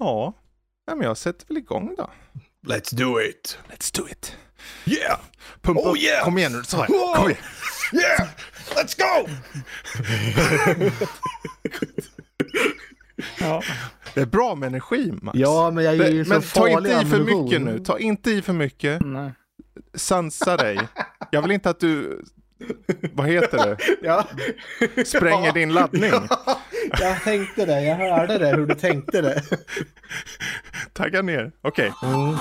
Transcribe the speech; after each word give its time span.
Ja, 0.00 0.32
ja 0.86 0.94
men 0.94 1.06
jag 1.06 1.16
sätter 1.16 1.46
väl 1.48 1.56
igång 1.56 1.94
då. 1.96 2.10
Let's 2.66 2.94
do 2.94 3.20
it! 3.20 3.58
Let's 3.68 3.96
do 3.96 4.08
it. 4.08 4.36
Yeah! 4.84 5.18
Pumpa 5.60 5.80
Oh, 5.80 5.98
yeah! 5.98 6.24
Kom 6.24 6.38
igen 6.38 6.52
nu, 6.52 6.62
så 6.62 6.76
här. 6.76 6.86
Kom 6.86 7.30
igen. 7.30 7.42
Yeah! 7.92 8.28
Let's 8.74 8.98
go! 8.98 9.28
Ja. 13.40 13.62
Det 14.14 14.20
är 14.20 14.26
bra 14.26 14.54
med 14.54 14.66
energi 14.66 15.12
Max. 15.22 15.38
Ja, 15.38 15.70
men 15.70 15.84
jag 15.84 15.94
är 15.94 16.10
ju 16.10 16.18
Det, 16.18 16.24
så 16.24 16.32
men 16.32 16.42
ta 16.42 16.68
inte 16.68 16.90
i 16.90 17.06
för 17.06 17.24
mycket 17.24 17.62
nu. 17.62 17.78
Ta 17.78 17.98
inte 17.98 18.30
i 18.30 18.42
för 18.42 18.52
mycket. 18.52 19.00
Nej. 19.04 19.32
Sansa 19.94 20.56
dig. 20.56 20.80
Jag 21.30 21.42
vill 21.42 21.50
inte 21.50 21.70
att 21.70 21.80
du, 21.80 22.22
vad 23.12 23.26
heter 23.26 23.58
det, 23.58 23.76
Ja. 24.02 24.24
spränger 25.04 25.46
Ja. 25.46 25.52
din 25.52 25.72
laddning. 25.72 26.12
Jag 27.00 27.22
tänkte 27.24 27.66
det, 27.66 27.82
jag 27.82 27.96
hörde 27.96 28.38
det, 28.38 28.56
hur 28.56 28.66
du 28.66 28.74
tänkte 28.74 29.20
det. 29.20 29.42
Tagga 30.92 31.22
ner. 31.22 31.52
Okej. 31.62 31.92
Mm. 32.02 32.36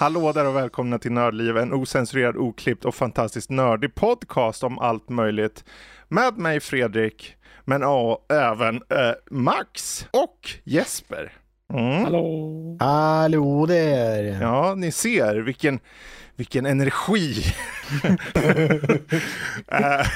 Hallå 0.00 0.32
där 0.32 0.46
och 0.46 0.56
välkomna 0.56 0.98
till 0.98 1.12
Nördliv, 1.12 1.56
en 1.56 1.72
osensurerad, 1.72 2.36
oklippt 2.36 2.84
och 2.84 2.94
fantastiskt 2.94 3.50
nördig 3.50 3.94
podcast 3.94 4.64
om 4.64 4.78
allt 4.78 5.08
möjligt. 5.08 5.64
Med 6.08 6.38
mig 6.38 6.60
Fredrik, 6.60 7.36
men 7.64 7.80
ja, 7.80 8.24
även 8.28 8.76
eh, 8.76 9.12
Max 9.30 10.06
och 10.10 10.50
Jesper. 10.64 11.32
Mm. 11.72 12.04
Hallå. 12.04 12.76
Hallå 12.80 13.66
där. 13.66 14.38
Ja, 14.40 14.74
ni 14.74 14.92
ser 14.92 15.36
vilken, 15.36 15.80
vilken 16.40 16.66
energi. 16.66 17.44
Eh, 19.72 20.06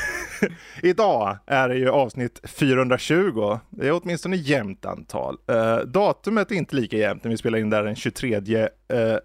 idag 0.83 1.39
är 1.47 1.69
det 1.69 1.77
ju 1.77 1.89
avsnitt 1.91 2.41
420. 2.44 3.58
Det 3.70 3.89
är 3.89 4.00
åtminstone 4.03 4.36
jämnt 4.36 4.84
antal. 4.84 5.39
Eh, 5.48 5.77
datumet 5.77 6.50
är 6.50 6.55
inte 6.55 6.77
lika 6.77 6.97
jämnt 6.97 7.25
när 7.25 7.30
vi 7.30 7.36
spelar 7.36 7.58
in 7.58 7.70
där 7.70 7.84
den 7.84 7.97
23 7.97 8.34
eh, 8.34 8.69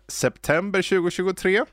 september 0.07 0.81
2023. 0.81 1.63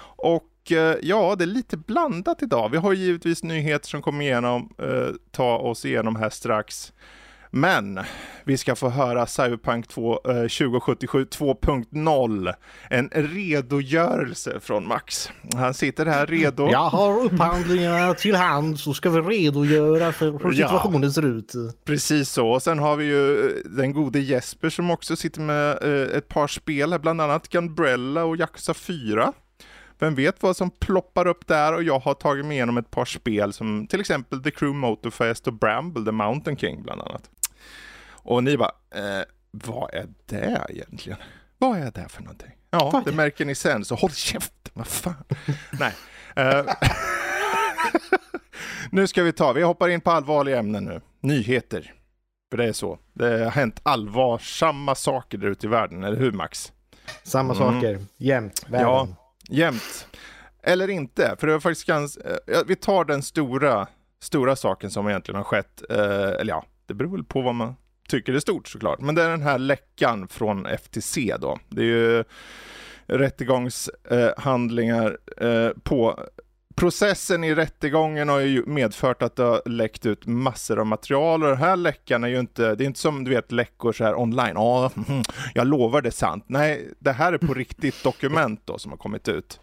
Och 0.00 0.72
eh, 0.72 0.96
ja, 1.02 1.34
det 1.38 1.44
är 1.44 1.46
lite 1.46 1.76
blandat 1.76 2.42
idag. 2.42 2.68
Vi 2.68 2.76
har 2.76 2.92
givetvis 2.92 3.42
nyheter 3.42 3.88
som 3.88 4.02
kommer 4.02 4.24
igenom, 4.24 4.74
eh, 4.78 5.08
ta 5.30 5.58
oss 5.58 5.84
igenom 5.84 6.16
här 6.16 6.30
strax. 6.30 6.92
Men 7.50 8.00
vi 8.44 8.56
ska 8.56 8.76
få 8.76 8.88
höra 8.88 9.26
Cyberpunk 9.26 9.88
2, 9.88 10.12
eh, 10.24 10.34
2077 10.34 11.24
2.0. 11.24 12.52
En 12.90 13.08
redogörelse 13.14 14.60
från 14.60 14.88
Max. 14.88 15.30
Han 15.54 15.74
sitter 15.74 16.06
här 16.06 16.26
redo. 16.26 16.68
Jag 16.70 16.78
har 16.88 17.24
upphandlingarna 17.24 18.14
till 18.14 18.34
hand 18.36 18.78
så 18.80 18.94
ska 18.94 19.10
vi 19.10 19.20
redogöra 19.20 20.12
för 20.12 20.26
hur 20.26 20.52
Ja. 20.52 20.68
situationen 20.68 21.12
ser 21.12 21.26
ut. 21.26 21.52
Precis 21.84 22.30
så. 22.30 22.48
Och 22.48 22.62
sen 22.62 22.78
har 22.78 22.96
vi 22.96 23.04
ju 23.04 23.46
eh, 23.46 23.52
den 23.64 23.92
gode 23.92 24.18
Jesper 24.20 24.70
som 24.70 24.90
också 24.90 25.16
sitter 25.16 25.40
med 25.40 25.70
eh, 25.82 26.16
ett 26.16 26.28
par 26.28 26.46
spel 26.46 26.92
här, 26.92 26.98
bland 26.98 27.20
annat 27.20 27.48
Gunbrella 27.48 28.24
och 28.24 28.36
Yakuza 28.36 28.74
4. 28.74 29.32
Vem 30.00 30.14
vet 30.14 30.42
vad 30.42 30.56
som 30.56 30.70
ploppar 30.70 31.26
upp 31.26 31.46
där 31.46 31.74
och 31.74 31.82
jag 31.82 31.98
har 31.98 32.14
tagit 32.14 32.46
mig 32.46 32.56
igenom 32.56 32.76
ett 32.78 32.90
par 32.90 33.04
spel 33.04 33.52
som 33.52 33.86
till 33.86 34.00
exempel 34.00 34.42
The 34.42 34.50
Crew 34.50 34.78
Motorfest 34.78 35.46
och 35.46 35.52
Bramble 35.52 36.04
The 36.04 36.12
Mountain 36.12 36.56
King 36.56 36.82
bland 36.82 37.00
annat. 37.00 37.22
Och 38.28 38.44
ni 38.44 38.56
bara, 38.56 38.72
eh, 38.94 39.24
vad 39.50 39.94
är 39.94 40.08
det 40.26 40.66
egentligen? 40.68 41.18
Vad 41.58 41.78
är 41.78 41.90
det 41.90 42.08
för 42.08 42.22
någonting? 42.22 42.50
Ja, 42.70 42.90
Vad 42.90 43.04
det 43.04 43.12
märker 43.12 43.44
ni 43.44 43.54
sen, 43.54 43.84
så 43.84 43.94
håll 43.94 44.10
käften, 44.10 44.72
vad 44.74 44.86
fan. 44.86 45.14
Nej. 45.80 45.92
Eh, 46.36 46.64
nu 48.90 49.06
ska 49.06 49.22
vi 49.22 49.32
ta, 49.32 49.52
vi 49.52 49.62
hoppar 49.62 49.88
in 49.88 50.00
på 50.00 50.10
allvarliga 50.10 50.58
ämnen 50.58 50.84
nu. 50.84 51.00
Nyheter. 51.20 51.94
För 52.50 52.56
det 52.56 52.64
är 52.64 52.72
så. 52.72 52.98
Det 53.12 53.44
har 53.44 53.50
hänt 53.50 53.80
allvarsamma 53.82 54.94
saker 54.94 55.38
där 55.38 55.48
ute 55.48 55.66
i 55.66 55.68
världen, 55.68 56.04
eller 56.04 56.16
hur 56.16 56.32
Max? 56.32 56.72
Samma 57.22 57.54
Mm. 57.54 57.72
saker, 57.74 58.04
jämt, 58.16 58.64
världen. 58.68 58.86
Ja, 58.88 59.08
jämt. 59.48 60.08
Eller 60.62 60.90
inte, 60.90 61.36
för 61.38 61.46
det 61.46 61.52
var 61.52 61.60
faktiskt 61.60 61.86
ganska, 61.86 62.20
eh, 62.28 62.60
vi 62.66 62.76
tar 62.76 63.04
den 63.04 63.22
stora, 63.22 63.86
stora 64.22 64.56
saken 64.56 64.90
som 64.90 65.08
egentligen 65.08 65.36
har 65.36 65.44
skett, 65.44 65.82
eh, 65.90 65.98
eller 66.40 66.48
ja, 66.48 66.64
det 66.86 66.94
beror 66.94 67.10
väl 67.16 67.24
på 67.24 67.42
vad 67.42 67.54
man 67.54 67.74
tycker 68.08 68.32
är 68.32 68.40
stort 68.40 68.68
såklart, 68.68 69.00
men 69.00 69.14
det 69.14 69.22
är 69.22 69.30
den 69.30 69.42
här 69.42 69.58
läckan 69.58 70.28
från 70.28 70.66
FTC 70.66 71.36
då. 71.40 71.58
Det 71.68 71.80
är 71.80 71.86
ju 71.86 72.24
rättegångshandlingar 73.06 75.18
eh, 75.36 75.70
på 75.82 76.28
Processen 76.78 77.44
i 77.44 77.54
rättegången 77.54 78.28
har 78.28 78.40
ju 78.40 78.66
medfört 78.66 79.22
att 79.22 79.36
det 79.36 79.42
har 79.42 79.62
läckt 79.66 80.06
ut 80.06 80.26
massor 80.26 80.78
av 80.78 80.86
material 80.86 81.42
och 81.42 81.48
den 81.48 81.58
här 81.58 81.76
läckan 81.76 82.24
är 82.24 82.28
ju 82.28 82.40
inte, 82.40 82.74
det 82.74 82.84
är 82.84 82.86
inte 82.86 83.00
som 83.00 83.24
du 83.24 83.30
vet 83.30 83.52
läckor 83.52 83.92
så 83.92 84.04
här 84.04 84.18
online, 84.18 84.52
ja, 84.54 84.90
mm, 85.08 85.22
jag 85.54 85.66
lovar 85.66 86.02
det 86.02 86.08
är 86.08 86.10
sant. 86.10 86.44
Nej, 86.46 86.88
det 86.98 87.12
här 87.12 87.32
är 87.32 87.38
på 87.38 87.54
riktigt 87.54 88.04
dokument 88.04 88.60
då 88.64 88.78
som 88.78 88.90
har 88.90 88.98
kommit 88.98 89.28
ut 89.28 89.60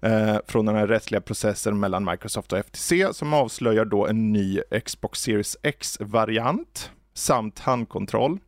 eh, 0.00 0.36
från 0.46 0.66
den 0.66 0.74
här 0.74 0.86
rättsliga 0.86 1.20
processen 1.20 1.80
mellan 1.80 2.04
Microsoft 2.04 2.52
och 2.52 2.58
FTC 2.58 3.06
som 3.12 3.34
avslöjar 3.34 3.84
då 3.84 4.06
en 4.06 4.32
ny 4.32 4.60
Xbox 4.84 5.20
Series 5.20 5.56
X-variant 5.62 6.90
samt 7.16 7.58
handkontroll. 7.58 8.38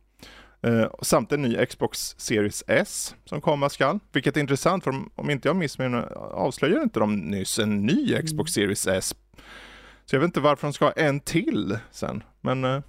Eh, 0.61 0.85
samt 1.01 1.31
en 1.31 1.41
ny 1.41 1.65
Xbox 1.65 2.15
Series 2.17 2.63
S 2.67 3.15
som 3.25 3.41
komma 3.41 3.69
skall. 3.69 3.99
Vilket 4.11 4.37
är 4.37 4.41
intressant 4.41 4.83
för 4.83 4.91
om, 4.91 5.11
om 5.15 5.29
inte 5.29 5.47
jag 5.47 5.55
missminner 5.55 6.01
avslöjar 6.33 6.81
inte 6.83 6.99
de 6.99 7.15
nyss 7.15 7.59
en 7.59 7.85
ny 7.85 8.21
Xbox 8.21 8.51
Series 8.51 8.87
S. 8.87 9.15
Så 10.05 10.15
jag 10.15 10.19
vet 10.19 10.27
inte 10.27 10.39
varför 10.39 10.67
de 10.67 10.73
ska 10.73 10.85
ha 10.85 10.91
en 10.91 11.19
till 11.19 11.77
sen. 11.91 12.23
Men 12.41 12.63
eh, 12.63 12.81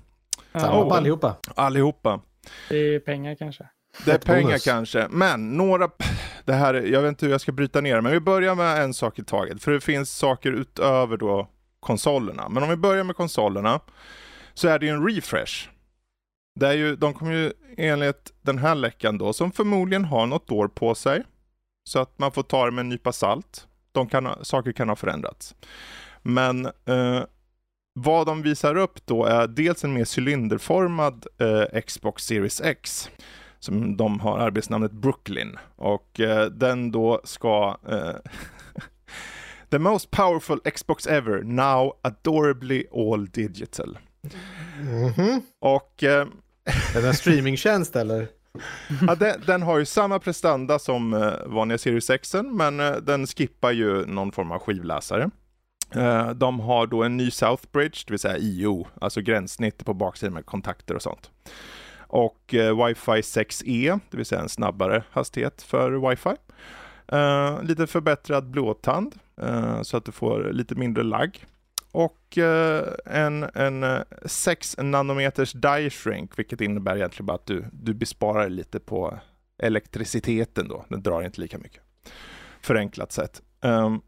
Samma 0.52 0.82
Oh. 0.82 0.88
på 0.88 0.94
allihopa. 0.94 1.36
allihopa. 1.56 2.20
Det 2.69 2.94
är 2.94 3.00
pengar 3.00 3.34
kanske. 3.34 3.66
Det 4.04 4.10
är 4.12 4.19
pengar 4.19 4.42
bonus. 4.42 4.64
kanske, 4.64 5.06
men 5.10 5.56
några, 5.56 5.90
det 6.44 6.52
här, 6.52 6.74
jag 6.74 7.02
vet 7.02 7.08
inte 7.08 7.26
hur 7.26 7.32
jag 7.32 7.40
ska 7.40 7.52
bryta 7.52 7.80
ner 7.80 8.00
men 8.00 8.12
vi 8.12 8.20
börjar 8.20 8.54
med 8.54 8.82
en 8.82 8.94
sak 8.94 9.19
i 9.19 9.24
taget, 9.24 9.62
för 9.62 9.72
det 9.72 9.80
finns 9.80 10.10
saker 10.10 10.52
utöver 10.52 11.16
då 11.16 11.48
konsolerna. 11.80 12.48
Men 12.48 12.62
om 12.62 12.69
vi 12.69 12.76
börjar 12.76 13.04
med 13.04 13.16
konsolerna, 13.16 13.80
så 14.55 14.69
är 14.69 14.78
det 14.78 14.87
ju 14.87 14.93
en 14.93 15.09
refresh. 15.09 15.69
Det 16.61 16.69
är 16.69 16.72
ju, 16.72 16.97
de 16.97 17.15
kommer 17.15 17.33
ju 17.33 17.53
enligt 17.77 18.33
den 18.43 18.59
här 18.59 18.75
läckan 18.75 19.19
då, 19.19 19.33
som 19.33 19.53
förmodligen 19.53 20.05
har 20.05 20.27
något 20.27 20.50
år 20.50 20.69
på 20.69 20.94
sig, 20.94 21.25
så 21.84 21.99
att 21.99 22.19
man 22.19 22.33
får 22.33 22.43
ta 22.43 22.65
det 22.65 22.71
med 22.71 22.83
en 22.83 22.88
nypa 22.88 23.12
salt. 23.12 23.66
De 23.93 24.09
kan, 24.09 24.27
ha- 24.27 24.44
saker 24.44 24.72
kan 24.72 24.88
ha 24.88 24.97
förändrats. 24.97 25.55
Men 26.22 26.66
eh, 26.66 27.22
vad 27.93 28.27
de 28.27 28.43
visar 28.43 28.77
upp 28.77 29.06
då 29.06 29.25
är 29.25 29.47
dels 29.47 29.84
en 29.84 29.93
mer 29.93 30.19
cylinderformad 30.19 31.27
eh, 31.38 31.81
Xbox 31.81 32.25
Series 32.25 32.61
X 32.61 33.11
som 33.59 33.97
de 33.97 34.21
har 34.21 34.38
arbetsnamnet 34.38 34.93
Brooklyn 34.93 35.59
och 35.77 36.21
eh, 36.21 36.47
den 36.47 36.91
då 36.91 37.21
ska 37.25 37.77
eh, 37.88 38.15
The 39.71 39.78
most 39.78 40.11
powerful 40.11 40.61
Xbox 40.61 41.06
ever, 41.06 41.43
now 41.43 41.93
adorably 42.03 42.84
all 42.93 43.27
digital. 43.27 43.99
Mhm. 44.81 45.42
Och 45.58 46.03
eh, 46.04 46.26
Är 46.97 47.03
det 47.03 47.08
en 47.08 47.14
streamingtjänst 47.14 47.97
eller? 47.97 48.28
ja, 49.06 49.14
den, 49.14 49.41
den 49.47 49.62
har 49.62 49.78
ju 49.78 49.84
samma 49.84 50.19
prestanda 50.19 50.78
som 50.78 51.14
eh, 51.14 51.32
vanliga 51.47 51.78
Series 51.78 52.10
X, 52.10 52.34
men 52.44 52.81
eh, 52.81 52.92
den 52.92 53.26
skippar 53.26 53.70
ju 53.70 54.06
någon 54.06 54.32
form 54.32 54.53
av 54.53 54.58
skivläsare. 54.58 55.31
Eh, 55.94 56.31
de 56.31 56.61
har 56.61 56.87
då 56.87 57.02
en 57.02 57.17
ny 57.17 57.31
Southbridge, 57.31 58.05
det 58.06 58.12
vill 58.12 58.19
säga 58.19 58.38
IO, 58.38 58.87
alltså 59.00 59.20
gränssnitt 59.20 59.84
på 59.84 59.94
baksidan 59.94 60.34
med 60.34 60.46
kontakter 60.46 60.94
och 60.94 61.02
sånt. 61.02 61.31
Och 61.99 62.55
eh, 62.55 62.76
Wi-Fi 62.76 63.20
6E, 63.20 64.00
det 64.11 64.17
vill 64.17 64.26
säga 64.26 64.40
en 64.40 64.49
snabbare 64.49 65.02
hastighet 65.11 65.62
för 65.62 65.93
Wi-Fi. 65.93 66.37
Eh, 67.08 67.62
lite 67.62 67.87
förbättrad 67.87 68.50
blåtand, 68.50 69.14
eh, 69.43 69.82
så 69.82 69.96
att 69.96 70.05
du 70.05 70.12
får 70.12 70.52
lite 70.52 70.75
mindre 70.75 71.02
lagg. 71.02 71.46
Och 71.92 72.38
eh, 72.38 72.94
en, 73.06 73.50
en 73.54 73.82
eh, 73.82 74.00
6 74.25 74.76
nanometers 74.78 75.52
die 75.52 75.90
shrink, 75.90 76.38
vilket 76.38 76.60
innebär 76.60 76.96
egentligen 76.96 77.26
bara 77.26 77.34
att 77.34 77.46
du, 77.46 77.64
du 77.72 77.94
besparar 77.94 78.48
lite 78.48 78.81
på 78.81 79.19
elektriciteten 79.58 80.69
då. 80.69 80.84
Den 80.88 81.02
drar 81.02 81.22
inte 81.22 81.40
lika 81.40 81.58
mycket. 81.58 81.82
Förenklat 82.60 83.12
sett. 83.12 83.42
Um, 83.60 84.02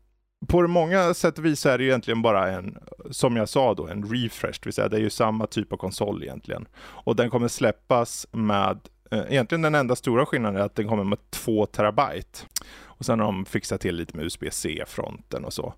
på 0.48 0.68
många 0.68 1.14
sätt 1.14 1.38
och 1.38 1.44
vis 1.44 1.66
är 1.66 1.78
det 1.78 1.84
ju 1.84 1.90
egentligen 1.90 2.22
bara 2.22 2.50
en, 2.50 2.78
som 3.10 3.36
jag 3.36 3.48
sa 3.48 3.74
då, 3.74 3.86
en 3.86 4.02
refresh, 4.02 4.58
det 4.60 4.66
vill 4.66 4.72
säga 4.72 4.88
det 4.88 4.96
är 4.96 5.00
ju 5.00 5.10
samma 5.10 5.46
typ 5.46 5.72
av 5.72 5.76
konsol 5.76 6.22
egentligen. 6.22 6.68
Och 6.78 7.16
den 7.16 7.30
kommer 7.30 7.48
släppas 7.48 8.26
med, 8.32 8.78
eh, 9.10 9.24
egentligen 9.28 9.62
den 9.62 9.74
enda 9.74 9.96
stora 9.96 10.26
skillnaden 10.26 10.60
är 10.60 10.64
att 10.64 10.74
den 10.74 10.88
kommer 10.88 11.04
med 11.04 11.18
2 11.30 11.66
terabyte. 11.66 12.38
Och 12.80 13.06
sen 13.06 13.20
har 13.20 13.26
de 13.26 13.44
fixat 13.44 13.80
till 13.80 13.96
lite 13.96 14.16
med 14.16 14.26
USB-C-fronten 14.26 15.44
och 15.44 15.52
så. 15.52 15.74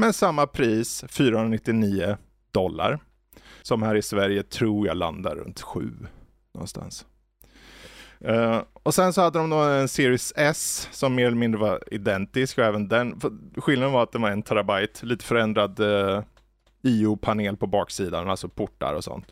Men 0.00 0.12
samma 0.12 0.46
pris, 0.46 1.04
499 1.08 2.16
dollar. 2.52 2.98
Som 3.62 3.82
här 3.82 3.94
i 3.94 4.02
Sverige 4.02 4.42
tror 4.42 4.86
jag 4.86 4.96
landar 4.96 5.36
runt 5.36 5.60
7 5.60 5.92
någonstans. 6.54 7.06
Uh, 8.28 8.62
och 8.72 8.94
sen 8.94 9.12
så 9.12 9.20
hade 9.20 9.38
de 9.38 9.50
då 9.50 9.56
en 9.56 9.88
Series 9.88 10.32
S 10.36 10.88
som 10.92 11.14
mer 11.14 11.26
eller 11.26 11.36
mindre 11.36 11.60
var 11.60 11.82
identisk 11.90 12.58
och 12.58 12.64
även 12.64 12.88
den, 12.88 13.20
skillnaden 13.56 13.92
var 13.92 14.02
att 14.02 14.12
den 14.12 14.22
var 14.22 14.30
en 14.30 14.42
terabyte, 14.42 15.06
lite 15.06 15.24
förändrad 15.24 15.80
uh, 15.80 16.22
IO-panel 16.82 17.56
på 17.56 17.66
baksidan, 17.66 18.30
alltså 18.30 18.48
portar 18.48 18.94
och 18.94 19.04
sånt. 19.04 19.26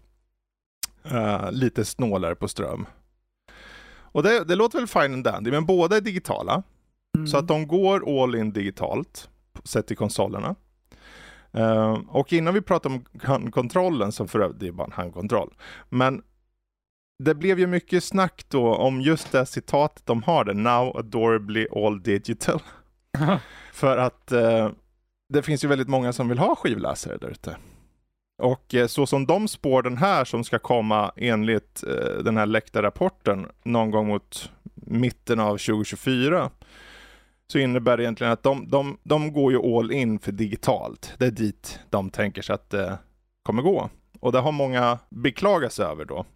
Uh, 1.12 1.53
lite 1.53 1.85
snålare 1.85 2.35
på 2.35 2.49
ström. 2.49 2.87
Och 3.91 4.23
det, 4.23 4.44
det 4.44 4.55
låter 4.55 4.79
väl 4.79 4.87
fine 4.87 5.14
and 5.14 5.25
dandy, 5.25 5.50
men 5.50 5.67
båda 5.67 5.97
är 5.97 6.00
digitala. 6.00 6.62
Mm. 7.17 7.26
Så 7.26 7.38
att 7.38 7.49
de 7.49 7.67
går 7.67 8.23
all 8.23 8.35
in 8.35 8.53
digitalt, 8.53 9.29
sett 9.64 9.87
till 9.87 9.96
konsolerna. 9.96 10.55
Uh, 11.56 12.00
och 12.08 12.32
innan 12.32 12.55
vi 12.55 12.60
pratar 12.60 12.90
om 12.90 13.05
handkontrollen, 13.22 14.12
som 14.12 14.28
för 14.28 14.40
övrigt, 14.40 14.60
det 14.60 14.69
är 14.69 14.72
bara 14.72 14.84
en 14.84 14.93
handkontroll. 14.93 15.55
Men 15.88 16.22
det 17.25 17.34
blev 17.34 17.58
ju 17.58 17.66
mycket 17.66 18.05
snack 18.05 18.44
då 18.49 18.75
om 18.75 19.00
just 19.00 19.32
det 19.32 19.46
citatet 19.46 20.06
de 20.06 20.22
har 20.22 20.44
det, 20.44 20.55
now 20.55 20.96
adorably 20.96 21.66
all 21.76 22.02
digital. 22.02 22.62
för 23.72 23.96
att 23.96 24.32
uh, 24.32 24.70
det 25.32 25.43
finns 25.43 25.64
ju 25.64 25.69
väldigt 25.69 25.88
många 25.88 26.12
som 26.12 26.28
vill 26.28 26.38
ha 26.38 26.56
skivläsare 26.56 27.16
där 27.16 27.28
ute. 27.28 27.56
Och 28.43 28.75
eh, 28.75 28.87
så 28.87 29.06
som 29.06 29.26
de 29.26 29.49
spår 29.49 29.82
den 29.82 29.96
här 29.96 30.25
som 30.25 30.44
ska 30.44 30.58
komma 30.58 31.12
enligt 31.16 31.84
den 32.25 32.37
här 32.37 32.46
läckta 32.46 32.82
rapporten 32.82 33.46
någon 33.64 33.90
gång 33.90 34.06
mot 34.06 34.50
mitten 34.75 35.40
av 35.40 35.50
2024 35.50 36.50
så 37.53 37.59
innebär 37.59 37.97
det 37.97 38.03
egentligen 38.03 38.33
att 38.33 38.43
de, 38.43 38.69
de, 38.69 38.99
de 39.03 39.33
går 39.33 39.53
ju 39.53 39.77
all 39.77 39.93
in 39.93 40.19
för 40.19 40.33
digitalt. 40.33 41.12
Det 41.19 41.27
är 41.27 41.31
dit 41.31 41.81
de 41.91 42.11
tänker 42.11 42.43
sig 42.43 42.55
att 42.55 42.71
det 42.71 42.99
kommer 43.43 43.62
gå. 43.62 43.91
Och 44.21 44.33
det 44.33 44.39
har 44.39 44.53
många 44.53 44.99
beklagat 45.11 45.73
sig 45.73 45.85
över 45.85 46.05
då. 46.05 46.27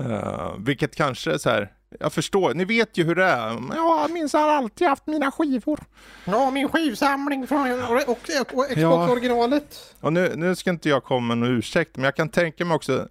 Uh, 0.00 0.54
vilket 0.58 0.96
kanske 0.96 1.32
är 1.32 1.38
så 1.38 1.50
här, 1.50 1.72
jag 2.00 2.12
förstår, 2.12 2.54
ni 2.54 2.64
vet 2.64 2.98
ju 2.98 3.04
hur 3.04 3.14
det 3.14 3.24
är. 3.24 3.62
Ja, 3.74 4.00
jag 4.00 4.10
minns 4.10 4.32
har 4.32 4.48
alltid 4.48 4.86
haft 4.86 5.06
mina 5.06 5.30
skivor. 5.30 5.80
Ja, 6.24 6.50
min 6.50 6.68
skivsamling 6.68 7.46
från 7.46 7.82
och, 7.82 7.92
och, 7.92 8.08
och 8.08 8.68
Xbox-originalet. 8.68 9.94
Och 10.00 10.12
nu, 10.12 10.32
nu 10.36 10.56
ska 10.56 10.70
inte 10.70 10.88
jag 10.88 11.04
komma 11.04 11.26
med 11.26 11.38
någon 11.38 11.58
ursäkt, 11.58 11.96
men 11.96 12.04
jag 12.04 12.16
kan 12.16 12.28
tänka 12.28 12.64
mig 12.64 12.74
också. 12.74 13.08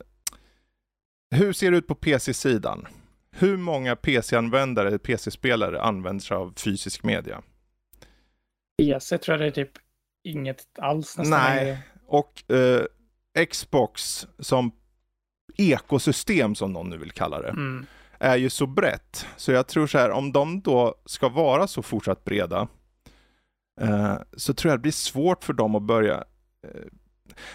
Hur 1.36 1.54
ser 1.54 1.72
det 1.72 1.78
ut 1.78 1.88
på 1.88 1.96
PC-sidan? 1.96 2.88
Hur 3.32 3.58
många 3.58 3.96
PC-användare, 3.96 5.00
PC-spelare 5.00 5.82
använder 5.82 6.24
sig 6.24 6.38
av 6.38 6.54
fysisk 6.58 7.04
media? 7.04 7.42
PC 8.78 9.18
tror 9.18 9.38
jag 9.38 9.42
det 9.42 9.62
är 9.62 9.66
typ 9.66 9.78
inget 10.24 10.66
alls 10.80 11.18
nästan. 11.18 11.40
Nej, 11.40 11.80
och 12.08 12.52
eh, 12.52 12.86
Xbox 13.46 14.28
som 14.40 14.72
ekosystem 15.58 16.56
som 16.56 16.74
någon 16.74 16.90
nu 16.90 16.98
vill 16.98 17.12
kalla 17.12 17.42
det. 17.42 17.50
Mm 17.50 17.86
är 18.20 18.36
ju 18.36 18.50
så 18.50 18.68
brett. 18.68 19.28
Så 19.36 19.52
jag 19.52 19.68
tror 19.68 19.88
så 19.88 19.98
här, 19.98 20.12
om 20.12 20.32
de 20.32 20.62
då 20.62 20.96
ska 21.06 21.30
vara 21.30 21.68
så 21.68 21.82
fortsatt 21.82 22.24
breda, 22.24 22.68
eh, 23.82 24.16
så 24.38 24.54
tror 24.54 24.72
jag 24.72 24.80
det 24.80 24.82
blir 24.82 24.92
svårt 24.92 25.44
för 25.44 25.54
dem 25.54 25.76
att 25.76 25.84
börja 25.84 26.16
eh, 26.68 26.86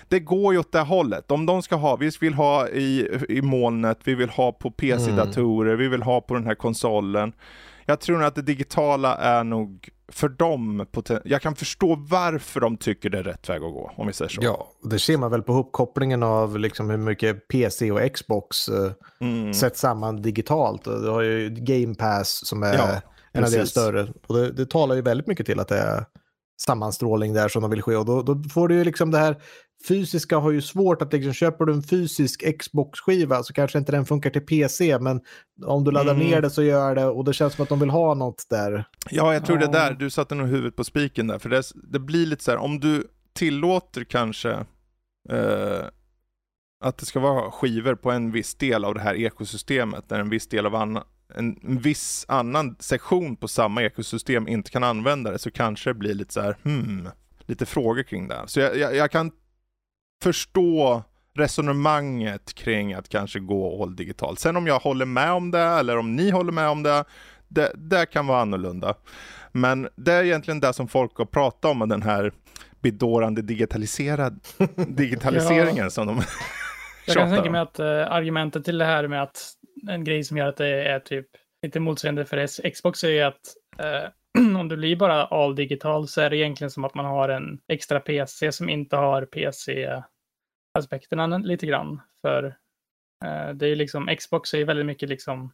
det 0.08 0.20
går 0.20 0.52
ju 0.52 0.58
åt 0.58 0.72
det 0.72 0.80
hållet. 0.80 1.30
Om 1.30 1.46
de 1.46 1.62
ska 1.62 1.76
ha, 1.76 1.96
vi 1.96 2.10
vill 2.20 2.34
ha 2.34 2.68
i, 2.68 3.08
i 3.28 3.42
molnet, 3.42 3.98
vi 4.04 4.14
vill 4.14 4.30
ha 4.30 4.52
på 4.52 4.70
PC-datorer, 4.70 5.70
mm. 5.70 5.78
vi 5.78 5.88
vill 5.88 6.02
ha 6.02 6.20
på 6.20 6.34
den 6.34 6.46
här 6.46 6.54
konsolen. 6.54 7.32
Jag 7.86 8.00
tror 8.00 8.16
nog 8.16 8.26
att 8.26 8.34
det 8.34 8.42
digitala 8.42 9.16
är 9.16 9.44
nog 9.44 9.88
för 10.08 10.28
dem, 10.28 10.86
jag 11.24 11.42
kan 11.42 11.54
förstå 11.54 11.94
varför 11.94 12.60
de 12.60 12.76
tycker 12.76 13.10
det 13.10 13.18
är 13.18 13.22
rätt 13.22 13.48
väg 13.48 13.62
att 13.62 13.72
gå, 13.72 13.92
om 13.96 14.06
vi 14.06 14.12
säger 14.12 14.28
så. 14.28 14.40
Ja, 14.42 14.68
det 14.82 14.98
ser 14.98 15.16
man 15.16 15.30
väl 15.30 15.42
på 15.42 15.52
uppkopplingen 15.52 16.22
av 16.22 16.58
liksom 16.58 16.90
hur 16.90 16.96
mycket 16.96 17.48
PC 17.48 17.92
och 17.92 18.12
Xbox 18.14 18.68
uh, 18.68 18.92
mm. 19.20 19.54
sätts 19.54 19.80
samman 19.80 20.22
digitalt. 20.22 20.84
Du 20.84 21.08
har 21.08 21.22
ju 21.22 21.50
Game 21.50 21.94
Pass 21.94 22.46
som 22.46 22.62
är 22.62 22.74
ja, 22.74 23.00
en 23.32 23.44
av 23.44 23.50
deras 23.50 23.70
större. 23.70 24.08
Och 24.26 24.36
det, 24.36 24.52
det 24.52 24.70
talar 24.70 24.94
ju 24.94 25.02
väldigt 25.02 25.26
mycket 25.26 25.46
till 25.46 25.60
att 25.60 25.68
det 25.68 25.78
är 25.78 26.04
sammanstrålning 26.60 27.32
där 27.32 27.48
som 27.48 27.62
de 27.62 27.70
vill 27.70 27.82
ske. 27.82 27.96
Och 27.96 28.04
då, 28.04 28.22
då 28.22 28.42
får 28.54 28.68
du 28.68 28.74
ju 28.74 28.84
liksom 28.84 29.10
det 29.10 29.18
här 29.18 29.36
fysiska 29.88 30.38
har 30.38 30.50
ju 30.50 30.62
svårt 30.62 31.02
att 31.02 31.12
liksom, 31.12 31.32
köper 31.32 31.64
du 31.64 31.72
en 31.72 31.82
fysisk 31.82 32.58
Xbox-skiva 32.58 33.42
så 33.42 33.52
kanske 33.52 33.78
inte 33.78 33.92
den 33.92 34.06
funkar 34.06 34.30
till 34.30 34.46
PC, 34.46 34.98
men 34.98 35.20
om 35.66 35.84
du 35.84 35.90
laddar 35.90 36.14
mm. 36.14 36.26
ner 36.26 36.40
det 36.40 36.50
så 36.50 36.62
gör 36.62 36.94
det 36.94 37.04
och 37.04 37.24
det 37.24 37.32
känns 37.32 37.54
som 37.54 37.62
att 37.62 37.68
de 37.68 37.80
vill 37.80 37.90
ha 37.90 38.14
något 38.14 38.46
där. 38.50 38.88
Ja, 39.10 39.32
jag 39.32 39.46
tror 39.46 39.60
ja. 39.60 39.66
det 39.66 39.72
där, 39.72 39.94
du 39.94 40.10
satte 40.10 40.34
nog 40.34 40.48
huvudet 40.48 40.76
på 40.76 40.84
spiken 40.84 41.26
där, 41.26 41.38
för 41.38 41.48
det, 41.48 41.62
det, 41.74 41.98
blir 41.98 42.26
lite 42.26 42.44
så 42.44 42.50
här, 42.50 42.58
om 42.58 42.80
du 42.80 43.04
tillåter 43.32 44.04
kanske 44.04 44.50
eh, 45.30 45.84
att 46.84 46.98
det 46.98 47.06
ska 47.06 47.20
vara 47.20 47.50
skivor 47.50 47.94
på 47.94 48.10
en 48.10 48.32
viss 48.32 48.54
del 48.54 48.84
av 48.84 48.94
det 48.94 49.00
här 49.00 49.14
ekosystemet, 49.14 50.08
där 50.08 50.20
en 50.20 50.30
viss 50.30 50.48
del 50.48 50.66
av 50.66 50.74
annan 50.74 51.02
en, 51.36 51.58
en 51.62 51.78
viss 51.78 52.24
annan 52.28 52.76
sektion 52.80 53.36
på 53.36 53.48
samma 53.48 53.82
ekosystem 53.82 54.48
inte 54.48 54.70
kan 54.70 54.84
använda 54.84 55.30
det, 55.30 55.38
så 55.38 55.50
kanske 55.50 55.90
det 55.90 55.94
blir 55.94 56.14
lite 56.14 56.32
så 56.32 56.40
här, 56.40 56.56
hmm, 56.62 57.08
lite 57.46 57.66
frågor 57.66 58.02
kring 58.02 58.28
det. 58.28 58.42
Så 58.46 58.60
jag, 58.60 58.76
jag, 58.76 58.96
jag 58.96 59.10
kan 59.10 59.32
förstå 60.24 61.02
resonemanget 61.34 62.54
kring 62.54 62.94
att 62.94 63.08
kanske 63.08 63.38
gå 63.40 63.82
all 63.82 63.96
digitalt. 63.96 64.38
Sen 64.38 64.56
om 64.56 64.66
jag 64.66 64.78
håller 64.78 65.06
med 65.06 65.32
om 65.32 65.50
det 65.50 65.60
eller 65.60 65.98
om 65.98 66.16
ni 66.16 66.30
håller 66.30 66.52
med 66.52 66.68
om 66.68 66.82
det, 66.82 67.04
det, 67.48 67.72
det 67.74 68.06
kan 68.06 68.26
vara 68.26 68.40
annorlunda. 68.40 68.94
Men 69.52 69.88
det 69.96 70.12
är 70.12 70.24
egentligen 70.24 70.60
det 70.60 70.72
som 70.72 70.88
folk 70.88 71.16
har 71.16 71.24
pratat 71.24 71.64
om, 71.64 71.88
den 71.88 72.02
här 72.02 72.32
bedårande 72.80 73.42
digitaliserad 73.42 74.40
digitaliseringen 74.88 75.84
ja. 75.84 75.90
som 75.90 76.06
de 76.06 76.22
Jag 77.06 77.16
kan 77.16 77.30
tänka 77.30 77.50
mig 77.50 77.60
att 77.60 77.80
uh, 77.80 77.86
argumentet 77.86 78.64
till 78.64 78.78
det 78.78 78.84
här 78.84 79.08
med 79.08 79.22
att 79.22 79.38
en 79.88 80.04
grej 80.04 80.24
som 80.24 80.36
gör 80.36 80.48
att 80.48 80.56
det 80.56 80.88
är 80.88 81.00
typ 81.00 81.26
lite 81.62 81.80
motsägande 81.80 82.24
för 82.24 82.70
Xbox 82.70 83.04
är 83.04 83.08
ju 83.08 83.20
att 83.20 83.40
uh, 83.80 84.56
om 84.60 84.68
det 84.68 84.76
blir 84.76 84.96
bara 84.96 85.24
all 85.24 85.56
digital 85.56 86.08
så 86.08 86.20
är 86.20 86.30
det 86.30 86.36
egentligen 86.36 86.70
som 86.70 86.84
att 86.84 86.94
man 86.94 87.04
har 87.04 87.28
en 87.28 87.58
extra 87.68 88.00
PC 88.00 88.52
som 88.52 88.68
inte 88.68 88.96
har 88.96 89.26
PC-aspekterna 90.74 91.38
lite 91.38 91.66
grann. 91.66 92.00
För 92.22 92.44
eh, 93.24 93.54
det 93.54 93.66
är 93.66 93.68
ju 93.68 93.74
liksom, 93.74 94.16
Xbox 94.18 94.54
är 94.54 94.58
ju 94.58 94.64
väldigt 94.64 94.86
mycket 94.86 95.08
liksom, 95.08 95.52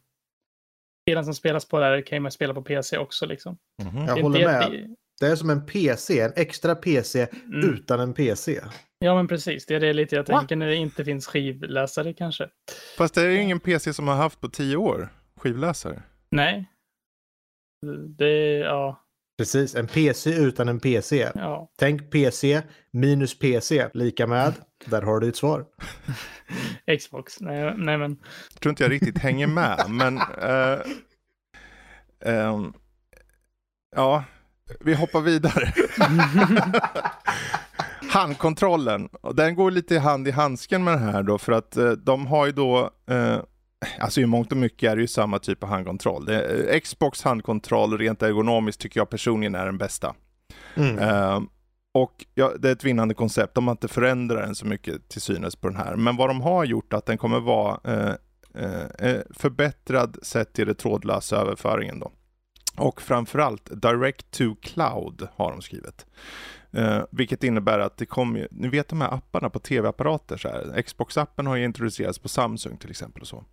spelen 1.05 1.25
som 1.25 1.35
spelas 1.35 1.69
på 1.69 1.81
där 1.81 2.03
kan 2.03 2.23
man 2.23 2.33
spela 2.33 2.55
på 2.55 2.63
PC 2.63 2.99
också 2.99 3.27
liksom. 3.27 3.59
Mm 3.83 3.95
-hmm. 3.95 4.09
Jag 4.09 4.23
håller 4.23 4.47
med. 4.47 4.97
Det 5.21 5.27
är 5.27 5.37
som 5.37 5.51
en 5.51 5.67
PC, 5.67 6.21
en 6.21 6.33
extra 6.37 6.75
PC 6.75 7.29
mm. 7.33 7.75
utan 7.75 8.01
en 8.01 8.15
PC. 8.15 8.61
Ja 8.99 9.15
men 9.15 9.29
precis, 9.29 9.67
det 9.67 9.75
är 9.75 9.81
det 9.81 9.93
lite 9.93 10.17
jag 10.17 10.27
tänker 10.27 10.57
när 10.57 10.67
det 10.67 10.77
inte 10.77 11.05
finns 11.05 11.27
skivläsare 11.27 12.13
kanske. 12.13 12.49
Fast 12.99 13.15
det 13.15 13.23
är 13.23 13.29
ju 13.29 13.43
ingen 13.43 13.61
PC 13.61 13.93
som 13.93 14.09
har 14.09 14.15
haft 14.15 14.41
på 14.41 14.49
tio 14.49 14.77
år, 14.77 15.09
skivläsare. 15.37 16.03
Nej, 16.31 16.65
det, 18.19 18.59
ja. 18.59 19.05
Precis, 19.41 19.75
en 19.75 19.87
PC 19.87 20.31
utan 20.31 20.69
en 20.69 20.81
PC. 20.81 21.31
Ja. 21.35 21.71
Tänk 21.79 22.11
PC 22.11 22.63
minus 22.93 23.39
PC 23.39 23.89
lika 23.95 24.27
med. 24.27 24.55
Där 24.85 25.03
har 25.03 25.21
du 25.21 25.29
ett 25.29 25.37
svar. 25.37 25.65
Xbox, 26.99 27.41
nej, 27.41 27.75
nej 27.77 27.99
men. 27.99 28.17
Jag 28.53 28.61
tror 28.61 28.71
inte 28.71 28.83
jag 28.83 28.93
riktigt 28.93 29.19
hänger 29.19 29.47
med, 29.47 29.85
men. 29.89 30.19
Uh, 30.19 30.81
um, 32.55 32.73
ja, 33.97 34.25
vi 34.81 34.95
hoppar 34.95 35.21
vidare. 35.21 35.73
Handkontrollen, 38.13 39.09
den 39.35 39.55
går 39.55 39.71
lite 39.71 39.99
hand 39.99 40.29
i 40.29 40.31
handsken 40.31 40.85
med 40.85 40.95
det 40.95 41.13
här 41.13 41.23
då 41.23 41.39
för 41.39 41.53
att 41.53 41.77
uh, 41.77 41.91
de 41.91 42.27
har 42.27 42.47
ju 42.47 42.53
då 42.53 42.91
uh, 43.11 43.39
Alltså 43.99 44.21
i 44.21 44.27
mångt 44.27 44.53
och 44.53 44.59
mycket 44.59 44.91
är 44.93 44.97
det 44.97 45.03
ju 45.03 45.09
samma 45.09 45.39
typ 45.39 45.63
av 45.63 45.69
handkontroll. 45.69 46.25
Det, 46.25 46.81
Xbox 46.81 47.23
handkontroll 47.23 47.99
rent 47.99 48.23
ergonomiskt 48.23 48.81
tycker 48.81 49.01
jag 49.01 49.11
personligen 49.11 49.55
är 49.55 49.67
den 49.67 49.79
bästa. 49.79 50.15
Mm. 50.75 50.99
Uh, 50.99 51.43
och 51.95 52.25
ja, 52.35 52.53
det 52.59 52.69
är 52.69 52.73
ett 52.73 52.85
vinnande 52.85 53.15
koncept. 53.15 53.55
De 53.55 53.67
har 53.67 53.73
inte 53.73 53.89
förändrat 53.89 54.45
den 54.45 54.55
så 54.55 54.67
mycket 54.67 55.09
till 55.09 55.21
synes 55.21 55.57
på 55.57 55.69
den 55.69 55.77
här. 55.77 55.97
Men 55.97 56.17
vad 56.17 56.29
de 56.29 56.41
har 56.41 56.65
gjort 56.65 56.93
att 56.93 57.07
den 57.07 57.19
kommer 57.19 57.41
vara 57.41 57.81
uh, 57.89 58.15
uh, 58.63 59.21
förbättrad 59.31 60.17
sett 60.23 60.53
till 60.53 60.67
det 60.67 60.75
trådlösa 60.75 61.37
överföringen 61.37 62.01
då. 62.01 62.13
Och 62.77 63.03
framförallt 63.03 63.83
Direct 63.83 64.31
to 64.31 64.55
Cloud 64.63 65.29
har 65.37 65.51
de 65.51 65.63
skrivit. 65.63 66.07
Eh, 66.73 67.03
vilket 67.11 67.45
innebär 67.45 67.79
att 67.79 67.97
det 67.97 68.07
kommer, 68.07 68.49
ni 68.51 68.69
vet 68.69 68.89
de 68.89 69.01
här 69.01 69.15
apparna 69.15 69.51
på 69.51 69.59
tv-apparater, 69.59 70.37
så 70.37 70.49
här, 70.49 70.83
Xbox-appen 70.83 71.47
har 71.47 71.57
ju 71.57 71.65
introducerats 71.65 72.19
på 72.19 72.29
Samsung 72.29 72.77
till 72.77 72.91
exempel 72.91 73.23
och 73.23 73.29
så. 73.29 73.45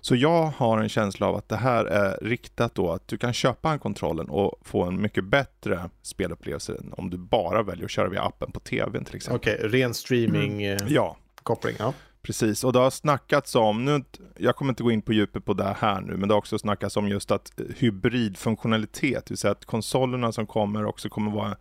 Så 0.00 0.16
jag 0.16 0.46
har 0.46 0.78
en 0.78 0.88
känsla 0.88 1.26
av 1.26 1.36
att 1.36 1.48
det 1.48 1.56
här 1.56 1.84
är 1.84 2.18
riktat 2.22 2.74
då 2.74 2.90
att 2.90 3.08
du 3.08 3.18
kan 3.18 3.32
köpa 3.32 3.72
en 3.72 3.78
kontrollen 3.78 4.28
och 4.28 4.60
få 4.62 4.84
en 4.84 5.02
mycket 5.02 5.24
bättre 5.24 5.90
spelupplevelse 6.02 6.76
än 6.80 6.92
om 6.96 7.10
du 7.10 7.18
bara 7.18 7.62
väljer 7.62 7.84
att 7.84 7.90
köra 7.90 8.08
via 8.08 8.22
appen 8.22 8.52
på 8.52 8.60
tvn 8.60 9.04
till 9.04 9.16
exempel. 9.16 9.36
Okej, 9.36 9.66
okay, 9.66 9.80
ren 9.80 9.94
streaming 9.94 10.62
mm. 10.62 10.86
ja. 10.88 11.16
koppling. 11.42 11.76
Ja. 11.78 11.94
Precis, 12.22 12.64
och 12.64 12.72
det 12.72 12.78
har 12.78 12.90
snackats 12.90 13.54
om, 13.54 13.84
nu, 13.84 14.04
jag 14.36 14.56
kommer 14.56 14.72
inte 14.72 14.82
gå 14.82 14.90
in 14.90 15.02
på 15.02 15.12
djupet 15.12 15.44
på 15.44 15.54
det 15.54 15.76
här 15.78 16.00
nu, 16.00 16.16
men 16.16 16.28
det 16.28 16.34
har 16.34 16.38
också 16.38 16.58
snackats 16.58 16.96
om 16.96 17.08
just 17.08 17.30
att 17.30 17.52
hybridfunktionalitet, 17.76 19.26
det 19.26 19.30
vill 19.30 19.38
säga 19.38 19.52
att 19.52 19.64
konsolerna 19.64 20.32
som 20.32 20.46
kommer 20.46 20.84
också 20.84 21.08
kommer 21.08 21.32
vara, 21.32 21.56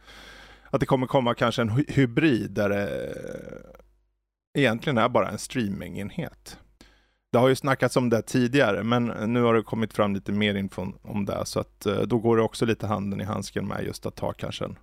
att 0.71 0.79
det 0.79 0.85
kommer 0.85 1.07
komma 1.07 1.33
kanske 1.33 1.61
en 1.61 1.85
hybrid 1.87 2.51
där 2.51 2.69
det 2.69 3.13
egentligen 4.53 4.97
är 4.97 5.09
bara 5.09 5.29
en 5.29 5.37
streamingenhet. 5.37 6.57
Det 7.31 7.37
har 7.37 7.47
ju 7.47 7.55
snackats 7.55 7.97
om 7.97 8.09
det 8.09 8.21
tidigare, 8.21 8.83
men 8.83 9.05
nu 9.05 9.41
har 9.41 9.53
det 9.53 9.63
kommit 9.63 9.93
fram 9.93 10.13
lite 10.13 10.31
mer 10.31 10.55
info 10.55 10.87
om 11.01 11.25
det, 11.25 11.45
så 11.45 11.59
att 11.59 11.85
eh, 11.85 12.01
då 12.01 12.17
går 12.17 12.37
det 12.37 12.43
också 12.43 12.65
lite 12.65 12.87
handen 12.87 13.21
i 13.21 13.23
handsken 13.23 13.67
med 13.67 13.85
just 13.85 14.05
att 14.05 14.15
ta 14.15 14.33
kanske 14.33 14.65
en, 14.65 14.77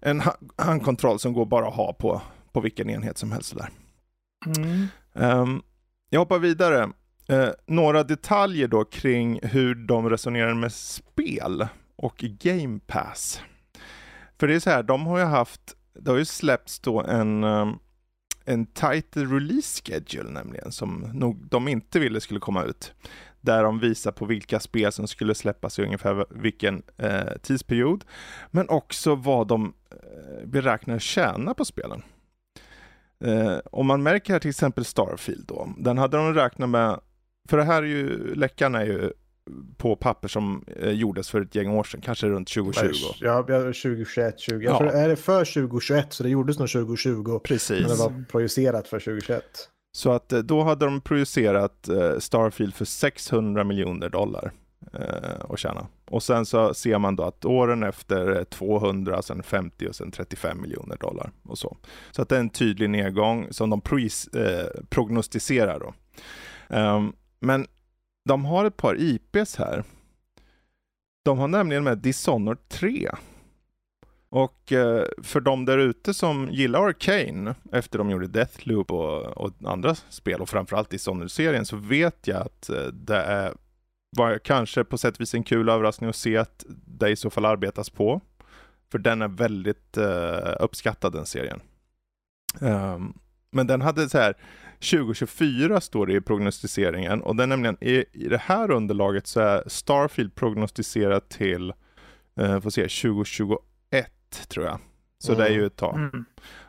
en 0.00 0.22
handkontroll 0.56 1.18
som 1.18 1.32
går 1.32 1.46
bara 1.46 1.68
att 1.68 1.74
ha 1.74 1.92
på, 1.92 2.22
på 2.52 2.60
vilken 2.60 2.90
enhet 2.90 3.18
som 3.18 3.32
helst 3.32 3.56
där. 3.56 3.68
Mm. 4.56 4.86
Um, 5.12 5.62
jag 6.10 6.20
hoppar 6.20 6.38
vidare. 6.38 6.90
Uh, 7.32 7.48
några 7.66 8.02
detaljer 8.02 8.68
då 8.68 8.84
kring 8.84 9.40
hur 9.42 9.74
de 9.74 10.10
resonerar 10.10 10.54
med 10.54 10.72
spel 10.72 11.66
och 11.96 12.16
Game 12.18 12.80
Pass. 12.86 13.42
För 14.40 14.48
det 14.48 14.54
är 14.54 14.60
så 14.60 14.70
här, 14.70 14.82
de 14.82 15.06
har 15.06 15.18
ju 15.18 15.24
haft, 15.24 15.76
det 15.94 16.10
har 16.10 16.18
ju 16.18 16.24
släppts 16.24 16.80
då 16.80 17.00
en 17.00 17.44
eh, 17.44 17.72
en 18.44 18.66
title 18.66 19.24
release 19.24 19.82
schedule 19.84 20.30
nämligen, 20.30 20.72
som 20.72 21.10
nog 21.14 21.46
de 21.48 21.68
inte 21.68 21.98
ville 21.98 22.20
skulle 22.20 22.40
komma 22.40 22.64
ut. 22.64 22.92
Där 23.40 23.62
de 23.62 23.78
visar 23.78 24.12
på 24.12 24.24
vilka 24.24 24.60
spel 24.60 24.92
som 24.92 25.08
skulle 25.08 25.34
släppas 25.34 25.78
i 25.78 25.82
ungefär 25.82 26.26
vilken 26.30 26.82
eh, 26.96 27.36
tidsperiod. 27.42 28.04
Men 28.50 28.68
också 28.68 29.14
vad 29.14 29.46
de 29.46 29.74
eh, 29.90 30.46
beräknar 30.46 30.98
tjäna 30.98 31.54
på 31.54 31.64
spelen. 31.64 32.02
Eh, 33.24 33.56
om 33.72 33.86
man 33.86 34.02
märker 34.02 34.32
här 34.32 34.40
till 34.40 34.50
exempel 34.50 34.84
Starfield 34.84 35.46
då, 35.46 35.68
den 35.78 35.98
hade 35.98 36.16
de 36.16 36.34
räknat 36.34 36.68
med, 36.68 37.00
för 37.48 37.56
det 37.56 37.64
här 37.64 37.82
är 37.82 37.86
ju, 37.86 38.34
läckan 38.34 38.74
är 38.74 38.84
ju 38.84 39.12
på 39.76 39.96
papper 39.96 40.28
som 40.28 40.64
eh, 40.76 40.90
gjordes 40.90 41.30
för 41.30 41.40
ett 41.40 41.54
gäng 41.54 41.68
år 41.70 41.84
sedan, 41.84 42.00
kanske 42.00 42.26
runt 42.26 42.48
2020. 42.48 42.92
Ja, 43.20 43.42
2021, 43.42 44.40
20. 44.40 44.64
Ja. 44.64 44.78
Tror, 44.78 44.90
är 44.90 45.08
det 45.08 45.16
för 45.16 45.44
2021 45.44 46.12
så 46.12 46.22
det 46.22 46.28
gjordes 46.28 46.58
nog 46.58 46.68
2020. 46.68 47.38
Precis. 47.44 47.80
Men 47.80 47.88
det 47.88 47.96
var 47.96 48.24
projicerat 48.30 48.88
för 48.88 48.98
2021. 48.98 49.44
Så 49.92 50.12
att 50.12 50.32
eh, 50.32 50.38
då 50.38 50.62
hade 50.62 50.84
de 50.84 51.00
projicerat 51.00 51.88
eh, 51.88 52.18
Starfield 52.18 52.74
för 52.74 52.84
600 52.84 53.64
miljoner 53.64 54.08
dollar 54.08 54.52
eh, 54.92 55.44
att 55.48 55.58
tjäna. 55.58 55.86
Och 56.10 56.22
sen 56.22 56.46
så 56.46 56.74
ser 56.74 56.98
man 56.98 57.16
då 57.16 57.22
att 57.22 57.44
åren 57.44 57.82
efter 57.82 58.44
200, 58.44 59.22
sen 59.22 59.42
50 59.42 59.88
och 59.88 59.94
sen 59.94 60.10
35 60.10 60.60
miljoner 60.60 60.96
dollar 60.96 61.30
och 61.42 61.58
så. 61.58 61.76
Så 62.10 62.22
att 62.22 62.28
det 62.28 62.36
är 62.36 62.40
en 62.40 62.50
tydlig 62.50 62.90
nedgång 62.90 63.46
som 63.50 63.70
de 63.70 63.82
eh, 64.34 64.82
prognostiserar 64.88 65.80
då. 65.80 65.94
Um, 66.76 67.12
men 67.40 67.66
de 68.24 68.44
har 68.44 68.64
ett 68.64 68.76
par 68.76 68.96
IPs 68.98 69.56
här. 69.56 69.84
De 71.22 71.38
har 71.38 71.48
nämligen 71.48 71.84
med 71.84 71.98
Dishonored 71.98 72.68
3. 72.68 73.10
Och 74.28 74.72
eh, 74.72 75.04
för 75.22 75.40
de 75.40 75.64
där 75.64 75.78
ute 75.78 76.14
som 76.14 76.48
gillar 76.50 76.88
Arcane 76.88 77.54
efter 77.72 77.98
de 77.98 78.10
gjorde 78.10 78.26
Deathloop 78.26 78.90
och, 78.90 79.22
och 79.22 79.52
andra 79.64 79.94
spel 79.94 80.40
och 80.40 80.48
framförallt 80.48 80.90
Dishonored-serien 80.90 81.66
så 81.66 81.76
vet 81.76 82.26
jag 82.26 82.42
att 82.42 82.68
eh, 82.68 82.82
det 82.82 83.16
är, 83.16 83.54
var 84.16 84.38
kanske 84.38 84.84
på 84.84 84.98
sätt 84.98 85.14
och 85.14 85.20
vis 85.20 85.34
en 85.34 85.42
kul 85.42 85.68
överraskning 85.68 86.10
att 86.10 86.16
se 86.16 86.36
att 86.36 86.64
det 86.68 87.08
i 87.08 87.16
så 87.16 87.30
fall 87.30 87.44
arbetas 87.44 87.90
på. 87.90 88.20
För 88.90 88.98
den 88.98 89.22
är 89.22 89.28
väldigt 89.28 89.96
eh, 89.96 90.56
uppskattad 90.60 91.12
den 91.12 91.26
serien. 91.26 91.60
Um, 92.60 93.18
men 93.50 93.66
den 93.66 93.82
hade 93.82 94.08
så 94.08 94.18
här 94.18 94.34
2024 94.80 95.80
står 95.80 96.06
det 96.06 96.12
i 96.12 96.20
prognostiseringen 96.20 97.22
och 97.22 97.36
det 97.36 97.42
är 97.42 97.46
nämligen 97.46 97.76
i, 97.80 98.04
i 98.12 98.28
det 98.28 98.38
här 98.38 98.70
underlaget 98.70 99.26
så 99.26 99.40
är 99.40 99.64
Starfield 99.66 100.34
prognostiserat 100.34 101.28
till, 101.28 101.72
eh, 102.40 102.60
får 102.60 102.70
se, 102.70 102.82
2021 102.82 103.58
tror 104.48 104.66
jag. 104.66 104.78
Så 105.18 105.32
mm. 105.32 105.44
det 105.44 105.50
är 105.50 105.54
ju 105.54 105.66
ett 105.66 105.76
tag. 105.76 105.96
Mm. 105.96 106.24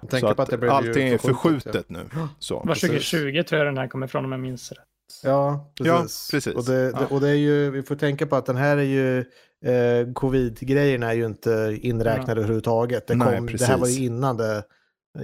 Så 0.09 0.27
att, 0.27 0.39
att 0.39 0.63
allting 0.63 1.07
är 1.07 1.17
förskjutet 1.17 1.85
ja. 1.87 1.97
nu. 1.97 2.09
Så. 2.39 2.55
Var 2.55 2.75
2020 2.75 3.43
tror 3.43 3.59
jag 3.59 3.67
den 3.67 3.77
här 3.77 3.87
kommer 3.87 4.05
ifrån 4.05 4.25
om 4.25 4.31
jag 4.31 4.41
minns 4.41 4.71
rätt. 4.71 4.79
Ja, 5.23 5.71
precis. 5.77 5.87
Ja, 5.87 6.37
precis. 6.37 6.55
Och, 6.55 6.65
det, 6.65 6.91
ja. 6.91 7.05
och 7.09 7.21
det 7.21 7.29
är 7.29 7.35
ju, 7.35 7.71
vi 7.71 7.83
får 7.83 7.95
tänka 7.95 8.27
på 8.27 8.35
att 8.35 8.45
den 8.45 8.57
här 8.57 8.77
är 8.77 8.81
ju, 8.81 9.19
eh, 9.65 10.13
covid-grejerna 10.13 11.09
är 11.09 11.13
ju 11.13 11.25
inte 11.25 11.79
inräknade 11.81 12.31
ja. 12.31 12.37
överhuvudtaget. 12.37 13.07
Det, 13.07 13.13
kom, 13.13 13.45
Nej, 13.45 13.55
det 13.57 13.65
här 13.65 13.77
var 13.77 13.87
ju 13.87 14.05
innan 14.05 14.37
det 14.37 14.63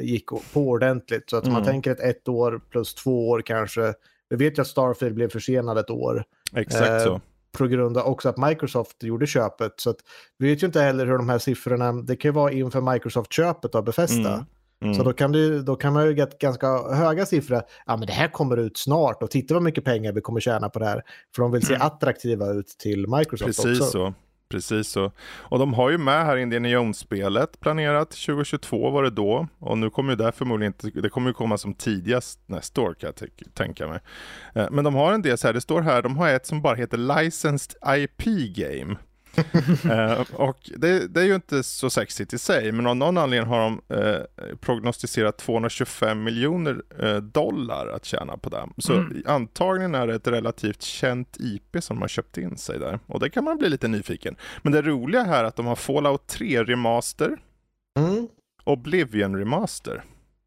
gick 0.02 0.26
på 0.54 0.70
ordentligt. 0.70 1.30
Så 1.30 1.38
att 1.38 1.44
mm. 1.44 1.54
man 1.54 1.64
tänker 1.64 1.92
ett 1.92 2.00
ett 2.00 2.28
år 2.28 2.62
plus 2.70 2.96
två 2.96 3.30
år 3.30 3.42
kanske. 3.42 3.94
Vi 4.30 4.36
vet 4.36 4.58
ju 4.58 4.62
att 4.62 4.68
Starfield 4.68 5.16
blev 5.16 5.30
försenad 5.30 5.78
ett 5.78 5.90
år. 5.90 6.24
Exakt 6.56 6.90
eh, 6.90 7.04
så. 7.04 7.22
På 7.58 7.68
grund 7.68 7.98
av 7.98 8.06
också 8.06 8.30
att 8.30 8.38
Microsoft 8.38 9.04
gjorde 9.04 9.28
köpet. 9.28 9.74
Så 9.78 9.90
att 9.90 9.98
vi 10.38 10.50
vet 10.50 10.64
ju 10.64 10.68
inte 10.68 10.82
heller 10.82 11.06
hur 11.06 11.18
de 11.18 11.30
här 11.30 11.40
siffrorna, 11.40 11.92
det 11.92 12.16
kan 12.16 12.30
ju 12.30 12.34
vara 12.34 12.52
inför 12.52 12.82
Microsoft-köpet 12.82 13.76
av 13.76 13.84
Befesta. 13.84 14.34
Mm. 14.34 14.46
Mm. 14.82 14.94
Så 14.94 15.04
då 15.04 15.14
kan, 15.14 15.32
du, 15.32 15.62
då 15.62 15.76
kan 15.76 15.94
man 15.94 16.06
ju 16.06 16.16
get 16.16 16.40
ganska 16.40 16.94
höga 16.94 17.26
siffror. 17.26 17.62
Ja, 17.86 17.98
men 17.98 18.08
det 18.08 18.14
här 18.14 18.28
kommer 18.28 18.58
ut 18.58 18.78
snart 18.78 19.24
och 19.24 19.32
titta 19.32 19.54
vad 19.54 19.64
mycket 19.64 19.84
pengar 19.84 20.14
vi 20.14 20.22
kommer 20.22 20.40
tjäna 20.40 20.70
på 20.70 20.80
det 20.80 20.86
här. 20.86 21.04
För 21.36 21.42
de 21.42 21.52
vill 21.52 21.66
se 21.66 21.76
mm. 21.76 21.88
attraktiva 21.88 22.50
ut 22.50 22.68
till 22.68 23.08
Microsoft 23.08 23.46
Precis 23.46 23.58
också. 23.58 23.70
Precis 23.70 23.92
så. 23.92 24.14
Precis 24.50 24.88
så. 24.88 25.12
Och 25.40 25.60
de 25.60 25.74
har 25.74 25.90
ju 25.90 25.98
med 25.98 26.26
här 26.26 26.38
Indiana 26.38 26.70
Jones-spelet 26.70 27.60
planerat. 27.60 28.10
2022 28.10 28.90
var 28.90 29.04
det 29.04 29.10
då. 29.10 29.48
Och 29.60 29.78
nu 29.78 29.90
kommer 29.90 30.12
ju 30.12 30.16
det 30.16 30.32
förmodligen 30.32 30.74
inte, 30.74 31.02
det 31.02 31.10
kommer 31.10 31.30
ju 31.30 31.34
komma 31.34 31.58
som 31.58 31.74
tidigast 31.74 32.40
nästa 32.46 32.82
år 32.82 32.94
kan 32.94 33.14
jag 33.20 33.30
tänka 33.54 33.88
mig. 33.88 34.00
Eh, 34.56 34.68
men 34.72 34.84
de 34.84 34.96
har 34.96 35.14
en 35.14 35.22
del 35.22 35.38
så 35.38 35.48
här, 35.48 35.54
det 35.54 35.62
står 35.62 35.82
här, 35.82 36.02
de 36.02 36.18
har 36.18 36.30
ett 36.30 36.46
som 36.46 36.62
bara 36.62 36.76
heter 36.76 36.98
Licensed 36.98 37.76
IP 37.98 38.24
Game 38.56 38.96
uh, 39.86 40.22
och 40.34 40.72
det, 40.76 41.08
det, 41.08 41.22
är 41.22 41.26
ju 41.26 41.36
inte 41.36 41.64
så 41.64 41.90
sexigt 41.90 42.34
i 42.34 42.38
sig, 42.38 42.72
men 42.72 42.88
av 42.88 42.96
någon 42.96 43.18
anledning 43.18 43.50
har 43.50 43.60
de 43.60 43.96
uh, 43.96 44.56
prognostiserat 44.56 45.38
225 45.38 46.24
miljoner 46.24 46.82
uh, 47.04 47.18
dollar 47.18 47.88
att 47.88 48.06
tjäna 48.06 48.38
på 48.38 48.50
det. 48.50 48.70
Så 48.78 48.94
mm. 48.94 49.24
antagligen 49.26 49.96
är 49.96 50.08
det 50.08 50.16
ett 50.16 50.28
relativt 50.28 50.82
känt 50.82 51.38
IP 51.40 51.84
som 51.84 51.96
de 51.96 52.02
har 52.02 52.08
köpt 52.08 52.38
in 52.38 52.58
sig 52.58 52.80
där. 52.80 53.00
Och 53.06 53.20
det 53.20 53.30
kan 53.30 53.44
man 53.44 53.58
bli 53.58 53.70
lite 53.70 53.88
nyfiken. 53.88 54.36
Men 54.62 54.74
det 54.74 54.82
roliga 54.82 55.24
här 55.24 55.44
är 55.44 55.48
att 55.48 55.56
de 55.56 55.66
har 55.66 55.76
Fallout 55.76 56.28
3 56.28 56.64
Remaster, 56.64 57.38
mm. 58.00 58.28
Oblivion 58.64 59.36
Remaster 59.36 60.04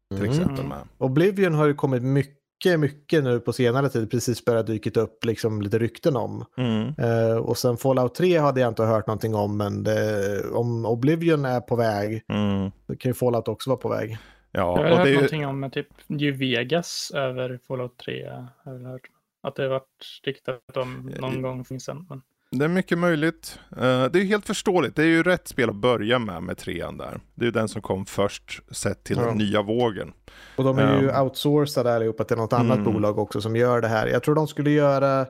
till 0.09 0.25
mm. 0.25 0.31
exempel 0.31 0.65
med. 0.65 0.87
Oblivion 0.97 1.53
har 1.53 1.65
ju 1.65 1.73
kommit 1.73 2.03
mycket 2.03 2.40
mycket, 2.65 2.79
mycket 2.79 3.23
nu 3.23 3.39
på 3.39 3.53
senare 3.53 3.89
tid 3.89 4.11
precis 4.11 4.45
börjat 4.45 4.67
dykt 4.67 4.97
upp 4.97 5.25
liksom 5.25 5.61
lite 5.61 5.79
rykten 5.79 6.15
om. 6.15 6.45
Mm. 6.57 6.93
Uh, 6.99 7.37
och 7.37 7.57
sen 7.57 7.77
Fallout 7.77 8.15
3 8.15 8.37
hade 8.37 8.61
jag 8.61 8.67
inte 8.67 8.83
hört 8.83 9.07
någonting 9.07 9.35
om, 9.35 9.57
men 9.57 9.83
det, 9.83 10.43
om 10.51 10.85
Oblivion 10.85 11.45
är 11.45 11.59
på 11.59 11.75
väg, 11.75 12.23
mm. 12.27 12.71
då 12.87 12.95
kan 12.95 13.09
ju 13.09 13.13
Fallout 13.13 13.47
också 13.47 13.69
vara 13.69 13.79
på 13.79 13.89
väg. 13.89 14.17
Ja, 14.51 14.81
jag 14.81 14.89
har 14.89 14.95
hört 14.95 15.05
det... 15.05 15.13
någonting 15.13 15.47
om 15.47 15.71
typ 15.71 15.87
New 16.07 16.37
Vegas 16.37 17.11
över 17.15 17.59
Fallout 17.67 17.97
3. 17.97 18.29
Har 18.63 18.73
jag 18.73 18.89
hört. 18.89 19.09
Att 19.43 19.55
det 19.55 19.63
har 19.63 19.69
varit 19.69 20.21
riktat 20.23 20.77
om 20.77 21.11
någon 21.19 21.41
gång 21.41 21.65
finns 21.65 21.83
sen. 21.83 22.05
Men... 22.09 22.21
Det 22.55 22.65
är 22.65 22.69
mycket 22.69 22.97
möjligt. 22.97 23.59
Uh, 23.71 23.81
det 23.81 24.19
är 24.19 24.23
helt 24.23 24.47
förståeligt. 24.47 24.95
Det 24.95 25.01
är 25.01 25.07
ju 25.07 25.23
rätt 25.23 25.47
spel 25.47 25.69
att 25.69 25.75
börja 25.75 26.19
med, 26.19 26.43
med 26.43 26.57
trean 26.57 26.97
där. 26.97 27.19
Det 27.35 27.43
är 27.43 27.45
ju 27.45 27.51
den 27.51 27.67
som 27.67 27.81
kom 27.81 28.05
först, 28.05 28.61
sett 28.71 29.03
till 29.03 29.17
ja. 29.17 29.25
den 29.25 29.37
nya 29.37 29.61
vågen. 29.61 30.13
Och 30.55 30.63
de 30.63 30.77
är 30.77 31.01
ju 31.01 31.09
um, 31.09 31.23
outsourcade 31.23 31.95
allihopa 31.95 32.23
till 32.23 32.37
något 32.37 32.53
annat 32.53 32.77
mm. 32.77 32.93
bolag 32.93 33.19
också 33.19 33.41
som 33.41 33.55
gör 33.55 33.81
det 33.81 33.87
här. 33.87 34.07
Jag 34.07 34.23
tror 34.23 34.35
de 34.35 34.47
skulle 34.47 34.71
göra, 34.71 35.25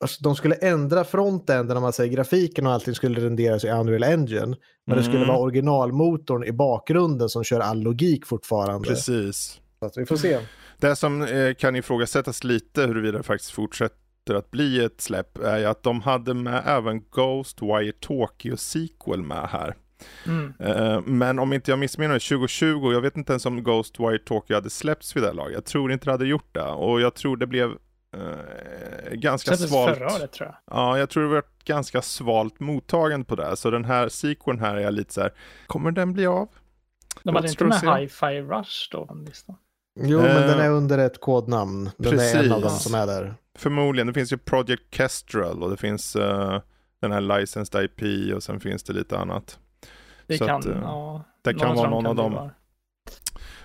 alltså, 0.00 0.22
de 0.22 0.36
skulle 0.36 0.54
ändra 0.54 1.04
frontenden 1.04 1.76
om 1.76 1.82
man 1.82 1.92
säger 1.92 2.12
grafiken 2.12 2.66
och 2.66 2.72
allting 2.72 2.94
skulle 2.94 3.20
renderas 3.20 3.64
i 3.64 3.68
Unreal 3.70 4.04
Engine. 4.04 4.56
Men 4.86 4.92
mm. 4.92 4.98
det 4.98 5.02
skulle 5.02 5.16
mm. 5.16 5.28
vara 5.28 5.38
originalmotorn 5.38 6.44
i 6.44 6.52
bakgrunden 6.52 7.28
som 7.28 7.44
kör 7.44 7.60
all 7.60 7.82
logik 7.82 8.26
fortfarande. 8.26 8.88
Precis. 8.88 9.60
Så 9.80 10.00
vi 10.00 10.06
får 10.06 10.16
se. 10.16 10.38
Det 10.78 10.96
som 10.96 11.22
eh, 11.22 11.54
kan 11.54 11.76
ifrågasättas 11.76 12.44
lite 12.44 12.82
huruvida 12.86 13.18
det 13.18 13.24
faktiskt 13.24 13.50
fortsätter 13.50 14.01
att 14.30 14.50
bli 14.50 14.84
ett 14.84 15.00
släpp 15.00 15.38
är 15.38 15.58
ju 15.58 15.64
att 15.64 15.82
de 15.82 16.00
hade 16.00 16.34
med 16.34 16.62
även 16.66 17.02
Ghostwire 17.10 17.92
Tokyo 18.00 18.56
sequel 18.56 19.22
med 19.22 19.48
här. 19.48 19.74
Mm. 20.26 20.52
Uh, 20.60 21.00
men 21.00 21.38
om 21.38 21.52
inte 21.52 21.70
jag 21.70 21.78
missminner 21.78 22.10
mig, 22.10 22.20
2020, 22.20 22.92
jag 22.92 23.00
vet 23.00 23.16
inte 23.16 23.32
ens 23.32 23.46
om 23.46 23.64
Ghostwire 23.64 24.18
Tokyo 24.18 24.54
hade 24.54 24.70
släppts 24.70 25.16
vid 25.16 25.22
det 25.22 25.32
laget. 25.32 25.54
Jag 25.54 25.64
tror 25.64 25.92
inte 25.92 26.04
det 26.04 26.10
hade 26.10 26.26
gjort 26.26 26.54
det 26.54 26.68
och 26.68 27.00
jag 27.00 27.14
tror 27.14 27.36
det 27.36 27.46
blev 27.46 27.70
uh, 27.70 29.12
ganska 29.12 29.56
svalt. 29.56 29.96
förra 29.96 30.06
året 30.06 30.32
tror 30.32 30.48
jag. 30.48 30.76
Ja, 30.76 30.98
jag 30.98 31.10
tror 31.10 31.22
det 31.22 31.28
var 31.28 31.44
ganska 31.64 32.02
svalt 32.02 32.60
mottagande 32.60 33.24
på 33.24 33.36
det. 33.36 33.56
Så 33.56 33.70
den 33.70 33.84
här 33.84 34.08
sequeln 34.08 34.60
här 34.60 34.76
är 34.76 34.80
jag 34.80 34.94
lite 34.94 35.12
så 35.14 35.20
här, 35.20 35.32
kommer 35.66 35.90
den 35.90 36.12
bli 36.12 36.26
av? 36.26 36.48
De 37.22 37.34
hade 37.34 37.48
inte 37.48 37.64
med 37.64 37.80
Hi-Fi 37.80 38.40
Rush 38.40 38.88
då 38.90 39.06
på 39.06 39.14
listan? 39.14 39.56
Jo, 40.00 40.18
uh, 40.18 40.24
men 40.24 40.42
den 40.42 40.60
är 40.60 40.70
under 40.70 40.98
ett 40.98 41.20
kodnamn. 41.20 41.90
Den 41.96 42.12
precis. 42.12 42.34
är 42.34 42.44
en 42.44 42.52
av 42.52 42.60
dem 42.60 42.70
som 42.70 42.94
är 42.94 43.06
där. 43.06 43.34
Förmodligen. 43.58 44.06
Det 44.06 44.12
finns 44.12 44.32
ju 44.32 44.38
Project 44.38 44.94
Kestrel 44.94 45.62
och 45.62 45.70
det 45.70 45.76
finns 45.76 46.16
uh, 46.16 46.60
den 47.00 47.12
här 47.12 47.20
Licensed 47.20 47.84
IP 47.84 48.34
och 48.34 48.42
sen 48.42 48.60
finns 48.60 48.82
det 48.82 48.92
lite 48.92 49.18
annat. 49.18 49.58
Det 50.26 50.38
Så 50.38 50.46
kan, 50.46 50.60
att, 50.60 50.66
uh, 50.66 50.78
ja, 50.82 51.24
det 51.42 51.54
kan 51.54 51.76
vara 51.76 51.90
någon 51.90 52.04
kan 52.04 52.10
av 52.10 52.16
dem. 52.16 52.50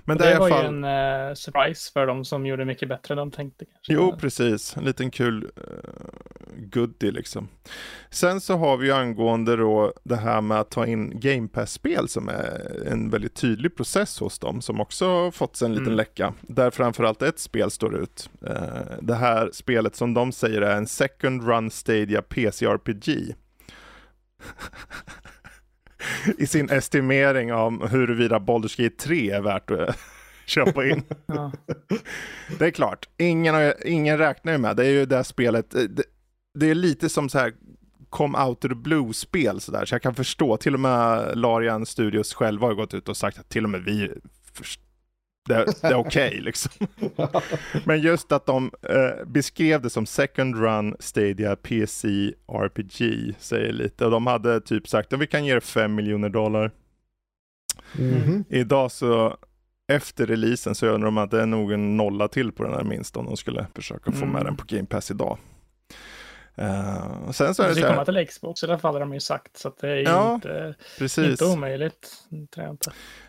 Men 0.08 0.18
det, 0.18 0.24
det 0.30 0.40
var 0.40 0.46
alla 0.50 0.58
ju 0.58 0.64
fall... 0.64 0.84
en 0.84 1.30
uh, 1.30 1.34
surprise 1.34 1.92
för 1.94 2.08
dem 2.08 2.26
som 2.26 2.46
gjorde 2.46 2.66
mycket 2.66 2.90
bättre 2.90 3.14
än 3.14 3.18
de 3.18 3.32
tänkte. 3.32 3.66
Kanske. 3.66 3.94
Jo, 3.94 4.18
precis. 4.20 4.78
En 4.78 4.84
liten 4.84 5.12
kul 5.12 5.44
uh, 5.44 5.50
goodie 6.58 7.12
liksom. 7.12 7.48
Sen 8.10 8.42
så 8.42 8.58
har 8.58 8.78
vi 8.78 8.88
ju 8.88 8.94
angående 8.94 9.56
då 9.56 9.94
det 10.04 10.16
här 10.16 10.42
med 10.42 10.60
att 10.60 10.70
ta 10.72 10.86
in 10.86 11.20
Game 11.20 11.48
Pass-spel 11.48 12.08
som 12.10 12.30
är 12.30 12.84
en 12.88 13.10
väldigt 13.10 13.36
tydlig 13.36 13.76
process 13.76 14.20
hos 14.20 14.40
dem 14.40 14.62
som 14.62 14.82
också 14.82 15.32
fått 15.32 15.56
sig 15.56 15.66
en 15.66 15.72
liten 15.72 15.86
Mm. 15.88 15.98
läcka. 15.98 16.34
Där 16.42 16.72
framförallt 16.72 17.22
ett 17.22 17.40
spel 17.40 17.72
står 17.72 17.96
ut. 17.96 18.30
Uh, 18.44 18.52
det 19.02 19.16
här 19.16 19.50
spelet 19.54 19.96
som 19.96 20.14
de 20.14 20.32
säger 20.32 20.62
är 20.62 20.76
en 20.78 20.88
Second 20.88 21.48
Run 21.48 21.72
Stadia 21.72 22.22
PC-RPG. 22.22 23.36
I 26.38 26.48
sin 26.48 26.70
estimering 26.70 27.54
om 27.54 27.82
huruvida 27.92 28.40
Baldur's 28.40 28.84
Gate 28.84 28.96
3 28.96 29.32
är 29.32 29.42
värt 29.42 29.72
att 29.72 29.98
köpa 30.46 30.86
in. 30.86 31.04
Ja. 31.26 31.52
Det 32.60 32.66
är 32.66 32.72
klart, 32.72 33.10
ingen, 33.18 33.56
har- 33.56 33.88
ingen 33.88 34.18
räknar 34.18 34.52
ju 34.52 34.58
med, 34.58 34.76
det 34.76 34.86
är 34.86 34.90
ju 34.92 35.06
det 35.06 35.24
spelet, 35.24 35.76
eh, 35.76 35.82
det, 35.82 36.04
det 36.60 36.70
är 36.70 36.76
lite 36.76 37.10
som 37.10 37.30
så 37.30 37.40
här 37.40 37.54
come 38.10 38.38
out 38.44 38.66
of 38.66 38.70
the 38.70 38.76
blue-spel 38.76 39.60
sådär, 39.62 39.86
så 39.86 39.96
jag 39.96 40.02
kan 40.02 40.16
förstå, 40.16 40.58
till 40.58 40.74
och 40.74 40.80
med 40.80 41.32
Larian 41.38 41.86
Studios 41.86 42.34
själva 42.34 42.68
har 42.68 42.74
gått 42.74 42.94
ut 42.94 43.10
och 43.10 43.18
sagt 43.18 43.40
att 43.40 43.50
till 43.50 43.64
och 43.64 43.70
med 43.70 43.82
vi, 43.84 44.12
det, 45.48 45.66
det 45.82 45.88
är 45.88 45.96
okej 45.96 46.40
liksom. 46.42 46.88
Men 47.86 48.02
just 48.02 48.32
att 48.32 48.46
de 48.46 48.72
eh, 48.90 49.26
beskrev 49.26 49.82
det 49.82 49.90
som 49.90 50.06
second 50.06 50.56
run 50.56 50.96
Stadia 51.00 51.56
PC 51.56 52.08
RPG 52.54 53.34
säger 53.40 53.74
lite, 53.74 54.06
och 54.06 54.12
de 54.12 54.28
hade 54.28 54.62
typ 54.62 54.88
sagt 54.88 55.14
att 55.14 55.20
vi 55.20 55.28
kan 55.28 55.46
ge 55.46 55.56
er 55.56 55.60
5 55.60 55.96
miljoner 55.96 56.30
dollar. 56.30 56.72
Mhm. 58.00 58.44
Idag 58.50 58.92
så 58.92 59.38
efter 59.92 60.26
releasen 60.26 60.76
så 60.76 60.88
undrar 60.88 61.06
de 61.08 61.18
att 61.18 61.32
det 61.32 61.42
är 61.42 61.46
nog 61.46 61.72
en 61.72 61.98
nolla 61.98 62.28
till 62.28 62.52
på 62.52 62.64
den 62.64 62.74
här 62.74 62.84
minst 62.84 63.18
om 63.18 63.26
de 63.26 63.38
skulle 63.38 63.68
försöka 63.76 64.12
få 64.12 64.26
med 64.26 64.30
Mm. 64.42 64.44
den 64.44 64.56
på 64.56 64.64
Game 64.68 64.86
Pass 64.86 65.12
idag. 65.12 65.38
Och 67.28 67.36
sen 67.36 67.56
så 67.56 67.64
är 67.64 67.68
Det 67.68 67.74
så 67.74 67.80
ska 67.80 67.88
komma 67.88 67.98
här, 67.98 68.06
till 68.06 68.28
Xbox 68.28 68.64
i 68.64 68.66
alla 68.66 68.78
fall 68.80 68.94
har 68.94 69.00
de 69.00 69.14
ju 69.14 69.20
sagt. 69.20 69.58
Så 69.58 69.68
att 69.68 69.78
det 69.78 69.90
är 69.90 69.96
ju 69.96 70.02
Ja, 70.04 70.34
inte, 70.36 70.76
precis. 71.00 71.28
inte 71.32 71.46
omöjligt. 71.46 72.14
Inte. 72.32 72.76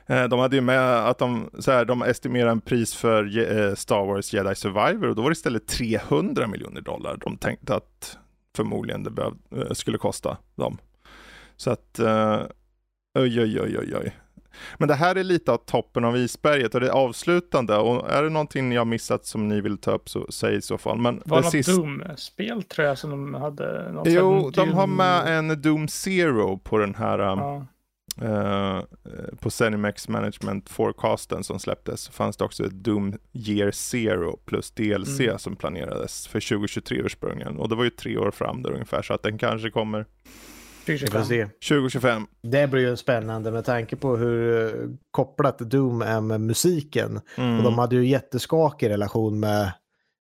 Eh, 0.07 0.25
de 0.25 0.39
hade 0.39 0.57
ju 0.57 0.63
med 0.63 1.09
att 1.09 1.19
de, 1.19 1.51
så 1.59 1.71
här, 1.71 1.85
de 1.85 2.03
estimerade 2.03 2.51
en 2.51 2.61
pris 2.61 2.95
för 2.95 3.39
eh, 3.39 3.75
Star 3.75 4.07
Wars 4.07 4.33
Jedi 4.35 4.55
Survivor 4.55 5.09
och 5.09 5.15
då 5.15 5.23
var 5.23 5.31
det 5.31 5.33
istället 5.33 5.67
300 5.67 6.47
miljoner 6.47 6.81
dollar 6.81 7.17
de 7.17 7.37
tänkte 7.37 7.75
att 7.75 8.19
förmodligen 8.57 9.03
det 9.05 9.11
behöv, 9.11 9.35
skulle 9.73 9.99
kosta 9.99 10.37
dem. 10.55 10.79
Så 11.57 11.71
att, 11.71 12.01
oj, 13.19 13.41
oj, 13.43 13.61
oj, 13.61 13.79
oj, 13.79 13.95
oj. 13.97 14.13
Men 14.79 14.88
det 14.88 14.95
här 14.95 15.15
är 15.17 15.25
lite 15.25 15.53
av 15.53 15.57
toppen 15.57 16.05
av 16.05 16.17
isberget 16.17 16.75
och 16.75 16.81
det 16.81 16.87
är 16.87 16.91
avslutande 16.93 17.77
och 17.77 18.11
är 18.11 18.23
det 18.23 18.31
någonting 18.31 18.73
jag 18.73 18.87
missat 18.87 19.27
som 19.27 19.49
ni 19.49 19.61
vill 19.61 19.79
ta 19.79 19.91
upp 19.93 20.09
så 20.09 20.27
säg 20.31 20.57
i 20.57 20.62
så 20.62 20.79
fall. 20.79 20.99
Men 20.99 21.23
Var 21.25 21.37
det 21.37 21.43
något 21.43 21.53
sista... 21.53 21.73
Doom-spel 21.73 22.62
tror 22.62 22.87
jag 22.87 22.99
som 22.99 23.11
de 23.11 23.35
hade. 23.35 23.93
Något 23.93 24.09
Jo, 24.11 24.50
de 24.50 24.73
har 24.73 24.87
med 24.87 25.38
en 25.38 25.62
Doom 25.62 25.88
Zero 25.88 26.59
på 26.59 26.79
den 26.79 26.95
här 26.95 27.19
Ja. 27.19 27.67
Eh, 28.23 28.81
på 29.41 29.50
Zenimax 29.50 30.09
Management 30.09 30.69
Forecasten 30.69 31.45
som 31.45 31.59
släpptes 31.59 32.00
så 32.00 32.12
fanns 32.12 32.37
det 32.37 32.45
också 32.45 32.65
ett 32.65 32.85
Doom 32.85 33.15
Year 33.33 33.71
Zero 33.71 34.37
plus 34.45 34.71
DLC 34.71 35.21
Mm. 35.21 35.38
som 35.38 35.57
planerades 35.57 36.27
för 36.27 36.41
2023 36.41 36.99
ursprungligen. 36.99 37.57
Och 37.57 37.69
det 37.69 37.75
var 37.75 37.85
ju 37.85 37.91
tre 37.91 38.17
år 38.19 38.31
fram 38.31 38.62
där 38.62 38.71
ungefär 38.73 39.03
så 39.03 39.15
att 39.15 39.23
den 39.23 39.38
kanske 39.38 39.71
kommer 39.71 40.07
2025. 40.92 41.25
se. 41.25 41.47
2025. 41.68 42.26
Det 42.42 42.71
blir 42.71 42.88
ju 42.88 42.97
spännande 42.97 43.50
med 43.50 43.64
tanke 43.64 43.97
på 43.97 44.16
hur 44.16 44.66
eh, 44.66 44.90
kopplat 45.11 45.59
Doom 45.59 46.02
är 46.02 46.21
med 46.21 46.40
musiken. 46.40 47.21
Mm. 47.37 47.59
Och 47.59 47.64
de 47.64 47.78
hade 47.78 47.97
ju 47.97 48.07
jätteskakig 48.07 48.88
relation 48.88 49.40
med 49.40 49.73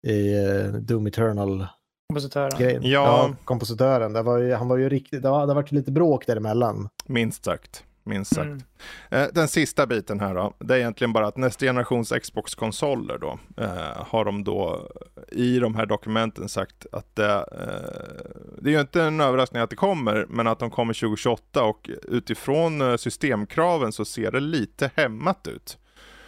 i 0.08 0.34
eh, 0.34 0.74
Doom 0.74 1.08
Eternal 1.08 1.67
Kompositören. 2.08 2.60
grejen. 2.60 2.82
Ja. 2.84 3.36
kompositören. 3.46 4.13
Det 4.13 4.22
var 4.22 4.38
ju, 4.38 4.53
han 4.53 4.67
var 4.67 4.77
ju 4.77 4.89
riktigt, 4.89 5.22
det 5.22 5.29
har 5.29 5.55
varit 5.55 5.72
lite 5.72 5.91
bråk 5.91 6.27
däremellan. 6.27 6.89
Minst 7.05 7.46
sagt. 7.46 7.84
Minst 8.06 8.36
sagt. 8.36 8.48
Mm. 8.48 8.62
Eh, 9.10 9.28
Den 9.34 9.48
sista 9.48 9.88
biten 9.88 10.20
här 10.20 10.36
då, 10.36 10.54
det 10.60 10.74
är 10.74 10.78
egentligen 10.78 11.14
bara 11.14 11.28
att 11.28 11.38
nästa 11.38 11.66
generations 11.66 12.14
Xbox-konsoler 12.22 13.18
då, 13.18 13.40
eh, 13.58 14.06
har 14.08 14.26
de 14.26 14.44
då 14.44 14.92
i 15.32 15.60
de 15.60 15.76
här 15.76 15.86
dokumenten 15.86 16.50
sagt 16.50 16.86
att 16.92 17.16
det, 17.16 17.34
eh, 17.34 18.62
det 18.62 18.70
är 18.70 18.74
ju 18.74 18.82
inte 18.82 19.04
en 19.04 19.22
överraskning 19.22 19.62
att 19.62 19.70
det 19.70 19.76
kommer, 19.76 20.26
men 20.30 20.48
att 20.48 20.60
de 20.60 20.70
kommer 20.72 20.94
2028 20.94 21.63
och 21.63 21.89
utifrån 22.04 22.82
eh, 22.82 22.96
systemkraven 22.96 23.92
så 23.92 24.06
ser 24.06 24.32
det 24.32 24.39
lite 24.39 24.92
hämmat 24.96 25.48
ut. 25.48 25.78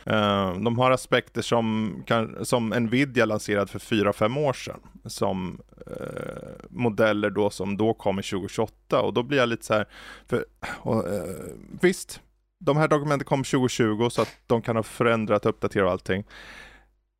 Eh, 0.06 0.54
de 0.54 0.80
har 0.80 0.92
aspekter 0.92 1.42
som, 1.42 1.96
kan, 2.06 2.46
som 2.46 2.70
Nvidia 2.70 3.26
lanserade 3.26 3.68
för 3.68 3.80
4-5 3.80 4.40
år 4.40 4.54
sedan, 4.54 4.80
som 5.06 5.62
eh, 5.88 6.68
modeller 6.70 7.30
då 7.30 7.50
som 7.50 7.78
då 7.78 7.94
kommer 7.94 8.22
2028 8.22 9.02
och 9.02 9.14
då 9.14 9.24
blir 9.24 9.38
jag 9.38 9.50
lite 9.50 9.66
så 9.66 9.74
här, 9.74 9.88
för, 10.28 10.46
och, 10.80 11.08
eh, 11.10 11.24
visst, 11.82 12.22
de 12.60 12.78
här 12.78 12.88
dokumenten 12.88 13.26
kom 13.26 13.44
2020 13.44 14.10
så 14.10 14.22
att 14.22 14.38
de 14.48 14.62
kan 14.62 14.76
ha 14.76 14.84
förändrat 14.84 15.46
uppdaterat 15.46 15.86
och 15.86 15.92
allting. 15.92 16.24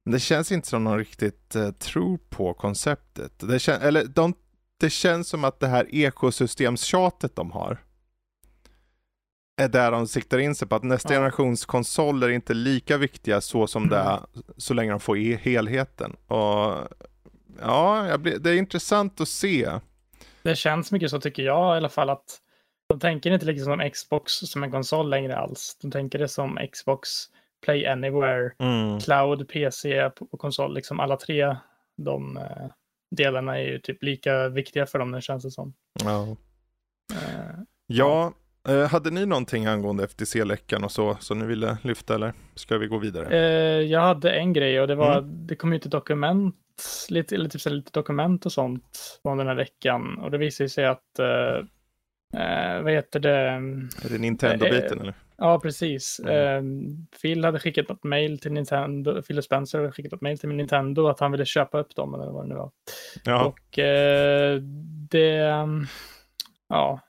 Men 0.06 0.12
det 0.12 0.20
känns 0.20 0.52
inte 0.52 0.68
som 0.68 0.84
någon 0.84 0.98
riktigt 0.98 1.56
eh, 1.56 1.72
tror 1.72 2.20
på 2.30 2.54
konceptet. 2.54 3.40
Det, 3.40 3.58
kän- 3.58 3.82
eller 3.82 4.06
de, 4.06 4.34
det 4.80 4.90
känns 4.90 5.30
som 5.30 5.44
att 5.44 5.60
det 5.60 5.68
här 5.68 5.96
ekosystemstjatet 5.96 7.36
de 7.36 7.52
har 7.52 7.78
är 9.58 9.68
där 9.68 9.92
de 9.92 10.08
siktar 10.08 10.38
in 10.38 10.56
sig 10.56 10.68
på 10.68 10.76
att 10.76 10.84
nästa 10.84 11.14
Ja. 11.14 11.18
generations 11.20 11.66
konsoler 11.66 12.28
är 12.28 12.32
inte 12.32 12.54
lika 12.54 12.98
viktiga 12.98 13.42
så 13.42 13.68
som 13.68 13.90
det 13.90 13.98
är 13.98 14.20
så 14.58 14.74
länge 14.74 14.92
de 14.92 15.00
får 15.00 15.18
i 15.18 15.36
helheten. 15.36 16.16
Och 16.28 16.74
ja, 17.62 18.18
blir, 18.18 18.40
det 18.40 18.50
är 18.50 18.56
intressant 18.58 19.22
att 19.22 19.28
se. 19.28 19.70
Det 20.44 20.56
känns 20.56 20.92
mycket 20.92 21.10
så 21.10 21.20
tycker 21.22 21.44
jag 21.44 21.76
i 21.76 21.78
alla 21.78 21.90
fall 21.90 22.10
att 22.10 22.42
de 22.90 23.00
tänker 23.00 23.32
inte 23.32 23.46
liksom 23.46 23.66
som 23.80 23.90
Xbox 23.90 24.34
som 24.34 24.64
en 24.64 24.72
konsol 24.72 25.10
längre 25.10 25.38
alls. 25.38 25.78
De 25.82 25.92
tänker 25.92 26.20
det 26.20 26.28
som 26.28 26.60
Xbox 26.74 27.10
Play 27.66 27.86
Anywhere, 27.86 28.52
Mm. 28.60 29.00
Cloud, 29.00 29.50
PC 29.50 30.10
på 30.10 30.26
konsol. 30.38 30.74
Liksom 30.76 31.00
alla 31.00 31.18
tre 31.18 31.56
de 31.98 32.38
eh, 32.38 32.68
delarna 33.16 33.58
är 33.60 33.64
ju 33.64 33.80
typ 33.80 34.04
lika 34.04 34.50
viktiga 34.50 34.86
för 34.86 35.00
dem 35.00 35.12
nu 35.12 35.22
känns 35.22 35.44
det 35.44 35.52
som. 35.52 35.74
Ja. 36.04 36.28
Eh, 37.14 37.60
Ja, 37.88 38.34
eh, 38.68 38.88
hade 38.90 39.12
ni 39.12 39.26
någonting 39.26 39.66
angående 39.66 40.04
FTC-läckan 40.08 40.84
och 40.84 40.92
så 40.92 41.16
som 41.20 41.40
ni 41.40 41.46
ville 41.46 41.78
lyfta 41.82 42.16
eller 42.16 42.34
ska 42.56 42.78
vi 42.78 42.88
gå 42.88 42.98
vidare? 42.98 43.28
Eh, 43.40 43.82
jag 43.82 44.02
hade 44.02 44.32
en 44.32 44.54
grej 44.54 44.82
och 44.82 44.88
det 44.88 44.96
var, 44.96 45.18
Mm. 45.18 45.48
det 45.48 45.56
kom 45.56 45.74
ut 45.74 45.86
ett 45.86 45.92
dokument, 45.92 46.56
lite, 47.10 47.36
eller 47.36 47.50
typ 47.50 47.66
lite 47.66 47.92
dokument 47.94 48.46
och 48.46 48.52
sånt 48.52 49.20
från 49.24 49.38
den 49.38 49.48
här 49.48 49.56
veckan. 49.56 50.18
Och 50.20 50.32
det 50.32 50.38
visade 50.38 50.70
sig 50.70 50.86
att, 50.86 51.20
eh, 51.20 51.58
eh, 52.44 52.82
vad 52.82 52.92
heter 52.94 53.20
det? 53.20 53.32
Är 53.40 54.10
det 54.10 54.18
Nintendo-biten 54.18 54.98
eh, 54.98 55.02
eller? 55.02 55.14
Ja, 55.38 55.60
precis. 55.60 56.22
Mm. 56.26 56.36
Eh, 56.68 57.20
Phil 57.22 57.46
hade 57.46 57.60
skickat 57.60 57.90
något 57.90 58.04
mail 58.04 58.40
till 58.40 58.52
Nintendo, 58.52 59.22
Phil 59.22 59.44
Spencer 59.44 59.80
hade 59.80 59.92
skickat 59.92 60.12
något 60.12 60.22
mail 60.22 60.40
till 60.40 60.50
Nintendo 60.50 61.08
att 61.08 61.20
han 61.20 61.32
ville 61.32 61.46
köpa 61.46 61.80
upp 61.80 61.96
dem 61.96 62.14
eller 62.14 62.32
vad 62.32 62.44
det 62.46 62.50
nu 62.50 62.56
var. 62.56 62.72
Ja, 63.24 63.46
Och 63.46 63.80
eh, 63.80 64.60
det, 65.10 65.56
ja, 66.70 67.00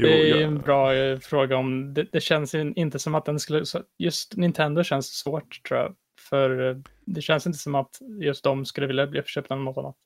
jo, 0.00 0.06
det 0.08 0.20
är 0.22 0.34
ju 0.36 0.40
ja. 0.40 0.46
en 0.46 0.58
bra 0.58 0.94
eh, 0.94 1.18
fråga 1.18 1.56
om, 1.56 1.94
det, 1.94 2.06
det 2.12 2.20
känns 2.20 2.54
inte 2.54 2.98
som 2.98 3.14
att 3.14 3.24
den 3.24 3.40
skulle, 3.40 3.64
just 3.98 4.36
Nintendo 4.36 4.82
känns 4.82 5.06
svårt 5.18 5.60
tror 5.68 5.80
jag. 5.80 5.94
För 6.28 6.68
eh, 6.70 6.76
det 7.06 7.20
känns 7.22 7.46
inte 7.46 7.58
som 7.58 7.74
att 7.74 7.98
just 8.20 8.44
de 8.44 8.64
skulle 8.64 8.86
vilja 8.86 9.06
bli 9.06 9.20
uppköpta 9.20 9.54
av 9.54 9.60
något 9.60 9.78
annat. 9.78 9.96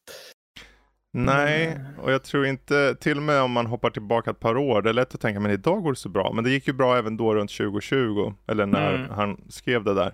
Nej, 1.17 1.67
Mm. 1.67 1.99
och 1.99 2.13
jag 2.13 2.25
tror 2.25 2.47
inte, 2.47 2.95
till 3.01 3.17
och 3.17 3.23
med 3.23 3.43
om 3.43 3.51
man 3.53 3.67
hoppar 3.67 3.91
tillbaka 3.91 4.31
ett 4.31 4.41
par 4.41 4.57
år, 4.57 4.83
det 4.83 4.89
är 4.89 4.95
lätt 4.95 5.15
att 5.15 5.21
tänka 5.21 5.41
men 5.41 5.51
idag 5.51 5.83
går 5.83 5.93
det 5.93 5.99
så 5.99 6.09
bra. 6.09 6.33
Men 6.33 6.45
det 6.45 6.51
gick 6.51 6.67
ju 6.67 6.73
bra 6.73 6.97
även 6.97 7.17
då 7.17 7.35
runt 7.35 7.51
2020, 7.51 8.33
eller 8.49 8.67
när 8.67 8.95
Mm. 8.95 9.11
han 9.11 9.45
skrev 9.49 9.85
det 9.85 9.95
där. 9.95 10.13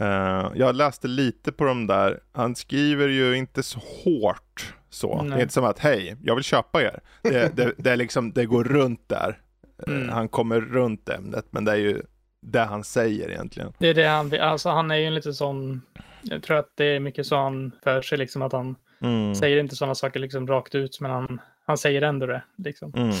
Eh, 0.00 0.52
jag 0.54 0.74
läste 0.76 1.08
lite 1.08 1.52
på 1.52 1.64
de 1.64 1.86
där, 1.86 2.20
han 2.32 2.54
skriver 2.56 3.08
ju 3.08 3.36
inte 3.36 3.62
så 3.62 3.78
hårt 4.04 4.74
så. 4.90 5.22
Det 5.22 5.28
Nej. 5.28 5.38
är 5.38 5.42
inte 5.42 5.54
som 5.54 5.64
att 5.64 5.78
hej, 5.78 6.16
jag 6.22 6.34
vill 6.34 6.44
köpa 6.44 6.82
er. 6.82 7.00
Det, 7.22 7.56
det, 7.56 7.72
det 7.78 7.90
är 7.90 7.96
liksom, 7.96 8.32
det 8.32 8.46
går 8.46 8.64
runt 8.64 9.08
där. 9.08 9.28
Eh, 9.28 9.92
Mm. 9.94 10.08
Han 10.08 10.28
kommer 10.28 10.60
runt 10.60 11.08
ämnet, 11.08 11.46
men 11.50 11.64
det 11.64 11.72
är 11.72 11.76
ju 11.76 12.02
det 12.42 12.60
han 12.60 12.84
säger 12.84 13.30
egentligen. 13.30 13.72
Det 13.78 13.88
är 13.88 13.94
det 13.94 14.06
han 14.08 14.40
alltså 14.40 14.68
han 14.70 14.90
är 14.90 14.96
ju 14.96 15.04
en 15.04 15.14
lite 15.14 15.32
sån, 15.32 15.82
jag 16.22 16.42
tror 16.42 16.56
att 16.58 16.72
det 16.74 16.84
är 16.84 17.00
mycket 17.00 17.26
så 17.26 17.36
han 17.36 17.72
för 17.84 18.02
sig 18.02 18.18
liksom 18.18 18.42
att 18.42 18.52
han 18.52 18.76
Mm. 19.00 19.34
säger 19.34 19.60
inte 19.60 19.76
sådana 19.76 19.94
saker 19.94 20.20
liksom 20.20 20.46
rakt 20.46 20.74
ut, 20.74 21.00
men 21.00 21.10
han, 21.10 21.40
han 21.66 21.78
säger 21.78 22.02
ändå 22.02 22.26
det. 22.26 22.42
Liksom. 22.56 22.92
Mm. 22.96 23.12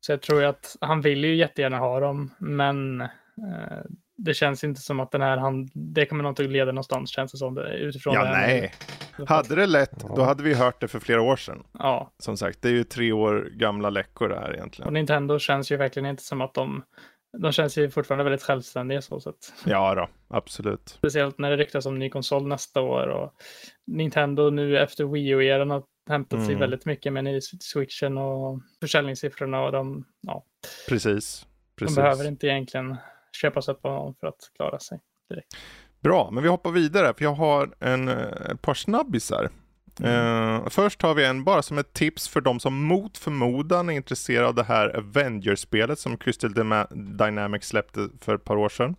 Så 0.00 0.12
jag 0.12 0.20
tror 0.22 0.40
ju 0.40 0.46
att 0.46 0.76
han 0.80 1.00
vill 1.00 1.24
ju 1.24 1.36
jättegärna 1.36 1.78
ha 1.78 2.00
dem, 2.00 2.30
men 2.38 3.00
eh, 3.00 3.08
det 4.16 4.34
känns 4.34 4.64
inte 4.64 4.80
som 4.80 5.00
att 5.00 5.10
den 5.10 5.22
här, 5.22 5.36
han, 5.36 5.68
det 5.74 6.06
kommer 6.06 6.30
att 6.30 6.38
leda 6.38 6.72
någonstans 6.72 7.10
känns 7.10 7.32
det 7.32 7.38
som, 7.38 7.54
det, 7.54 7.78
utifrån 7.78 8.14
Ja, 8.14 8.20
det 8.20 8.28
här. 8.28 8.46
nej. 8.46 8.72
Hade 9.26 9.54
det 9.54 9.66
lätt, 9.66 10.04
då 10.16 10.22
hade 10.22 10.42
vi 10.42 10.54
hört 10.54 10.80
det 10.80 10.88
för 10.88 11.00
flera 11.00 11.22
år 11.22 11.36
sedan. 11.36 11.62
Ja, 11.78 12.12
Som 12.18 12.36
sagt, 12.36 12.62
det 12.62 12.68
är 12.68 12.72
ju 12.72 12.84
tre 12.84 13.12
år 13.12 13.50
gamla 13.52 13.90
läckor 13.90 14.28
det 14.28 14.36
här 14.36 14.54
egentligen. 14.54 14.86
och 14.86 14.92
Nintendo 14.92 15.38
känns 15.38 15.72
ju 15.72 15.76
verkligen 15.76 16.06
inte 16.06 16.22
som 16.22 16.40
att 16.40 16.54
de 16.54 16.82
de 17.38 17.52
känns 17.52 17.78
ju 17.78 17.90
fortfarande 17.90 18.24
väldigt 18.24 18.42
självständiga 18.42 19.02
så 19.02 19.20
sätt. 19.20 19.52
Ja 19.64 19.94
då, 19.94 20.08
absolut. 20.28 20.88
Speciellt 20.88 21.38
när 21.38 21.50
det 21.50 21.56
ryktas 21.56 21.86
om 21.86 21.98
ny 21.98 22.10
konsol 22.10 22.46
nästa 22.46 22.80
år 22.80 23.06
och 23.06 23.32
Nintendo 23.86 24.50
nu 24.50 24.78
efter 24.78 25.04
Wii 25.04 25.28
U-eran 25.28 25.70
har 25.70 25.82
hämtat 26.10 26.36
mm. 26.36 26.46
sig 26.46 26.54
väldigt 26.54 26.84
mycket 26.84 27.12
med 27.12 27.42
switchen 27.42 28.18
och 28.18 28.60
försäljningssiffrorna 28.80 29.64
och 29.64 29.72
de, 29.72 30.04
ja. 30.20 30.44
Precis. 30.88 31.46
Precis. 31.76 31.96
De 31.96 32.02
behöver 32.02 32.28
inte 32.28 32.46
egentligen 32.46 32.96
köpa 33.34 33.62
sig 33.62 33.74
på 33.74 33.88
någon 33.88 34.14
för 34.20 34.26
att 34.26 34.50
klara 34.56 34.78
sig 34.78 35.00
direkt. 35.28 35.56
Bra, 36.00 36.30
men 36.30 36.42
vi 36.42 36.48
hoppar 36.48 36.70
vidare 36.70 37.14
för 37.14 37.24
jag 37.24 37.34
har 37.34 37.74
en, 37.80 38.08
ett 38.08 38.62
par 38.62 38.74
snabbisar. 38.74 39.50
Mm. 40.00 40.62
Uh, 40.62 40.68
först 40.68 41.02
har 41.02 41.14
vi 41.14 41.24
en 41.24 41.44
bara 41.44 41.62
som 41.62 41.78
ett 41.78 41.92
tips 41.92 42.28
för 42.28 42.40
de 42.40 42.60
som 42.60 42.84
mot 42.84 43.18
förmodan 43.18 43.88
är 43.88 43.92
intresserade 43.92 44.48
av 44.48 44.54
det 44.54 44.64
här 44.64 44.96
Avengers-spelet 44.96 45.98
som 45.98 46.16
Crystal 46.16 46.54
Dynamics 47.18 47.68
släppte 47.68 48.08
för 48.20 48.34
ett 48.34 48.44
par 48.44 48.56
år 48.56 48.68
sedan. 48.68 48.96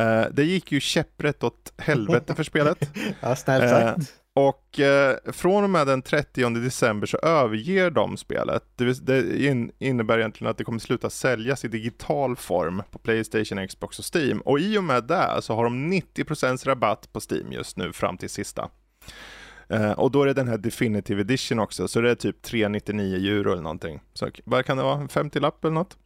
Uh, 0.00 0.24
det 0.32 0.44
gick 0.44 0.72
ju 0.72 0.80
käpprätt 0.80 1.44
åt 1.44 1.72
helvete 1.78 2.34
för 2.34 2.42
spelet. 2.42 2.90
ja, 3.20 3.36
snällt 3.36 3.70
sagt. 3.70 3.98
Uh, 3.98 4.04
och 4.34 4.80
eh, 4.80 5.16
från 5.32 5.64
och 5.64 5.70
med 5.70 5.86
den 5.86 6.02
30 6.02 6.50
december 6.50 7.06
så 7.06 7.16
överger 7.16 7.90
de 7.90 8.16
spelet. 8.16 8.64
Det, 8.76 9.06
det 9.06 9.44
in, 9.44 9.72
innebär 9.78 10.18
egentligen 10.18 10.50
att 10.50 10.58
det 10.58 10.64
kommer 10.64 10.78
sluta 10.78 11.10
säljas 11.10 11.64
i 11.64 11.68
digital 11.68 12.36
form 12.36 12.82
på 12.90 12.98
Playstation, 12.98 13.68
Xbox 13.68 13.98
och 13.98 14.14
Steam. 14.14 14.40
Och 14.40 14.60
i 14.60 14.78
och 14.78 14.84
med 14.84 15.04
det 15.04 15.38
så 15.42 15.54
har 15.54 15.64
de 15.64 15.92
90% 15.92 16.66
rabatt 16.66 17.12
på 17.12 17.20
Steam 17.30 17.52
just 17.52 17.76
nu 17.76 17.92
fram 17.92 18.16
till 18.16 18.30
sista. 18.30 18.68
Eh, 19.68 19.92
och 19.92 20.10
då 20.10 20.22
är 20.22 20.26
det 20.26 20.32
den 20.32 20.48
här 20.48 20.58
Definitive 20.58 21.20
Edition 21.20 21.58
också, 21.58 21.88
så 21.88 22.00
det 22.00 22.10
är 22.10 22.14
typ 22.14 22.42
399 22.42 23.16
euro 23.16 23.52
eller 23.52 23.62
någonting. 23.62 24.00
Så 24.14 24.30
vad 24.44 24.64
kan 24.64 24.76
det 24.76 24.82
vara, 24.82 25.00
50-lapp 25.00 25.64
eller 25.64 25.74
något? 25.74 25.96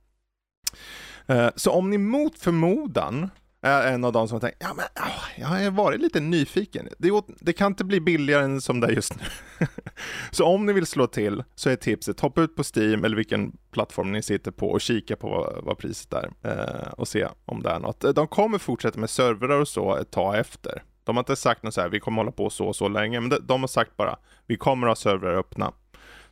Eh, 1.27 1.49
så 1.57 1.71
om 1.71 1.91
ni 1.91 1.99
mot 1.99 2.39
förmodan 2.39 3.31
är 3.61 3.93
en 3.93 4.05
av 4.05 4.13
de 4.13 4.29
som 4.29 4.41
tänker, 4.41 4.59
tänkt, 4.59 4.71
ja 4.71 4.75
men 4.75 5.07
åh, 5.07 5.25
jag 5.41 5.47
har 5.47 5.71
varit 5.71 6.01
lite 6.01 6.21
nyfiken. 6.21 6.89
Det, 6.99 7.23
det, 7.41 7.53
kan 7.53 7.73
inte 7.73 7.85
bli 7.85 8.01
billigare 8.01 8.45
än 8.45 8.61
som 8.61 8.81
det 8.81 8.87
är 8.87 8.91
just 8.91 9.17
nu. 9.17 9.23
så 10.31 10.45
om 10.45 10.67
ni 10.67 10.73
vill 10.73 10.87
slå 10.87 11.07
till 11.07 11.45
så 11.55 11.71
är 11.71 11.77
tipset, 11.77 12.21
hoppa 12.21 12.43
ut 12.43 12.57
på 12.57 12.63
Steam 12.77 13.05
eller 13.05 13.17
vilken 13.17 13.57
plattform 13.71 14.13
ni 14.13 14.23
sitter 14.23 14.51
på 14.51 14.71
och 14.71 14.81
kika 14.81 15.17
på 15.17 15.29
vad, 15.29 15.65
vad 15.65 15.79
priset 15.79 16.13
är 16.13 16.31
eh, 16.43 16.93
och 16.93 17.09
se 17.09 17.29
om 17.45 17.63
det 17.63 17.71
är 17.71 17.79
något. 17.79 18.15
De 18.15 18.29
kommer 18.29 18.59
fortsätta 18.59 19.01
med 19.01 19.11
servrar 19.11 19.61
och 19.61 19.69
så 19.69 19.97
ett 19.97 20.11
tag 20.11 20.39
efter. 20.39 20.83
De 21.05 21.17
har 21.17 21.21
inte 21.21 21.37
sagt 21.37 21.63
något 21.63 21.75
så 21.75 21.81
här, 21.81 21.89
vi 21.89 22.01
kommer 22.01 22.17
hålla 22.17 22.33
på 22.33 22.51
så 22.51 22.67
och 22.67 22.77
så 22.77 22.89
länge, 22.89 23.21
men 23.21 23.31
de, 23.31 23.39
de 23.43 23.61
har 23.61 23.69
sagt 23.69 23.97
bara, 23.97 24.17
vi 24.47 24.57
kommer 24.57 24.87
ha 24.87 24.95
servrar 24.95 25.35
öppna. 25.35 25.73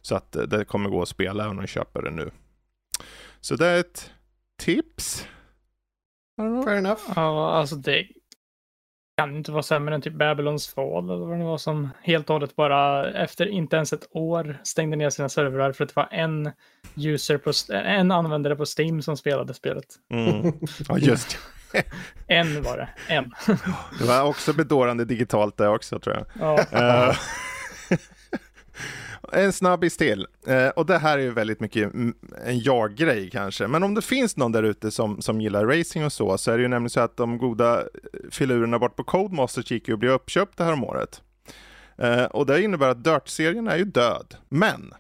Så 0.03 0.15
att 0.15 0.37
eh, 0.37 0.43
det 0.43 0.65
kommer 0.65 0.91
gå 0.91 1.03
att 1.03 1.09
spela 1.09 1.45
även 1.45 1.57
om 1.57 1.63
ni 1.63 1.69
köper 1.69 2.03
det 2.03 2.11
nu. 2.11 2.31
Så 3.41 3.57
det 3.57 3.67
är 3.67 3.81
ett 3.81 4.11
tips. 4.59 5.27
Fair 6.37 6.77
enough. 6.77 7.01
Ja, 7.17 7.53
alltså 7.53 7.77
det 7.77 8.07
kan 9.17 9.37
inte 9.37 9.53
vara 9.53 9.63
sämre 9.63 9.95
än 9.95 10.03
typ 10.03 10.15
Babylons 10.15 10.69
fall 10.69 11.11
eller 11.11 11.27
vad 11.27 11.39
det 11.39 11.45
var 11.45 11.59
som 11.59 11.91
helt 12.03 12.31
och 12.31 12.35
hållet 12.35 12.57
bara 12.57 13.11
efter 13.13 13.47
inte 13.47 13.77
ens 13.77 13.93
ett 13.93 14.09
år 14.11 14.61
stängde 14.65 14.97
ner 14.97 15.11
sina 15.11 15.29
servrar 15.29 15.73
för 15.73 15.85
att 15.85 15.91
det 15.91 15.97
var 15.97 16.09
en 16.11 16.51
user 16.97 17.39
på, 17.39 17.53
en 17.75 18.11
användare 18.11 18.57
på 18.57 18.65
Steam 18.79 19.03
som 19.03 19.17
spelade 19.17 19.55
spelet. 19.55 19.87
Mm. 20.11 20.53
Ja, 20.89 20.99
just 20.99 21.39
En 22.27 22.63
var 22.63 22.77
det, 22.77 22.89
en. 23.15 23.35
Det 23.99 24.05
var 24.05 24.23
också 24.23 24.53
bedårande 24.53 25.05
digitalt 25.05 25.57
det 25.57 25.69
också 25.69 25.99
tror 25.99 26.17
jag. 26.17 26.27
Ja. 26.71 27.15
En 29.33 29.53
snabbis 29.53 29.97
till. 29.97 30.27
Eh, 30.47 30.69
och 30.69 30.87
det 30.87 30.99
här 30.99 31.19
är 31.19 31.23
ju 31.23 31.31
väldigt 31.31 31.61
mycket 31.61 31.95
en 32.45 32.61
jag-grej 32.61 33.31
kanske. 33.31 33.67
Men 33.67 33.83
om 33.83 33.95
det 33.95 34.03
finns 34.03 34.37
någon 34.37 34.53
där 34.53 34.63
ute 34.63 34.91
som, 34.91 35.23
som 35.23 35.41
gillar 35.41 35.67
racing 35.67 36.05
och 36.05 36.13
så, 36.13 36.39
så 36.39 36.51
är 36.51 36.57
det 36.57 36.63
ju 36.63 36.69
nämligen 36.69 36.91
så 36.91 37.01
att 37.01 37.17
de 37.17 37.39
goda 37.39 37.81
eh, 37.81 37.87
filurerna 38.31 38.79
bort 38.79 38.97
på 38.97 39.05
Codemasters 39.05 39.71
gick 39.71 39.89
ju 39.89 39.95
att 39.95 40.01
bli 40.01 40.09
uppköpta 40.09 40.65
häromåret. 40.65 41.23
Eh, 41.99 42.25
och 42.25 42.47
det 42.47 42.63
innebär 42.63 42.89
att 42.89 43.05
Dirt-serien 43.05 43.69
är 43.69 43.77
ju 43.77 43.85
död. 43.85 44.37
Men 44.49 44.95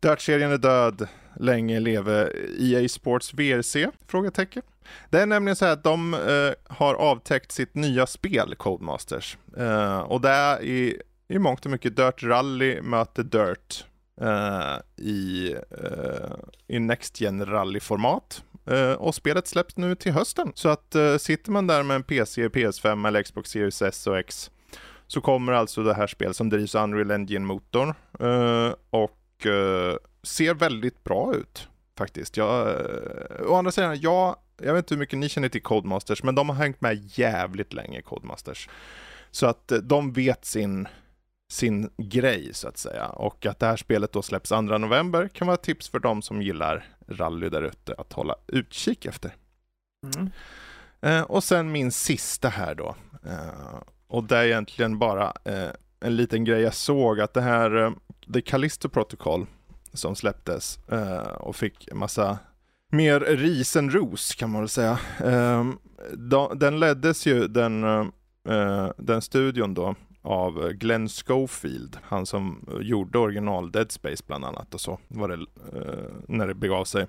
Dirt-serien 0.00 0.52
är 0.52 0.58
död, 0.58 1.08
länge 1.36 1.80
leve 1.80 2.32
EA 2.58 2.88
Sports 2.88 3.34
VRC? 3.34 3.90
Frågetecken. 4.06 4.62
Det 5.10 5.20
är 5.20 5.26
nämligen 5.26 5.56
så 5.56 5.64
här 5.64 5.72
att 5.72 5.84
de 5.84 6.14
eh, 6.14 6.74
har 6.76 6.94
avtäckt 6.94 7.52
sitt 7.52 7.74
nya 7.74 8.06
spel, 8.06 8.54
Codemasters. 8.54 9.38
Eh, 9.56 9.98
och 9.98 10.20
det 10.20 10.30
är 10.30 10.62
i 10.62 11.02
i 11.28 11.38
mångt 11.38 11.64
och 11.64 11.70
mycket 11.70 11.96
Dirt 11.96 12.22
Rally 12.22 12.80
möter 12.82 13.22
Dirt 13.22 13.84
uh, 14.22 15.06
i, 15.06 15.54
uh, 15.54 16.36
i 16.66 16.78
Next 16.78 17.20
Gen 17.20 17.46
Rally-format. 17.46 18.44
Uh, 18.70 18.92
och 18.92 19.14
spelet 19.14 19.46
släpps 19.46 19.76
nu 19.76 19.94
till 19.94 20.12
hösten. 20.12 20.52
Så 20.54 20.68
att 20.68 20.96
sitter 21.18 21.50
man 21.50 21.66
där 21.66 21.82
med 21.82 21.94
en 21.94 22.02
PC, 22.02 22.48
PS5 22.48 23.08
eller 23.08 23.22
Xbox 23.22 23.50
Series 23.50 23.82
S 23.82 24.06
och 24.06 24.18
X 24.18 24.50
så 25.06 25.20
kommer 25.20 25.52
alltså 25.52 25.82
det 25.82 25.94
här 25.94 26.06
spelet 26.06 26.36
som 26.36 26.50
drivs 26.50 26.74
av 26.74 26.84
Unreal 26.84 27.10
Engine-motorn 27.10 27.94
och 28.90 29.46
ser 30.22 30.54
väldigt 30.54 31.04
bra 31.04 31.34
ut 31.34 31.68
faktiskt. 31.98 32.36
Jag, 32.36 32.76
å 33.48 33.54
andra 33.54 33.72
sidan, 33.72 34.00
jag, 34.00 34.36
jag 34.62 34.74
vet 34.74 34.84
inte 34.84 34.94
hur 34.94 34.98
mycket 34.98 35.18
ni 35.18 35.28
känner 35.28 35.48
till 35.48 35.62
Codemasters, 35.62 36.22
men 36.22 36.34
de 36.34 36.48
har 36.48 36.56
hängt 36.56 36.80
med 36.80 37.18
jävligt 37.18 37.72
länge, 37.72 38.02
Codemasters. 38.02 38.68
Så 39.30 39.46
att 39.46 39.72
de 39.82 40.12
vet 40.12 40.44
sin 40.44 40.88
sin 41.48 41.90
grej 41.96 42.54
så 42.54 42.68
att 42.68 42.78
säga. 42.78 43.06
Och 43.06 43.46
att 43.46 43.58
det 43.58 43.66
här 43.66 43.76
spelet 43.76 44.12
då 44.12 44.22
släpps 44.22 44.48
2 44.48 44.60
november 44.60 45.28
kan 45.28 45.46
vara 45.46 45.54
ett 45.54 45.62
tips 45.62 45.88
för 45.88 45.98
de 45.98 46.22
som 46.22 46.42
gillar 46.42 46.84
rally 47.08 47.48
där 47.48 47.62
ute 47.62 47.94
att 47.98 48.12
hålla 48.12 48.34
utkik 48.46 49.06
efter. 49.06 49.34
Mm. 50.16 50.30
Eh, 51.00 51.22
och 51.22 51.44
sen 51.44 51.72
min 51.72 51.92
sista 51.92 52.48
här 52.48 52.74
då. 52.74 52.96
Eh, 53.24 53.80
och 54.06 54.24
det 54.24 54.36
är 54.36 54.44
egentligen 54.44 54.98
bara 54.98 55.32
eh, 55.44 55.70
en 56.00 56.16
liten 56.16 56.44
grej 56.44 56.62
jag 56.62 56.74
såg 56.74 57.20
att 57.20 57.34
det 57.34 57.40
här 57.40 57.92
The 58.34 58.40
Callisto 58.40 58.88
Protocol 58.88 59.46
som 59.92 60.16
släpptes 60.16 60.78
och 61.38 61.56
fick 61.56 61.92
massa 61.92 62.38
mer 62.92 63.20
ris 63.20 63.76
än 63.76 63.90
ros 63.90 64.34
kan 64.34 64.50
man 64.50 64.60
väl 64.60 64.68
säga. 64.68 64.98
Den 66.54 66.80
leddes 66.80 67.26
ju 67.26 67.48
den, 67.48 67.84
den 68.96 69.22
studion 69.22 69.74
då 69.74 69.94
av 70.26 70.68
Glenn 70.72 71.08
Schofield, 71.08 71.98
han 72.02 72.26
som 72.26 72.68
gjorde 72.80 73.18
original 73.18 73.72
Dead 73.72 73.92
Space 73.92 74.24
bland 74.26 74.44
annat 74.44 74.74
och 74.74 74.80
så 74.80 74.98
var 75.08 75.28
det 75.28 75.34
eh, 75.34 76.04
när 76.28 76.46
det 76.46 76.54
begav 76.54 76.84
sig. 76.84 77.06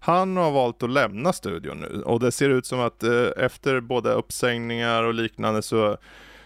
Han 0.00 0.36
har 0.36 0.50
valt 0.50 0.82
att 0.82 0.90
lämna 0.90 1.32
studion 1.32 1.80
nu 1.80 2.02
och 2.02 2.20
det 2.20 2.32
ser 2.32 2.48
ut 2.48 2.66
som 2.66 2.80
att 2.80 3.02
eh, 3.02 3.26
efter 3.36 3.80
både 3.80 4.12
uppsägningar 4.12 5.02
och 5.02 5.14
liknande 5.14 5.62
så, 5.62 5.96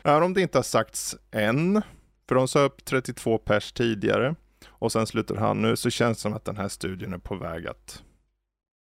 även 0.03 0.23
om 0.23 0.35
det 0.35 0.41
inte 0.41 0.59
har 0.59 0.63
sagts 0.63 1.17
än, 1.31 1.83
för 2.29 2.35
de 2.35 2.49
sa 2.49 2.61
upp 2.61 2.85
32 2.85 3.39
pers 3.39 3.73
tidigare 3.73 4.35
och 4.69 4.93
sen 4.93 5.07
slutar 5.07 5.35
han 5.35 5.63
nu, 5.63 5.77
så 5.77 5.91
känns 5.91 6.19
det 6.19 6.23
som 6.23 6.35
att 6.35 6.45
den 6.45 6.57
här 6.57 6.69
studion 6.69 7.13
är 7.13 7.19
på 7.19 7.35
väg 7.35 7.67
att 7.67 8.03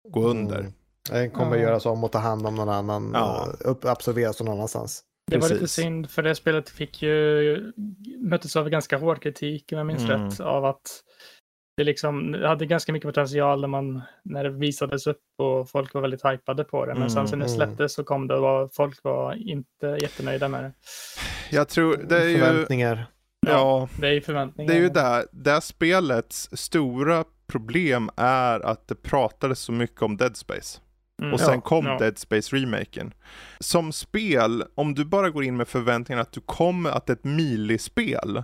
gå 0.09 0.27
under. 0.27 0.59
Mm. 0.59 0.73
Den 1.09 1.31
kommer 1.31 1.55
ja. 1.55 1.61
göras 1.61 1.85
om 1.85 2.03
och 2.03 2.11
ta 2.11 2.19
hand 2.19 2.47
om 2.47 2.55
någon 2.55 2.69
annan, 2.69 3.11
ja. 3.13 3.47
Eh, 3.47 3.69
upp, 3.69 3.85
absorberas 3.85 4.39
någon 4.39 4.53
annanstans. 4.53 5.03
Det 5.31 5.37
var 5.37 5.49
lite 5.49 5.67
synd 5.67 6.09
för 6.09 6.23
det 6.23 6.35
spelet 6.35 6.69
fick 6.69 7.01
ju 7.01 7.73
möttes 8.19 8.55
av 8.55 8.69
ganska 8.69 8.97
hård 8.97 9.21
kritik 9.21 9.71
om 9.71 9.77
jag 9.77 9.87
minns 9.87 10.03
mm. 10.03 10.25
rätt 10.25 10.39
av 10.39 10.65
att 10.65 11.01
det 11.77 11.83
liksom 11.83 12.31
det 12.31 12.47
hade 12.47 12.65
ganska 12.65 12.93
mycket 12.93 13.07
potential 13.07 13.61
när, 13.61 13.67
man, 13.67 14.01
när 14.23 14.43
det 14.43 14.49
visades 14.49 15.07
upp 15.07 15.21
och 15.37 15.69
folk 15.69 15.93
var 15.93 16.01
väldigt 16.01 16.25
hypade 16.25 16.63
på 16.63 16.85
det. 16.85 16.93
Men 16.93 17.07
mm, 17.07 17.09
sen 17.09 17.23
när 17.23 17.45
det 17.45 17.53
mm. 17.53 17.67
släpptes 17.67 17.93
så 17.93 18.03
kom 18.03 18.27
det 18.27 18.35
och 18.35 18.73
folk 18.73 19.03
var 19.03 19.49
inte 19.49 19.97
jättenöjda 20.01 20.47
med 20.47 20.63
det. 20.63 20.71
Jag 21.51 21.69
tror 21.69 21.97
det 22.09 22.17
är 22.17 22.27
ju... 22.27 22.39
Förväntningar. 22.39 23.05
Ja, 23.47 23.51
ja, 23.51 23.89
det 24.01 24.07
är 24.07 24.11
ju 24.11 24.21
förväntningar. 24.21 24.73
Det 24.73 24.79
är 24.79 24.81
ju 24.81 24.89
där, 24.89 25.25
det 25.31 25.61
spelets 25.61 26.49
stora 26.51 27.23
problem 27.47 28.09
är 28.15 28.59
att 28.59 28.87
det 28.87 28.95
pratades 28.95 29.59
så 29.59 29.71
mycket 29.71 30.01
om 30.01 30.17
Dead 30.17 30.37
Space. 30.37 30.79
Mm, 31.21 31.33
och 31.33 31.39
sen 31.39 31.53
ja, 31.53 31.61
kom 31.61 31.85
ja. 31.85 31.97
Dead 31.97 32.17
Space 32.17 32.55
remaken. 32.55 33.13
Som 33.59 33.91
spel, 33.91 34.63
om 34.75 34.93
du 34.93 35.05
bara 35.05 35.29
går 35.29 35.43
in 35.43 35.57
med 35.57 35.67
förväntningen 35.67 36.21
att 36.21 36.31
du 36.31 36.41
kommer, 36.41 36.89
att 36.89 37.09
ett 37.09 37.23
milispel 37.23 38.43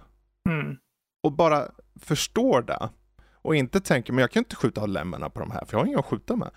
mm. 0.50 0.78
och 1.24 1.32
bara 1.32 1.68
förstår 1.96 2.62
det 2.62 2.90
och 3.34 3.56
inte 3.56 3.82
tänker, 3.82 4.14
men 4.14 4.22
jag 4.22 4.32
kan 4.32 4.42
inte 4.42 4.56
skjuta 4.56 4.82
av 4.82 4.90
lemmarna 4.90 5.30
på 5.30 5.40
de 5.40 5.52
här 5.52 5.66
för 5.66 5.74
jag 5.74 5.80
har 5.80 5.88
inga 5.88 6.00
att 6.00 6.06
skjuta 6.06 6.36
med 6.36 6.50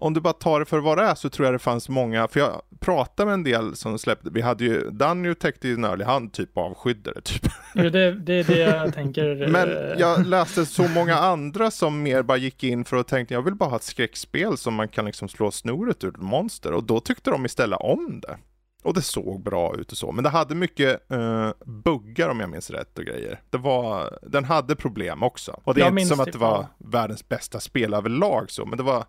om 0.00 0.14
du 0.14 0.20
bara 0.20 0.32
tar 0.32 0.60
det 0.60 0.66
för 0.66 0.78
vad 0.78 0.98
det 0.98 1.04
är 1.04 1.14
så 1.14 1.28
tror 1.30 1.46
jag 1.46 1.54
det 1.54 1.58
fanns 1.58 1.88
många, 1.88 2.28
för 2.28 2.40
jag 2.40 2.62
pratade 2.80 3.26
med 3.26 3.34
en 3.34 3.44
del 3.44 3.76
som 3.76 3.98
släppte, 3.98 4.30
vi 4.32 4.40
hade 4.40 4.64
ju, 4.64 4.90
Danny 4.90 5.34
täckte 5.34 5.68
ju 5.68 5.76
Nörlig, 5.76 6.04
han 6.04 6.30
typ 6.30 6.58
avskydde 6.58 7.20
typ. 7.20 7.42
Det, 7.74 7.90
det 8.12 8.34
är 8.34 8.44
det 8.44 8.58
jag 8.58 8.94
tänker. 8.94 9.48
Men 9.48 9.98
jag 9.98 10.26
läste 10.26 10.66
så 10.66 10.88
många 10.88 11.16
andra 11.16 11.70
som 11.70 12.02
mer 12.02 12.22
bara 12.22 12.38
gick 12.38 12.64
in 12.64 12.84
för 12.84 12.96
att 12.96 13.08
tänka, 13.08 13.34
jag 13.34 13.42
vill 13.42 13.54
bara 13.54 13.68
ha 13.70 13.76
ett 13.76 13.82
skräckspel 13.82 14.56
som 14.58 14.74
man 14.74 14.88
kan 14.88 15.04
liksom 15.04 15.28
slå 15.28 15.50
snoret 15.50 16.04
ur 16.04 16.12
monster 16.18 16.72
och 16.72 16.84
då 16.84 17.00
tyckte 17.00 17.30
de 17.30 17.46
istället 17.46 17.78
om 17.80 18.20
det. 18.20 18.38
Och 18.82 18.94
det 18.94 19.02
såg 19.02 19.42
bra 19.42 19.76
ut 19.76 19.92
och 19.92 19.98
så, 19.98 20.12
men 20.12 20.24
det 20.24 20.30
hade 20.30 20.54
mycket 20.54 21.12
uh, 21.12 21.50
buggar 21.64 22.28
om 22.28 22.40
jag 22.40 22.50
minns 22.50 22.70
rätt 22.70 22.98
och 22.98 23.04
grejer. 23.04 23.40
Det 23.50 23.58
var, 23.58 24.18
den 24.22 24.44
hade 24.44 24.76
problem 24.76 25.22
också. 25.22 25.60
Och 25.64 25.74
det 25.74 25.80
är 25.80 25.84
jag 25.84 25.98
inte 25.98 26.14
som 26.14 26.20
att 26.20 26.32
det 26.32 26.38
var 26.38 26.66
världens 26.78 27.28
bästa 27.28 27.60
spel 27.60 27.94
överlag 27.94 28.50
så, 28.50 28.66
men 28.66 28.76
det 28.78 28.84
var 28.84 29.04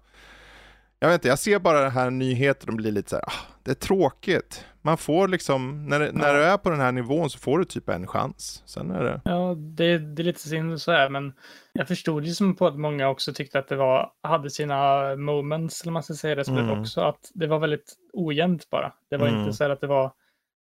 jag 1.00 1.08
vet 1.10 1.16
inte, 1.16 1.28
jag 1.28 1.40
ser 1.40 1.60
bara 1.60 1.82
det 1.82 1.90
här 1.90 2.10
nyheter 2.10 2.68
och 2.70 2.76
blir 2.76 2.92
lite 2.92 3.10
så 3.10 3.16
här, 3.16 3.24
ah, 3.28 3.34
det 3.64 3.72
är 3.72 3.76
tråkigt. 3.76 4.66
Man 4.82 4.98
får 4.98 5.28
liksom, 5.28 5.86
när, 5.90 6.00
det, 6.00 6.12
när 6.12 6.34
du 6.34 6.44
är 6.44 6.58
på 6.58 6.70
den 6.70 6.80
här 6.80 6.92
nivån 6.92 7.30
så 7.30 7.40
får 7.40 7.60
du 7.60 7.66
typ 7.66 7.90
en 7.90 8.08
chans. 8.08 8.64
Sen 8.66 8.92
är 8.92 9.04
det... 9.04 9.22
Ja, 9.26 9.56
det, 9.58 9.98
det 9.98 10.22
är 10.22 10.24
lite 10.24 10.40
synd 10.50 10.82
så 10.82 10.92
här, 10.92 11.10
men 11.10 11.34
jag 11.74 11.88
förstod 11.88 12.26
ju 12.26 12.34
som 12.34 12.56
på 12.56 12.68
att 12.68 12.80
många 12.80 13.10
också 13.10 13.34
tyckte 13.34 13.60
att 13.60 13.68
det 13.68 13.76
var, 13.76 14.12
hade 14.24 14.50
sina 14.50 15.16
moments, 15.16 15.82
eller 15.82 15.92
man 15.92 16.04
ska 16.04 16.14
säga 16.14 16.36
det, 16.36 16.44
spelet 16.46 16.64
Mm. 16.64 16.80
också, 16.80 17.02
att 17.02 17.32
det 17.34 17.48
var 17.48 17.60
väldigt 17.60 17.96
ojämnt 18.14 18.70
bara. 18.70 18.94
Det 19.10 19.18
var 19.18 19.28
Mm. 19.28 19.40
inte 19.40 19.54
så 19.54 19.64
här 19.64 19.72
att 19.72 19.82
det 19.82 19.88
var, 19.88 20.12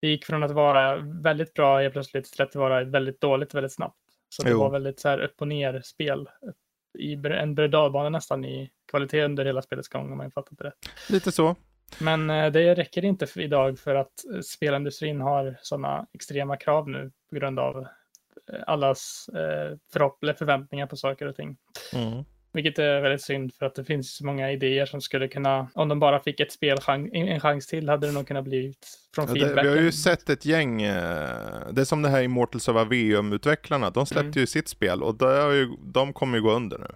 det 0.00 0.08
gick 0.08 0.24
från 0.24 0.42
att 0.42 0.50
vara 0.50 0.96
väldigt 1.22 1.54
bra 1.54 1.80
helt 1.80 1.92
plötsligt 1.92 2.24
till 2.32 2.42
att 2.42 2.52
det 2.52 2.58
var 2.58 2.80
väldigt 2.84 3.20
dåligt 3.20 3.54
väldigt 3.54 3.72
snabbt. 3.72 3.96
Så 4.28 4.42
det 4.42 4.50
Jo. 4.50 4.58
var 4.60 4.70
väldigt 4.70 5.00
så 5.00 5.08
här 5.08 5.18
upp 5.18 5.40
och 5.40 5.48
ner 5.48 5.80
spel 5.84 6.28
i 6.98 7.12
en 7.12 7.54
berg 7.54 7.64
och 7.64 7.70
dalbana 7.70 8.08
nästan 8.08 8.44
i 8.44 8.70
kvalitet 8.90 9.24
under 9.24 9.44
hela 9.44 9.62
spelets 9.62 9.88
gång 9.88 10.12
om 10.12 10.20
jag 10.20 10.32
fattat 10.32 10.58
det 10.58 10.64
rätt. 10.64 11.10
Lite 11.10 11.32
så. 11.32 11.56
Men 12.00 12.30
eh, 12.30 12.52
det 12.52 12.74
räcker 12.74 13.04
inte 13.04 13.26
för 13.26 13.40
idag 13.40 13.78
för 13.78 13.94
att 13.94 14.24
eh, 14.34 14.40
spelindustrin 14.40 15.20
har 15.20 15.56
sådana 15.62 16.06
extrema 16.12 16.56
krav 16.56 16.88
nu 16.88 17.12
på 17.30 17.36
grund 17.36 17.58
av 17.58 17.86
eh, 18.52 18.60
allas 18.66 19.30
förhopp- 19.92 20.22
eller 20.22 20.34
förväntningar 20.34 20.86
på 20.86 20.96
saker 20.96 21.26
och 21.26 21.36
ting. 21.36 21.56
Mm. 21.94 22.24
Vilket 22.52 22.78
är 22.78 23.00
väldigt 23.00 23.22
synd 23.22 23.54
för 23.54 23.66
att 23.66 23.74
det 23.74 23.84
finns 23.84 24.16
så 24.16 24.26
många 24.26 24.52
idéer 24.52 24.86
som 24.86 25.00
skulle 25.00 25.28
kunna, 25.28 25.68
om 25.74 25.88
de 25.88 26.00
bara 26.00 26.20
fick 26.20 26.40
ett 26.40 26.52
spel, 26.52 26.78
en 27.12 27.40
chans 27.40 27.66
till 27.66 27.88
hade 27.88 28.06
det 28.06 28.12
nog 28.12 28.28
kunnat 28.28 28.44
blivit 28.44 28.86
från 29.14 29.26
Ja, 29.28 29.34
feedbacken. 29.34 29.70
vi 29.72 29.76
har 29.78 29.84
ju 29.84 29.92
sett 29.92 30.28
ett 30.30 30.44
gäng, 30.44 30.82
eh, 30.82 30.92
det 31.72 31.80
är 31.80 31.84
som 31.84 32.02
det 32.02 32.08
här 32.08 32.22
Immortals 32.22 32.68
of 32.68 32.76
Aveum-utvecklarna, 32.76 33.90
de 33.90 34.06
släppte 34.06 34.26
Mm. 34.26 34.40
ju 34.40 34.46
sitt 34.46 34.68
spel 34.68 35.02
och 35.02 35.16
ju, 35.54 35.68
de 35.82 36.12
kommer 36.12 36.38
ju 36.38 36.42
gå 36.42 36.52
under 36.52 36.78
nu. 36.78 36.88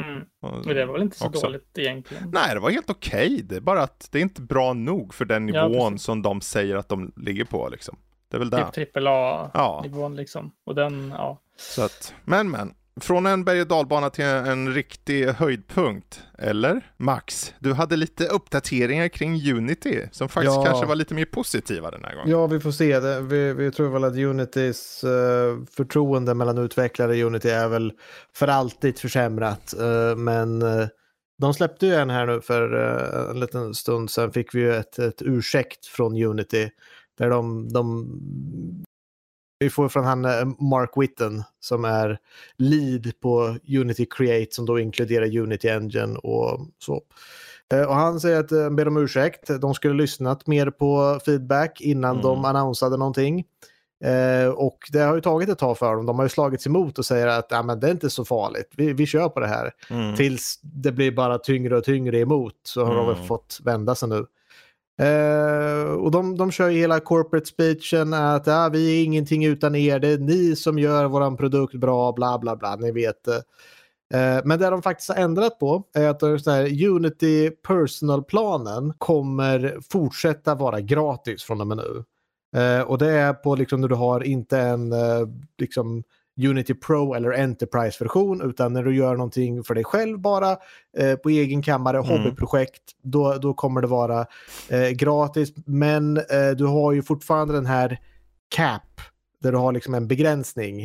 Mm. 0.00 0.24
Men 0.64 0.76
det 0.76 0.84
var 0.86 0.92
väl 0.92 1.02
inte 1.02 1.16
så 1.18 1.26
också. 1.26 1.46
dåligt 1.46 1.78
egentligen. 1.78 2.30
Nej, 2.32 2.54
det 2.54 2.60
var 2.60 2.70
helt 2.70 2.90
okej. 2.90 3.40
Det 3.42 3.56
är 3.56 3.60
bara 3.60 3.82
att 3.82 4.08
det 4.12 4.18
är 4.18 4.22
inte 4.22 4.42
bra 4.42 4.72
nog 4.72 5.14
för 5.14 5.24
den 5.24 5.48
Ja, 5.48 5.68
nivån 5.68 5.92
precis. 5.92 6.04
som 6.06 6.22
de 6.22 6.40
säger 6.40 6.76
att 6.76 6.88
de 6.88 7.12
ligger 7.16 7.44
på 7.44 7.68
liksom. 7.68 7.98
Det 8.28 8.36
är 8.36 8.38
väl 8.38 8.50
det. 8.50 8.64
Typ 8.64 8.72
trippel 8.72 9.06
A-nivån 9.06 10.12
Ja, 10.12 10.16
liksom. 10.18 10.52
Och 10.66 10.74
den, 10.74 11.12
ja. 11.16 11.38
så 11.56 11.82
att, 11.82 12.14
men 12.24 12.50
men. 12.50 12.74
Från 13.00 13.26
en 13.26 13.44
berg 13.44 13.60
och 13.60 13.66
dalbana 13.66 14.10
till 14.10 14.24
en 14.24 14.74
riktig 14.74 15.26
höjdpunkt, 15.26 16.22
eller? 16.38 16.92
Max, 16.96 17.54
du 17.58 17.72
hade 17.72 17.96
lite 17.96 18.26
uppdateringar 18.26 19.08
kring 19.08 19.52
Unity 19.52 20.00
som 20.12 20.28
faktiskt 20.28 20.54
Ja. 20.56 20.64
kanske 20.64 20.86
var 20.86 20.94
lite 20.94 21.14
mer 21.14 21.24
positiva 21.24 21.90
den 21.90 22.04
här 22.04 22.14
gången. 22.14 22.30
Ja, 22.30 22.46
vi 22.46 22.60
får 22.60 22.70
se. 22.70 23.00
Det. 23.00 23.20
Vi, 23.20 23.52
vi 23.52 23.70
tror 23.70 23.88
väl 23.88 24.04
att 24.04 24.16
Unitys 24.16 25.04
eh, 25.04 25.58
förtroende 25.76 26.34
mellan 26.34 26.58
utvecklare 26.58 27.16
i 27.16 27.22
Unity 27.24 27.48
är 27.48 27.68
väl 27.68 27.92
för 28.34 28.48
alltid 28.48 28.98
försämrat. 28.98 29.74
Eh, 29.80 30.16
men 30.16 30.62
eh, 30.62 30.86
de 31.38 31.54
släppte 31.54 31.86
ju 31.86 31.94
en 31.94 32.10
här 32.10 32.26
nu 32.26 32.40
för 32.40 32.72
en 33.30 33.40
liten 33.40 33.74
stund 33.74 34.10
sedan 34.10 34.32
fick 34.32 34.54
vi 34.54 34.60
ju 34.60 34.74
ett, 34.74 34.98
ett 34.98 35.22
ursäkt 35.22 35.86
från 35.86 36.22
Unity. 36.24 36.70
Där 37.18 37.30
de, 37.30 37.68
de 37.72 38.08
vi 39.62 39.70
får 39.70 39.88
från 39.88 40.04
han 40.04 40.24
eh, 40.24 40.44
Mark 40.58 40.90
Witten 40.96 41.42
som 41.60 41.84
är 41.84 42.18
lead 42.56 43.12
på 43.20 43.56
Unity 43.80 44.06
Create 44.10 44.54
som 44.54 44.66
då 44.66 44.78
inkluderar 44.80 45.36
Unity 45.38 45.68
Engine 45.68 46.16
och 46.18 46.60
så. 46.78 47.02
Eh, 47.72 47.82
Och 47.82 47.94
han 47.94 48.20
säger 48.20 48.40
att, 48.40 48.52
eh, 48.52 48.70
ber 48.70 48.88
om 48.88 48.96
ursäkt, 48.96 49.60
de 49.60 49.74
skulle 49.74 49.94
lyssnat 49.94 50.46
mer 50.46 50.70
på 50.70 51.20
feedback 51.24 51.80
innan 51.80 52.10
Mm. 52.10 52.22
de 52.22 52.44
annonsade 52.44 52.96
någonting. 52.96 53.44
Eh, 54.04 54.48
och 54.48 54.78
det 54.92 54.98
har 54.98 55.14
ju 55.14 55.20
tagit 55.20 55.48
ett 55.48 55.58
tag 55.58 55.78
för 55.78 55.94
dem. 55.96 56.06
De 56.06 56.16
har 56.18 56.24
ju 56.24 56.28
slagits 56.28 56.66
emot 56.66 56.98
och 56.98 57.04
säger 57.06 57.26
att 57.26 57.52
ah, 57.52 57.62
men 57.62 57.80
det 57.80 57.86
är 57.86 57.90
inte 57.90 58.10
så 58.10 58.24
farligt, 58.24 58.70
vi, 58.76 58.92
vi 58.92 59.06
kör 59.06 59.28
på 59.28 59.40
det 59.40 59.46
här. 59.46 59.70
Mm. 59.90 60.16
Tills 60.16 60.60
det 60.62 60.92
blir 60.92 61.12
bara 61.12 61.38
tyngre 61.38 61.76
och 61.76 61.84
tyngre 61.84 62.18
emot 62.18 62.54
så 62.62 62.84
har 62.84 62.94
de 62.94 63.04
Mm. 63.04 63.14
väl 63.18 63.26
fått 63.26 63.58
vända 63.64 63.94
sig 63.94 64.08
nu. 64.08 64.26
Eh, 64.98 65.92
och 65.92 66.10
de, 66.10 66.36
de 66.36 66.50
kör 66.50 66.68
ju 66.68 66.78
hela 66.78 67.00
corporate 67.00 67.46
speechen 67.46 68.14
att 68.14 68.48
ah, 68.48 68.68
vi 68.68 69.00
är 69.00 69.04
ingenting 69.04 69.44
utan 69.44 69.74
er, 69.74 69.98
det 69.98 70.08
är 70.08 70.18
ni 70.18 70.56
som 70.56 70.78
gör 70.78 71.04
våran 71.04 71.36
produkt 71.36 71.74
bra, 71.74 72.12
bla 72.12 72.38
bla 72.38 72.56
bla, 72.56 72.76
ni 72.76 72.92
vet. 72.92 73.28
eh. 73.28 73.34
eh 74.14 74.40
men 74.44 74.58
det 74.58 74.70
de 74.70 74.82
faktiskt 74.82 75.08
har 75.10 75.16
ändrat 75.16 75.58
på 75.58 75.84
är 75.94 76.08
att 76.08 76.20
så 76.20 76.50
här, 76.50 76.86
Unity 76.88 77.50
Personal-planen 77.50 78.92
kommer 78.98 79.78
fortsätta 79.92 80.54
vara 80.54 80.80
gratis 80.80 81.42
från 81.42 81.60
och 81.60 81.66
med 81.66 81.76
nu. 81.76 82.04
Eh, 82.56 82.80
och 82.82 82.98
det 82.98 83.10
är 83.10 83.32
på 83.32 83.54
liksom 83.54 83.80
när 83.80 83.88
du 83.88 83.94
har 83.94 84.20
inte 84.20 84.58
en 84.58 84.92
eh, 84.92 85.28
liksom 85.58 86.02
Unity 86.48 86.74
Pro 86.74 87.14
eller 87.14 87.32
Enterprise-version 87.32 88.42
utan 88.50 88.72
när 88.72 88.82
du 88.82 88.96
gör 88.96 89.16
någonting 89.16 89.64
för 89.64 89.74
dig 89.74 89.84
själv 89.84 90.18
bara 90.18 90.56
eh, 90.98 91.14
på 91.16 91.28
egen 91.30 91.62
kammare, 91.62 91.98
Mm. 91.98 92.08
hobbyprojekt, 92.10 92.82
då, 93.02 93.34
då 93.34 93.54
kommer 93.54 93.80
det 93.80 93.86
vara 93.86 94.26
eh, 94.68 94.88
gratis. 94.90 95.52
Men 95.66 96.16
eh, 96.16 96.50
du 96.56 96.64
har 96.66 96.92
ju 96.92 97.02
fortfarande 97.02 97.54
den 97.54 97.66
här 97.66 97.98
cap 98.48 98.82
där 99.42 99.52
du 99.52 99.58
har 99.58 99.72
liksom 99.72 99.94
en 99.94 100.08
begränsning 100.08 100.82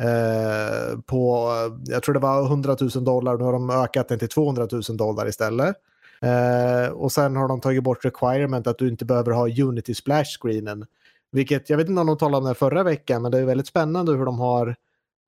eh, 0.00 0.98
på, 1.06 1.48
jag 1.84 2.02
tror 2.02 2.12
det 2.14 2.20
var 2.20 2.46
100 2.46 2.76
000 2.80 3.04
dollar, 3.04 3.38
nu 3.38 3.44
har 3.44 3.52
de 3.52 3.70
ökat 3.70 4.08
den 4.08 4.18
till 4.18 4.28
200 4.28 4.68
000 4.72 4.82
dollar 4.96 5.28
istället. 5.28 5.76
Eh, 6.22 6.92
och 6.92 7.12
sen 7.12 7.36
har 7.36 7.48
de 7.48 7.60
tagit 7.60 7.82
bort 7.82 8.04
requirement 8.04 8.66
att 8.66 8.78
du 8.78 8.88
inte 8.88 9.04
behöver 9.04 9.32
ha 9.32 9.48
Unity 9.48 9.94
splash 9.94 10.38
screenen. 10.42 10.86
Vilket, 11.32 11.70
jag 11.70 11.76
vet 11.76 11.88
inte 11.88 12.00
om 12.00 12.06
de 12.06 12.18
talade 12.18 12.42
om 12.42 12.48
det 12.48 12.54
förra 12.54 12.82
veckan, 12.82 13.22
men 13.22 13.30
det 13.32 13.38
är 13.38 13.44
väldigt 13.44 13.66
spännande 13.66 14.12
hur 14.12 14.24
de 14.24 14.38
har 14.38 14.76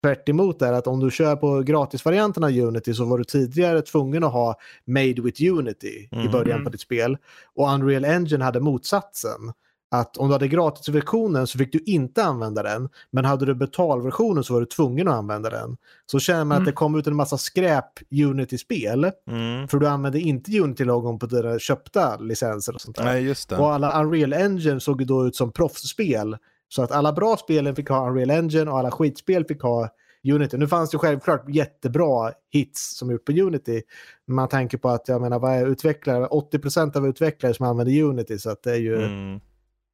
tvärt 0.04 0.28
emot 0.28 0.58
det 0.58 0.66
här, 0.66 0.72
att 0.72 0.86
om 0.86 1.00
du 1.00 1.10
kör 1.10 1.36
på 1.36 1.60
gratisvarianten 1.60 2.44
av 2.44 2.50
Unity 2.50 2.94
så 2.94 3.04
var 3.04 3.18
du 3.18 3.24
tidigare 3.24 3.82
tvungen 3.82 4.24
att 4.24 4.32
ha 4.32 4.54
Made 4.84 5.22
with 5.22 5.42
Unity 5.52 5.86
i 5.88 6.08
Mm. 6.12 6.32
början 6.32 6.64
på 6.64 6.70
ditt 6.70 6.80
spel. 6.80 7.16
Och 7.54 7.68
Unreal 7.74 8.04
Engine 8.04 8.44
hade 8.44 8.60
motsatsen. 8.60 9.52
Att 9.94 10.16
om 10.16 10.28
du 10.28 10.32
hade 10.34 10.48
gratisversionen 10.48 11.46
så 11.46 11.58
fick 11.58 11.72
du 11.72 11.78
inte 11.86 12.24
använda 12.24 12.62
den, 12.62 12.88
men 13.10 13.24
hade 13.24 13.46
du 13.46 13.54
betalversionen 13.54 14.44
så 14.44 14.52
var 14.52 14.60
du 14.60 14.66
tvungen 14.66 15.08
att 15.08 15.14
använda 15.14 15.50
den. 15.50 15.76
Så 16.06 16.18
känner 16.18 16.44
man 16.44 16.52
att 16.56 16.58
Mm. 16.58 16.66
det 16.66 16.72
kom 16.72 16.94
ut 16.98 17.06
en 17.06 17.16
massa 17.16 17.38
skräp 17.38 17.84
Unity-spel, 18.24 19.10
Mm. 19.30 19.68
för 19.68 19.78
du 19.78 19.86
använde 19.88 20.20
inte 20.20 20.60
Unity-logon 20.60 21.18
på 21.18 21.26
dina 21.26 21.58
köpta 21.58 22.16
licenser 22.16 22.74
och 22.74 22.80
sånt 22.80 22.96
där. 22.96 23.04
Nej, 23.04 23.22
just 23.22 23.48
det. 23.48 23.56
Och 23.56 23.72
alla 23.72 24.02
Unreal 24.02 24.32
Engine 24.32 24.80
såg 24.80 25.00
ju 25.00 25.06
då 25.06 25.26
ut 25.26 25.36
som 25.36 25.52
proffsspel. 25.52 26.36
Så 26.68 26.82
att 26.82 26.90
alla 26.92 27.12
bra 27.12 27.36
spelen 27.36 27.76
fick 27.76 27.88
ha 27.88 28.10
Unreal 28.10 28.30
Engine 28.30 28.70
och 28.70 28.78
alla 28.78 28.90
skitspel 28.90 29.44
fick 29.44 29.62
ha 29.62 29.88
Unity. 30.32 30.56
Nu 30.58 30.68
fanns 30.68 30.90
det 30.90 30.98
självklart 30.98 31.44
jättebra 31.48 32.32
hits 32.52 32.96
som 32.98 33.10
gjort 33.10 33.24
på 33.24 33.32
Unity. 33.32 33.82
Man 34.28 34.48
tänker 34.48 34.78
på 34.78 34.88
att, 34.88 35.08
jag 35.08 35.20
menar, 35.20 35.38
vad 35.38 35.52
är 35.52 35.66
utvecklare? 35.66 36.26
80% 36.26 36.96
av 36.96 37.06
utvecklare 37.06 37.54
som 37.54 37.66
använder 37.66 38.02
Unity, 38.02 38.38
så 38.38 38.50
att 38.50 38.62
det 38.62 38.70
är 38.70 38.76
ju 38.76 38.96
Mm. 39.04 39.40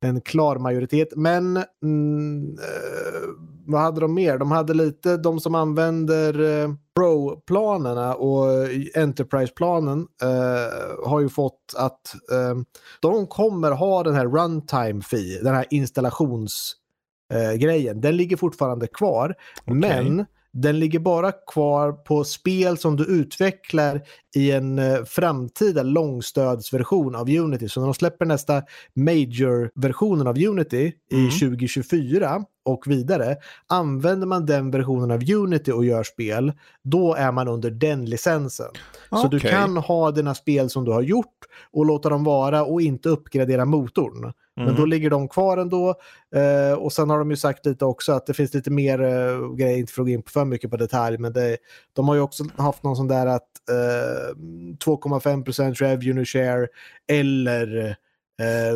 En 0.00 0.20
klar 0.20 0.56
majoritet. 0.56 1.08
Men 1.16 1.64
mm, 1.82 2.58
eh, 2.58 3.28
vad 3.66 3.80
hade 3.80 4.00
de 4.00 4.14
mer? 4.14 4.38
De 4.38 4.50
hade 4.50 4.74
lite, 4.74 5.16
de 5.16 5.40
som 5.40 5.54
använder 5.54 6.62
eh, 6.62 6.70
Pro-planerna 6.94 8.14
och 8.14 8.46
Enterprise-planen 8.94 10.06
eh, 10.22 11.08
har 11.08 11.20
ju 11.20 11.28
fått 11.28 11.74
att 11.76 12.14
eh, 12.32 12.54
de 13.00 13.26
kommer 13.26 13.70
ha 13.70 14.02
den 14.02 14.14
här 14.14 14.26
runtime 14.26 15.02
fee, 15.02 15.40
den 15.42 15.54
här 15.54 15.66
installationsgrejen. 15.70 17.96
Eh, 17.96 18.00
den 18.00 18.16
ligger 18.16 18.37
fortfarande 18.37 18.87
kvar, 18.87 19.34
men 19.64 20.26
den 20.61 20.79
ligger 20.79 20.99
bara 20.99 21.33
kvar 21.33 21.92
på 21.92 22.25
spel 22.25 22.79
som 22.79 22.97
du 22.97 23.05
utvecklar 23.05 24.03
i 24.37 24.51
en 24.51 24.79
eh, 24.79 25.05
framtida 25.05 25.83
långstödsversion 25.83 27.14
av 27.14 27.31
Unity. 27.31 27.68
Så 27.68 27.81
när 27.81 27.87
de 27.87 27.94
släpper 27.94 28.25
nästa 28.27 28.62
major-versionen 28.94 30.27
av 30.27 30.38
Unity 30.38 30.92
Mm. 31.12 31.27
i 31.27 31.31
2024 31.31 32.44
och 32.68 32.87
vidare, 32.87 33.37
använder 33.66 34.26
man 34.26 34.46
den 34.46 34.70
versionen 34.70 35.11
av 35.11 35.31
Unity 35.31 35.72
och 35.72 35.85
gör 35.85 36.02
spel, 36.02 36.52
då 36.83 37.14
är 37.14 37.33
man 37.33 37.48
under 37.48 37.70
den 37.70 38.04
licensen. 38.04 38.70
Så 39.22 39.28
du 39.28 39.40
kan 39.40 39.76
ha 39.76 40.11
dina 40.11 40.35
spel 40.35 40.70
som 40.70 40.85
du 40.85 40.92
har 40.92 41.02
gjort 41.02 41.35
och 41.72 41.87
låta 41.87 42.09
dem 42.09 42.24
vara 42.24 42.64
och 42.64 42.83
inte 42.83 43.09
uppgradera 43.09 43.64
motorn. 43.64 44.33
Men 44.57 44.66
Mm. 44.68 44.81
då 44.81 44.87
ligger 44.87 45.11
de 45.11 45.28
kvar 45.28 45.57
ändå. 45.57 45.94
Eh, 46.35 46.78
och 46.78 46.92
sen 46.92 47.11
har 47.11 47.18
de 47.18 47.31
ju 47.31 47.37
sagt 47.37 47.66
lite 47.66 47.85
också 47.85 48.12
att 48.12 48.26
det 48.26 48.35
finns 48.35 48.54
lite 48.54 48.70
mer 48.70 49.02
eh, 49.02 49.54
grejer, 49.54 49.78
inte 49.78 49.92
för 49.92 50.02
att 50.02 50.07
gå 50.07 50.12
in 50.12 50.22
på 50.22 50.31
för 50.31 50.44
mycket 50.44 50.70
på 50.70 50.76
detalj, 50.76 51.18
men 51.18 51.33
det, 51.33 51.57
de 51.92 52.09
har 52.09 52.14
ju 52.14 52.20
också 52.20 52.44
haft 52.57 52.83
någon 52.83 52.96
sån 52.96 53.09
där 53.09 53.26
att 53.26 53.48
eh, 53.70 54.35
2,5% 54.85 55.74
revenue 55.74 56.24
share 56.24 56.66
eller 57.09 57.96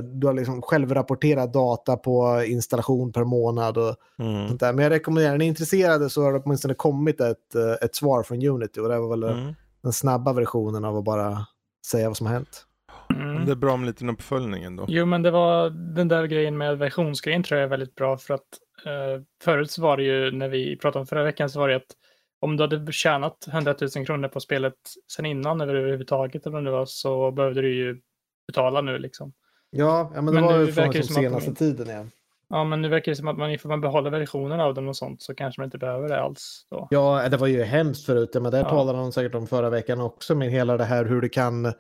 du 0.03 0.27
har 0.27 0.35
liksom 0.35 0.63
självrapporterad 0.63 1.53
data 1.53 1.97
på 1.97 2.45
installation 2.47 3.13
per 3.13 3.25
månad 3.25 3.79
och 3.79 3.97
Mm. 4.19 4.49
sånt 4.49 4.61
där. 4.61 4.73
Men 4.73 4.83
jag 4.83 4.91
rekommenderar, 4.91 5.35
är 5.35 5.39
ni 5.39 5.45
intresserade 5.45 6.11
så 6.11 6.23
har 6.23 6.33
det 6.33 6.39
åtminstone 6.45 6.75
kommit 6.75 7.21
ett, 7.21 7.55
eh, 7.55 7.73
ett 7.87 7.95
svar 7.95 8.23
från 8.23 8.47
Unity 8.47 8.81
och 8.81 8.89
det 8.89 8.99
var 8.99 9.09
väl 9.09 9.23
Mm. 9.39 9.55
den 9.83 9.93
snabba 9.93 10.33
versionen 10.33 10.85
av 10.85 10.97
att 10.97 11.05
bara 11.05 11.47
säga 11.87 12.09
vad 12.09 12.17
som 12.17 12.27
har 12.27 12.35
hänt. 12.35 12.67
Mm. 13.15 13.45
Det 13.47 13.53
är 13.53 13.57
bra 13.57 13.77
med 13.77 13.83
en 13.85 13.87
liten 13.87 14.11
uppföljning 14.11 14.65
ändå. 14.65 14.85
Jo, 14.89 15.07
men 15.07 15.23
det 15.23 15.31
var 15.31 15.71
den 15.71 16.09
där 16.09 16.27
grejen 16.27 16.59
med 16.59 16.79
versionsgrejen 16.79 17.43
tror 17.43 17.61
jag 17.61 17.65
är 17.67 17.71
väldigt 17.71 17.95
bra 17.95 18.17
för 18.19 18.35
att 18.35 18.41
eh, 18.87 19.23
förut 19.45 19.71
så 19.71 19.83
var 19.83 19.97
det 19.97 20.03
ju 20.03 20.31
när 20.31 20.49
vi 20.49 20.77
pratade 20.77 21.01
om 21.01 21.07
förra 21.07 21.25
veckan 21.25 21.51
så 21.51 21.59
var 21.61 21.69
det 21.69 21.77
att 21.77 21.97
om 22.41 22.57
du 22.57 22.63
hade 22.63 22.93
tjänat 22.93 23.47
100 23.53 23.75
000 23.97 24.07
kronor 24.07 24.29
på 24.29 24.41
spelet 24.41 24.75
sen 25.13 25.27
innan 25.27 25.61
överhuvudtaget 25.61 26.47
eller 26.47 26.55
vad 26.55 26.65
det 26.65 26.71
var 26.71 26.87
så 26.87 27.31
behövde 27.31 27.61
du 27.63 27.75
ju 27.75 28.01
betala 28.47 28.81
nu 28.81 28.99
liksom. 28.99 29.33
Ja, 29.75 30.11
ja 30.15 30.23
men 30.23 30.27
det 30.35 30.41
Men 30.41 30.45
var 30.45 30.59
ju 30.59 30.73
från 30.73 30.85
verkar 30.85 30.99
det 31.01 31.07
som 31.07 31.15
som 31.15 31.25
att 31.25 31.31
senaste 31.43 31.51
de- 31.51 31.57
tiden 31.57 31.97
ja. 31.97 32.05
Ja, 32.55 32.65
men 32.65 32.83
nu 32.83 32.89
verkar 32.89 33.13
det 33.13 33.17
som 33.17 33.29
att 33.29 33.39
man 33.39 33.51
ifall 33.51 33.69
man 33.69 33.81
behåller 33.81 34.11
versionen 34.11 34.61
av 34.61 34.75
den 34.75 34.89
och 34.89 34.97
sånt 34.97 35.23
så 35.23 35.35
kanske 35.35 35.61
man 35.61 35.65
inte 35.65 35.79
behöver 35.79 36.09
det 36.09 36.21
alls 36.21 36.67
då. 36.71 36.87
Ja, 36.91 37.29
det 37.29 37.37
var 37.37 37.47
ju 37.47 37.63
hemskt 37.63 38.07
förut, 38.07 38.31
men 38.35 38.43
det 38.53 38.59
Ja. 38.59 38.69
talade 38.71 38.99
de 38.99 39.13
säkert 39.13 39.35
om 39.35 39.47
förra 39.47 39.71
veckan 39.71 40.01
också 40.01 40.35
med 40.35 40.51
hela 40.51 40.77
det 40.77 40.85
här 40.85 41.05
hur 41.05 41.21
det 41.21 41.29
kan... 41.29 41.65
Eh, 41.67 41.73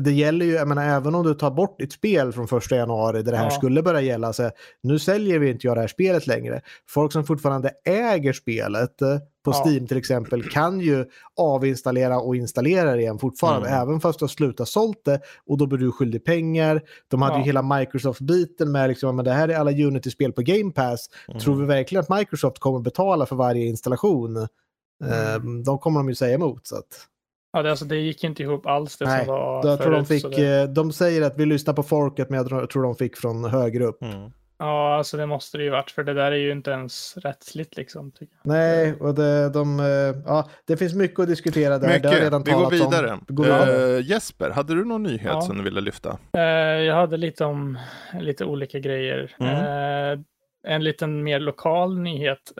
det 0.00 0.12
gäller 0.12 0.46
ju, 0.46 0.52
jag 0.52 0.68
menar 0.68 0.84
även 0.96 1.14
om 1.14 1.26
du 1.26 1.34
tar 1.34 1.50
bort 1.50 1.78
ditt 1.78 1.92
spel 1.92 2.32
från 2.32 2.48
första 2.48 2.76
januari 2.76 3.22
där 3.22 3.32
det 3.32 3.38
här 3.38 3.44
Ja. 3.44 3.50
skulle 3.50 3.82
börja 3.82 4.00
gälla, 4.00 4.32
så 4.32 4.50
nu 4.82 4.98
säljer 4.98 5.38
vi 5.38 5.50
inte 5.50 5.66
jag 5.66 5.76
det 5.76 5.80
här 5.80 5.88
spelet 5.88 6.26
längre. 6.26 6.60
Folk 6.88 7.12
som 7.12 7.24
fortfarande 7.24 7.70
äger 7.84 8.32
spelet 8.32 9.02
eh, 9.02 9.16
på 9.44 9.50
Ja. 9.50 9.62
Steam 9.66 9.86
till 9.86 9.96
exempel 9.96 10.50
kan 10.50 10.80
ju 10.80 11.04
avinstallera 11.36 12.20
och 12.20 12.36
installera 12.36 12.92
det 12.94 13.00
igen 13.00 13.18
fortfarande, 13.18 13.68
Mm. 13.68 13.82
även 13.82 14.00
fast 14.00 14.18
du 14.18 14.22
har 14.22 14.28
slutat 14.28 14.68
sålt 14.68 15.04
det 15.04 15.20
och 15.46 15.58
då 15.58 15.66
blir 15.66 15.78
du 15.78 15.92
skyldig 15.92 16.24
pengar. 16.24 16.82
De 17.08 17.22
hade 17.22 17.34
ju 17.34 17.40
Ja. 17.40 17.44
hela 17.46 17.62
Microsoft-biten 17.62 18.72
med 18.72 18.88
liksom, 18.88 19.16
men 19.16 19.24
det 19.24 19.32
här 19.32 19.48
är 19.48 19.54
alla 19.56 19.70
Unity-spel 19.70 20.32
på 20.32 20.42
Game 20.42 20.72
Pass. 20.72 21.06
Tror 21.42 21.56
vi 21.56 21.66
verkligen 21.66 22.04
att 22.08 22.18
Microsoft 22.18 22.58
kommer 22.58 22.80
betala 22.80 23.26
för 23.26 23.36
varje 23.36 23.66
installation? 23.66 24.36
Eh, 24.36 25.40
De 25.64 25.78
kommer 25.78 26.00
de 26.00 26.08
ju 26.08 26.14
säga 26.14 26.34
emot. 26.34 26.66
Så 26.66 26.76
att, 26.76 27.06
Ja, 27.52 27.62
det, 27.62 27.70
alltså, 27.70 27.84
det 27.84 27.96
gick 27.96 28.24
inte 28.24 28.42
ihop 28.42 28.66
alls 28.66 28.96
det 28.98 29.04
nej, 29.04 29.24
som 29.24 29.34
var 29.34 29.66
jag 29.66 29.82
tror 29.82 29.92
de, 29.92 29.96
förut, 30.06 30.08
fick, 30.08 30.22
så 30.22 30.28
det, 30.28 30.60
eh, 30.62 30.68
de 30.68 30.92
säger 30.92 31.22
att 31.22 31.38
vi 31.38 31.46
lyssnar 31.46 31.74
på 31.74 31.82
folket, 31.82 32.30
men 32.30 32.36
jag 32.36 32.48
tror- 32.48 32.66
tror 32.66 32.82
de 32.82 32.94
fick 32.94 33.16
från 33.16 33.44
högre 33.44 33.84
upp. 33.84 34.02
Mm. 34.02 34.30
Ja, 34.62 34.94
alltså 34.96 35.16
det 35.16 35.26
måste 35.26 35.58
det 35.58 35.64
ju 35.64 35.70
varit 35.70 35.90
för 35.90 36.04
det 36.04 36.14
där 36.14 36.32
är 36.32 36.36
ju 36.36 36.52
inte 36.52 36.70
ens 36.70 37.16
rättsligt 37.16 37.76
liksom. 37.76 38.10
Tycker 38.12 38.34
jag. 38.42 38.52
Nej, 38.52 38.94
och 39.00 39.14
det, 39.14 39.48
de, 39.50 39.80
eh, 39.80 39.86
ja, 40.26 40.48
det 40.66 40.76
finns 40.76 40.94
mycket 40.94 41.18
att 41.20 41.26
diskutera 41.28 41.78
där. 41.78 41.86
det 41.86 41.92
har 41.92 41.94
Mycket. 42.14 42.22
redan 42.24 42.42
Vi 42.42 42.52
går 42.52 42.64
om. 42.64 42.70
vidare. 42.70 43.18
Vi 43.28 43.34
går 43.34 43.44
vidare. 43.44 43.96
Eh, 43.98 44.06
Jesper, 44.06 44.50
hade 44.50 44.74
du 44.74 44.84
någon 44.84 45.02
nyhet 45.02 45.22
Ja. 45.24 45.40
som 45.40 45.56
du 45.58 45.62
ville 45.64 45.80
lyfta? 45.80 46.18
Eh, 46.36 46.42
jag 46.42 46.94
hade 46.94 47.16
lite 47.16 47.44
om 47.44 47.78
lite 48.20 48.44
olika 48.44 48.78
grejer. 48.78 49.34
Mm. 49.40 49.54
Eh, 49.54 50.18
en 50.66 50.84
liten 50.84 51.22
mer 51.22 51.40
lokal 51.40 51.98
nyhet 51.98 52.52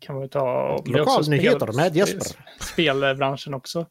kan 0.00 0.20
vi 0.20 0.28
ta. 0.28 0.76
Lokal 0.86 1.00
också 1.18 1.30
nyheter 1.30 1.76
med 1.76 1.96
Jesper. 1.96 2.20
sp- 2.20 2.36
Spelbranschen 2.60 3.54
också. 3.54 3.86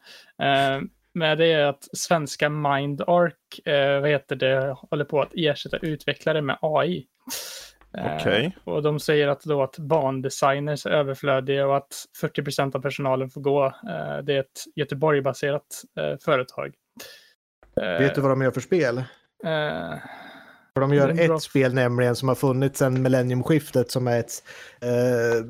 Eh, 1.15 1.19
men 1.19 1.38
det 1.38 1.52
är 1.52 1.65
att 1.65 1.88
svenska 1.97 2.49
MindArk, 2.49 3.67
eh, 3.67 4.02
vad 4.02 4.10
heter 4.10 4.36
det, 4.36 4.76
håller 4.89 5.06
på 5.06 5.21
att 5.21 5.32
ersätta 5.34 5.78
utvecklare 5.78 6.41
med 6.41 6.58
AI. 6.62 7.06
Eh, 7.97 8.15
Okej. 8.15 8.58
Och 8.63 8.84
de 8.84 8.99
säger 8.99 9.28
att, 9.28 9.43
då 9.43 9.63
att 9.63 9.78
bandesigners 9.78 10.86
är 10.86 10.89
överflödiga 10.89 11.67
och 11.67 11.78
att 11.78 11.93
40% 12.21 12.76
av 12.76 12.82
personalen 12.82 13.30
får 13.30 13.41
gå. 13.41 13.65
Eh, 13.65 14.17
det 14.23 14.34
är 14.34 14.39
ett 14.39 14.63
Göteborg-baserat 14.76 15.82
eh, 15.99 16.17
företag. 16.26 16.73
Eh, 17.82 17.99
Vet 17.99 18.15
du 18.15 18.21
vad 18.21 18.32
de 18.32 18.41
gör 18.41 18.52
för 18.52 18.62
spel? 18.62 19.04
Eh, 20.75 20.79
För 20.79 20.81
de 20.81 20.93
gör 20.95 21.09
en 21.09 21.15
bra- 21.27 21.36
ett 21.36 21.41
spel 21.41 21.73
nämligen 21.73 22.15
som 22.15 22.27
har 22.27 22.36
funnits 22.36 22.79
sedan 22.79 23.01
millenniumskiftet 23.01 23.91
som 23.91 24.07
är 24.07 24.19
ett... 24.19 24.43
Eh, 24.81 25.45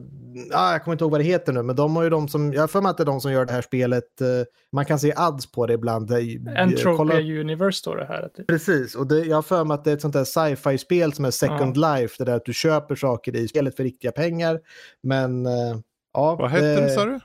ah, 0.59 0.71
jag 0.71 0.83
kommer 0.83 0.93
inte 0.95 1.03
ihåg 1.03 1.11
vad 1.11 1.19
det 1.19 1.23
heter 1.25 1.53
nu, 1.53 1.63
men 1.63 1.75
de 1.75 1.95
har 1.95 2.03
ju 2.03 2.09
de 2.09 2.27
som... 2.27 2.53
Jag 2.53 2.61
har 2.61 2.67
för 2.67 2.81
mig 2.81 2.89
att 2.89 2.97
det 2.97 3.03
är 3.03 3.05
de 3.05 3.21
som 3.21 3.31
gör 3.31 3.45
det 3.45 3.53
här 3.53 3.61
spelet. 3.61 4.21
Eh, 4.21 4.27
man 4.71 4.85
kan 4.85 4.99
se 4.99 5.13
ads 5.15 5.51
på 5.51 5.67
det 5.67 5.73
ibland. 5.73 6.11
Eh, 6.11 6.17
Entropia 6.57 6.97
kolla- 6.97 7.19
Universe 7.19 7.77
står 7.79 7.97
det 7.97 8.05
här. 8.05 8.29
Precis, 8.47 8.95
och 8.95 9.07
det, 9.07 9.19
jag 9.19 9.35
har 9.37 9.41
för 9.41 9.63
mig 9.63 9.75
att 9.75 9.83
det 9.83 9.91
är 9.91 9.95
ett 9.95 10.01
sånt 10.01 10.13
där 10.13 10.23
sci-fi-spel 10.23 11.13
som 11.13 11.25
är 11.25 11.31
Second 11.31 11.77
Life, 11.77 12.15
det 12.17 12.25
där 12.31 12.35
att 12.35 12.45
du 12.45 12.53
köper 12.53 12.95
saker 12.95 13.35
i 13.35 13.47
spelet 13.47 13.75
för 13.75 13.83
riktiga 13.83 14.11
pengar. 14.11 14.59
Men 15.03 15.45
eh, 15.45 15.51
ja... 16.13 16.35
Vad 16.35 16.49
hette 16.51 16.65
det- 16.65 16.75
den 16.81 16.89
sa 16.89 17.05
du? 17.05 17.19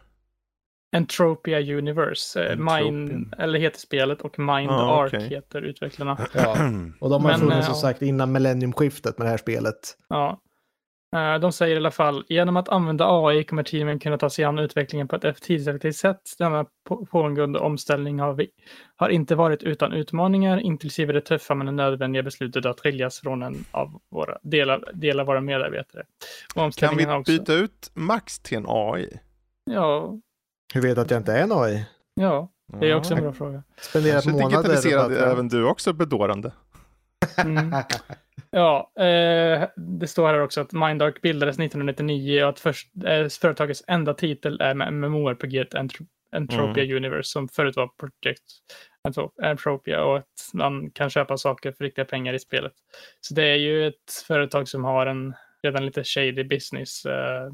Entropia 0.97 1.61
Universe. 1.79 2.45
eh, 2.45 2.53
Entropia. 2.53 2.83
Mind, 2.91 3.35
eller 3.39 3.59
heter 3.59 3.79
spelet 3.79 4.21
och 4.21 4.39
Mind 4.39 4.71
Ah, 4.71 5.03
Ark 5.05 5.15
okej. 5.15 5.29
heter 5.29 5.63
utvecklarna. 5.63 6.19
Ja, 6.35 6.53
och 7.01 7.11
de 7.11 7.25
har 7.25 7.31
Men, 7.31 7.41
funnits 7.41 7.57
eh, 7.57 7.63
som 7.63 7.71
ja. 7.75 7.81
sagt 7.81 8.03
innan 8.03 8.33
millenniumskiftet 8.33 9.19
med 9.19 9.27
det 9.27 9.31
här 9.31 9.37
spelet. 9.37 9.97
Ja. 10.09 10.41
Eh, 11.17 11.39
De 11.41 11.53
säger 11.53 11.75
i 11.75 11.79
alla 11.79 11.91
fall, 11.91 12.25
genom 12.29 12.57
att 12.57 12.69
använda 12.69 13.07
AI 13.09 13.45
kommer 13.45 13.63
teamen 13.63 13.99
kunna 13.99 14.19
ta 14.19 14.31
sig 14.31 14.45
an 14.45 14.59
utvecklingen 14.59 15.09
på 15.09 15.17
ett 15.17 15.43
tidseffektivt 15.43 15.97
sätt. 15.97 16.21
Denna 16.39 16.67
på- 16.89 17.07
pågående 17.07 17.59
omställning 17.59 18.21
har, 18.21 18.33
vi, 18.33 18.49
har 18.97 19.09
inte 19.09 19.35
varit 19.35 19.63
utan 19.63 19.93
utmaningar, 19.93 20.59
inklusive 20.61 21.13
det 21.13 21.21
tuffa 21.21 21.55
men 21.55 21.77
nödvändiga 21.77 22.23
beslutet 22.23 22.67
att 22.67 22.81
skiljas 22.81 23.21
från 23.21 23.43
en 23.43 23.65
av 23.71 24.01
våra 24.11 24.39
delar, 24.43 24.85
delar 24.95 25.25
våra 25.25 25.41
medarbetare. 25.41 26.03
Kan 26.77 26.97
vi 26.97 27.07
byta 27.27 27.55
ut 27.55 27.91
Max 27.95 28.39
till 28.39 28.57
en 28.59 28.65
AI? 28.69 29.09
Ja, 29.65 30.19
Hur 30.75 30.83
vet 30.83 30.95
du 30.95 31.01
att 31.01 31.11
jag 31.11 31.21
inte 31.21 31.33
är 31.33 31.43
en 31.43 31.53
AI? 31.53 31.85
ja, 32.15 32.53
det 32.81 32.91
är 32.91 32.95
också 32.95 33.15
en 33.15 33.21
bra 33.23 33.33
fråga. 33.33 33.63
Spenderat 33.81 34.25
Kanske 34.25 34.31
månader... 34.43 34.57
digitaliserad 34.57 35.05
och 35.05 35.11
bara- 35.11 35.33
även 35.33 35.49
du 35.49 35.65
också 35.65 35.93
bedårande. 35.93 36.53
Mm. 37.45 37.75
Ja, 38.51 38.93
eh, 38.97 39.69
det 39.77 40.07
står 40.07 40.27
här 40.29 40.41
också 40.41 40.61
att 40.61 40.73
Mindark 40.73 41.23
bildades 41.23 41.55
1999 41.59 42.43
och 42.43 42.49
att 42.49 42.61
först, 42.61 42.89
eh, 43.07 43.29
företagets 43.29 43.85
enda 43.87 44.15
titel 44.15 44.61
är 44.61 44.75
med 44.75 44.93
MMORPG 44.93 45.63
Entro- 45.75 46.07
Entropia 46.37 46.97
Universe 46.97 47.31
som 47.31 47.49
förut 47.49 47.77
var 47.77 47.87
Project 47.89 48.43
Entro- 49.09 49.31
Entropia 49.43 50.05
och 50.05 50.19
att 50.19 50.25
man 50.55 50.91
kan 50.91 51.11
köpa 51.11 51.37
saker 51.37 51.73
för 51.73 51.85
riktiga 51.85 52.05
pengar 52.05 52.35
i 52.35 52.39
spelet. 52.39 52.73
Så 53.21 53.35
det 53.35 53.45
är 53.45 53.57
ju 53.57 53.87
ett 53.89 54.13
företag 54.27 54.69
som 54.69 54.85
har 54.85 55.07
en 55.07 55.35
redan 55.63 55.87
lite 55.87 56.05
shady 56.05 56.45
business. 56.45 57.05
Eh, 57.07 57.49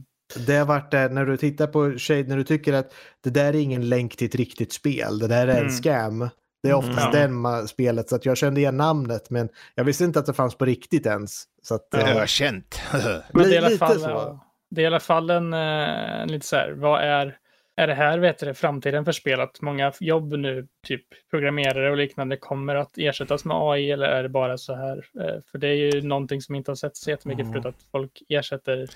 Det 0.46 0.54
har 0.56 0.66
varit 0.66 0.90
där 0.90 1.08
när 1.08 1.24
du 1.26 1.36
tittar 1.36 1.66
på 1.66 1.98
Shade, 1.98 2.22
när 2.22 2.36
du 2.36 2.44
tycker 2.44 2.72
att 2.72 2.94
det 3.24 3.30
där 3.30 3.46
är 3.54 3.60
ingen 3.60 3.88
länk 3.88 4.16
till 4.16 4.26
ett 4.28 4.34
riktigt 4.34 4.72
spel, 4.72 5.18
det 5.18 5.28
där 5.28 5.46
är 5.48 5.52
en 5.52 5.58
Mm. 5.58 5.70
scam. 5.70 6.28
Det 6.62 6.68
är 6.70 6.74
oftast 6.74 7.08
Ja. 7.14 7.20
den 7.28 7.68
spelet, 7.68 8.08
så 8.08 8.16
att 8.16 8.26
jag 8.26 8.36
kände 8.36 8.60
igen 8.60 8.76
namnet, 8.76 9.30
men 9.30 9.48
jag 9.74 9.84
visste 9.84 10.04
inte 10.04 10.18
att 10.18 10.26
det 10.26 10.32
fanns 10.34 10.54
på 10.58 10.64
riktigt 10.64 11.06
ens. 11.06 11.44
Så 11.62 11.74
att, 11.74 11.94
eh, 11.94 12.16
Ökänt. 12.16 12.80
Men 12.92 13.02
det 13.32 13.40
är 13.42 13.46
i 13.46 13.50
Li- 13.50 13.58
alla 13.58 13.68
lite 13.68 13.78
fall, 13.86 14.00
så. 14.00 14.08
ja, 14.08 14.46
det 14.70 14.80
är 14.80 14.82
i 14.82 14.86
alla 14.86 15.00
fall 15.00 15.30
en, 15.30 15.52
eh, 15.52 16.20
en 16.22 16.28
lite 16.32 16.46
så 16.46 16.56
här, 16.56 16.72
vad 16.72 17.00
är, 17.02 17.36
är 17.76 17.86
det 17.86 17.94
här 17.94 18.18
vet 18.18 18.38
du, 18.38 18.54
framtiden 18.54 19.04
för 19.04 19.12
spel? 19.12 19.40
Att 19.40 19.60
många 19.60 19.92
jobb 20.00 20.32
nu, 20.32 20.66
typ 20.86 21.04
programmerare 21.30 21.90
och 21.90 21.96
liknande, 21.96 22.36
kommer 22.36 22.74
att 22.74 22.98
ersättas 22.98 23.44
med 23.44 23.56
AI 23.60 23.90
eller 23.90 24.06
är 24.06 24.22
det 24.22 24.28
bara 24.28 24.58
så 24.58 24.74
här? 24.74 24.96
Eh, 25.20 25.40
För 25.50 25.58
det 25.58 25.68
är 25.68 25.94
ju 25.94 26.02
någonting 26.02 26.40
som 26.40 26.54
inte 26.54 26.70
har 26.70 26.76
sett 26.76 26.96
så 26.96 27.10
jättemycket 27.10 27.52
förut, 27.52 27.66
att 27.66 27.82
folk 27.92 28.22
ersätter. 28.28 28.86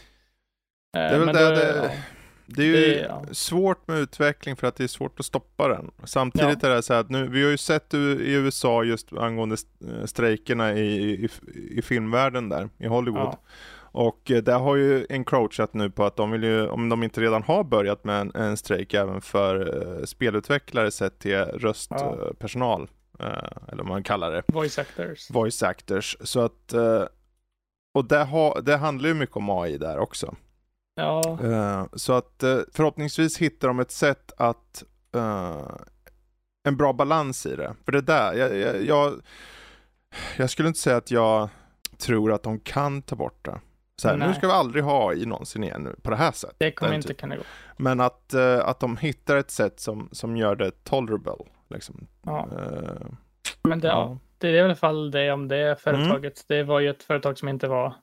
Eh, 0.96 1.00
Det 1.00 1.14
är 1.14 1.18
väl 1.18 1.26
det, 1.26 1.50
det, 1.54 1.76
ja. 1.84 1.90
det 2.46 2.62
är 2.62 2.66
ju 2.66 2.72
det- 2.72 3.00
ja. 3.00 3.24
svårt 3.32 3.88
med 3.88 3.98
utveckling 3.98 4.56
för 4.56 4.66
att 4.66 4.76
det 4.76 4.84
är 4.84 4.88
svårt 4.88 5.20
att 5.20 5.26
stoppa 5.26 5.68
den. 5.68 5.90
Samtidigt 6.04 6.64
är 6.64 6.70
det 6.70 6.82
så 6.82 6.92
här 6.92 7.00
att 7.00 7.10
nu, 7.10 7.28
vi 7.28 7.42
har 7.42 7.50
ju 7.50 7.56
sett 7.58 7.94
i 7.94 8.32
USA 8.32 8.84
just 8.84 9.12
angående 9.12 9.54
st- 9.54 10.06
strejkerna 10.06 10.72
i, 10.74 10.94
i, 11.24 11.28
i 11.78 11.82
filmvärlden 11.82 12.48
där, 12.48 12.68
i 12.78 12.86
Hollywood. 12.86 13.22
Ja. 13.22 13.38
Och 13.92 14.30
eh, 14.30 14.42
där 14.42 14.58
har 14.58 14.76
ju 14.76 15.06
encroachat 15.10 15.74
nu 15.74 15.90
på 15.90 16.04
att 16.04 16.16
de 16.16 16.30
vill 16.30 16.42
ju, 16.42 16.68
om 16.68 16.88
de 16.88 17.02
inte 17.02 17.20
redan 17.20 17.42
har 17.42 17.64
börjat 17.64 18.04
med 18.04 18.20
en, 18.20 18.32
en 18.34 18.56
strejk 18.56 18.94
även 18.94 19.20
för 19.20 19.76
uh, 19.98 20.04
spelutvecklare 20.04 20.90
sett 20.90 21.18
till 21.18 21.30
Ja. 21.30 21.44
röstpersonal, 21.54 22.88
eh, 23.20 23.26
eller 23.68 23.76
vad 23.82 23.86
man 23.86 24.02
kallar 24.02 24.30
det, 24.32 24.42
Voice 24.48 24.78
actors. 24.78 25.30
voice 25.30 25.62
actors. 25.62 26.16
Så 26.20 26.40
att, 26.40 26.72
eh, 26.72 27.02
och 27.94 28.04
det, 28.04 28.24
ha, 28.24 28.60
det 28.60 28.76
handlar 28.76 29.08
ju 29.08 29.14
mycket 29.14 29.36
om 29.36 29.50
AI 29.50 29.78
där 29.78 29.98
också. 29.98 30.34
Ja, 30.98 31.38
Eh, 31.42 31.86
så 31.92 32.12
att 32.12 32.42
eh, 32.42 32.58
förhoppningsvis 32.72 33.38
hittar 33.38 33.68
de 33.68 33.80
ett 33.80 33.90
sätt 33.90 34.32
att 34.36 34.84
eh, 35.14 35.76
en 36.64 36.76
bra 36.76 36.92
balans 36.92 37.46
i 37.46 37.56
det. 37.56 37.74
För 37.84 37.92
det 37.92 38.00
där, 38.00 38.34
jag, 38.34 38.56
jag, 38.56 38.82
jag, 38.84 39.12
jag 40.36 40.50
skulle 40.50 40.68
inte 40.68 40.80
säga 40.80 40.96
att 40.96 41.10
jag 41.10 41.48
tror 41.98 42.32
att 42.32 42.42
de 42.42 42.60
kan 42.60 43.02
ta 43.02 43.16
bort 43.16 43.44
det. 43.44 43.60
Så 43.96 44.08
här, 44.08 44.16
nu 44.16 44.34
ska 44.34 44.46
vi 44.46 44.52
aldrig 44.52 44.84
ha 44.84 45.10
AI 45.10 45.26
någonsin 45.26 45.64
igen 45.64 45.96
på 46.02 46.10
det 46.10 46.16
här 46.16 46.32
sättet. 46.32 46.56
det 46.58 46.72
kommer 46.72 46.94
inte 46.94 47.08
typ- 47.08 47.20
kunna 47.20 47.36
gå. 47.36 47.42
Men 47.76 48.00
att, 48.00 48.34
att 48.62 48.80
de 48.80 48.96
hittar 48.96 49.36
ett 49.36 49.50
sätt 49.50 49.80
som, 49.80 50.08
som 50.12 50.36
gör 50.36 50.56
det 50.56 50.84
tolerable. 50.84 51.44
Liksom. 51.70 52.06
Ja. 52.22 52.48
Men 53.62 53.80
det, 53.80 53.88
ja. 53.88 54.18
det 54.38 54.48
är 54.48 54.52
i 54.52 54.60
alla 54.60 54.74
fall 54.74 55.10
det 55.10 55.32
om 55.32 55.48
det 55.48 55.76
företaget. 55.80 56.44
Det 56.48 56.62
var 56.62 56.80
ju 56.80 56.90
ett 56.90 57.02
företag 57.02 57.38
som 57.38 57.48
inte 57.48 57.68
var, 57.68 57.94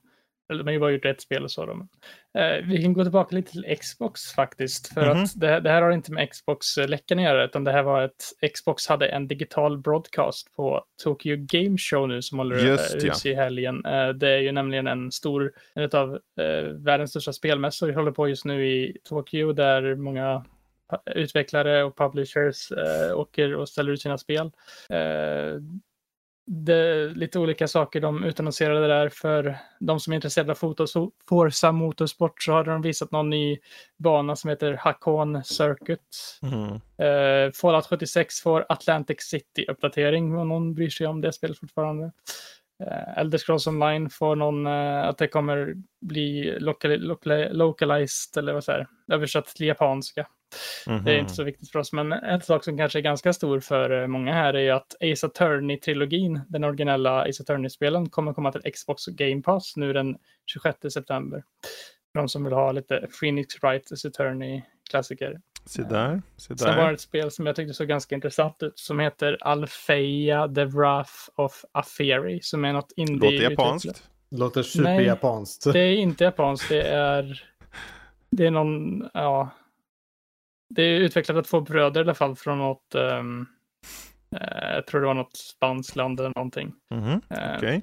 eller 0.50 0.58
de 0.64 0.66
har 0.68 0.72
ju 0.72 0.80
bara 0.80 0.90
gjort 0.90 1.04
ett 1.04 1.20
spel 1.20 1.44
och 1.44 1.50
så. 1.50 1.66
Då. 1.66 1.72
Eh, 2.40 2.64
vi 2.64 2.82
kan 2.82 2.92
gå 2.92 3.02
tillbaka 3.02 3.36
lite 3.36 3.52
till 3.52 3.76
Xbox 3.80 4.20
faktiskt. 4.22 4.94
För 4.94 5.00
Mhm. 5.14 5.22
att 5.22 5.40
det, 5.40 5.60
det 5.60 5.70
här 5.70 5.82
har 5.82 5.90
inte 5.90 6.12
med 6.12 6.30
Xbox-läckan 6.30 7.18
att 7.18 7.24
göra, 7.24 7.44
utan 7.44 7.64
det 7.64 7.72
här 7.72 7.82
var 7.82 8.02
ett 8.02 8.52
Xbox 8.54 8.86
hade 8.88 9.06
en 9.08 9.28
digital 9.28 9.78
broadcast 9.78 10.56
på 10.56 10.84
Tokyo 11.02 11.36
Game 11.38 11.78
Show 11.78 12.08
nu 12.08 12.22
som 12.22 12.38
håller 12.38 12.56
Just 12.58 12.94
eh, 12.94 13.00
ja. 13.04 13.12
hus 13.12 13.26
i 13.26 13.34
helgen. 13.34 13.84
Eh, 13.84 14.08
det 14.08 14.28
är 14.30 14.38
ju 14.38 14.52
nämligen 14.52 14.86
en 14.86 15.12
stor, 15.12 15.52
en 15.74 15.90
av 15.92 16.14
eh, 16.40 16.62
världens 16.64 17.10
största 17.10 17.32
spelmässor 17.32 17.92
håller 17.92 18.12
på 18.12 18.28
just 18.28 18.44
nu 18.44 18.66
i 18.68 18.96
Tokyo 19.04 19.52
där 19.52 19.94
många 19.94 20.44
utvecklare 21.14 21.84
och 21.84 21.96
publishers 21.98 22.72
eh, 22.72 23.18
åker 23.18 23.54
och 23.54 23.68
ställer 23.68 23.92
ut 23.92 24.00
sina 24.00 24.18
spel. 24.18 24.50
Det, 26.48 27.08
lite 27.08 27.38
olika 27.38 27.68
saker 27.68 28.00
de 28.00 28.24
utannonserade 28.24 28.86
där. 28.86 29.08
För 29.08 29.58
de 29.80 30.00
som 30.00 30.12
är 30.12 30.14
intresserade 30.14 30.50
av 30.52 30.56
foto, 30.56 30.86
så 30.86 31.10
Forza 31.28 31.72
Motorsport 31.72 32.42
så 32.42 32.52
hade 32.52 32.70
de 32.70 32.82
visat 32.82 33.10
någon 33.10 33.30
ny 33.30 33.58
bana 33.96 34.36
som 34.36 34.50
heter 34.50 34.72
Hakon 34.72 35.44
Circuit. 35.44 36.38
Mm. 36.42 36.72
Eh, 36.74 37.52
Fallout 37.52 37.86
76 37.86 38.40
får 38.40 38.66
Atlantic 38.68 39.20
City-uppdatering 39.20 40.36
om 40.36 40.48
någon 40.48 40.74
bryr 40.74 40.90
sig 40.90 41.06
om 41.06 41.20
det 41.20 41.32
spelet 41.32 41.58
fortfarande. 41.58 42.12
Uh, 42.82 43.18
Elder 43.18 43.38
Scrolls 43.38 43.66
Online 43.66 44.10
får 44.10 44.36
någon, 44.36 44.66
uh, 44.66 45.04
att 45.08 45.18
det 45.18 45.28
kommer 45.28 45.74
bli 46.00 46.56
local, 46.60 46.98
local, 47.00 47.56
localized, 47.56 48.36
eller 48.36 48.52
vad 48.52 48.64
säger 48.64 48.86
översatt 49.12 49.46
till 49.46 49.66
japanska. 49.66 50.26
Mm 50.86 51.00
-hmm. 51.00 51.04
Det 51.04 51.12
är 51.14 51.18
inte 51.18 51.34
så 51.34 51.44
viktigt 51.44 51.70
för 51.70 51.78
oss, 51.78 51.92
men 51.92 52.12
en 52.12 52.40
sak 52.40 52.64
som 52.64 52.78
kanske 52.78 52.98
är 52.98 53.02
ganska 53.02 53.32
stor 53.32 53.60
för 53.60 53.90
uh, 53.90 54.06
många 54.06 54.32
här 54.32 54.54
är 54.54 54.60
ju 54.60 54.70
att 54.70 54.94
Ace 55.00 55.26
Attorney-trilogin, 55.26 56.40
den 56.48 56.64
originella 56.64 57.22
Ace 57.22 57.42
Attorney-spelen, 57.42 58.08
kommer 58.08 58.32
komma 58.32 58.52
till 58.52 58.72
Xbox 58.72 59.06
Game 59.06 59.42
Pass 59.42 59.76
nu 59.76 59.92
den 59.92 60.16
26 60.46 60.78
september. 60.92 61.44
För 62.12 62.18
de 62.18 62.28
som 62.28 62.44
vill 62.44 62.52
ha 62.52 62.72
lite 62.72 63.08
Phoenix 63.20 63.62
Wright 63.62 63.92
Ace 63.92 64.08
Attorney-klassiker. 64.08 65.40
Se 65.66 65.82
där, 65.82 66.22
se 66.36 66.54
där. 66.54 66.64
Sen 66.64 66.76
var 66.76 66.86
det 66.86 66.94
ett 66.94 67.00
spel 67.00 67.30
som 67.30 67.46
jag 67.46 67.56
tyckte 67.56 67.74
såg 67.74 67.88
ganska 67.88 68.14
intressant 68.14 68.62
ut 68.62 68.78
som 68.78 69.00
heter 69.00 69.38
Alfeia 69.40 70.48
The 70.48 70.64
Wrath 70.64 71.12
of 71.34 71.64
Aferi 71.72 72.40
som 72.42 72.64
är 72.64 72.72
något 72.72 72.92
indie 72.96 73.30
Låter 73.30 73.50
japanskt. 73.50 74.10
Låter 74.30 74.62
superjapanskt. 74.62 75.66
Nej, 75.66 75.72
det 75.72 75.80
är 75.80 75.96
inte 75.96 76.24
japanskt. 76.24 76.68
Det 76.68 76.82
är, 76.82 77.44
det 78.30 78.46
är 78.46 78.50
någon, 78.50 79.02
ja. 79.14 79.50
Det 80.68 80.82
är 80.82 81.00
utvecklat 81.00 81.36
av 81.36 81.42
två 81.42 81.60
bröder 81.60 82.00
i 82.00 82.04
alla 82.04 82.14
fall 82.14 82.36
från 82.36 82.58
något, 82.58 82.94
um, 82.94 83.46
jag 84.74 84.86
tror 84.86 85.00
det 85.00 85.06
var 85.06 85.14
något 85.14 85.36
spanskt 85.36 85.96
land 85.96 86.20
eller 86.20 86.32
någonting. 86.36 86.72
Mm 86.90 87.04
-hmm. 87.04 87.50
uh, 87.50 87.56
okay. 87.56 87.80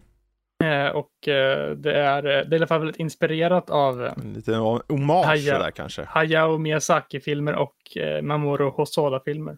Och 0.92 1.28
eh, 1.28 1.72
det 1.72 1.94
är, 1.94 2.22
det 2.22 2.32
är 2.32 2.54
i 2.54 2.56
alla 2.56 2.68
fall 2.68 2.80
väldigt 2.80 3.00
inspirerat 3.00 3.70
av 3.70 4.10
Lite 4.24 4.56
hommage 4.56 5.26
Haya, 5.26 5.60
där 5.60 5.72
kanske. 5.72 6.04
Hayao 6.04 6.58
Miyazaki-filmer 6.58 7.56
och 7.56 7.76
Mamoru 8.22 8.70
Hosoda-filmer. 8.70 9.58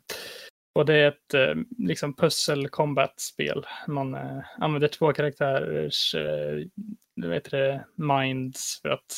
Och 0.76 0.86
det 0.86 0.95
är 0.95 1.08
ett 1.08 1.58
liksom 1.78 2.16
pussel 2.16 2.68
combat-spel. 2.68 3.66
Man 3.88 4.18
använder 4.58 4.88
två 4.88 5.14
karaktärers 5.14 6.16
äh, 6.16 7.30
vet 7.30 7.51
det, 7.51 7.86
minds 7.95 8.80
för 8.82 8.89
att 8.89 9.14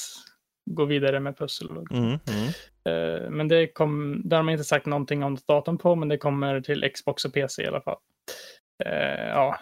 gå 0.69 0.85
vidare 0.85 1.19
med 1.19 1.37
pussel. 1.37 1.69
Mm, 1.69 2.03
mm. 2.03 3.33
Men 3.37 3.47
det 3.47 3.67
kom, 3.67 4.21
där 4.25 4.37
har 4.37 4.43
man 4.43 4.51
inte 4.51 4.63
sagt 4.63 4.85
någonting 4.85 5.23
om 5.23 5.37
datorn 5.47 5.77
på, 5.77 5.95
men 5.95 6.07
det 6.07 6.17
kommer 6.17 6.61
till 6.61 6.91
Xbox 6.95 7.25
och 7.25 7.33
PC 7.33 7.63
i 7.63 7.67
alla 7.67 7.81
fall. 7.81 7.97
ja, 9.27 9.59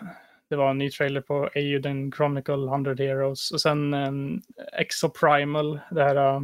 det 0.50 0.56
var 0.56 0.70
en 0.70 0.78
ny 0.78 0.89
trailer 0.91 1.22
på 1.22 1.50
Euden 1.56 2.12
Chronicle 2.12 2.54
100 2.54 2.96
Heroes 2.98 3.52
och 3.52 3.62
sen 3.62 3.93
um, 3.93 4.41
Exoprimal, 4.74 5.80
det 5.91 6.04
här 6.04 6.36
uh, 6.36 6.41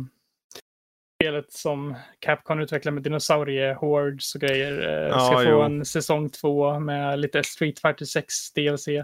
spelet 1.22 1.54
som 1.54 1.96
Capcom 2.20 2.60
utvecklar 2.60 2.92
med 2.92 3.04
dinosauriehords 3.04 4.36
och 4.36 4.42
grejer. 4.42 5.08
Uh, 5.08 5.26
ska 5.26 5.44
jo. 5.44 5.50
få 5.50 5.62
en 5.62 5.86
säsong 5.86 6.30
två 6.30 6.80
med 6.80 7.20
lite 7.20 7.44
Street 7.44 7.80
Fighter 7.80 8.06
6 8.06 8.54
DLC. 8.54 8.88
Uh, 8.88 9.04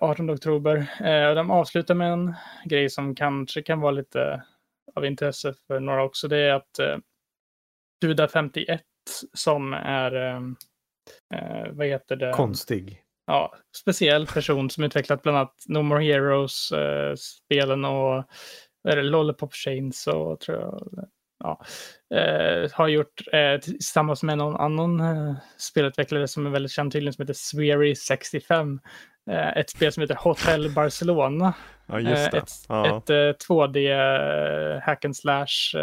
18 0.00 0.30
oktober. 0.30 0.76
Uh, 1.00 1.34
de 1.34 1.50
avslutar 1.50 1.94
med 1.94 2.12
en 2.12 2.34
grej 2.64 2.90
som 2.90 3.14
kanske 3.14 3.62
kan 3.62 3.80
vara 3.80 3.92
lite 3.92 4.42
av 4.94 5.04
intresse 5.04 5.54
för 5.66 5.80
några 5.80 6.04
också. 6.04 6.28
Det 6.28 6.38
är 6.38 6.52
att 6.52 6.78
uh, 6.80 6.96
Duda 8.00 8.28
51 8.28 8.80
som 9.32 9.72
är, 9.72 10.14
uh, 10.14 10.52
vad 11.70 11.86
heter 11.86 12.16
det? 12.16 12.32
Konstig 12.32 13.02
ja, 13.26 13.54
speciell 13.76 14.26
person 14.26 14.70
som 14.70 14.84
utvecklat 14.84 15.22
bland 15.22 15.38
annat 15.38 15.54
No 15.68 15.82
More 15.82 16.04
Heroes-spelen 16.04 17.84
eh, 17.84 17.90
och 17.90 18.24
är 18.88 18.96
det 18.96 19.02
Lollipop 19.02 19.54
Chains 19.54 20.06
och 20.06 20.40
tror 20.40 20.58
jag. 20.58 20.88
Ja, 21.44 21.64
eh, 22.14 22.70
har 22.72 22.88
gjort 22.88 23.22
eh, 23.32 23.60
tillsammans 23.60 24.22
med 24.22 24.38
någon 24.38 24.56
annan 24.56 25.00
eh, 25.00 25.34
spelutvecklare 25.56 26.28
som 26.28 26.46
är 26.46 26.50
väldigt 26.50 26.72
känd 26.72 26.92
tydligen 26.92 27.12
som 27.12 27.22
heter 27.22 27.34
Sweary 27.34 27.94
65. 27.94 28.80
Eh, 29.30 29.48
ett 29.48 29.70
spel 29.70 29.92
som 29.92 30.00
heter 30.00 30.14
Hotel 30.14 30.70
Barcelona. 30.74 31.54
Ja, 31.86 32.00
just 32.00 32.30
det. 32.30 32.38
ett, 32.38 32.50
ja. 32.68 32.96
ett 32.98 33.08
2D 33.48 33.76
eh, 33.76 34.80
hack 34.80 35.04
and 35.04 35.16
slash 35.16 35.76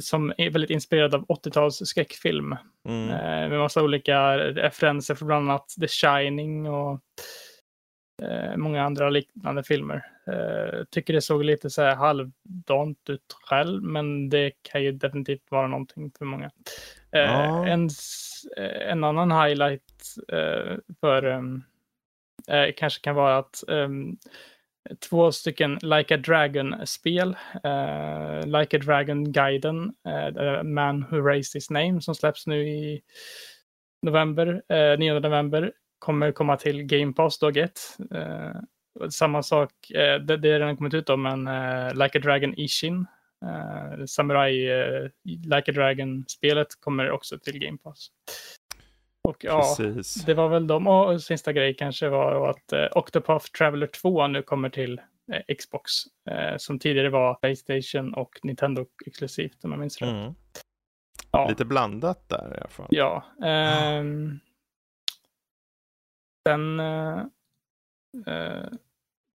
som 0.00 0.32
är 0.38 0.50
väldigt 0.50 0.70
inspirerad 0.70 1.14
av 1.14 1.26
80-tals 1.26 1.86
skräckfilm. 1.86 2.56
Mm. 2.88 3.10
Eh, 3.10 3.48
med 3.48 3.58
massa 3.58 3.82
olika 3.82 4.38
referenser 4.38 5.14
för 5.14 5.24
bland 5.26 5.50
annat 5.50 5.68
The 5.80 5.88
Shining 5.88 6.68
och 6.68 7.00
eh, 8.22 8.56
många 8.56 8.82
andra 8.82 9.10
liknande 9.10 9.64
filmer. 9.64 10.06
Eh, 10.26 10.84
tycker 10.90 11.12
det 11.12 11.20
såg 11.20 11.44
lite 11.44 11.70
så 11.70 11.82
här 11.82 11.96
halvdant 11.96 13.08
ut 13.08 13.36
själv, 13.42 13.82
men 13.82 14.28
det 14.28 14.52
kan 14.62 14.82
ju 14.82 14.92
definitivt 14.92 15.50
vara 15.50 15.66
någonting 15.66 16.12
för 16.18 16.24
många. 16.24 16.50
Ja. 17.10 17.66
En, 17.66 17.88
en 18.88 19.04
annan 19.04 19.32
highlight 19.32 20.14
för 21.00 21.40
kanske 22.76 23.00
kan 23.00 23.14
vara 23.14 23.38
att 23.38 23.64
um, 23.66 24.18
två 25.00 25.32
stycken 25.32 25.78
Like 25.82 26.14
a 26.14 26.16
Dragon-spel. 26.16 27.36
Uh, 27.64 28.58
like 28.58 28.76
a 28.76 28.78
Dragon-guiden, 28.78 29.92
uh, 30.06 30.62
Man 30.62 31.06
Who 31.10 31.20
Raised 31.20 31.54
His 31.54 31.70
Name, 31.70 32.00
som 32.00 32.14
släpps 32.14 32.46
nu 32.46 32.68
i 32.68 33.02
november, 34.02 34.62
uh, 34.72 34.98
9 34.98 35.20
november, 35.20 35.72
kommer 35.98 36.32
komma 36.32 36.56
till 36.56 36.82
Game 36.82 37.12
Pass 37.12 37.38
dag 37.38 37.56
1. 37.56 37.70
Uh, 38.14 39.08
samma 39.10 39.42
sak, 39.42 39.72
uh, 39.94 40.24
det, 40.24 40.36
det 40.36 40.48
är 40.48 40.58
redan 40.58 40.76
kommit 40.76 40.94
ut 40.94 41.06
då, 41.06 41.16
men 41.16 41.48
uh, 41.48 41.94
Like 41.94 42.18
a 42.18 42.20
Dragon 42.24 42.54
Ishin, 42.56 43.06
uh, 43.44 44.04
Samurai 44.06 44.68
Like 45.24 45.70
a 45.70 45.74
Dragon-spelet 45.74 46.68
kommer 46.80 47.10
också 47.10 47.38
till 47.38 47.58
Game 47.58 47.78
Pass. 47.78 48.08
Och 49.28 49.44
ja, 49.44 49.74
Precis. 49.78 50.24
det 50.24 50.34
var 50.34 50.48
väl 50.48 50.66
de. 50.66 50.86
Och 50.86 51.22
sista 51.22 51.52
grej 51.52 51.74
kanske 51.74 52.08
var 52.08 52.50
att 52.50 52.72
eh, 52.72 52.86
Octopath 52.92 53.46
Traveler 53.46 53.86
2 53.86 54.26
nu 54.26 54.42
kommer 54.42 54.68
till 54.68 55.00
eh, 55.32 55.54
Xbox. 55.56 55.92
Eh, 56.30 56.56
som 56.56 56.78
tidigare 56.78 57.08
var 57.10 57.34
Playstation 57.34 58.14
och 58.14 58.38
Nintendo 58.42 58.86
exklusivt 59.06 59.64
om 59.64 59.70
jag 59.70 59.80
minns 59.80 60.00
rätt. 60.02 60.10
Mm. 60.10 60.34
Ja. 61.30 61.48
Lite 61.48 61.64
blandat 61.64 62.28
där 62.28 62.54
i 62.54 62.58
alla 62.58 62.68
fall. 62.68 62.86
Ja. 62.90 63.24
Eh, 63.44 64.04
sen 66.48 66.80
eh, 66.80 67.22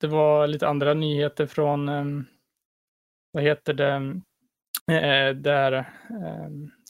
det 0.01 0.07
var 0.07 0.47
lite 0.47 0.69
andra 0.69 0.95
nyheter 0.95 1.47
från 1.47 1.89
ehm, 1.89 2.25
vad 3.33 3.43
heter 3.43 3.75
det? 3.75 4.21
Eh, 4.89 5.35
där 5.35 5.73
eh, 5.73 5.85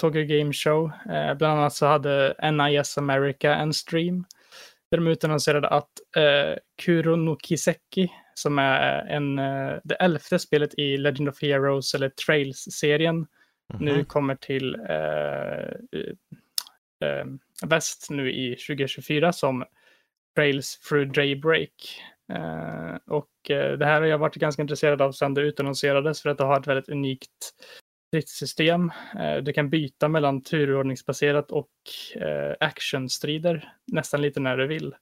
Tokyo 0.00 0.24
Game 0.24 0.52
Show. 0.52 0.92
Eh, 1.10 1.34
bland 1.34 1.58
annat 1.58 1.74
så 1.74 1.86
hade 1.86 2.34
NIS 2.52 2.98
America 2.98 3.54
en 3.54 3.72
stream 3.72 4.24
där 4.90 4.98
de 4.98 5.06
utannonserade 5.06 5.68
att 5.68 5.90
eh, 6.16 6.58
Kuro 6.82 7.16
no 7.16 7.36
Kiseki 7.42 8.10
som 8.34 8.58
är 8.58 9.06
en, 9.06 9.38
eh, 9.38 9.76
det 9.84 9.94
elfte 9.94 10.38
spelet 10.38 10.78
i 10.78 10.96
Legend 10.96 11.28
of 11.28 11.42
Heroes 11.42 11.94
eller 11.94 12.08
Trails-serien 12.08 13.16
mm 13.16 13.26
-hmm. 13.72 13.84
nu 13.96 14.04
kommer 14.04 14.34
till 14.34 14.74
eh, 14.74 15.68
eh, 17.08 17.26
väst 17.66 18.06
nu 18.10 18.32
i 18.32 18.56
2024 18.56 19.32
som 19.32 19.64
Trails 20.36 20.78
through 20.78 21.12
Daybreak. 21.12 22.02
Uh, 22.32 22.96
och 23.06 23.30
uh, 23.50 23.72
det 23.78 23.84
här 23.84 24.00
har 24.00 24.08
jag 24.08 24.18
varit 24.18 24.34
ganska 24.34 24.62
intresserad 24.62 25.02
av 25.02 25.12
sedan 25.12 25.34
det 25.34 25.40
utannonserades 25.40 26.22
för 26.22 26.30
att 26.30 26.38
det 26.38 26.44
har 26.44 26.60
ett 26.60 26.66
väldigt 26.66 26.88
unikt 26.88 27.54
stridssystem. 28.08 28.92
Eh, 29.18 29.36
du 29.36 29.52
kan 29.52 29.70
byta 29.70 30.08
mellan 30.08 30.42
turordningsbaserat 30.42 31.50
och 31.50 31.70
eh, 32.16 32.54
actionstrider 32.60 33.72
nästan 33.86 34.22
lite 34.22 34.40
när 34.40 34.56
du 34.56 34.66
vill. 34.66 34.94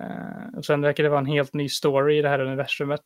Eh, 0.00 0.56
och 0.56 0.64
sen 0.64 0.80
verkar 0.80 1.02
det 1.02 1.08
vara 1.08 1.20
en 1.20 1.26
helt 1.26 1.54
ny 1.54 1.68
story 1.68 2.18
i 2.18 2.22
det 2.22 2.28
här 2.28 2.40
universumet. 2.40 3.04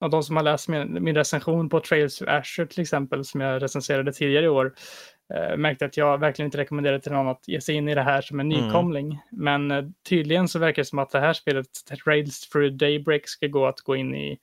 Och 0.00 0.10
de 0.10 0.22
som 0.22 0.36
har 0.36 0.42
läst 0.42 0.68
min, 0.68 1.04
min 1.04 1.14
recension 1.14 1.68
på 1.68 1.80
Trails 1.80 2.22
of 2.22 2.28
Asher 2.28 2.66
till 2.66 2.82
exempel, 2.82 3.24
som 3.24 3.40
jag 3.40 3.62
recenserade 3.62 4.12
tidigare 4.12 4.44
i 4.44 4.48
år, 4.48 4.74
märkte 5.56 5.84
att 5.84 5.96
jag 5.96 6.18
verkligen 6.18 6.46
inte 6.46 6.58
rekommenderar 6.58 6.98
till 6.98 7.12
någon 7.12 7.28
att 7.28 7.48
ge 7.48 7.60
sig 7.60 7.74
in 7.74 7.88
i 7.88 7.94
det 7.94 8.02
här 8.02 8.20
som 8.20 8.40
en 8.40 8.52
mm. 8.52 8.64
nykomling. 8.64 9.06
Mm. 9.06 9.62
Men 9.68 9.94
tydligen 10.08 10.48
så 10.48 10.58
verkar 10.58 10.82
det 10.82 10.86
som 10.86 10.98
att 10.98 11.10
det 11.10 11.20
här 11.20 11.32
spelet, 11.32 11.66
Trails 12.04 12.48
through 12.48 12.76
Daybreak, 12.76 13.28
ska 13.28 13.46
gå 13.46 13.66
att 13.66 13.80
gå 13.80 13.96
in 13.96 14.14
i 14.14 14.38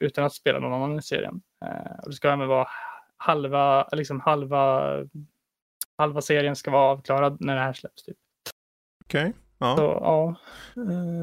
utan 0.00 0.24
att 0.24 0.32
spela 0.32 0.58
någon 0.58 0.72
annan 0.72 0.98
i 0.98 1.02
serien. 1.02 1.42
Och 2.02 2.10
det 2.10 2.16
ska 2.16 2.28
även 2.28 2.48
vara 2.48 2.66
halva, 3.16 3.88
liksom 3.92 4.20
halva, 4.20 4.94
halva 5.98 6.20
serien 6.20 6.56
ska 6.56 6.70
vara 6.70 6.82
avklarad 6.82 7.36
när 7.40 7.54
det 7.54 7.60
här 7.60 7.72
släpps. 7.72 8.02
Typ. 8.02 8.16
Okej. 9.04 9.20
Okay. 9.20 9.32
Ja. 9.58 9.76
Så, 9.76 9.82
ja. 9.82 10.34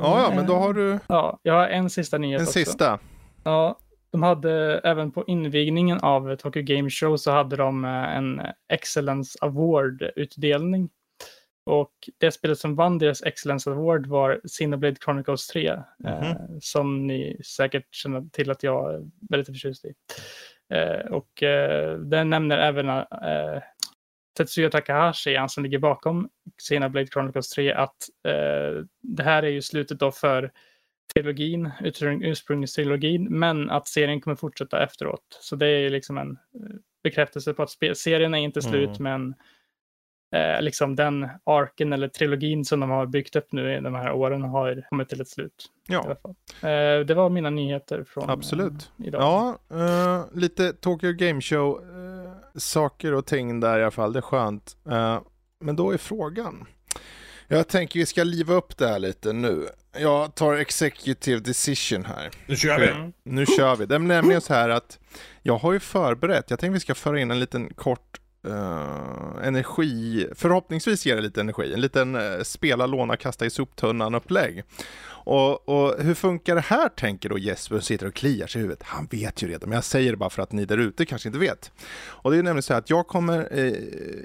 ja, 0.01 0.22
ja, 0.22 0.36
men 0.36 0.47
då 0.47 0.55
har 0.55 0.74
du. 0.74 0.99
Ja, 1.07 1.39
jag 1.43 1.53
har 1.53 1.68
en 1.68 1.89
sista 1.89 2.18
nyhet 2.18 2.39
En 2.39 2.43
också. 2.43 2.59
sista. 2.59 2.99
Ja, 3.43 3.78
de 4.12 4.24
hade 4.24 4.82
även 4.84 5.12
på 5.12 5.24
invigningen 5.28 5.99
av 5.99 6.36
Tokyo 6.36 6.64
Game 6.64 6.89
Show 6.89 7.18
så 7.18 7.32
hade 7.32 7.55
de 7.55 7.86
eh, 7.86 8.18
en 8.18 8.41
Excellence 8.74 9.38
Award-utdelning. 9.41 10.89
Och 11.64 11.91
det 12.18 12.32
spelet 12.32 12.59
som 12.59 12.76
vann 12.76 12.97
deras 12.97 13.24
Excellence 13.24 13.72
Award 13.72 14.05
var 14.07 14.41
Cineblade 14.45 14.95
Chronicles 14.95 15.47
3. 15.47 15.82
Mhm. 15.99 16.09
eh, 16.09 16.36
som 16.62 17.07
ni 17.07 17.41
säkert 17.45 17.95
känner 17.95 18.30
till 18.32 18.51
att 18.51 18.64
jag 18.64 18.93
är 18.93 19.09
väldigt 19.30 19.47
förtjust 19.47 19.86
i. 19.86 19.93
Eh, 20.74 21.05
och 21.12 21.43
eh, 21.43 21.97
den 21.97 22.30
nämner 22.30 22.57
även 22.57 22.89
eh, 22.89 23.62
Tetsuya 24.38 24.70
Takahashi, 24.70 25.36
han 25.36 25.49
som 25.49 25.64
ligger 25.64 25.80
bakom 25.80 26.30
Xenoblade 26.57 27.07
Chronicles 27.07 27.49
3, 27.49 27.74
att 27.74 27.95
eh, 28.28 28.84
det 29.01 29.24
här 29.24 29.43
är 29.43 29.47
ju 29.49 29.62
slutet 29.62 29.99
då 29.99 30.12
för 30.12 30.51
trilogin, 31.14 31.70
ursprung- 31.80 32.24
ursprungstrilogin, 32.26 33.39
men 33.39 33.70
att 33.70 33.88
serien 33.88 34.22
kommer 34.22 34.36
fortsätta 34.36 34.84
efteråt. 34.84 35.38
Så 35.41 35.55
det 35.55 35.68
är 35.68 35.80
ju 35.80 35.89
liksom 35.89 36.18
en 36.18 36.32
eh, 36.32 36.76
bekräftelse 37.03 37.53
på 37.53 37.64
att 37.64 37.97
serien 37.97 38.34
är 38.34 38.38
inte 38.39 38.62
slut, 38.62 38.99
men 38.99 39.36
eh, 40.32 40.61
liksom 40.61 40.95
den 40.95 41.27
arken 41.43 41.93
eller 41.93 42.07
trilogin 42.07 42.65
som 42.65 42.79
de 42.79 42.89
har 42.89 43.05
byggt 43.05 43.36
upp 43.36 43.51
nu 43.51 43.73
i 43.77 43.79
de 43.79 43.95
här 43.95 44.11
åren 44.11 44.41
har 44.41 44.84
kommit 44.89 45.09
till 45.09 45.21
ett 45.21 45.27
slut. 45.29 45.65
I 45.89 45.95
alla 45.95 46.05
Ja, 46.09 46.15
fall. 46.15 46.36
Eh, 46.71 47.05
det 47.05 47.13
var 47.13 47.29
mina 47.29 47.49
nyheter 47.49 48.03
från 48.03 48.29
Absolut. 48.29 48.91
eh, 48.99 49.07
idag. 49.07 49.21
ja 49.21 49.59
eh, 49.77 50.25
lite 50.39 50.73
Tokyo 50.73 51.11
Game 51.13 51.41
Show 51.41 51.79
eh, 51.82 52.32
saker 52.59 53.13
och 53.13 53.25
ting 53.25 53.59
där 53.59 53.79
i 53.79 53.82
alla 53.82 53.91
fall. 53.91 54.13
Det 54.13 54.19
är 54.19 54.21
skönt. 54.21 54.77
Eh, 54.89 55.19
men 55.59 55.75
då 55.75 55.91
är 55.91 55.97
frågan. 55.97 56.65
Jag 57.47 57.67
tänker 57.67 57.99
vi 57.99 58.05
ska 58.05 58.23
liva 58.23 58.53
upp 58.53 58.77
det 58.77 58.88
här 58.88 58.99
lite 58.99 59.34
nu. 59.34 59.67
Jag 59.99 60.36
tar 60.36 60.53
executive 60.55 61.39
decision 61.39 62.05
här. 62.05 62.29
Nu 62.47 62.55
kör 62.55 62.79
vi. 62.79 62.88
Mm. 62.89 63.13
Nu 63.23 63.45
kör 63.45 63.75
vi. 63.75 63.86
Det 63.86 63.95
är 63.95 63.99
nämligen 63.99 64.41
så 64.41 64.53
här 64.53 64.69
att 64.69 64.99
jag 65.41 65.57
har 65.57 65.73
ju 65.73 65.79
förberett, 65.79 66.49
jag 66.49 66.59
tänkte 66.59 66.73
vi 66.73 66.79
ska 66.79 66.95
föra 66.95 67.19
in 67.19 67.32
en 67.32 67.39
liten 67.39 67.73
kort 67.73 68.21
Uh, 68.47 69.47
energi, 69.47 70.27
förhoppningsvis 70.35 71.05
ger 71.05 71.15
det 71.15 71.21
lite 71.21 71.41
energi, 71.41 71.73
en 71.73 71.81
liten 71.81 72.15
uh, 72.15 72.43
spela, 72.43 72.85
låna, 72.85 73.17
kasta 73.17 73.45
i 73.45 73.49
soptunnan 73.49 74.15
upplägg. 74.15 74.63
Och, 75.23 75.69
och 75.69 76.03
hur 76.03 76.13
funkar 76.13 76.55
det 76.55 76.61
här 76.61 76.89
tänker 76.89 77.29
då 77.29 77.37
Jesper 77.37 77.75
och 77.75 77.83
sitter 77.83 78.07
och 78.07 78.13
kliar 78.13 78.47
sig 78.47 78.59
i 78.59 78.61
huvudet. 78.61 78.83
Han 78.83 79.07
vet 79.11 79.43
ju 79.43 79.47
redan, 79.47 79.69
men 79.69 79.75
jag 79.75 79.83
säger 79.83 80.11
det 80.11 80.17
bara 80.17 80.29
för 80.29 80.41
att 80.41 80.51
ni 80.51 80.65
där 80.65 80.77
ute 80.77 81.05
kanske 81.05 81.29
inte 81.29 81.39
vet. 81.39 81.71
Och 82.07 82.31
det 82.31 82.37
är 82.37 82.43
nämligen 82.43 82.63
så 82.63 82.73
här 82.73 82.79
att 82.79 82.89
jag 82.89 83.07
kommer 83.07 83.59
eh, 83.59 83.73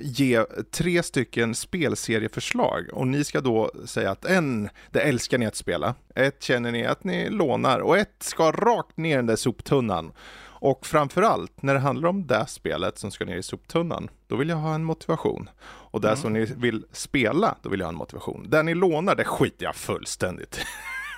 ge 0.01 0.45
tre 0.71 1.03
stycken 1.03 1.55
spelserieförslag 1.55 2.89
och 2.93 3.07
ni 3.07 3.25
ska 3.25 3.41
då 3.41 3.71
säga 3.85 4.11
att 4.11 4.25
en, 4.25 4.69
det 4.91 5.01
älskar 5.01 5.39
ni 5.39 5.47
att 5.47 5.57
spela, 5.57 5.95
ett 6.15 6.43
känner 6.43 6.73
ni 6.73 6.87
att 6.87 7.05
ni 7.05 7.31
lånar 7.31 7.81
och 7.81 7.99
ett 7.99 8.17
ska 8.21 8.53
rakt 8.53 8.97
ner 8.97 9.13
i 9.13 9.17
den 9.17 9.27
där 9.27 9.37
soptunnan. 9.37 10.13
Och 10.59 10.87
framförallt 10.87 11.63
när 11.63 11.75
det 11.75 11.81
handlar 11.81 12.09
om 12.09 12.27
det 12.27 12.47
spelet 12.47 12.99
som 12.99 13.11
ska 13.11 13.25
ner 13.25 13.37
i 13.37 13.43
soptunnan, 13.43 14.09
då 14.27 14.37
vill 14.37 14.49
jag 14.49 14.57
ha 14.57 14.75
en 14.75 14.85
motivation. 14.85 15.51
Och 15.65 16.01
det 16.01 16.17
som 16.17 16.33
ni 16.33 16.45
vill 16.45 16.85
spela, 16.93 17.57
då 17.63 17.69
vill 17.69 17.81
jag 17.81 17.87
ha 17.87 17.93
en 17.93 17.99
motivation. 17.99 18.51
Där 18.51 18.63
ni 18.63 18.75
lånar, 18.75 19.15
det 19.15 19.25
skiter 19.25 19.65
jag 19.65 19.77
fullständigt 19.77 20.61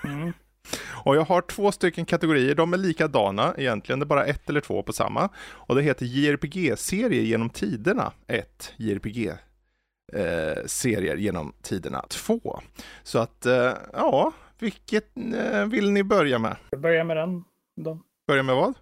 Mm. 0.05 0.33
och 1.05 1.17
jag 1.17 1.25
har 1.25 1.41
två 1.41 1.73
stycken 1.73 2.05
kategorier, 2.05 2.55
de 2.55 2.73
är 2.73 2.77
likadana 2.79 3.55
egentligen, 3.57 3.99
det 3.99 4.05
är 4.05 4.07
bara 4.07 4.25
ett 4.25 4.51
eller 4.51 4.61
två 4.61 4.83
på 4.83 4.93
samma. 4.93 5.29
Och 5.39 5.75
det 5.75 5.83
heter 5.83 6.07
JRPG-serier 6.07 7.23
genom 7.23 7.51
tiderna 7.51 8.13
1, 8.27 8.73
JRPG-serier 8.77 11.17
genom 11.17 11.53
tiderna 11.63 12.05
2. 12.09 12.61
Så 13.03 13.19
att, 13.19 13.47
eh, 13.47 13.73
ja, 13.93 14.33
vilket 14.59 15.17
eh, 15.17 15.65
vill 15.65 15.91
ni 15.91 16.05
börja 16.05 16.39
med? 16.39 16.57
Jag 16.71 16.81
börjar 16.81 17.05
med 17.05 17.17
den. 17.17 17.45
Då. 17.77 18.01
Börja 18.27 18.43
med 18.43 18.57
vad? 18.57 18.75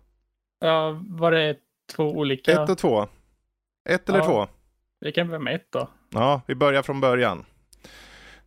Ja, 0.58 1.02
var 1.08 1.32
det 1.32 1.56
två 1.96 2.04
olika? 2.10 2.62
Ett 2.62 2.70
och 2.70 2.78
två? 2.78 3.06
Ett 3.88 4.08
eller 4.08 4.18
Ja. 4.18 4.24
två? 4.24 4.46
Vi 5.00 5.12
kan 5.12 5.26
börja 5.26 5.38
med 5.40 5.54
ett 5.54 5.66
då. 5.72 5.88
Ja, 6.10 6.40
vi 6.46 6.54
börjar 6.54 6.82
från 6.82 7.00
början. 7.00 7.44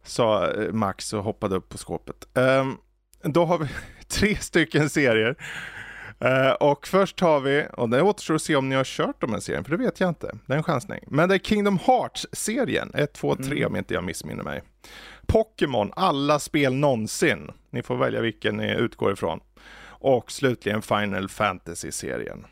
Sa 0.03 0.51
eh, 0.51 0.71
Max 0.71 1.13
och 1.13 1.23
hoppade 1.23 1.55
upp 1.55 1.69
på 1.69 1.77
skåpet. 1.77 2.37
Ehm, 2.37 2.77
då 3.23 3.45
har 3.45 3.57
vi 3.57 3.67
tre 4.07 4.35
stycken 4.35 4.89
serier. 4.89 5.35
Eh, 6.19 6.51
och 6.51 6.87
först 6.87 7.19
har 7.19 7.39
vi, 7.39 7.65
och 7.73 7.89
det 7.89 8.01
återstår 8.01 8.35
att 8.35 8.41
se 8.41 8.55
om 8.55 8.69
ni 8.69 8.75
har 8.75 8.83
kört 8.83 9.21
de 9.21 9.33
här 9.33 9.39
serien, 9.39 9.63
för 9.63 9.71
det 9.71 9.77
vet 9.77 9.99
jag 9.99 10.09
inte. 10.09 10.37
Det 10.45 10.53
är 10.53 10.57
en 10.57 10.63
chansning. 10.63 10.99
Men 11.07 11.29
det 11.29 11.35
är 11.35 11.39
Kingdom 11.39 11.77
Hearts-serien, 11.79 12.91
1, 12.93 13.13
2, 13.13 13.35
3 13.35 13.65
om 13.65 13.75
inte 13.75 13.93
jag 13.93 14.03
missminner 14.03 14.43
mig. 14.43 14.61
Pokémon, 15.27 15.91
alla 15.95 16.39
spel 16.39 16.73
någonsin. 16.73 17.51
Ni 17.69 17.83
får 17.83 17.97
välja 17.97 18.21
vilken 18.21 18.57
ni 18.57 18.71
utgår 18.75 19.13
ifrån. 19.13 19.39
Och 19.99 20.31
slutligen 20.31 20.81
Final 20.81 21.29
Fantasy-serien. 21.29 22.45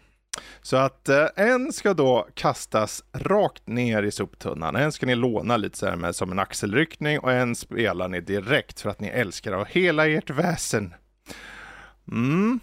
Så 0.62 0.78
att 0.78 1.10
eh, 1.10 1.26
en 1.36 1.74
ska 1.74 1.94
då 1.94 2.28
kastas 2.34 3.04
rakt 3.14 3.68
ner 3.68 4.04
i 4.04 4.12
soptunnan. 4.12 4.76
En 4.76 4.92
ska 4.92 5.06
ni 5.06 5.16
låna 5.16 5.58
lite 5.58 5.78
så 5.78 5.86
här 5.86 5.96
med 5.96 6.16
som 6.16 6.32
en 6.32 6.40
axelryckning 6.40 7.20
och 7.20 7.32
en 7.32 7.56
spelar 7.56 8.08
ni 8.08 8.22
direkt 8.22 8.82
för 8.82 8.90
att 8.90 9.00
ni 9.00 9.08
älskar 9.08 9.52
av 9.52 9.66
hela 9.66 10.08
ert 10.08 10.30
väsen. 10.30 10.94
Mm. 12.12 12.60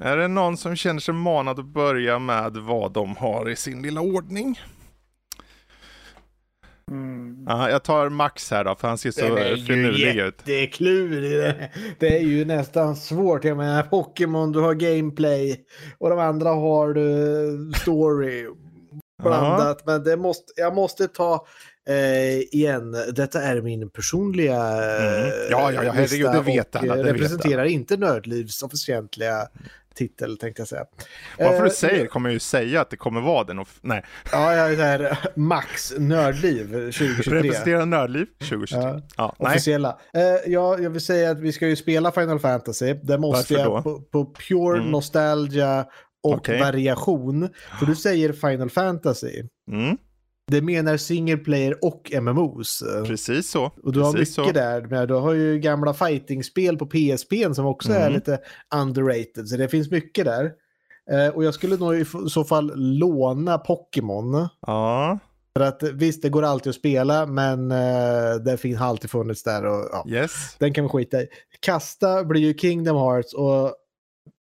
Är 0.00 0.16
det 0.16 0.28
någon 0.28 0.56
som 0.56 0.76
känner 0.76 1.00
sig 1.00 1.14
manad 1.14 1.58
att 1.58 1.66
börja 1.66 2.18
med 2.18 2.56
vad 2.56 2.92
de 2.92 3.16
har 3.16 3.50
i 3.50 3.56
sin 3.56 3.82
lilla 3.82 4.00
ordning? 4.00 4.60
Mm. 6.90 7.44
Ja, 7.48 7.70
jag 7.70 7.82
tar 7.82 8.08
Max 8.08 8.50
här 8.50 8.64
då, 8.64 8.74
för 8.74 8.88
han 8.88 8.98
ser 8.98 9.10
så 9.10 9.20
finurlig 9.66 10.16
ut. 10.16 10.38
Det, 10.44 10.66
det 11.98 12.16
är 12.18 12.22
ju 12.22 12.44
nästan 12.44 12.96
svårt. 12.96 13.44
Jag 13.44 13.56
menar 13.56 13.82
Pokémon, 13.82 14.52
du 14.52 14.60
har 14.60 14.74
gameplay 14.74 15.64
och 15.98 16.10
de 16.10 16.18
andra 16.18 16.50
har 16.50 16.94
du 16.94 17.72
story 17.80 18.46
blandat. 19.22 19.86
Men 19.86 20.04
det 20.04 20.16
måste, 20.16 20.52
jag 20.56 20.74
måste 20.74 21.08
ta 21.08 21.46
eh, 21.88 22.38
igen, 22.38 22.96
detta 23.12 23.42
är 23.42 23.60
min 23.60 23.90
personliga 23.90 24.54
Mm. 24.54 25.24
eh, 25.24 25.32
Ja, 25.50 25.72
ja, 25.72 25.84
ja, 25.84 25.92
herregud, 25.92 26.10
lista 26.10 26.32
det 26.32 26.40
vet 26.40 26.76
alla, 26.76 26.86
eh, 26.86 26.96
det 26.96 27.02
vet 27.02 27.12
representerar 27.12 27.64
inte 27.64 27.96
Nördlivs 27.96 28.62
officiella 28.62 29.48
titel 29.94 30.38
tänkte 30.38 30.60
jag 30.60 30.68
säga. 30.68 30.84
Bara 31.38 31.48
för 31.48 31.56
Eh, 31.56 31.64
du 31.64 31.70
säger 31.70 32.06
kommer 32.06 32.28
jag 32.28 32.32
ju 32.34 32.38
säga 32.40 32.80
att 32.80 32.90
det 32.90 32.96
kommer 32.96 33.20
vara 33.20 33.44
den. 33.44 33.58
Och 33.58 33.68
nej, 33.80 34.04
Ja, 34.32 34.54
jag 34.56 34.72
är 34.72 34.76
där, 34.76 35.18
Max 35.34 35.92
Nördliv 35.98 36.66
2023. 36.68 37.34
representera 37.38 37.84
Nördliv 37.84 38.26
2023. 38.38 38.82
Ja. 38.82 39.00
Ja. 39.16 39.34
Officiella. 39.38 39.98
Eh, 40.14 40.22
ja, 40.52 40.78
jag 40.78 40.90
vill 40.90 41.00
säga 41.00 41.30
att 41.30 41.38
vi 41.40 41.52
ska 41.52 41.68
ju 41.68 41.76
spela 41.76 42.12
Final 42.12 42.38
Fantasy. 42.40 42.94
Det 43.02 43.18
måste 43.18 43.54
Varför 43.54 43.64
jag 43.70 43.84
på, 43.84 44.00
på 44.00 44.34
pure 44.48 44.78
Mm. 44.78 44.90
nostalgia 44.90 45.86
och 46.22 46.34
Okej. 46.34 46.60
variation. 46.60 47.48
För 47.78 47.86
du 47.86 47.96
säger 47.96 48.32
Final 48.32 48.70
Fantasy. 48.70 49.42
Mm, 49.72 49.96
Det 50.46 50.62
menar 50.62 50.96
single 50.96 51.36
player 51.36 51.84
och 51.84 52.12
MMOs. 52.22 52.82
precis 53.06 53.50
så. 53.50 53.72
Och 53.82 53.92
du 53.92 54.00
har 54.00 54.12
precis 54.12 54.38
mycket 54.38 54.54
så. 54.54 54.60
där. 54.60 54.82
Men 54.90 55.08
du 55.08 55.14
har 55.14 55.32
ju 55.32 55.58
gamla 55.58 55.94
fightingspel 55.94 56.78
på 56.78 56.86
PSP 56.86 57.32
som 57.54 57.66
också 57.66 57.92
är 57.92 58.00
Mm. 58.00 58.12
lite 58.12 58.38
underrated. 58.74 59.48
Så 59.48 59.56
det 59.56 59.68
finns 59.68 59.90
mycket 59.90 60.24
där. 60.24 60.52
Eh, 61.10 61.28
och 61.34 61.44
jag 61.44 61.54
skulle 61.54 61.76
nog 61.76 61.94
i 61.94 62.04
så 62.28 62.44
fall 62.44 62.72
låna 62.76 63.58
Pokémon. 63.58 64.48
Ja, 64.66 65.18
För 65.58 65.64
att 65.64 65.82
eh, 65.82 65.88
visst, 65.90 66.22
det 66.22 66.28
går 66.28 66.42
alltid 66.42 66.70
att 66.70 66.76
spela, 66.76 67.26
men 67.26 67.70
eh, 67.70 68.34
det 68.44 68.56
finns 68.56 68.78
har 68.78 68.86
alltid 68.86 69.10
funnits 69.10 69.42
där. 69.42 69.66
Och, 69.66 69.88
ja. 69.92 70.04
yes. 70.08 70.56
Den 70.58 70.74
kan 70.74 70.84
vi 70.84 70.88
skita 70.88 71.22
i. 71.22 71.26
Kasta 71.60 72.24
blir 72.24 72.40
ju 72.40 72.54
Kingdom 72.58 72.96
Hearts 72.96 73.34
och 73.34 73.74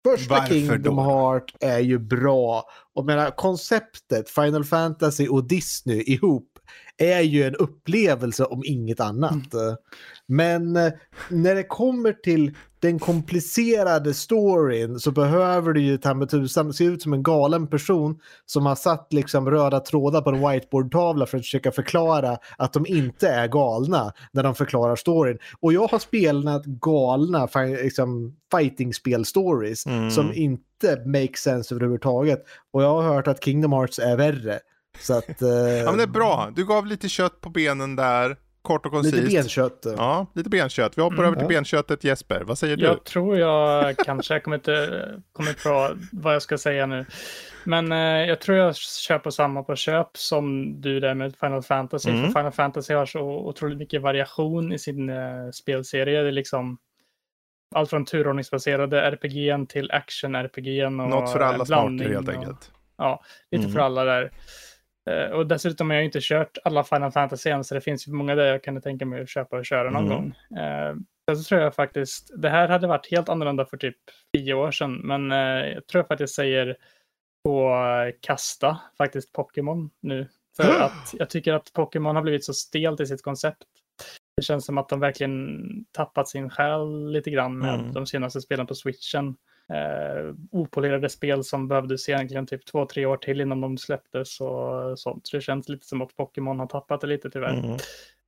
första 0.07 0.33
Varför 0.33 0.53
Kingdom 0.53 0.95
då? 0.95 1.01
Heart 1.01 1.53
är 1.59 1.79
ju 1.79 1.99
bra. 1.99 2.63
Och 2.99 3.05
menar, 3.05 3.31
konceptet 3.31 4.29
Final 4.29 4.65
Fantasy 4.65 5.27
och 5.27 5.47
Disney 5.47 6.01
ihop 6.01 6.48
är 6.97 7.21
ju 7.21 7.43
en 7.43 7.55
upplevelse 7.55 8.43
om 8.45 8.61
inget 8.65 8.99
annat. 8.99 9.53
Men 10.27 10.75
eh, 10.75 10.91
när 11.29 11.55
det 11.55 11.63
kommer 11.63 12.13
till 12.13 12.55
den 12.79 12.99
komplicerade 12.99 14.13
storyn 14.13 14.99
så 14.99 15.11
behöver 15.11 15.73
du 15.73 15.81
ju 15.81 15.97
ta 15.97 16.13
med 16.13 16.29
tusan 16.29 16.73
se 16.73 16.83
ut 16.83 17.01
som 17.01 17.13
en 17.13 17.23
galen 17.23 17.67
person 17.67 18.19
som 18.45 18.65
har 18.65 18.75
satt 18.75 19.13
liksom 19.13 19.51
röda 19.51 19.79
trådar 19.79 20.21
på 20.21 20.29
en 20.29 20.49
whiteboardtavla 20.49 21.25
för 21.25 21.37
att 21.37 21.43
försöka 21.43 21.71
förklara 21.71 22.37
att 22.57 22.73
de 22.73 22.85
inte 22.87 23.29
är 23.29 23.47
galna 23.47 24.13
när 24.31 24.43
de 24.43 24.55
förklarar 24.55 24.95
storyn. 24.95 25.37
Och 25.59 25.73
jag 25.73 25.87
har 25.87 25.99
spelat 25.99 26.65
galna 26.65 27.49
liksom, 27.83 28.35
fighting-spel-stories 28.51 29.85
Mm. 29.85 30.11
som 30.11 30.33
inte 30.33 31.01
make 31.05 31.37
sense 31.37 31.75
överhuvudtaget. 31.75 32.43
Och 32.73 32.83
jag 32.83 33.01
har 33.01 33.13
hört 33.13 33.27
att 33.27 33.43
Kingdom 33.43 33.73
Hearts 33.73 33.99
är 33.99 34.17
värre. 34.17 34.59
Så 35.01 35.17
att... 35.17 35.41
Eh, 35.41 35.47
Ja, 35.49 35.85
men 35.85 35.97
det 35.97 36.03
är 36.03 36.07
bra. 36.07 36.49
Du 36.55 36.65
gav 36.65 36.85
lite 36.85 37.09
kött 37.09 37.41
på 37.41 37.49
benen 37.49 37.95
där. 37.95 38.37
Kort 38.61 38.85
och 38.85 38.91
koncist. 38.91 39.15
Lite 39.15 39.35
benkött. 39.35 39.85
Ja, 39.97 40.25
lite 40.35 40.49
benkött. 40.49 40.97
Vi 40.97 41.01
hoppar 41.01 41.15
Mm. 41.17 41.25
över 41.25 41.35
till 41.35 41.43
Ja. 41.43 41.47
benköttet 41.59 42.03
Jesper. 42.03 42.41
Vad 42.41 42.57
säger 42.57 42.77
du? 42.77 42.85
Jag 42.85 43.03
tror 43.03 43.37
jag 43.37 43.97
kanske, 43.97 44.33
jag 44.33 44.43
kommer 44.43 44.57
inte 44.57 44.89
kommer 45.33 45.53
på 45.63 45.97
vad 46.11 46.33
jag 46.35 46.41
ska 46.41 46.57
säga 46.57 46.85
nu. 46.85 47.05
Men 47.63 47.91
eh, 47.91 47.97
jag 48.29 48.41
tror 48.41 48.57
jag 48.57 48.75
kör 48.75 49.19
på 49.19 49.31
samma 49.31 49.63
på 49.63 49.75
köp 49.75 50.09
som 50.17 50.73
du 50.81 50.99
där 50.99 51.13
med 51.13 51.35
Final 51.35 51.63
Fantasy. 51.63 52.09
Mm. 52.09 52.21
För 52.21 52.27
Final 52.39 52.51
Fantasy 52.51 52.93
har 52.93 53.05
så 53.05 53.21
otroligt 53.21 53.77
mycket 53.77 54.01
variation 54.01 54.71
i 54.73 54.79
sin 54.79 55.09
eh, 55.09 55.49
spelserie. 55.53 56.21
Det 56.21 56.27
är 56.27 56.31
liksom 56.31 56.77
allt 57.75 57.89
från 57.89 58.05
turordningsbaserade 58.05 59.01
RPG 59.01 59.67
till 59.69 59.91
action-RPG. 59.91 60.85
och 60.85 60.91
Något 60.91 61.31
för 61.31 61.39
alla 61.39 61.65
smaker 61.65 61.65
blandning 61.65 62.07
helt 62.13 62.27
och- 62.27 62.33
enkelt. 62.33 62.71
Ja, 62.97 63.23
lite 63.51 63.63
Mm. 63.63 63.73
för 63.75 63.79
alla 63.81 64.03
där. 64.03 64.31
Eh, 65.09 65.29
och 65.31 65.47
dessutom 65.47 65.89
har 65.89 65.95
jag 65.97 66.05
inte 66.05 66.19
kört 66.21 66.57
alla 66.63 66.83
Final 66.83 67.11
Fantasy 67.11 67.49
än, 67.49 67.63
så 67.63 67.75
det 67.75 67.81
finns 67.81 68.07
ju 68.07 68.11
många 68.11 68.35
där 68.35 68.45
jag 68.45 68.63
kan 68.63 68.81
tänka 68.81 69.05
mig 69.05 69.21
att 69.21 69.29
köpa 69.29 69.57
och 69.57 69.65
köra 69.65 69.89
någon 69.89 70.05
Mm. 70.05 70.15
gång. 70.17 70.57
Eh, 70.59 70.95
så 71.35 71.43
tror 71.43 71.61
jag 71.61 71.75
faktiskt, 71.75 72.31
det 72.41 72.49
här 72.49 72.67
hade 72.67 72.87
varit 72.87 73.11
helt 73.11 73.29
annorlunda 73.29 73.65
för 73.65 73.77
typ 73.77 73.95
tio 74.37 74.53
år 74.53 74.71
sedan, 74.71 74.93
men 74.95 75.31
eh, 75.31 75.67
jag 75.73 75.87
tror 75.87 75.99
jag 75.99 76.07
faktiskt 76.07 76.35
säger 76.35 76.75
på 77.45 77.75
kasta 78.21 78.77
faktiskt 78.97 79.33
Pokémon 79.33 79.89
nu. 80.01 80.27
För 80.57 80.79
att 80.81 81.13
jag 81.13 81.29
tycker 81.29 81.53
att 81.53 81.73
Pokémon 81.73 82.15
har 82.15 82.23
blivit 82.23 82.45
så 82.45 82.53
stelt 82.53 82.99
i 82.99 83.05
sitt 83.05 83.23
koncept. 83.23 83.63
Det 84.37 84.43
känns 84.43 84.65
som 84.65 84.77
att 84.77 84.89
de 84.89 84.99
verkligen 84.99 85.59
tappat 85.91 86.27
sin 86.27 86.49
själ 86.49 87.11
lite 87.11 87.29
grann 87.31 87.57
med 87.59 87.79
Mm. 87.79 87.93
de 87.93 88.05
senaste 88.05 88.41
spelen 88.41 88.67
på 88.67 88.75
switchen. 88.75 89.35
Eh, 89.73 90.33
opolerade 90.51 91.09
spel 91.09 91.43
som 91.43 91.67
behövdes 91.67 92.09
egentligen 92.09 92.47
typ 92.47 92.65
två, 92.65 92.85
tre 92.85 93.05
år 93.05 93.17
till 93.17 93.41
innan 93.41 93.61
de 93.61 93.77
släpptes 93.77 94.41
och 94.41 94.99
sånt. 94.99 95.27
Så 95.27 95.37
det 95.37 95.41
känns 95.41 95.69
lite 95.69 95.85
som 95.85 96.01
att 96.01 96.15
Pokémon 96.15 96.59
har 96.59 96.67
tappat 96.67 97.01
det 97.01 97.07
lite 97.07 97.29
tyvärr. 97.29 97.59
Mm. 97.59 97.71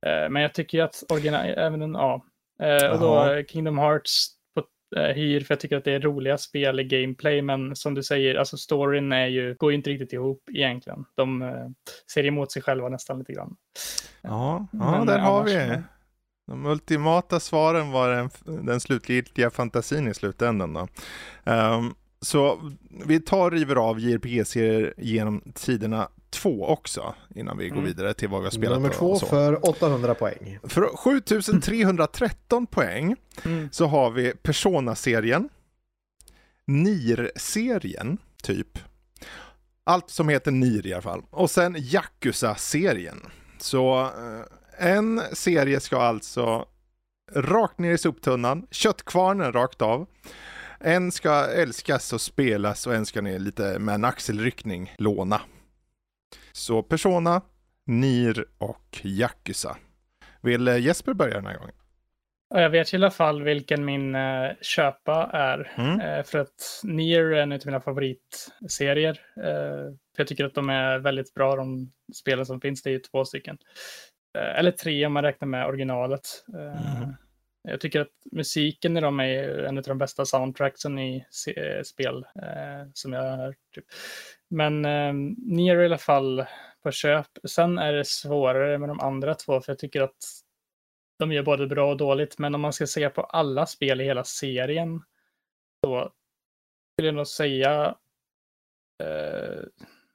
Eh, 0.06 0.30
men 0.30 0.42
jag 0.42 0.54
tycker 0.54 0.78
ju 0.78 0.84
att 0.84 1.02
original, 1.12 1.46
även 1.46 1.82
en, 1.82 1.94
ja. 1.94 2.24
Eh, 2.62 2.90
och 2.90 3.00
då 3.00 3.42
Kingdom 3.48 3.78
Hearts 3.78 4.28
på 4.54 4.64
eh, 4.98 5.14
hyr 5.14 5.40
för 5.40 5.54
jag 5.54 5.60
tycker 5.60 5.76
att 5.76 5.84
det 5.84 5.92
är 5.92 6.00
roliga 6.00 6.38
spel 6.38 6.80
i 6.80 6.84
gameplay. 6.84 7.42
Men 7.42 7.76
som 7.76 7.94
du 7.94 8.02
säger, 8.02 8.34
alltså 8.34 8.56
storyn 8.56 9.12
är 9.12 9.26
ju, 9.26 9.54
går 9.54 9.72
ju 9.72 9.76
inte 9.76 9.90
riktigt 9.90 10.12
ihop 10.12 10.42
egentligen. 10.52 11.04
De 11.14 11.42
eh, 11.42 11.68
ser 12.12 12.26
emot 12.26 12.52
sig 12.52 12.62
själva 12.62 12.88
nästan 12.88 13.18
lite 13.18 13.32
grann. 13.32 13.56
Ja, 14.20 14.66
ja 14.72 14.98
Men, 14.98 15.06
där 15.06 15.18
har 15.18 15.44
vi. 15.44 15.82
De 16.46 16.66
ultimata 16.66 17.40
svaren 17.40 17.90
var 17.90 18.10
den, 18.10 18.30
den 18.66 18.80
slutgiltiga 18.80 19.50
fantasin 19.50 20.08
i 20.08 20.14
slutändan. 20.14 20.72
Då. 20.74 20.88
Ehm, 21.44 21.94
så 22.20 22.70
vi 23.06 23.20
tar 23.20 23.44
och 23.46 23.52
river 23.52 23.76
av 23.76 24.00
JRPG-serier 24.00 24.94
genom 24.96 25.42
tiderna 25.54 26.08
två 26.30 26.66
också 26.66 27.14
innan 27.34 27.58
vi 27.58 27.68
går 27.68 27.76
Mm. 27.76 27.86
vidare 27.88 28.14
till 28.14 28.28
vad 28.28 28.40
vi 28.40 28.46
har 28.46 28.50
spelat. 28.50 28.78
Nummer 28.82 28.94
två 28.94 29.18
för 29.18 29.68
800 29.68 30.14
poäng. 30.14 30.58
För 30.62 30.96
7313 30.96 32.66
poäng 32.66 33.16
Mm. 33.44 33.68
så 33.72 33.86
har 33.86 34.10
vi 34.10 34.32
Persona-serien, 34.42 35.48
Nier-serien, 36.66 38.18
typ. 38.42 38.78
Allt 39.84 40.10
som 40.10 40.28
heter 40.28 40.50
Nier 40.50 40.86
i 40.86 40.92
alla 40.92 41.02
fall. 41.02 41.22
Och 41.30 41.50
sen 41.50 41.76
Yakuza-serien. 41.78 43.20
Så 43.58 44.00
eh, 44.00 44.42
en 44.82 45.20
serie 45.32 45.80
ska 45.80 45.96
alltså 45.96 46.66
rakt 47.32 47.78
ner 47.78 47.92
i 47.92 47.98
soptunnan, 47.98 48.66
köttkvarnen 48.70 49.52
rakt 49.52 49.82
av. 49.82 50.06
En 50.80 51.12
ska 51.12 51.46
älskas 51.46 52.12
och 52.12 52.20
spelas 52.20 52.86
och 52.86 52.94
en 52.94 53.06
ska 53.06 53.20
ner 53.20 53.38
lite 53.38 53.78
med 53.78 53.94
en 53.94 54.04
axelryckning 54.04 54.94
låna. 54.98 55.40
Så 56.52 56.82
Persona, 56.82 57.40
Nier 57.86 58.44
och 58.58 59.00
Yakuza. 59.02 59.76
Vill 60.40 60.68
eh, 60.68 60.78
Jesper 60.78 61.14
börja 61.14 61.34
den 61.34 61.46
här 61.46 61.58
gången? 61.58 61.74
Ja, 62.48 62.60
Jag 62.60 62.70
vet 62.70 62.92
i 62.92 62.96
alla 62.96 63.10
fall 63.10 63.42
vilken 63.42 63.84
min 63.84 64.14
eh, 64.14 64.50
köpa 64.60 65.30
är. 65.32 65.72
Mm. 65.76 66.00
Eh, 66.00 66.24
för 66.24 66.38
att 66.38 66.80
Nier 66.82 67.24
är 67.24 67.42
en 67.42 67.52
av 67.52 67.60
mina 67.64 67.80
favoritserier. 67.80 69.20
För 70.16 70.20
jag 70.20 70.26
tycker 70.26 70.44
att 70.44 70.54
de 70.54 70.70
är 70.70 70.98
väldigt 70.98 71.34
bra, 71.34 71.56
de 71.56 71.92
spelen 72.14 72.46
som 72.46 72.60
finns. 72.60 72.82
Det 72.82 72.90
är 72.90 72.92
ju 72.92 72.98
två 72.98 73.24
stycken. 73.24 73.58
Eh, 74.38 74.58
eller 74.58 74.70
tre 74.70 75.06
om 75.06 75.12
man 75.12 75.24
räknar 75.24 75.48
med 75.48 75.66
originalet. 75.66 76.44
Mm. 76.48 77.14
Jag 77.62 77.80
tycker 77.80 78.00
att 78.00 78.12
musiken 78.32 78.96
i 78.96 79.00
dem 79.00 79.20
är 79.20 79.58
en 79.58 79.78
av 79.78 79.84
de 79.84 79.98
bästa 79.98 80.24
soundtracksen 80.24 80.98
i 80.98 81.26
spel 81.84 82.26
eh, 82.34 82.88
som 82.94 83.12
jag 83.12 83.22
har 83.22 83.36
hört. 83.36 83.56
Typ. 83.74 83.84
Men 84.50 84.84
eh, 84.84 85.12
Nier 85.36 85.82
i 85.82 85.84
alla 85.84 85.98
fall 85.98 86.44
på 86.82 86.90
köp. 86.90 87.26
Sen 87.44 87.78
är 87.78 87.92
det 87.92 88.04
svårare 88.04 88.78
med 88.78 88.88
de 88.88 89.00
andra 89.00 89.34
två, 89.34 89.60
för 89.60 89.72
jag 89.72 89.78
tycker 89.78 90.00
att 90.00 90.42
de 91.18 91.32
gör 91.32 91.42
både 91.42 91.66
bra 91.66 91.90
och 91.90 91.96
dåligt. 91.96 92.38
Men 92.38 92.54
om 92.54 92.60
man 92.60 92.72
ska 92.72 92.86
se 92.86 93.10
på 93.10 93.22
alla 93.22 93.66
spel 93.66 94.00
i 94.00 94.04
hela 94.04 94.24
serien 94.24 95.02
så 95.84 96.12
skulle 96.92 97.08
jag 97.08 97.14
nog 97.14 97.26
säga 97.26 97.94
eh, 99.02 99.62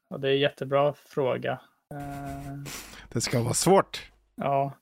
ja, 0.09 0.17
det 0.17 0.29
är 0.29 0.33
en 0.33 0.39
jättebra 0.39 0.93
fråga. 0.93 1.61
Eh, 1.93 2.53
Det 3.09 3.21
ska 3.21 3.41
vara 3.43 3.53
svårt. 3.53 4.11
ja, 4.35 4.73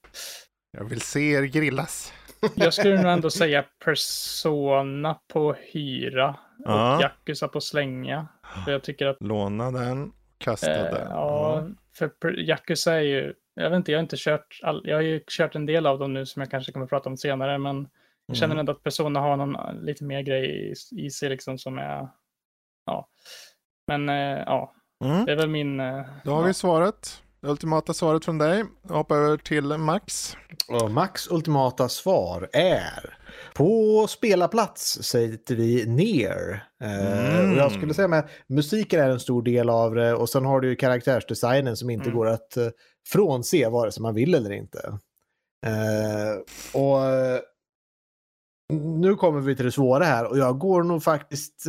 Jag 0.72 0.86
vill 0.90 1.02
se 1.02 1.32
er 1.32 1.44
grillas. 1.44 2.14
jag 2.56 2.74
skulle 2.74 3.02
nog 3.02 3.12
ändå 3.12 3.30
säga 3.30 3.66
Persona 3.86 5.20
på 5.34 5.54
hyra 5.54 6.30
och 6.66 6.72
Ja. 6.72 7.02
Yakuza 7.02 7.48
på 7.48 7.62
slänga. 7.62 8.28
För 8.66 8.72
jag 8.72 8.84
tycker 8.84 9.06
att 9.08 9.18
Låna 9.20 9.72
den, 9.72 10.12
kasta 10.38 10.72
Eh, 10.88 10.94
den. 10.94 11.10
ja, 11.10 11.68
för 11.98 12.08
per- 12.08 12.40
Yakuza 12.40 12.94
är 12.94 13.00
ju, 13.02 13.34
jag 13.54 13.70
vet 13.70 13.78
inte, 13.78 13.92
jag 13.92 14.00
har 14.00 14.04
inte 14.04 14.16
kört, 14.20 14.60
all, 14.64 14.82
jag 14.86 14.96
har 14.96 15.02
ju 15.02 15.24
kört 15.28 15.56
en 15.56 15.66
del 15.66 15.86
av 15.86 16.00
dem 16.00 16.14
nu 16.14 16.26
som 16.26 16.40
jag 16.42 16.52
kanske 16.52 16.72
kommer 16.72 16.84
att 16.84 16.90
prata 16.90 17.10
om 17.10 17.18
senare, 17.18 17.58
men 17.58 17.88
jag 18.26 18.38
känner 18.38 18.54
Mm. 18.56 18.60
ändå 18.60 18.72
att 18.72 18.84
Persona 18.84 19.20
har 19.20 19.38
någon 19.38 19.76
lite 19.86 20.04
mer 20.04 20.22
grej 20.22 20.72
i, 20.72 21.06
i 21.06 21.10
sig 21.10 21.30
liksom 21.30 21.58
som 21.58 21.78
är, 21.78 22.08
ja. 22.86 23.10
Men 23.88 24.10
eh, 24.10 24.44
ja, 24.46 24.75
Mm. 25.04 25.26
det 25.26 25.32
är 25.32 25.36
väl 25.36 25.50
min... 25.50 25.80
eh, 25.80 26.02
Då 26.24 26.32
har 26.32 26.42
ja. 26.42 26.48
vi 26.48 26.54
svaret. 26.54 27.22
Det 27.42 27.48
ultimata 27.52 27.94
svaret 27.94 28.26
från 28.26 28.38
dig. 28.38 28.64
Jag 28.88 28.96
hoppar 28.96 29.16
över 29.16 29.38
till 29.38 29.64
Max. 29.78 30.38
Och 30.70 30.92
Max 30.92 31.32
ultimata 31.32 31.90
svar 31.90 32.50
är 32.54 33.18
på 33.56 34.06
spelarplats 34.10 35.04
säger 35.04 35.56
vi 35.56 35.86
ner. 35.86 36.64
Mm. 36.84 37.52
och 37.52 37.58
jag 37.58 37.72
skulle 37.72 37.94
säga 37.94 38.08
med 38.08 38.30
musiken 38.48 39.00
är 39.00 39.10
en 39.10 39.20
stor 39.20 39.42
del 39.44 39.70
av 39.70 39.96
det 39.96 40.14
och 40.14 40.30
sen 40.30 40.46
har 40.46 40.62
du 40.62 40.70
ju 40.70 40.76
karaktärsdesignen 40.76 41.78
som 41.78 41.90
inte 41.90 42.06
Mm. 42.06 42.18
går 42.18 42.28
att 42.28 42.58
eh, 42.58 42.68
frånse 43.08 43.70
vare 43.70 43.92
sig 43.92 44.02
man 44.02 44.16
vill 44.16 44.34
eller 44.36 44.52
inte. 44.52 45.00
Eh, 45.66 46.82
och 46.82 47.00
nu 48.74 49.16
kommer 49.16 49.40
vi 49.40 49.56
till 49.56 49.66
det 49.66 49.72
svåra 49.72 50.04
här 50.04 50.26
och 50.26 50.38
jag 50.38 50.60
går 50.60 50.84
nog 50.84 51.04
faktiskt 51.04 51.64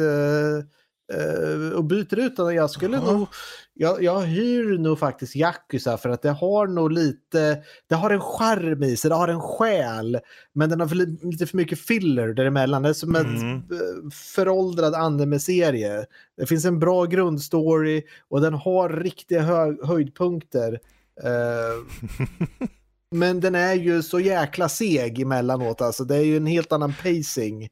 och 1.77 1.85
byter 1.85 2.19
ut 2.19 2.37
den. 2.37 2.55
Jag 2.55 2.71
skulle 2.71 2.97
Jaha. 2.97 3.13
nog, 3.13 3.27
jag, 3.75 4.03
jag 4.03 4.21
hyr 4.21 4.79
nog 4.79 4.99
faktiskt 4.99 5.37
Yakuza 5.37 5.99
för 5.99 6.09
att 6.09 6.23
det 6.23 6.31
har 6.31 6.67
nog 6.67 6.93
lite, 6.93 7.63
det 7.89 7.95
har 7.95 8.11
en 8.11 8.21
charm 8.21 8.83
i 8.83 8.97
sig, 8.97 9.09
det 9.09 9.15
har 9.15 9.29
en 9.29 9.41
själ. 9.41 10.19
Men 10.55 10.71
den 10.71 10.81
har 10.81 10.89
för, 10.89 10.97
li- 10.97 11.19
lite 11.23 11.47
för 11.47 11.57
mycket 11.57 11.79
filler 11.81 12.29
däremellan. 12.29 12.83
Det 12.83 12.89
är 12.89 12.93
som 12.93 13.17
Mm. 13.17 13.35
en 13.37 13.57
eh, 13.57 14.11
föråldrad 14.35 14.95
anime-serie. 14.95 16.05
Det 16.37 16.47
finns 16.47 16.65
en 16.65 16.79
bra 16.79 17.05
grundstory 17.05 18.03
och 18.29 18.41
den 18.41 18.55
har 18.55 18.89
riktiga 18.89 19.43
hö 19.43 19.75
höjdpunkter. 19.87 20.79
Eh, 21.23 22.07
men 23.11 23.41
den 23.41 23.55
är 23.55 23.75
ju 23.75 24.03
så 24.03 24.21
jäkla 24.21 24.69
seg 24.69 25.21
emellanåt. 25.21 25.81
Alltså, 25.81 26.05
det 26.05 26.17
är 26.17 26.25
ju 26.25 26.37
en 26.37 26.47
helt 26.47 26.73
annan 26.73 26.95
pacing. 27.03 27.69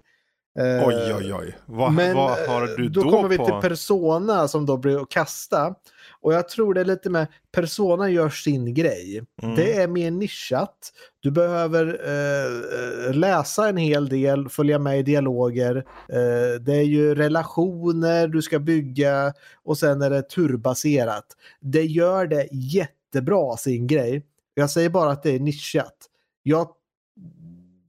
Eh, 0.58 0.88
Oj, 0.88 1.14
oj, 1.18 1.34
oj. 1.34 1.56
Vad, 1.66 1.92
men 1.92 2.16
vad 2.16 2.48
har 2.48 2.62
eh, 2.62 2.68
du 2.76 2.88
då, 2.88 3.02
då, 3.02 3.10
kommer 3.10 3.28
vi 3.28 3.36
på? 3.36 3.44
till 3.44 3.68
Persona 3.68 4.48
som 4.48 4.66
då 4.66 4.76
blir 4.76 5.02
att 5.02 5.08
kasta. 5.08 5.74
Och 6.20 6.34
jag 6.34 6.48
tror 6.48 6.74
det 6.74 6.80
är 6.80 6.84
lite 6.84 7.10
med 7.10 7.26
Persona 7.52 8.10
gör 8.10 8.28
sin 8.28 8.74
grej. 8.74 9.22
Mm. 9.42 9.56
Det 9.56 9.72
är 9.72 9.88
mer 9.88 10.10
nischat. 10.10 10.92
Du 11.20 11.30
behöver 11.30 12.00
eh, 12.04 13.08
eh, 13.08 13.14
läsa 13.14 13.68
en 13.68 13.76
hel 13.76 14.08
del, 14.08 14.48
följa 14.48 14.78
med 14.78 14.98
i 14.98 15.02
dialoger. 15.02 15.76
Eh, 16.08 16.60
det 16.60 16.74
är 16.74 16.84
ju 16.84 17.14
relationer 17.14 18.28
du 18.28 18.42
ska 18.42 18.58
bygga 18.58 19.32
och 19.64 19.78
sen 19.78 20.02
är 20.02 20.10
det 20.10 20.22
turbaserat. 20.22 21.26
Det 21.60 21.84
gör 21.84 22.26
det 22.26 22.48
jättebra 22.52 23.56
sin 23.56 23.86
grej. 23.86 24.22
Jag 24.54 24.70
säger 24.70 24.88
bara 24.88 25.10
att 25.10 25.22
det 25.22 25.30
är 25.30 25.40
nischat. 25.40 25.96
Jag 26.42 26.68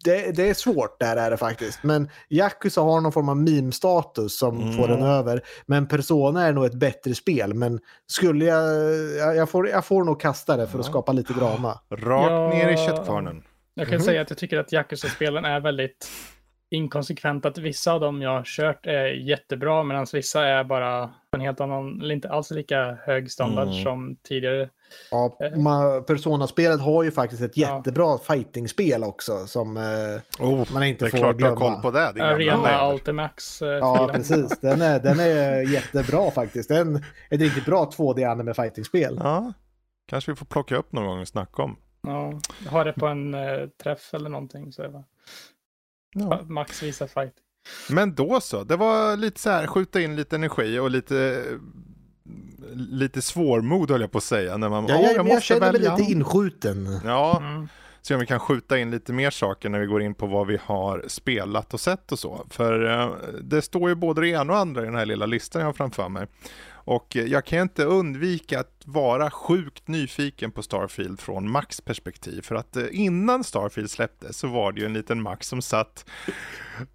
det, 0.06 0.36
det 0.36 0.50
är 0.50 0.54
svårt 0.54 1.00
där 1.00 1.18
är 1.18 1.32
det 1.32 1.38
faktiskt. 1.38 1.84
Men 1.84 2.10
Yakuza 2.30 2.82
har 2.82 3.02
någon 3.02 3.12
form 3.12 3.30
av 3.30 3.38
meme-status 3.38 4.38
som 4.40 4.62
Mm. 4.62 4.74
får 4.78 4.88
den 4.88 5.04
över. 5.04 5.42
Men 5.66 5.88
Persona 5.88 6.48
är 6.48 6.54
nog 6.54 6.66
ett 6.66 6.74
bättre 6.74 7.16
spel. 7.16 7.54
Men 7.54 7.80
skulle 8.08 8.46
jag... 8.46 9.36
Jag, 9.36 9.50
får, 9.50 9.70
jag 9.70 9.86
får 9.86 10.04
nog 10.04 10.22
kasta 10.22 10.58
det 10.58 10.68
för 10.68 10.80
att 10.80 10.86
skapa 10.86 11.12
lite 11.12 11.34
drama. 11.34 11.80
Rakt 11.90 12.56
ner 12.56 12.70
i 12.70 12.78
köttkvarnen. 12.88 13.44
Jag 13.74 13.88
kan 13.88 13.96
Mhm. 13.96 14.04
säga 14.06 14.22
att 14.22 14.30
jag 14.30 14.38
tycker 14.40 14.58
att 14.58 14.72
Yakuza-spelen 14.74 15.46
är 15.46 15.60
väldigt 15.60 16.08
inkonsekventa. 16.70 17.48
Att 17.48 17.58
vissa 17.58 17.92
av 17.94 18.00
dem 18.00 18.22
jag 18.22 18.30
har 18.30 18.44
kört 18.46 18.86
är 18.86 19.06
jättebra, 19.06 19.84
medan 19.84 20.06
vissa 20.14 20.46
är 20.48 20.64
bara 20.64 21.10
en 21.32 21.42
helt 21.42 21.62
annan, 21.62 22.02
eller 22.02 22.14
inte 22.16 22.30
alls 22.30 22.52
lika 22.52 22.98
hög 23.06 23.32
standard 23.32 23.68
Mm. 23.68 23.84
som 23.84 24.16
tidigare. 24.24 24.70
Ja, 25.12 25.38
Eh. 25.40 26.02
Persona-spelet 26.02 26.82
har 26.82 27.04
ju 27.04 27.12
faktiskt 27.12 27.42
ett 27.42 27.58
Ja. 27.58 27.78
jättebra 27.78 28.18
fighting-spel 28.18 29.04
också 29.04 29.48
som 29.48 29.78
eh, 29.78 30.44
Oh, 30.46 30.74
man 30.74 30.84
inte 30.84 31.06
det 31.06 31.10
är 31.10 31.12
får 31.12 31.18
klart 31.18 31.38
du 31.38 31.44
har 31.44 31.56
glömma. 31.56 31.74
koll 31.74 31.82
på 31.82 31.92
det. 31.92 32.24
Arena 32.24 32.62
nörd. 32.62 32.94
Ultimax. 32.94 33.62
eh, 33.62 33.68
Ja, 33.70 34.10
precis. 34.14 34.60
Den 34.60 34.82
är, 34.82 35.00
den 35.00 35.20
är 35.20 35.62
jättebra 35.74 36.32
faktiskt. 36.32 36.70
Den 36.70 36.96
är 36.96 37.02
ett 37.30 37.42
riktigt 37.42 37.66
bra 37.66 37.86
2D-anime 37.98 38.54
fighting-spel. 38.54 39.20
Ja, 39.24 39.54
kanske 40.08 40.32
vi 40.32 40.36
får 40.36 40.46
plocka 40.46 40.76
upp 40.76 40.92
någon 40.92 41.06
gång 41.06 41.20
och 41.22 41.28
snacka 41.28 41.64
om. 41.64 41.78
Ja, 42.08 42.34
jag 42.64 42.72
har 42.72 42.86
det 42.86 42.94
på 42.94 43.08
en 43.08 43.34
eh, 43.34 43.68
träff 43.84 44.14
eller 44.14 44.30
någonting. 44.30 44.72
Så 44.72 44.82
det 44.82 44.88
var 44.90 45.04
Ja. 46.18 46.42
Max 46.48 46.84
visar 46.84 47.08
fight. 47.08 47.34
Men 47.90 48.16
då 48.16 48.42
så, 48.42 48.64
det 48.64 48.76
var 48.76 49.18
lite 49.18 49.40
så 49.40 49.50
här, 49.50 49.68
skjuta 49.68 50.02
in 50.02 50.16
lite 50.16 50.36
energi 50.36 50.80
och 50.80 50.92
lite 50.92 51.44
lite 52.74 53.22
svårmod 53.22 53.92
höll 53.92 54.02
jag 54.02 54.12
på 54.12 54.18
att 54.18 54.24
säga. 54.24 54.58
När 54.58 54.70
man, 54.70 54.86
Ja, 54.88 54.96
"Åh, 55.00 55.06
jag, 55.06 55.16
jag, 55.16 55.28
jag 55.28 55.44
känner 55.44 55.72
mig 55.72 55.80
lite 55.80 55.92
han." 55.92 56.02
inskjuten. 56.02 57.00
Ja, 57.06 57.38
Mm. 57.42 57.68
se 58.02 58.14
om 58.14 58.20
vi 58.20 58.26
kan 58.26 58.40
skjuta 58.40 58.78
in 58.80 58.92
lite 58.92 59.14
mer 59.14 59.30
saker 59.30 59.70
när 59.70 59.80
vi 59.80 59.86
går 59.86 60.02
in 60.02 60.14
på 60.16 60.26
vad 60.28 60.48
vi 60.48 60.60
har 60.64 61.04
spelat 61.08 61.74
och 61.74 61.80
sett 61.80 62.12
och 62.12 62.20
så. 62.20 62.46
För 62.50 63.00
eh, 63.02 63.12
det 63.42 63.62
står 63.62 63.90
ju 63.90 63.96
både 63.96 64.22
det 64.22 64.28
ena 64.30 64.54
och 64.54 64.60
andra 64.60 64.82
i 64.82 64.86
den 64.86 64.96
här 64.96 65.06
lilla 65.06 65.26
listan 65.26 65.60
jag 65.62 65.68
har 65.68 65.74
framför 65.74 66.10
mig. 66.10 66.28
Och 66.86 67.16
jag 67.16 67.46
kan 67.46 67.60
inte 67.60 67.84
undvika 67.84 68.60
att 68.60 68.82
vara 68.86 69.32
sjukt 69.32 69.88
nyfiken 69.88 70.52
på 70.52 70.64
Starfield 70.64 71.20
från 71.20 71.52
Max 71.52 71.82
perspektiv. 71.82 72.42
För 72.42 72.56
att 72.56 72.76
eh, 72.76 72.86
innan 72.92 73.44
Starfield 73.44 73.92
släpptes 73.92 74.38
så 74.38 74.48
var 74.48 74.72
det 74.72 74.80
ju 74.80 74.86
en 74.86 74.94
liten 74.94 75.22
Max 75.22 75.48
som 75.48 75.62
satt 75.62 76.06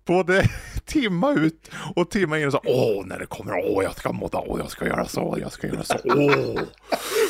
både 0.05 0.45
timma 0.84 1.32
ut 1.32 1.70
och 1.95 2.11
timma 2.11 2.38
in 2.38 2.47
och 2.47 2.53
sa 2.53 2.61
Åh, 2.64 3.07
när 3.07 3.18
det 3.18 3.26
kommer, 3.26 3.53
åh, 3.64 3.84
jag 3.84 3.97
ska 3.97 4.12
modda, 4.12 4.38
åh, 4.38 4.59
jag 4.61 4.70
ska 4.70 4.86
göra 4.86 5.07
så, 5.07 5.38
jag 5.41 5.53
ska 5.53 5.66
göra 5.66 5.84
så, 5.84 5.97
åh. 6.05 6.61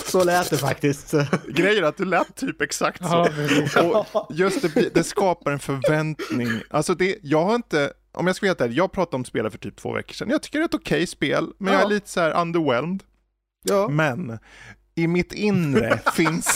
Så 0.07 0.25
lät 0.25 0.51
det 0.51 0.59
faktiskt. 0.59 1.15
Grejen 1.49 1.85
är 1.85 1.89
att 1.89 1.97
du 1.97 2.05
lät 2.05 2.37
typ 2.37 2.63
exakt 2.63 3.05
så. 3.05 3.29
Ja. 3.75 4.07
Och 4.13 4.27
just 4.31 4.75
det, 4.75 4.95
det 4.95 5.05
skapar 5.05 5.53
en 5.53 5.59
förväntning. 5.59 6.49
Alltså 6.71 6.95
det, 6.95 7.19
jag 7.23 7.45
har 7.45 7.55
inte, 7.55 7.93
om 8.13 8.27
jag 8.27 8.37
ska 8.37 8.45
vara 8.47 8.51
helt 8.51 8.61
ärlig, 8.61 8.77
jag 8.77 8.93
pratade 8.93 9.17
om 9.17 9.25
spelet 9.25 9.53
för 9.53 9.59
typ 9.59 9.77
två 9.77 9.93
veckor 9.93 10.15
sedan. 10.15 10.31
Jag 10.31 10.43
tycker 10.43 10.59
det 10.59 10.63
är 10.63 10.67
ett 10.69 10.75
okej 10.75 11.07
spel, 11.07 11.53
men 11.59 11.73
jag 11.73 11.81
är 11.83 11.85
Ja. 11.85 11.89
lite 11.89 12.09
så 12.09 12.21
här 12.21 12.41
underwhelmed. 12.41 13.03
Ja. 13.65 13.89
Men 13.89 14.39
i 14.95 15.07
mitt 15.07 15.33
inre 15.33 16.01
finns 16.17 16.55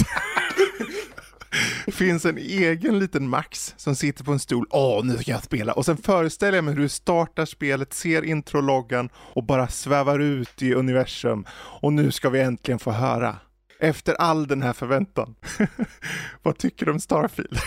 finns 1.92 2.24
en 2.24 2.38
egen 2.38 2.98
liten 2.98 3.28
Max 3.28 3.74
som 3.76 3.96
sitter 3.96 4.24
på 4.24 4.32
en 4.32 4.38
stol. 4.38 4.66
Åh, 4.70 5.04
nu 5.04 5.18
ska 5.18 5.30
jag 5.30 5.42
spela. 5.42 5.72
Och 5.72 5.84
sen 5.84 5.96
föreställer 5.96 6.58
jag 6.58 6.64
mig 6.64 6.74
hur 6.74 6.80
du 6.82 6.88
startar 6.88 7.44
spelet, 7.44 7.94
ser 7.94 8.22
introloggan 8.24 9.08
och 9.16 9.44
bara 9.44 9.68
svävar 9.68 10.18
ut 10.18 10.62
i 10.62 10.74
universum. 10.74 11.44
Och 11.54 11.92
nu 11.92 12.10
ska 12.10 12.30
vi 12.30 12.40
äntligen 12.40 12.78
få 12.78 12.90
höra. 12.90 13.36
Efter 13.80 14.14
all 14.14 14.46
den 14.46 14.62
här 14.62 14.72
förväntan. 14.72 15.34
Vad 16.42 16.58
tycker 16.58 16.86
du 16.86 16.92
om 16.92 17.00
Starfield? 17.00 17.58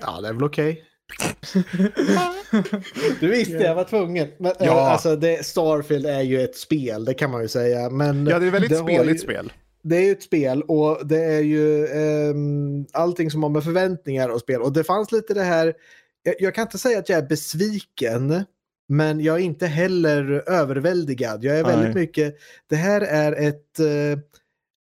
Ja, 0.00 0.20
det 0.20 0.28
är 0.28 0.32
väl 0.32 0.44
okej. 0.44 0.84
du 3.20 3.30
visste 3.30 3.52
jag 3.54 3.74
var 3.74 3.84
tvungen. 3.84 4.28
Men, 4.38 4.52
Ja. 4.58 4.66
ja. 4.66 4.90
alltså, 4.90 5.16
det, 5.16 5.46
Starfield 5.46 6.06
är 6.06 6.20
ju 6.20 6.42
ett 6.42 6.56
spel, 6.56 7.04
det 7.04 7.14
kan 7.14 7.30
man 7.30 7.42
ju 7.42 7.48
säga. 7.48 7.90
Men 7.90 8.26
Ja, 8.26 8.38
det 8.38 8.46
är 8.46 8.50
väldigt 8.50 8.70
det 8.70 8.76
speligt 8.76 9.14
ju- 9.14 9.18
spel. 9.18 9.52
Det 9.82 9.96
är 9.96 10.00
ju 10.02 10.12
ett 10.12 10.22
spel 10.22 10.62
och 10.62 11.06
det 11.06 11.24
är 11.24 11.40
ju 11.40 11.86
ehm, 11.86 12.86
allting 12.92 13.30
som 13.30 13.42
har 13.42 13.50
med 13.50 13.64
förväntningar 13.64 14.28
och 14.28 14.40
spel. 14.40 14.62
Och 14.62 14.72
det 14.72 14.84
fanns 14.84 15.12
lite 15.12 15.34
det 15.34 15.42
här, 15.42 15.74
jag, 16.22 16.34
jag 16.38 16.54
kan 16.54 16.62
inte 16.62 16.78
säga 16.78 16.98
att 16.98 17.08
jag 17.08 17.18
är 17.18 17.26
besviken, 17.26 18.44
men 18.88 19.20
jag 19.20 19.36
är 19.36 19.40
inte 19.44 19.66
heller 19.66 20.42
överväldigad. 20.50 21.44
Jag 21.44 21.58
är 21.58 21.64
väldigt 21.64 21.94
Nej. 21.94 22.02
mycket, 22.02 22.36
det 22.68 22.76
här 22.76 23.00
är 23.00 23.32
ett, 23.32 23.80
eh, 23.80 24.12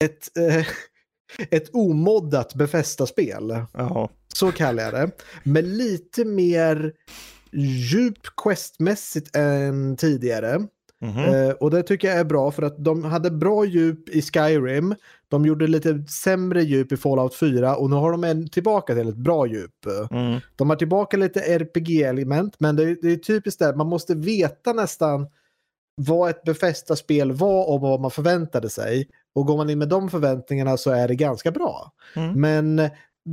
ett, 0.05 0.38
eh, 0.38 0.66
ett 1.51 1.76
omoddat 1.76 2.55
Befästa-spel. 2.55 3.65
Så 4.34 4.51
kallar 4.51 4.84
jag 4.84 4.93
det. 4.93 5.11
Med 5.43 5.63
lite 5.63 6.26
mer 6.26 6.93
djup 7.91 8.17
questmässigt 8.43 9.36
än 9.36 9.97
tidigare. 9.97 10.67
Mhm. 11.01 11.34
Eh, 11.34 11.49
och 11.49 11.71
det 11.71 11.84
tycker 11.84 12.07
jag 12.07 12.17
är 12.17 12.23
bra 12.23 12.51
för 12.51 12.63
att 12.63 12.84
de 12.84 13.03
hade 13.03 13.32
bra 13.32 13.65
djup 13.65 14.09
i 14.09 14.21
Skyrim. 14.21 14.95
De 15.28 15.45
gjorde 15.45 15.67
lite 15.67 16.03
sämre 16.23 16.63
djup 16.63 16.91
i 16.91 16.97
Fallout 16.97 17.36
4 17.36 17.76
och 17.76 17.89
nu 17.89 17.95
har 17.95 18.11
de 18.11 18.23
en 18.23 18.49
tillbaka 18.49 18.95
till 18.95 19.09
ett 19.09 19.15
bra 19.15 19.47
djup. 19.47 19.86
Mm. 20.11 20.39
De 20.55 20.69
har 20.69 20.78
tillbaka 20.78 21.17
lite 21.17 21.39
RPG-element 21.39 22.55
men 22.59 22.76
det 22.76 22.84
är, 22.84 22.97
det 23.01 23.11
är 23.11 23.15
typiskt 23.15 23.59
där, 23.59 23.73
man 23.73 23.88
måste 23.88 24.15
veta 24.15 24.73
nästan 24.73 25.28
vad 25.95 26.30
ett 26.30 26.43
befästa 26.43 26.95
spel 26.95 27.32
var 27.32 27.69
och 27.69 27.82
vad 27.82 28.01
man 28.01 28.11
förväntade 28.11 28.69
sig. 28.69 29.07
Och 29.36 29.45
går 29.45 29.57
man 29.57 29.69
in 29.69 29.79
med 29.79 29.89
de 29.89 30.09
förväntningarna 30.09 30.77
så 30.77 30.91
är 30.91 31.07
det 31.07 31.15
ganska 31.15 31.51
bra. 31.51 31.91
Mm. 32.15 32.41
Men 32.41 32.89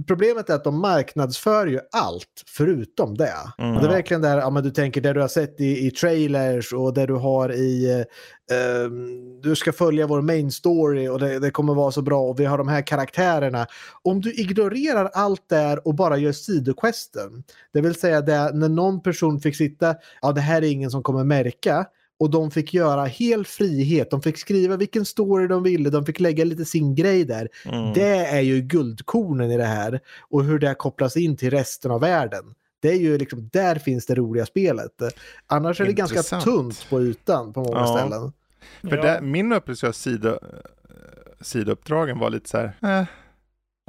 problemet 0.06 0.50
är 0.50 0.54
att 0.54 0.64
de 0.64 0.80
marknadsför 0.80 1.66
ju 1.66 1.80
allt 1.92 2.44
förutom 2.46 3.16
det. 3.16 3.34
Mm. 3.58 3.74
Det 3.74 3.86
är 3.86 3.90
verkligen 3.90 4.22
där, 4.22 4.38
ja, 4.38 4.50
men 4.50 4.62
du 4.62 4.70
tänker 4.70 5.00
det 5.00 5.12
du 5.12 5.20
har 5.20 5.28
sett 5.28 5.60
i, 5.60 5.86
i 5.86 5.90
trailers 5.90 6.72
och 6.72 6.94
det 6.94 7.06
du 7.06 7.14
har 7.14 7.52
i, 7.52 7.90
eh, 8.50 8.90
du 9.42 9.56
ska 9.56 9.72
följa 9.72 10.06
vår 10.06 10.22
main 10.22 10.50
story 10.50 11.08
och 11.08 11.18
det, 11.18 11.38
det 11.38 11.50
kommer 11.50 11.74
vara 11.74 11.92
så 11.92 12.02
bra 12.02 12.20
och 12.20 12.40
vi 12.40 12.44
har 12.44 12.58
de 12.58 12.68
här 12.68 12.86
karaktärerna. 12.86 13.66
Om 14.02 14.20
du 14.20 14.32
ignorerar 14.32 15.10
allt 15.14 15.48
där 15.48 15.86
och 15.88 15.94
bara 15.94 16.16
gör 16.16 16.32
sidoquesten, 16.32 17.44
det 17.72 17.80
vill 17.80 17.94
säga 17.94 18.20
det 18.20 18.50
när 18.54 18.68
någon 18.68 19.02
person 19.02 19.40
fick 19.40 19.56
sitta, 19.56 19.94
ja 20.22 20.32
det 20.32 20.40
här 20.40 20.62
är 20.62 20.70
ingen 20.70 20.90
som 20.90 21.02
kommer 21.02 21.24
märka, 21.24 21.86
och 22.22 22.30
de 22.30 22.50
fick 22.50 22.74
göra 22.74 23.04
hel 23.04 23.44
frihet. 23.46 24.10
De 24.10 24.22
fick 24.22 24.38
skriva 24.38 24.76
vilken 24.76 25.04
story 25.04 25.46
de 25.48 25.62
ville. 25.62 25.90
De 25.90 26.06
fick 26.06 26.20
lägga 26.20 26.44
lite 26.44 26.64
sin 26.64 26.94
grej 26.94 27.24
där. 27.24 27.48
Mm. 27.64 27.92
Det 27.92 28.26
är 28.26 28.40
ju 28.40 28.60
guldkornen 28.60 29.50
i 29.50 29.56
det 29.56 29.64
här. 29.64 30.00
Och 30.30 30.44
hur 30.44 30.58
det 30.58 30.74
kopplas 30.74 31.16
in 31.16 31.36
till 31.36 31.50
resten 31.50 31.90
av 31.90 32.00
världen. 32.00 32.44
Det 32.80 32.88
är 32.88 32.96
ju 32.96 33.18
liksom, 33.18 33.48
där 33.52 33.74
finns 33.76 34.06
det 34.06 34.14
roliga 34.14 34.46
spelet. 34.46 34.90
Annars 35.46 35.80
är 35.80 35.84
det 35.84 35.92
ganska 35.92 36.16
Intressant. 36.18 36.44
tunt 36.44 36.86
på 36.90 37.02
ytan 37.02 37.52
på 37.52 37.60
många 37.62 37.76
Ja. 37.78 37.96
ställen. 37.98 38.32
För 38.90 38.96
Ja. 38.96 39.02
det, 39.14 39.20
min 39.22 39.52
upplevelse 39.52 39.88
av 39.88 39.92
sida, 39.92 40.38
sidouppdragen 41.40 42.18
var 42.18 42.30
lite 42.30 42.48
så 42.48 42.56
här. 42.58 43.00
Eh. 43.00 43.04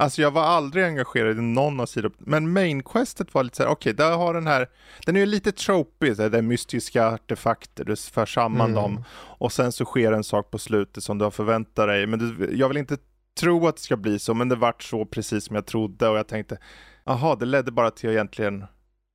Alltså 0.04 0.22
jag 0.22 0.30
var 0.30 0.42
aldrig 0.42 0.84
engagerad 0.84 1.38
i 1.38 1.40
någon 1.42 1.80
av 1.80 1.86
sidouppdragen. 1.86 2.30
Men 2.30 2.52
mainquestet 2.52 3.34
var 3.34 3.42
lite 3.42 3.56
så 3.56 3.62
här, 3.62 3.70
okej, 3.70 3.92
där 3.94 4.16
har 4.16 4.34
den 4.34 4.46
här, 4.46 4.68
den 5.06 5.16
är 5.16 5.20
ju 5.20 5.26
lite 5.26 5.52
tropig, 5.52 6.16
det 6.16 6.38
är 6.38 6.42
mystiska 6.42 7.06
artefakter, 7.08 7.84
du 7.84 7.96
för 7.96 8.26
samman 8.26 8.70
Mm. 8.70 8.82
dem. 8.82 9.04
Och 9.38 9.52
sen 9.52 9.72
så 9.72 9.84
sker 9.84 10.12
en 10.12 10.24
sak 10.24 10.50
på 10.50 10.58
slutet 10.58 11.04
som 11.04 11.18
du 11.18 11.24
har 11.24 11.30
förväntat 11.30 11.86
dig. 11.88 12.06
Men 12.06 12.18
du, 12.18 12.56
jag 12.56 12.68
vill 12.68 12.76
inte 12.76 12.96
tro 13.40 13.66
att 13.68 13.76
det 13.76 13.82
ska 13.82 13.96
bli 13.96 14.18
så, 14.18 14.34
men 14.34 14.48
det 14.48 14.56
vart 14.56 14.82
så 14.82 15.04
precis 15.04 15.44
som 15.44 15.56
jag 15.56 15.66
trodde. 15.66 16.08
Och 16.08 16.18
jag 16.18 16.28
tänkte, 16.28 16.58
jaha, 17.04 17.36
det 17.36 17.46
ledde 17.46 17.72
bara 17.72 17.90
till 17.90 18.08
att 18.08 18.12
egentligen, 18.14 18.64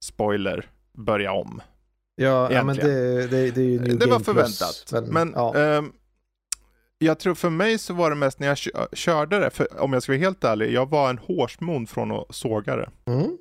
spoiler, 0.04 0.66
börja 0.98 1.32
om. 1.32 1.62
Ja, 2.16 2.52
ja 2.52 2.64
men 2.64 2.76
det, 2.76 3.28
det, 3.28 3.52
det 3.52 3.62
är 3.62 3.66
ju 3.66 3.80
New 3.80 3.98
Det 4.00 4.06
var 4.06 4.12
Game 4.14 4.24
förväntat. 4.26 4.86
Plus, 4.90 5.10
Men, 5.10 5.34
ja. 5.36 5.56
ehm, 5.56 5.92
jag 7.00 7.20
tror 7.20 7.36
för 7.36 7.50
mig 7.50 7.78
så 7.78 7.94
var 7.94 8.10
det 8.10 8.16
mest 8.16 8.40
när 8.40 8.48
jag 8.48 8.58
kö- 8.58 8.88
körde 8.94 9.40
det, 9.40 9.50
för 9.50 9.82
om 9.82 9.94
jag 9.94 10.04
ska 10.04 10.12
vara 10.12 10.20
helt 10.20 10.44
ärlig, 10.44 10.74
jag 10.74 10.90
var 10.90 11.10
en 11.10 11.18
hårsmon 11.18 11.88
från 11.88 12.12
att 12.12 12.36
såga 12.36 12.76
det. 12.76 12.90
Mm. 13.06 13.38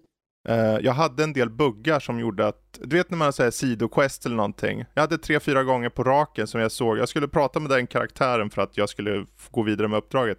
Eh, 0.48 0.78
jag 0.84 0.92
hade 0.92 1.24
en 1.24 1.32
del 1.32 1.50
buggar 1.50 2.00
som 2.00 2.20
gjorde 2.20 2.46
att, 2.46 2.78
du 2.82 2.96
vet 2.96 3.10
när 3.10 3.18
man 3.18 3.32
säger 3.32 3.50
sidoquest 3.50 4.26
eller 4.26 4.36
någonting. 4.36 4.84
Jag 4.94 5.00
hade 5.02 5.18
tre, 5.18 5.40
fyra 5.40 5.64
gånger 5.64 5.88
på 5.88 6.04
raken 6.04 6.46
som 6.46 6.60
jag 6.60 6.72
såg, 6.72 6.98
jag 6.98 7.08
skulle 7.08 7.28
prata 7.28 7.60
med 7.60 7.70
den 7.70 7.86
karaktären 7.86 8.50
för 8.50 8.62
att 8.62 8.76
jag 8.76 8.88
skulle 8.88 9.26
gå 9.50 9.62
vidare 9.62 9.88
med 9.88 9.98
uppdraget. 9.98 10.38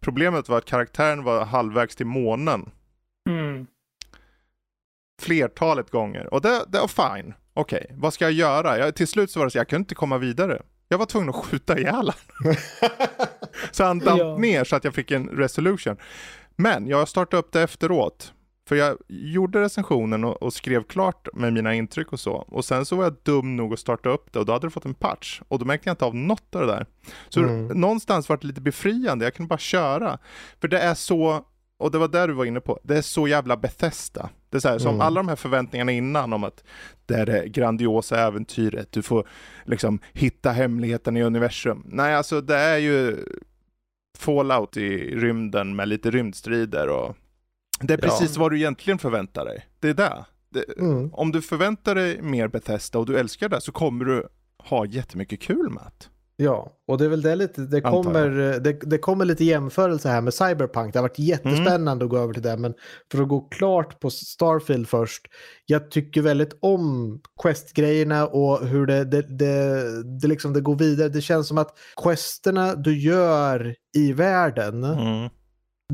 Problemet 0.00 0.48
var 0.48 0.58
att 0.58 0.64
karaktären 0.64 1.22
var 1.24 1.44
halvvägs 1.44 1.96
till 1.96 2.06
månen 2.06 2.70
Mm. 3.30 3.66
flertalet 5.22 5.90
gånger. 5.90 6.34
Och 6.34 6.40
det, 6.40 6.64
det 6.68 6.78
var 6.80 7.16
fine. 7.18 7.34
Okej, 7.54 7.86
vad 7.90 8.14
ska 8.14 8.24
jag 8.24 8.32
göra? 8.32 8.78
Jag, 8.78 8.94
till 8.94 9.06
slut 9.08 9.30
så 9.30 9.38
var 9.38 9.46
det 9.46 9.50
så 9.50 9.58
jag 9.58 9.68
kunde 9.68 9.80
inte 9.80 9.94
komma 9.94 10.18
vidare. 10.18 10.62
Jag 10.88 10.98
var 10.98 11.06
tvungen 11.06 11.28
att 11.28 11.34
skjuta 11.44 11.78
ihjäl. 11.78 12.12
Så 13.70 13.84
han 13.84 13.98
damp 13.98 14.20
Ja. 14.20 14.36
ner 14.38 14.64
så 14.64 14.76
att 14.76 14.84
jag 14.84 14.94
fick 14.94 15.10
en 15.10 15.28
resolution. 15.28 15.96
Men 16.56 16.86
jag 16.88 17.08
startade 17.08 17.40
upp 17.40 17.52
det 17.52 17.62
efteråt. 17.62 18.32
För 18.68 18.76
jag 18.76 18.96
gjorde 19.08 19.60
recensionen 19.60 20.24
och, 20.24 20.42
och 20.42 20.52
skrev 20.52 20.82
klart 20.82 21.28
med 21.34 21.52
mina 21.52 21.74
intryck 21.74 22.12
och 22.12 22.20
så. 22.20 22.32
Och 22.32 22.64
sen 22.64 22.84
så 22.86 22.96
var 22.96 23.04
jag 23.04 23.14
dum 23.22 23.56
nog 23.56 23.72
att 23.72 23.78
starta 23.78 24.08
upp 24.08 24.32
det 24.32 24.38
och 24.38 24.46
då 24.46 24.52
hade 24.52 24.66
det 24.66 24.70
fått 24.70 24.84
en 24.84 24.94
patch. 24.94 25.40
Och 25.48 25.58
då 25.58 25.64
märkte 25.64 25.88
jag 25.88 25.92
inte 25.92 26.04
av 26.04 26.14
något 26.14 26.54
av 26.54 26.60
det 26.60 26.66
där. 26.66 26.86
Så 27.28 27.40
Mm. 27.40 27.66
någonstans 27.80 28.28
var 28.28 28.36
det 28.36 28.46
lite 28.46 28.60
befriande, 28.60 29.24
jag 29.24 29.34
kunde 29.34 29.48
bara 29.48 29.58
köra. 29.58 30.18
För 30.60 30.68
det 30.68 30.78
är 30.78 30.94
så, 30.94 31.44
och 31.78 31.90
det 31.90 31.98
var 31.98 32.08
där 32.08 32.28
du 32.28 32.34
var 32.34 32.44
inne 32.44 32.60
på, 32.60 32.80
det 32.82 32.96
är 32.98 33.02
så 33.02 33.28
jävla 33.28 33.56
Bethesda. 33.56 34.30
Det 34.50 34.56
är 34.56 34.60
så 34.60 34.68
här, 34.68 34.78
som 34.78 34.88
Mm. 34.94 35.00
alla 35.00 35.20
de 35.20 35.28
här 35.28 35.36
förväntningarna 35.36 35.92
innan 35.92 36.32
om 36.32 36.44
att 36.44 36.64
det 37.06 37.14
är 37.14 37.26
det 37.26 37.48
grandiosa 37.48 38.20
äventyret, 38.26 38.92
du 38.92 39.02
får 39.02 39.28
liksom 39.64 39.98
hitta 40.12 40.50
hemligheten 40.52 41.16
i 41.16 41.22
universum. 41.22 41.82
Nej, 41.86 42.14
alltså 42.14 42.40
det 42.40 42.56
är 42.56 42.78
ju 42.78 43.16
Fallout 44.18 44.76
i 44.76 44.96
rymden 45.16 45.76
med 45.76 45.88
lite 45.88 46.10
rymdstrider 46.10 46.88
och 46.88 47.16
det 47.80 47.92
är 47.94 47.98
Ja. 48.02 48.08
precis 48.08 48.36
vad 48.36 48.50
du 48.52 48.56
egentligen 48.56 48.98
förväntar 48.98 49.44
dig. 49.44 49.66
Det 49.80 49.88
är 49.88 49.94
det. 49.94 50.24
det 50.48 50.78
Mm. 50.78 51.14
Om 51.14 51.32
du 51.32 51.42
förväntar 51.42 51.94
dig 51.94 52.22
mer 52.22 52.48
Bethesda 52.48 52.98
och 52.98 53.06
du 53.06 53.18
älskar 53.18 53.48
det 53.48 53.60
så 53.60 53.72
kommer 53.72 54.04
du 54.04 54.28
ha 54.58 54.86
jättemycket 54.86 55.40
kul 55.40 55.70
med 55.70 55.82
det. 55.98 56.06
Ja, 56.38 56.72
och 56.86 56.98
det 56.98 57.04
är 57.04 57.08
väl 57.08 57.22
det 57.22 57.36
lite, 57.36 57.60
det 57.60 57.80
kommer, 57.80 58.28
det, 58.60 58.72
det 58.72 58.98
kommer 58.98 59.24
lite 59.24 59.44
jämförelse 59.44 60.08
här 60.08 60.20
med 60.20 60.34
Cyberpunk. 60.34 60.92
Det 60.92 60.98
har 60.98 61.02
varit 61.08 61.18
jättespännande 61.18 62.04
att 62.04 62.10
gå 62.10 62.18
över 62.18 62.32
till 62.34 62.42
det, 62.42 62.56
men 62.56 62.74
för 63.12 63.22
att 63.22 63.28
gå 63.28 63.40
klart 63.40 64.00
på 64.00 64.10
Starfield 64.10 64.88
först. 64.88 65.26
Jag 65.66 65.90
tycker 65.90 66.22
väldigt 66.22 66.58
om 66.60 67.20
quest-grejerna 67.42 68.26
och 68.26 68.66
hur 68.66 68.86
det, 68.86 69.04
det, 69.04 69.22
det, 69.22 69.82
det, 70.20 70.28
liksom, 70.28 70.52
det 70.52 70.60
går 70.60 70.76
vidare. 70.76 71.08
Det 71.08 71.20
känns 71.20 71.48
som 71.48 71.58
att 71.58 71.78
questerna 72.02 72.74
du 72.74 72.98
gör 72.98 73.74
i 73.96 74.12
världen, 74.12 74.84
Mm. 74.84 75.30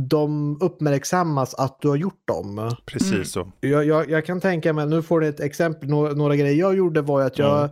de 0.08 0.58
uppmärksammas 0.62 1.54
att 1.54 1.78
du 1.80 1.88
har 1.88 1.96
gjort 1.96 2.22
dem. 2.28 2.76
Precis 2.86 3.12
Mm. 3.12 3.24
så. 3.24 3.52
Jag, 3.60 3.84
jag, 3.84 4.10
jag 4.10 4.26
kan 4.26 4.40
tänka 4.40 4.72
mig, 4.72 4.86
nu 4.86 5.02
får 5.02 5.20
ni 5.20 5.26
ett 5.26 5.40
exempel, 5.40 5.88
några, 5.88 6.12
några 6.12 6.36
grejer 6.36 6.58
jag 6.60 6.76
gjorde 6.76 7.00
var 7.00 7.22
att 7.22 7.38
jag, 7.38 7.64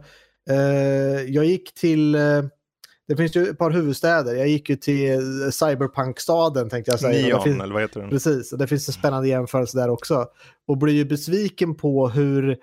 eh, 0.50 1.22
jag 1.28 1.44
gick 1.44 1.74
till, 1.74 2.14
eh, 2.14 2.42
det 3.10 3.16
finns 3.16 3.36
ju 3.36 3.46
ett 3.46 3.58
par 3.58 3.70
huvudstäder. 3.70 4.34
Jag 4.34 4.48
gick 4.48 4.70
ju 4.70 4.76
till 4.76 5.52
cyberpunk-staden 5.52 6.70
tänkte 6.70 6.90
jag 6.90 7.00
säga. 7.00 7.26
Neon, 7.26 7.42
finns, 7.42 7.62
eller 7.62 7.72
vad 7.72 7.82
heter 7.82 8.00
den? 8.00 8.10
Precis, 8.10 8.52
och 8.52 8.58
det 8.58 8.66
finns 8.66 8.88
en 8.88 8.94
spännande 8.94 9.28
jämförelse 9.28 9.78
där 9.78 9.90
också. 9.90 10.26
Och 10.68 10.78
blir 10.78 10.94
ju 10.94 11.04
besviken 11.04 11.74
på 11.74 12.08
hur 12.08 12.56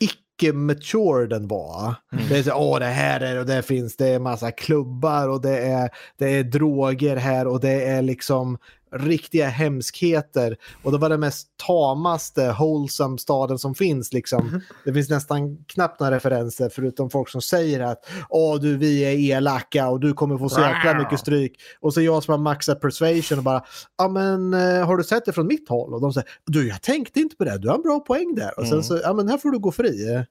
icke-mature 0.00 1.26
den 1.26 1.48
var. 1.48 1.94
Mm. 2.12 2.24
Det 2.28 2.38
är 2.38 2.42
så, 2.42 2.52
åh 2.54 2.78
det 2.78 2.84
här 2.84 3.20
är 3.20 3.38
och 3.38 3.46
det 3.46 3.62
finns, 3.62 3.96
det 3.96 4.08
är 4.08 4.18
massa 4.18 4.50
klubbar 4.50 5.28
och 5.28 5.40
det 5.40 5.58
är, 5.58 5.90
det 6.18 6.26
är 6.26 6.44
droger 6.44 7.16
här 7.16 7.46
och 7.46 7.60
det 7.60 7.84
är 7.84 8.02
liksom 8.02 8.58
riktiga 8.92 9.48
hemskheter. 9.48 10.56
Och 10.82 10.92
det 10.92 10.98
var 10.98 11.08
den 11.08 11.20
mest 11.20 11.48
tamaste, 11.66 12.56
wholesome 12.58 13.18
staden 13.18 13.58
som 13.58 13.74
finns 13.74 14.12
liksom. 14.12 14.60
Det 14.84 14.92
finns 14.92 15.10
nästan 15.10 15.64
knappt 15.64 16.00
några 16.00 16.16
referenser 16.16 16.68
förutom 16.68 17.10
folk 17.10 17.28
som 17.28 17.42
säger 17.42 17.80
att 17.80 18.06
åh 18.28 18.60
du 18.60 18.76
vi 18.76 19.00
är 19.00 19.36
elaka 19.36 19.88
och 19.88 20.00
du 20.00 20.12
kommer 20.12 20.38
få 20.38 20.48
så 20.48 20.60
jäkla 20.60 20.98
mycket 20.98 21.20
stryk. 21.20 21.60
Och 21.80 21.94
så 21.94 22.00
jag 22.00 22.22
som 22.22 22.32
har 22.32 22.38
maxat 22.38 22.80
persuasion 22.80 23.38
och 23.38 23.44
bara, 23.44 23.64
ja 23.98 24.08
men 24.08 24.54
eh, 24.54 24.86
har 24.86 24.96
du 24.96 25.04
sett 25.04 25.24
det 25.24 25.32
från 25.32 25.46
mitt 25.46 25.68
håll? 25.68 25.94
Och 25.94 26.00
de 26.00 26.12
säger, 26.12 26.28
du 26.46 26.68
jag 26.68 26.82
tänkte 26.82 27.20
inte 27.20 27.36
på 27.36 27.44
det, 27.44 27.58
du 27.58 27.68
har 27.68 27.74
en 27.74 27.82
bra 27.82 28.00
poäng 28.00 28.34
där. 28.34 28.58
Och 28.58 28.66
sen 28.66 28.84
så, 28.84 29.00
ja 29.02 29.12
men 29.12 29.28
här 29.28 29.38
får 29.38 29.50
du 29.50 29.58
gå 29.58 29.72
fri. 29.72 30.24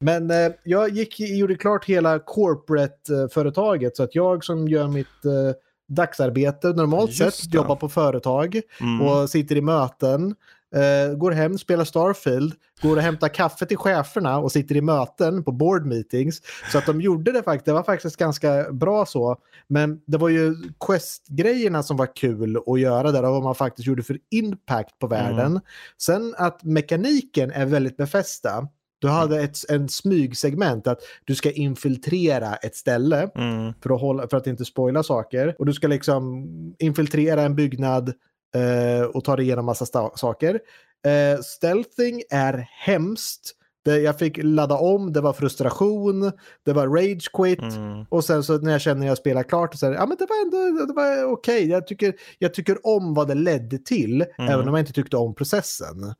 Men 0.00 0.30
eh, 0.30 0.52
jag 0.64 0.90
gick, 0.90 1.20
gjorde 1.20 1.54
klart 1.54 1.84
hela 1.84 2.18
corporate-företaget 2.18 3.96
så 3.96 4.02
att 4.02 4.14
jag 4.14 4.44
som 4.44 4.68
gör 4.68 4.88
mitt 4.88 5.24
eh, 5.24 5.54
dagsarbete 5.88 6.68
normalt 6.68 7.10
Just 7.20 7.36
sett, 7.40 7.50
det. 7.52 7.56
jobbar 7.56 7.76
på 7.76 7.88
företag 7.88 8.60
Mm. 8.80 9.00
och 9.00 9.30
sitter 9.30 9.56
i 9.56 9.60
möten, 9.60 10.34
eh, 10.74 11.16
går 11.16 11.30
hem, 11.30 11.58
spelar 11.58 11.84
Starfield, 11.84 12.54
går 12.82 12.96
och 12.96 13.02
hämtar 13.02 13.28
kaffe 13.28 13.66
till 13.66 13.76
cheferna 13.76 14.38
och 14.38 14.52
sitter 14.52 14.76
i 14.76 14.80
möten 14.80 15.44
på 15.44 15.52
board 15.52 15.86
meetings. 15.86 16.42
Så 16.72 16.78
att 16.78 16.86
de 16.86 17.00
gjorde 17.00 17.32
det 17.32 17.42
faktiskt, 17.42 17.64
det 17.66 17.72
var 17.72 17.82
faktiskt 17.82 18.16
ganska 18.16 18.72
bra 18.72 19.06
så. 19.06 19.36
Men 19.68 20.00
det 20.06 20.18
var 20.18 20.28
ju 20.28 20.54
quest-grejerna 20.86 21.82
som 21.82 21.96
var 21.96 22.16
kul 22.16 22.58
att 22.66 22.80
göra 22.80 23.12
där 23.12 23.22
och 23.24 23.32
vad 23.32 23.42
man 23.42 23.54
faktiskt 23.54 23.86
gjorde 23.88 24.02
för 24.02 24.18
impact 24.30 24.98
på 24.98 25.06
världen. 25.06 25.60
Sen 26.02 26.34
att 26.38 26.64
mekaniken 26.64 27.50
är 27.50 27.66
väldigt 27.66 27.96
befästa. 27.96 28.68
Du 28.98 29.08
hade 29.08 29.40
ett 29.42 29.70
en 29.70 29.88
smygsegment 29.88 30.86
att 30.86 30.98
du 31.24 31.34
ska 31.34 31.50
infiltrera 31.50 32.54
ett 32.54 32.76
ställe 32.76 33.30
Mm. 33.34 33.72
för 33.82 33.94
att, 33.94 34.00
hålla, 34.00 34.28
för 34.28 34.36
att 34.36 34.46
inte 34.46 34.64
spoila 34.64 35.02
saker. 35.02 35.54
Och 35.58 35.66
du 35.66 35.72
ska 35.72 35.88
liksom 35.88 36.46
infiltrera 36.78 37.42
en 37.42 37.54
byggnad 37.54 38.12
eh, 38.54 39.06
och 39.06 39.24
ta 39.24 39.36
dig 39.36 39.44
igenom 39.44 39.64
massa 39.66 40.10
saker. 40.14 40.60
Eh, 41.06 41.40
stealthing 41.40 42.22
är 42.30 42.68
hemskt. 42.70 43.54
Det, 43.84 43.98
jag 43.98 44.18
fick 44.18 44.38
ladda 44.42 44.74
om, 44.74 45.12
det 45.12 45.20
var 45.20 45.32
frustration, 45.32 46.32
det 46.64 46.72
var 46.72 46.86
rage 46.88 47.32
quit. 47.32 47.62
Mm. 47.62 48.04
Och 48.08 48.24
sen 48.24 48.42
så 48.42 48.58
när 48.58 48.72
jag 48.72 48.80
känner 48.80 49.00
att 49.00 49.06
jag 49.06 49.18
spelar 49.18 49.42
klart 49.42 49.74
så 49.74 49.86
här, 49.86 49.92
ja 49.92 50.06
men 50.06 50.16
det 50.18 50.26
var 50.28 50.44
ändå 50.44 50.86
det 50.86 50.92
var 50.92 51.24
okej. 51.32 51.68
Jag, 51.68 51.86
tycker, 51.86 52.14
jag 52.38 52.54
tycker 52.54 52.86
om 52.86 53.14
vad 53.14 53.28
det 53.28 53.34
ledde 53.34 53.78
till, 53.78 54.24
även 54.38 54.68
om 54.68 54.74
jag 54.74 54.80
inte 54.82 54.92
tyckte 54.92 55.16
om 55.16 55.34
processen. 55.34 56.14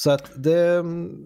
Så 0.00 0.10
att 0.10 0.30
det, 0.34 0.84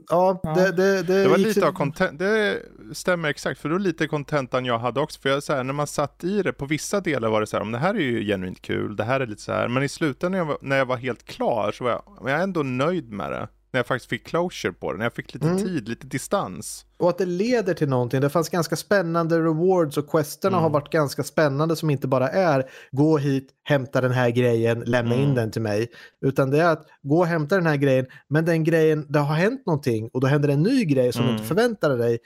ja, 0.08 0.40
Ja. 0.42 0.54
det, 0.54 0.72
det, 0.72 1.02
det, 1.02 1.22
Det 1.22 1.28
var 1.28 1.38
lite 1.38 1.60
så- 1.60 1.66
av 1.66 1.72
content, 1.72 2.18
det 2.18 2.62
stämmer 2.92 3.28
exakt, 3.28 3.60
för 3.60 3.68
det 3.68 3.74
var 3.74 3.80
lite 3.80 4.06
contentan 4.06 4.64
jag 4.64 4.78
hade 4.78 5.00
också. 5.00 5.20
För 5.20 5.28
jag, 5.28 5.42
så 5.42 5.52
här, 5.54 5.64
när 5.64 5.72
man 5.72 5.86
satt 5.86 6.24
i 6.24 6.42
det, 6.42 6.52
på 6.52 6.66
vissa 6.66 7.00
delar 7.00 7.28
var 7.28 7.40
det 7.40 7.46
så 7.46 7.56
här, 7.56 7.62
"Om 7.62 7.72
det 7.72 7.78
här 7.78 7.94
är 7.94 7.98
ju 7.98 8.24
genuint 8.24 8.62
kul, 8.62 8.96
det 8.96 9.04
här 9.04 9.20
är 9.20 9.26
lite 9.26 9.42
så 9.42 9.52
här. 9.52 9.68
Men 9.68 9.82
i 9.82 9.88
slutändan 9.88 10.32
när 10.32 10.38
jag 10.38 10.44
var, 10.44 10.58
när 10.60 10.76
jag 10.76 10.86
var 10.86 10.96
helt 10.96 11.24
klar 11.24 11.72
så 11.72 11.84
var 11.84 11.90
jag, 11.90 12.02
men 12.22 12.30
jag 12.32 12.38
är 12.40 12.44
ändå 12.44 12.62
nöjd 12.62 13.12
med 13.12 13.32
det. 13.32 13.48
När 13.74 13.78
jag 13.78 13.86
faktiskt 13.86 14.10
fick 14.10 14.26
closure 14.26 14.72
på 14.72 14.92
det, 14.92 14.98
när 14.98 15.04
jag 15.04 15.14
fick 15.14 15.34
lite 15.34 15.56
tid, 15.56 15.88
lite 15.88 16.06
distans. 16.06 16.86
Och 16.98 17.08
att 17.08 17.18
det 17.18 17.26
leder 17.26 17.74
till 17.74 17.88
någonting. 17.88 18.20
Det 18.20 18.30
fanns 18.30 18.48
ganska 18.48 18.76
spännande 18.76 19.38
rewards 19.38 19.96
och 19.96 20.10
questerna 20.10 20.58
har 20.58 20.70
varit 20.70 20.92
ganska 20.92 21.22
spännande 21.22 21.76
som 21.76 21.90
inte 21.90 22.08
bara 22.08 22.28
är 22.28 22.64
gå 22.92 23.18
hit, 23.18 23.48
hämta 23.64 24.00
den 24.00 24.12
här 24.12 24.30
grejen, 24.30 24.80
lämna 24.80 25.14
in 25.14 25.34
den 25.34 25.50
till 25.50 25.62
mig. 25.62 25.88
Utan 26.24 26.50
det 26.50 26.62
är 26.62 26.72
att 26.72 26.86
gå 27.02 27.18
och 27.18 27.26
hämta 27.26 27.54
den 27.54 27.66
här 27.66 27.76
grejen, 27.76 28.06
men 28.28 28.44
den 28.44 28.64
grejen, 28.64 29.06
det 29.08 29.18
har 29.18 29.34
hänt 29.34 29.66
någonting 29.66 30.10
och 30.12 30.20
då 30.20 30.26
händer 30.26 30.48
en 30.48 30.62
ny 30.62 30.84
grej 30.84 31.12
som 31.12 31.26
du 31.26 31.32
inte 31.32 31.44
förväntade 31.44 31.96
dig. 31.96 32.18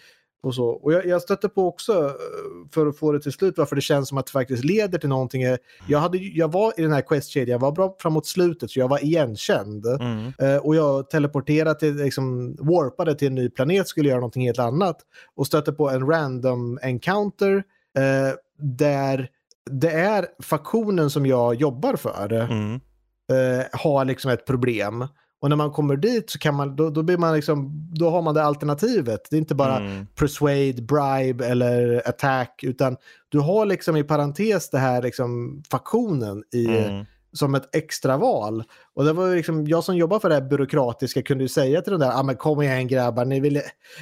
Och, 0.42 0.54
så. 0.54 0.68
och 0.68 0.92
jag, 0.92 1.06
jag 1.06 1.22
stötte 1.22 1.48
på 1.48 1.68
också, 1.68 1.92
eh, 2.04 2.12
för 2.74 2.86
att 2.86 2.98
få 2.98 3.12
det 3.12 3.20
till 3.20 3.32
slut, 3.32 3.58
varför 3.58 3.76
det 3.76 3.82
känns 3.82 4.08
som 4.08 4.18
att 4.18 4.26
det 4.26 4.32
faktiskt 4.32 4.64
leder 4.64 4.98
till 4.98 5.08
någonting. 5.08 5.42
Jag, 5.88 5.98
hade, 5.98 6.18
jag 6.18 6.52
var 6.52 6.72
i 6.76 6.82
den 6.82 6.92
här 6.92 7.00
questkedjan, 7.00 7.52
jag 7.52 7.58
var 7.58 7.72
bra 7.72 7.96
framåt 8.00 8.26
slutet 8.26 8.70
så 8.70 8.80
jag 8.80 8.88
var 8.88 9.04
igenkänd. 9.04 9.86
Mm. 9.86 10.32
Eh, 10.38 10.56
och 10.56 10.76
jag 10.76 11.10
teleporterade 11.10 11.78
till, 11.78 11.96
liksom, 11.96 12.56
warpade 12.60 13.14
till 13.14 13.28
en 13.28 13.34
ny 13.34 13.50
planet, 13.50 13.88
skulle 13.88 14.08
göra 14.08 14.20
någonting 14.20 14.46
helt 14.46 14.58
annat. 14.58 14.96
Och 15.34 15.46
stötte 15.46 15.72
på 15.72 15.90
en 15.90 16.06
random 16.06 16.78
encounter 16.82 17.56
eh, 17.98 18.34
där 18.58 19.28
det 19.70 19.90
är 19.90 20.26
faktionen 20.42 21.10
som 21.10 21.26
jag 21.26 21.54
jobbar 21.54 21.96
för 21.96 22.32
Mm. 22.32 22.74
eh, 23.32 23.66
har 23.72 24.04
liksom 24.04 24.30
ett 24.30 24.46
problem. 24.46 25.06
Och 25.40 25.48
när 25.48 25.56
man 25.56 25.70
kommer 25.70 25.96
dit 25.96 26.30
så 26.30 26.38
kan 26.38 26.54
man, 26.54 26.76
då, 26.76 26.90
då, 26.90 27.02
blir 27.02 27.18
man 27.18 27.34
liksom, 27.34 27.88
då 27.94 28.10
har 28.10 28.22
man 28.22 28.34
det 28.34 28.42
alternativet. 28.44 29.20
Det 29.30 29.36
är 29.36 29.38
inte 29.38 29.54
bara 29.54 29.76
Mm. 29.76 30.06
persuade, 30.14 30.82
bribe 30.82 31.46
eller 31.46 32.02
attack, 32.08 32.60
utan 32.62 32.96
du 33.28 33.38
har 33.38 33.66
liksom 33.66 33.96
i 33.96 34.04
parentes 34.04 34.70
det 34.70 34.78
här 34.78 35.02
liksom 35.02 35.62
faktionen 35.70 36.44
i, 36.52 36.66
Mm. 36.66 37.04
som 37.32 37.54
ett 37.54 37.74
extra 37.76 38.16
val. 38.16 38.64
Och 38.98 39.04
det 39.04 39.12
var 39.12 39.34
liksom, 39.34 39.66
jag 39.66 39.84
som 39.84 39.96
jobbar 39.96 40.18
för 40.18 40.28
det 40.28 40.34
här 40.34 40.42
byråkratiska 40.42 41.22
kunde 41.22 41.44
ju 41.44 41.48
säga 41.48 41.82
till 41.82 41.92
de 41.92 42.00
där, 42.00 42.10
ah, 42.10 42.22
men 42.22 42.36
kom 42.36 42.62
igen 42.62 42.88
grabbar, 42.88 43.24
ni 43.24 43.40
vill, 43.40 43.60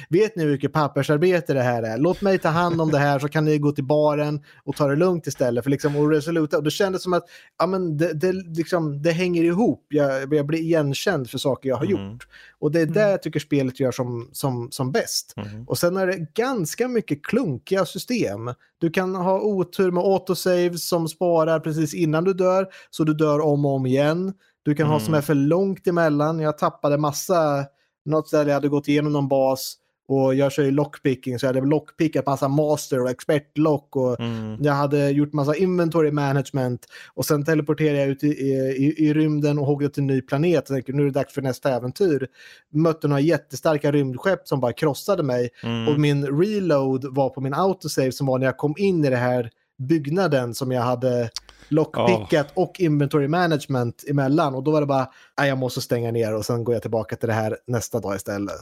vet 0.09 0.35
ni 0.35 0.43
hur 0.43 0.51
mycket 0.51 0.73
pappersarbete 0.73 1.53
det 1.53 1.61
här 1.61 1.83
är? 1.83 1.97
Låt 1.97 2.21
mig 2.21 2.39
ta 2.39 2.49
hand 2.49 2.81
om 2.81 2.91
det 2.91 2.97
här 2.97 3.19
så 3.19 3.27
kan 3.27 3.45
ni 3.45 3.57
gå 3.57 3.71
till 3.71 3.83
baren 3.83 4.43
och 4.63 4.75
ta 4.75 4.87
det 4.87 4.95
lugnt 4.95 5.27
istället. 5.27 5.63
För 5.63 5.71
liksom, 5.71 5.95
och 5.95 6.09
resoluta. 6.09 6.57
Och 6.57 6.63
det 6.63 6.71
kändes 6.71 7.03
som 7.03 7.13
att 7.13 7.23
ah, 7.57 7.67
men 7.67 7.97
det, 7.97 8.13
det, 8.13 8.31
liksom, 8.31 9.01
det 9.01 9.11
hänger 9.11 9.43
ihop, 9.43 9.85
jag, 9.89 10.33
jag 10.33 10.45
blir 10.45 10.59
igenkänd 10.59 11.29
för 11.29 11.37
saker 11.37 11.69
jag 11.69 11.75
har 11.75 11.85
Mm. 11.85 12.11
gjort. 12.11 12.27
Och 12.59 12.71
det 12.71 12.81
är 12.81 12.85
det 12.85 13.09
jag 13.11 13.21
tycker 13.21 13.39
spelet 13.39 13.79
gör 13.79 13.91
som, 13.91 14.29
som, 14.31 14.67
som 14.71 14.91
bäst. 14.91 15.33
Mm. 15.37 15.63
Och 15.67 15.77
sen 15.77 15.97
är 15.97 16.07
det 16.07 16.33
ganska 16.33 16.87
mycket 16.87 17.25
klunkiga 17.25 17.85
system. 17.85 18.53
Du 18.79 18.89
kan 18.89 19.15
ha 19.15 19.39
otur 19.41 19.91
med 19.91 20.03
autosaves 20.03 20.87
som 20.87 21.07
sparar 21.07 21.59
precis 21.59 21.93
innan 21.93 22.23
du 22.23 22.33
dör, 22.33 22.67
så 22.89 23.03
du 23.03 23.13
dör 23.13 23.39
om 23.39 23.65
och 23.65 23.71
om 23.71 23.85
igen. 23.85 24.33
Du 24.67 24.75
kan 24.75 24.87
ha 24.87 24.93
Mm. 24.95 25.05
som 25.05 25.13
är 25.13 25.21
för 25.21 25.35
långt 25.35 25.87
emellan. 25.87 26.39
Jag 26.39 26.57
tappade 26.57 26.97
massa, 26.97 27.65
något 28.05 28.27
ställe 28.27 28.49
jag 28.49 28.53
hade 28.55 28.69
gått 28.69 28.87
igenom 28.87 29.13
någon 29.13 29.27
bas 29.27 29.75
och 30.07 30.35
jag 30.35 30.51
kör 30.51 30.63
ju 30.63 30.71
lockpicking 30.71 31.39
så 31.39 31.45
jag 31.45 31.53
hade 31.53 31.67
lockpickat 31.67 32.25
massa 32.25 32.47
master 32.47 33.01
och 33.03 33.09
expertlock 33.09 33.95
och 33.95 34.19
Mm. 34.19 34.57
jag 34.63 34.73
hade 34.73 35.09
gjort 35.09 35.33
massa 35.33 35.55
inventory 35.55 36.11
management 36.11 36.85
och 37.13 37.25
sen 37.25 37.45
teleporterade 37.45 37.99
jag 37.99 38.07
ut 38.07 38.23
i, 38.23 38.27
i, 38.27 38.95
i 38.97 39.13
rymden 39.13 39.59
och 39.59 39.65
hoggade 39.65 39.93
till 39.93 40.01
en 40.03 40.07
ny 40.07 40.21
planet 40.21 40.61
och 40.69 40.75
tänkte 40.75 40.91
nu 40.91 41.01
är 41.01 41.05
det 41.05 41.11
dags 41.11 41.33
för 41.33 41.41
nästa 41.41 41.69
äventyr. 41.75 42.27
Mötte 42.73 43.07
några 43.07 43.19
jättestarka 43.21 43.91
rymdskepp 43.91 44.47
som 44.47 44.59
bara 44.59 44.73
krossade 44.73 45.23
mig 45.23 45.49
Mm. 45.63 45.87
och 45.87 45.99
min 45.99 46.25
reload 46.39 47.05
var 47.15 47.29
på 47.29 47.41
min 47.41 47.53
autosave 47.53 48.11
som 48.11 48.27
var 48.27 48.39
när 48.39 48.45
jag 48.45 48.57
kom 48.57 48.73
in 48.77 49.05
i 49.05 49.09
det 49.09 49.15
här 49.15 49.49
byggnaden 49.79 50.53
som 50.53 50.71
jag 50.71 50.81
hade 50.81 51.29
lockpickat 51.67 52.51
och 52.53 52.79
inventory 52.79 53.27
management 53.27 54.03
emellan 54.09 54.55
och 54.55 54.63
då 54.63 54.71
var 54.71 54.81
det 54.81 54.87
bara, 54.87 55.11
"Nej, 55.39 55.49
jag 55.49 55.57
måste 55.57 55.81
stänga 55.81 56.11
ner 56.11 56.35
och 56.35 56.45
sen 56.45 56.63
går 56.63 56.75
jag 56.75 56.81
tillbaka 56.81 57.15
till 57.15 57.27
det 57.27 57.33
här 57.33 57.57
nästa 57.67 57.99
dag 57.99 58.15
istället. 58.15 58.55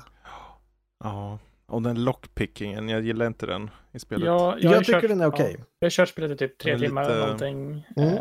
Ja, 1.03 1.39
och 1.67 1.81
den 1.81 2.03
lockpickingen, 2.03 2.89
jag 2.89 3.01
gillar 3.01 3.27
inte 3.27 3.45
den 3.45 3.69
i 3.91 3.99
spelet. 3.99 4.25
Jag, 4.25 4.63
Jag, 4.63 4.71
har 4.71 4.77
tycker 4.79 5.01
kört, 5.01 5.09
den 5.09 5.21
är 5.21 5.25
okej. 5.27 5.55
Ja, 5.59 5.65
jag 5.79 5.85
har 5.85 5.89
kört 5.89 6.09
spelet 6.09 6.31
i 6.31 6.37
typ 6.37 6.57
tre 6.57 6.77
timmar 6.79 7.01
lite- 7.01 7.13
eller 7.13 7.23
någonting. 7.25 7.87
Mm. 7.97 8.17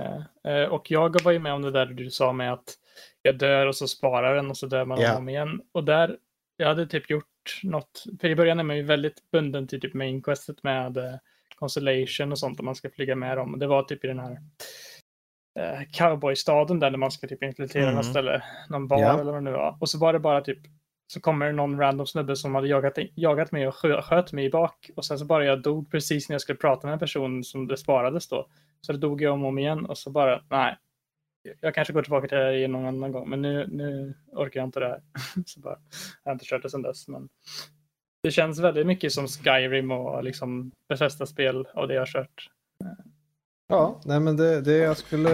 Eh, 0.47 0.53
eh, 0.63 0.69
och 0.69 0.91
jag 0.91 1.23
var 1.23 1.33
ju 1.33 1.39
med 1.39 1.53
om 1.53 1.63
det 1.63 1.71
där 1.71 1.87
du 1.87 2.11
sa 2.11 2.33
med 2.33 2.53
att 2.53 2.75
jag 3.23 3.39
dör 3.39 3.67
och 3.67 3.77
så 3.77 3.89
sparar 3.89 4.35
den 4.37 4.51
och 4.51 4.57
så 4.57 4.67
dör 4.67 4.85
man 4.85 5.01
Ja. 5.01 5.09
om 5.09 5.15
och 5.15 5.19
om 5.21 5.29
igen. 5.29 5.61
Och 5.73 5.85
där, 5.85 6.17
jag 6.57 6.69
hade 6.69 6.87
typ 6.87 7.11
gjort 7.11 7.61
något, 7.63 8.05
för 8.21 8.29
i 8.29 8.37
början 8.37 8.59
är 8.61 8.65
man 8.65 8.77
ju 8.77 8.83
väldigt 8.83 9.31
bunden 9.33 9.69
till 9.69 9.81
typ 9.81 9.95
main 9.95 10.23
questet 10.23 10.63
med 10.63 10.97
eh, 10.97 11.15
constellation 11.57 12.33
och 12.33 12.39
sånt 12.39 12.61
om 12.61 12.67
man 12.67 12.75
ska 12.75 12.91
flyga 12.91 13.17
med 13.17 13.37
dem. 13.37 13.59
Det 13.59 13.67
var 13.67 13.83
typ 13.83 14.05
i 14.05 14.09
den 14.09 14.19
här 14.19 14.39
eh, 15.59 15.81
cowboystaden 15.93 16.79
där 16.79 16.97
man 16.97 17.11
ska 17.11 17.27
typ 17.29 17.43
infiltrera 17.43 17.85
Mm. 17.85 17.95
något 17.97 18.07
ställe, 18.07 18.43
någon 18.71 18.89
bar 18.89 18.99
Ja. 19.01 19.13
eller 19.21 19.25
vad 19.33 19.35
det 19.35 19.41
nu 19.41 19.51
var. 19.53 19.77
Och 19.81 19.89
så 19.89 19.99
var 19.99 20.13
det 20.13 20.19
bara 20.19 20.41
typ 20.41 20.59
så 21.07 21.21
kommer 21.21 21.47
det 21.47 21.53
någon 21.53 21.79
random 21.81 22.07
snubbe 22.07 22.37
som 22.37 22.55
hade 22.55 22.69
jagat, 22.69 22.99
jagat 23.15 23.53
mig 23.53 23.69
och 23.69 23.75
skö, 23.75 24.03
sköt 24.03 24.33
mig 24.33 24.45
i 24.45 24.51
bak. 24.51 24.91
Och 24.97 25.05
sen 25.05 25.19
så 25.19 25.25
bara 25.25 25.45
jag 25.45 25.63
dog 25.63 25.91
precis 25.91 26.29
när 26.29 26.35
jag 26.35 26.41
skulle 26.41 26.59
prata 26.59 26.87
med 26.87 26.93
en 26.93 26.99
person 26.99 27.45
som 27.45 27.67
det 27.67 27.77
sparades 27.77 28.29
då. 28.29 28.49
Så 28.81 28.93
det 28.93 28.99
dog 28.99 29.23
jag 29.23 29.33
om 29.35 29.43
och 29.43 29.49
om 29.49 29.59
igen 29.59 29.87
och 29.87 29.99
så 29.99 30.11
bara, 30.11 30.43
nej. 30.51 30.77
Jag 31.61 31.75
kanske 31.75 31.93
går 31.93 32.03
tillbaka 32.03 32.29
till 32.29 32.39
det 32.39 32.45
här 32.45 32.69
någon 32.69 32.87
annan 32.87 33.13
gång, 33.13 33.31
men 33.31 33.43
nu, 33.43 33.67
nu 33.67 34.15
orkar 34.33 34.61
jag 34.61 34.67
inte 34.67 34.81
det 34.81 34.87
här. 34.89 35.03
så 35.47 35.61
bara, 35.61 35.79
jag 36.25 36.31
har 36.31 36.33
inte 36.33 36.45
kört 36.45 36.63
det 36.63 36.71
sedan 36.71 36.83
dess. 36.83 37.09
Men 37.09 37.29
det 38.25 38.31
känns 38.31 38.59
väldigt 38.59 38.87
mycket 38.87 39.13
som 39.13 39.29
Skyrim 39.29 39.91
och 39.91 40.25
liksom 40.25 40.71
befästa 40.89 41.27
spel 41.27 41.67
av 41.75 41.89
det 41.89 41.95
jag 41.95 42.01
har 42.01 42.07
kört. 42.07 42.49
Ja, 43.69 44.01
nej 44.05 44.21
men 44.21 44.37
det, 44.37 44.61
det 44.61 44.77
jag 44.77 44.97
skulle... 44.97 45.31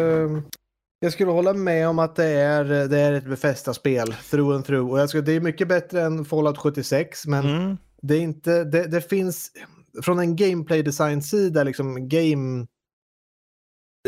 Jag 1.02 1.12
skulle 1.12 1.30
hålla 1.30 1.52
med 1.54 1.88
om 1.88 1.98
att 1.98 2.16
det 2.16 2.24
är, 2.24 2.64
det 2.64 2.98
är 2.98 3.12
ett 3.12 3.24
befästa 3.24 3.74
spel, 3.74 4.12
through 4.30 4.54
and 4.56 4.64
through. 4.64 4.90
Och 4.92 4.98
jag 5.00 5.08
skulle, 5.08 5.22
det 5.24 5.32
är 5.32 5.40
mycket 5.40 5.68
bättre 5.68 6.02
än 6.02 6.24
Fallout 6.24 6.58
76, 6.58 7.26
men 7.26 7.44
Mm. 7.44 7.76
det 8.02 8.14
är 8.14 8.20
inte, 8.20 8.64
det, 8.64 8.86
det 8.86 9.00
finns, 9.00 9.50
från 10.02 10.18
en 10.18 10.36
gameplay 10.36 10.82
design-sida, 10.82 11.64
liksom 11.64 12.08
game 12.08 12.66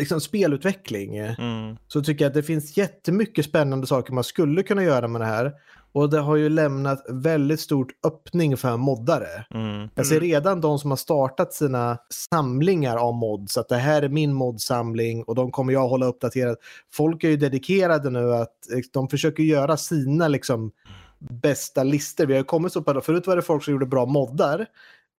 liksom 0.01 0.21
spelutveckling, 0.21 1.17
Mm. 1.19 1.77
så 1.89 2.03
tycker 2.03 2.25
jag 2.25 2.31
att 2.31 2.35
det 2.35 2.43
finns 2.43 2.77
jättemycket 2.77 3.45
spännande 3.45 3.87
saker 3.87 4.13
man 4.13 4.25
skulle 4.25 4.63
kunna 4.63 4.83
göra 4.85 5.09
med 5.09 5.21
det 5.21 5.27
här. 5.27 5.53
Och 5.93 6.11
det 6.11 6.19
har 6.19 6.37
ju 6.37 6.49
lämnat 6.49 7.05
väldigt 7.09 7.61
stort 7.61 7.89
öppning 8.07 8.57
för 8.57 8.77
moddare. 8.77 9.45
Mm. 9.55 9.89
Jag 9.95 10.07
ser 10.07 10.21
redan 10.21 10.61
de 10.61 10.79
som 10.79 10.91
har 10.91 10.97
startat 10.97 11.53
sina 11.53 11.99
samlingar 12.31 12.97
av 12.97 13.15
mods, 13.15 13.57
att 13.59 13.69
det 13.69 13.77
här 13.77 14.03
är 14.03 14.09
min 14.09 14.33
modsamling 14.33 15.25
och 15.25 15.35
de 15.35 15.51
kommer 15.51 15.73
jag 15.73 15.89
hålla 15.89 16.07
uppdaterad. 16.07 16.57
Folk 16.93 17.25
är 17.25 17.29
ju 17.29 17.37
dedikerade 17.37 18.11
nu 18.11 18.35
att 18.35 18.73
eh, 18.73 18.79
de 18.93 19.09
försöker 19.09 19.43
göra 19.43 19.77
sina 19.77 20.29
liksom 20.29 20.73
bästa 21.19 21.83
listor. 21.83 22.27
Vi 22.27 22.33
har 22.33 22.39
ju 22.39 22.45
kommit 22.45 22.73
så 22.73 22.83
på 22.83 23.01
förut 23.01 23.27
var 23.27 23.37
det 23.37 23.43
folk 23.43 23.65
som 23.65 23.73
gjorde 23.73 23.87
bra 23.87 24.07
moddar 24.07 24.67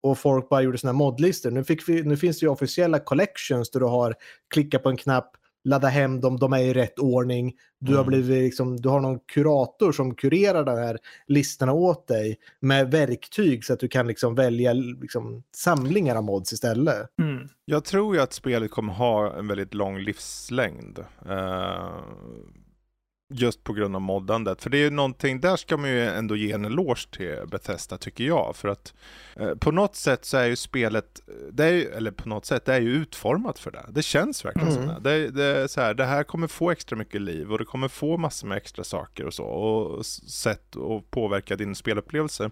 och 0.02 0.18
folk 0.18 0.48
bara 0.48 0.62
gjorde 0.62 0.78
sina 0.78 0.92
modlistor. 0.92 1.50
Nu, 1.50 1.64
vi, 1.86 2.02
nu 2.02 2.16
finns 2.16 2.40
det 2.40 2.46
ju 2.46 2.50
officiella 2.50 2.98
collections 2.98 3.70
där 3.70 3.80
du 3.80 3.86
har 3.86 4.14
klickat 4.50 4.82
på 4.82 4.88
en 4.88 4.96
knapp, 4.96 5.36
ladda 5.64 5.88
hem 5.88 6.20
dem, 6.20 6.36
de 6.38 6.52
är 6.52 6.58
i 6.58 6.72
rätt 6.74 6.98
ordning. 6.98 7.52
Du, 7.80 7.92
har 7.92 8.00
Mm. 8.02 8.08
blivit 8.08 8.44
liksom, 8.44 8.76
du 8.80 8.88
har 8.88 9.00
någon 9.00 9.18
kurator 9.18 9.92
som 9.92 10.14
kurerar 10.14 10.64
de 10.64 10.76
här 10.78 10.98
listorna 11.26 11.72
åt 11.72 12.06
dig 12.08 12.36
med 12.60 12.90
verktyg 12.90 13.64
så 13.64 13.72
att 13.72 13.80
du 13.80 13.88
kan 13.88 14.06
liksom 14.06 14.34
välja 14.34 14.72
liksom, 14.72 15.42
samlingar 15.56 16.16
av 16.16 16.24
mods 16.24 16.52
istället. 16.52 17.08
Mm. 17.22 17.48
Jag 17.64 17.84
tror 17.84 18.16
ju 18.16 18.22
att 18.22 18.32
spelet 18.32 18.70
kommer 18.70 18.92
ha 18.92 19.38
en 19.38 19.48
väldigt 19.48 19.74
lång 19.74 19.98
livslängd. 19.98 20.98
Eh, 21.28 21.94
just 23.28 23.64
på 23.64 23.72
grund 23.72 23.94
av 23.96 24.02
moddandet. 24.02 24.62
För 24.62 24.70
det 24.70 24.78
är 24.78 24.82
ju 24.82 24.90
någonting, 24.90 25.40
där 25.40 25.56
ska 25.56 25.76
man 25.76 25.90
ju 25.90 26.04
ändå 26.04 26.36
ge 26.36 26.52
en 26.52 26.64
eloge 26.64 27.08
till 27.10 27.36
Bethesda 27.46 27.98
tycker 27.98 28.24
jag. 28.24 28.56
För 28.56 28.68
att 28.68 28.94
eh, 29.36 29.54
på 29.54 29.70
något 29.70 29.96
sätt 29.96 30.24
så 30.24 30.36
är 30.36 30.46
ju 30.46 30.56
spelet, 30.56 31.20
det 31.52 31.64
är 31.64 31.70
ju, 31.72 31.84
eller 31.84 32.10
på 32.10 32.28
något 32.28 32.46
sätt, 32.46 32.64
det 32.64 32.74
är 32.74 32.80
ju 32.80 32.94
utformat 32.94 33.58
för 33.58 33.70
det. 33.70 33.84
Det 33.88 34.02
känns 34.02 34.44
verkligen 34.44 34.72
som 34.72 34.82
Mm. 34.82 35.02
det. 35.02 35.10
Det, 35.10 35.30
det, 35.30 35.44
är 35.44 35.66
så 35.66 35.80
här, 35.80 35.94
det 35.94 36.04
här 36.04 36.24
kommer 36.24 36.46
få 36.46 36.70
extra 36.70 36.96
mycket 36.96 37.20
liv 37.20 37.52
och 37.52 37.58
det 37.58 37.64
kommer 37.64 37.88
få 37.88 38.16
massor 38.16 38.48
med 38.48 38.56
extra 38.56 38.84
saker 38.84 39.26
och 39.26 39.34
så. 39.34 39.44
Och 39.44 40.06
sätt 40.06 40.76
att 40.76 41.10
påverka 41.10 41.56
din 41.56 41.74
spelupplevelse. 41.74 42.50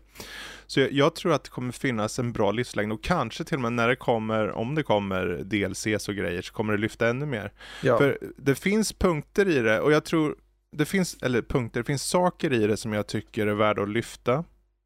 Så 0.66 0.80
jag, 0.80 0.92
jag 0.92 1.14
tror 1.14 1.32
att 1.32 1.44
det 1.44 1.50
kommer 1.50 1.72
finnas 1.72 2.18
en 2.18 2.32
bra 2.32 2.50
livslängd 2.50 2.92
och 2.92 3.02
kanske 3.02 3.44
till 3.44 3.54
och 3.56 3.60
med 3.60 3.72
när 3.72 3.88
det 3.88 3.96
kommer, 3.96 4.50
om 4.50 4.74
det 4.74 4.82
kommer 4.82 5.40
DLCs 5.44 6.08
och 6.08 6.14
grejer 6.14 6.42
så 6.42 6.52
kommer 6.52 6.72
det 6.72 6.78
lyfta 6.78 7.08
ännu 7.08 7.26
mer. 7.26 7.52
Ja. 7.82 7.98
För 7.98 8.18
det 8.36 8.54
finns 8.54 8.92
punkter 8.92 9.48
i 9.48 9.58
det 9.58 9.80
och 9.80 9.92
jag 9.92 10.04
tror 10.04 10.36
det 10.72 10.84
finns, 10.84 11.16
eller 11.22 11.42
punkter, 11.42 11.80
det 11.80 11.84
finns 11.84 12.02
saker 12.04 12.52
i 12.52 12.66
det 12.66 12.76
som 12.76 12.92
jag 12.92 13.06
tycker 13.06 13.46
är 13.46 13.54
värda 13.54 13.82
att 13.82 13.88
lyfta. 13.88 14.44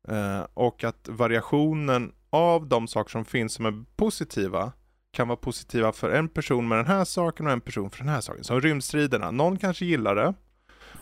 Eh, 0.09 0.47
och 0.55 0.85
att 0.85 1.09
variationen 1.09 2.13
av 2.31 2.67
de 2.67 2.89
saker 2.89 3.11
som 3.11 3.25
finns 3.25 3.53
som 3.55 3.67
är 3.67 3.85
positiva 3.97 4.73
kan 5.13 5.29
vara 5.29 5.37
positiva 5.37 5.93
för 5.93 6.11
en 6.11 6.29
person 6.29 6.69
med 6.69 6.79
den 6.79 6.87
här 6.87 7.05
saken 7.05 7.47
och 7.47 7.53
en 7.53 7.61
person 7.61 7.91
för 7.91 7.99
den 7.99 8.09
här 8.09 8.21
saken. 8.21 8.45
Som 8.45 8.61
rymdstriderna, 8.61 9.31
någon 9.31 9.59
kanske 9.59 9.85
gillar 9.85 10.15
det 10.15 10.35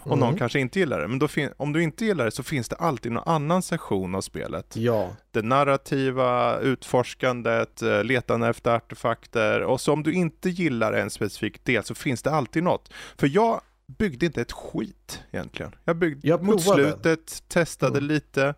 och 0.06 0.18
någon 0.18 0.28
Mm. 0.28 0.38
kanske 0.38 0.60
inte 0.60 0.78
gillar 0.78 1.00
det. 1.00 1.08
Men 1.08 1.50
om 1.56 1.72
du 1.72 1.82
inte 1.82 2.04
gillar 2.04 2.24
det 2.24 2.30
så 2.30 2.42
finns 2.42 2.68
det 2.68 2.76
alltid 2.76 3.12
någon 3.12 3.28
annan 3.28 3.62
session 3.62 4.14
av 4.14 4.20
spelet 4.20 4.76
Ja. 4.76 5.10
det 5.30 5.42
narrativa, 5.42 6.58
utforskandet, 6.58 7.82
eh, 7.82 8.04
letande 8.04 8.48
efter 8.48 8.70
artefakter 8.74 9.60
och 9.62 9.80
så 9.80 9.92
om 9.92 10.02
du 10.02 10.12
inte 10.12 10.50
gillar 10.50 10.92
en 10.92 11.10
specifik 11.10 11.64
del 11.64 11.84
så 11.84 11.94
finns 11.94 12.22
det 12.22 12.30
alltid 12.30 12.62
något. 12.62 12.92
För 13.18 13.30
jag 13.32 13.60
byggde 13.86 14.26
inte 14.26 14.40
ett 14.40 14.52
skit 14.52 15.22
egentligen. 15.32 15.74
Jag 15.84 15.96
byggde 15.96 16.28
Jag 16.28 16.42
mot 16.42 16.62
slutet, 16.62 17.42
testade 17.48 17.98
Mm. 17.98 18.08
lite 18.08 18.54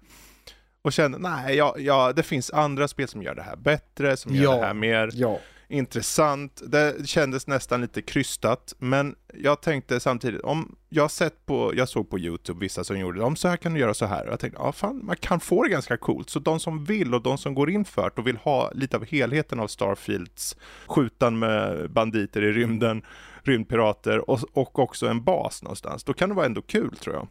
och 0.83 0.93
kände 0.93 1.19
nej, 1.19 1.57
ja, 1.57 1.75
ja, 1.79 2.13
det 2.13 2.23
finns 2.23 2.51
andra 2.51 2.89
spel 2.89 3.09
som 3.09 3.23
gör 3.23 3.35
det 3.35 3.43
här 3.43 3.57
bättre, 3.57 4.17
som 4.17 4.35
gör 4.35 4.43
Ja. 4.55 4.61
det 4.61 4.67
här 4.67 4.75
mer 4.75 5.11
Ja. 5.15 5.39
intressant. 5.69 6.63
Det 6.67 7.09
kändes 7.09 7.47
nästan 7.47 7.81
lite 7.81 8.03
krystat, 8.03 8.75
men 8.79 9.15
jag 9.35 9.63
tänkte 9.63 10.01
samtidigt, 10.01 10.41
om 10.41 10.77
jag 10.89 11.11
sett 11.11 11.47
på, 11.47 11.73
jag 11.77 11.89
såg 11.89 12.11
på 12.11 12.19
YouTube 12.19 12.61
vissa 12.61 12.85
som 12.85 12.99
gjorde 12.99 13.19
det, 13.19 13.25
om 13.25 13.37
så 13.37 13.49
här 13.49 13.57
kan 13.57 13.75
du 13.75 13.81
göra 13.81 13.95
så 13.95 14.07
här. 14.07 14.27
Och 14.27 14.33
jag 14.33 14.41
tänkte, 14.41 14.61
ja 14.63 14.73
fan, 14.73 15.01
man 15.05 15.17
kan 15.17 15.41
få 15.41 15.63
det 15.63 15.69
ganska 15.71 15.97
coolt. 15.97 16.31
Så 16.31 16.39
de 16.39 16.61
som 16.61 16.85
vill 16.85 17.15
och 17.15 17.23
de 17.23 17.39
som 17.39 17.55
går 17.55 17.71
in 17.71 17.85
för 17.85 18.03
det 18.03 18.21
och 18.21 18.27
vill 18.27 18.37
ha 18.37 18.71
lite 18.75 18.97
av 18.97 19.05
helheten 19.05 19.61
av 19.61 19.67
Starfields 19.69 20.57
skjutan 20.87 21.39
med 21.39 21.91
banditer 21.91 22.43
i 22.43 22.53
rymden, 22.53 23.03
rymdpirater 23.49 24.31
och, 24.31 24.41
och 24.53 24.79
också 24.79 25.07
en 25.07 25.25
bas 25.25 25.63
någonstans, 25.63 26.05
då 26.05 26.13
kan 26.13 26.29
det 26.29 26.35
vara 26.35 26.47
ändå 26.47 26.63
kul 26.63 26.97
tror 26.97 27.15
jag. 27.15 27.29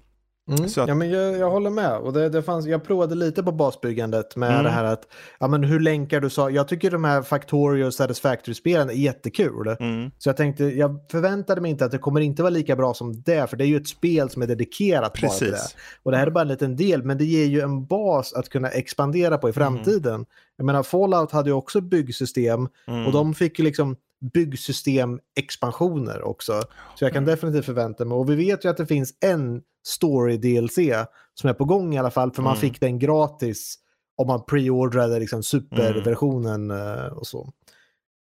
Mm. 0.49 0.65
Att- 0.65 0.77
ja, 0.77 0.95
men 0.95 1.09
jag, 1.09 1.37
jag 1.37 1.49
håller 1.51 1.69
med. 1.69 1.97
Och 1.97 2.13
det, 2.13 2.29
det 2.29 2.43
fanns, 2.43 2.65
jag 2.65 2.83
provade 2.83 3.15
lite 3.15 3.43
på 3.43 3.51
basbyggandet 3.51 4.35
med 4.35 4.49
Mm. 4.51 4.63
det 4.63 4.69
här 4.69 4.83
att 4.83 5.01
ja, 5.39 5.47
men 5.47 5.63
hur 5.63 5.79
länkar 5.79 6.21
du 6.21 6.29
så. 6.29 6.49
Jag 6.49 6.67
tycker 6.67 6.91
de 6.91 7.03
här 7.03 7.21
Factorio 7.21 7.85
och 7.85 7.93
Satisfactory-spelen 7.93 8.89
är 8.89 8.93
jättekul. 8.93 9.75
Mm. 9.79 10.11
Så 10.17 10.29
jag 10.29 10.37
tänkte, 10.37 10.63
jag 10.65 10.99
förväntade 11.11 11.61
mig 11.61 11.71
inte 11.71 11.85
att 11.85 11.91
det 11.91 11.97
kommer 11.97 12.21
inte 12.21 12.41
vara 12.41 12.49
lika 12.49 12.75
bra 12.75 12.93
som 12.93 13.21
det, 13.21 13.49
för 13.49 13.57
det 13.57 13.63
är 13.63 13.67
ju 13.67 13.77
ett 13.77 13.87
spel 13.87 14.29
som 14.29 14.41
är 14.41 14.47
dedikerat 14.47 15.21
bara 15.21 15.29
till 15.31 15.47
det. 15.47 15.51
Precis. 15.53 15.75
Och 16.03 16.11
det 16.11 16.17
här 16.17 16.27
är 16.27 16.31
bara 16.31 16.41
en 16.41 16.47
liten 16.47 16.75
del, 16.75 17.03
men 17.03 17.17
det 17.17 17.25
ger 17.25 17.45
ju 17.45 17.61
en 17.61 17.85
bas 17.85 18.33
att 18.33 18.49
kunna 18.49 18.69
expandera 18.69 19.37
på 19.37 19.49
i 19.49 19.53
framtiden. 19.53 20.25
Jag 20.57 20.65
menar, 20.65 20.83
Fallout 20.83 21.31
hade 21.31 21.49
ju 21.49 21.53
också 21.53 21.81
byggsystem 21.81 22.67
Mm. 22.87 23.05
och 23.05 23.11
de 23.11 23.33
fick 23.33 23.59
ju 23.59 23.65
liksom 23.65 23.95
byggsystem-expansioner 24.33 26.21
också. 26.21 26.61
Så 26.95 27.05
jag 27.05 27.13
kan 27.13 27.23
Mm. 27.23 27.35
definitivt 27.35 27.65
förvänta 27.65 28.05
mig. 28.05 28.15
Och 28.15 28.29
vi 28.29 28.35
vet 28.35 28.65
ju 28.65 28.69
att 28.69 28.77
det 28.77 28.85
finns 28.85 29.13
en 29.25 29.61
story-DLC 29.87 31.05
som 31.33 31.49
är 31.49 31.53
på 31.53 31.65
gång 31.65 31.95
i 31.95 31.97
alla 31.97 32.11
fall, 32.11 32.31
för 32.31 32.41
man 32.41 32.51
Mm. 32.53 32.61
fick 32.61 32.79
den 32.79 32.99
gratis 32.99 33.75
om 34.17 34.27
man 34.27 34.45
preordrade 34.45 35.19
liksom 35.19 35.43
superversionen 35.43 36.71
eh, 36.71 37.05
och 37.05 37.27
så. 37.27 37.53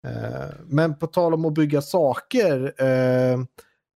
Eh, 0.07 0.49
men 0.67 0.99
på 0.99 1.07
tal 1.07 1.35
om 1.35 1.45
att 1.45 1.55
bygga 1.55 1.83
saker, 1.83 2.75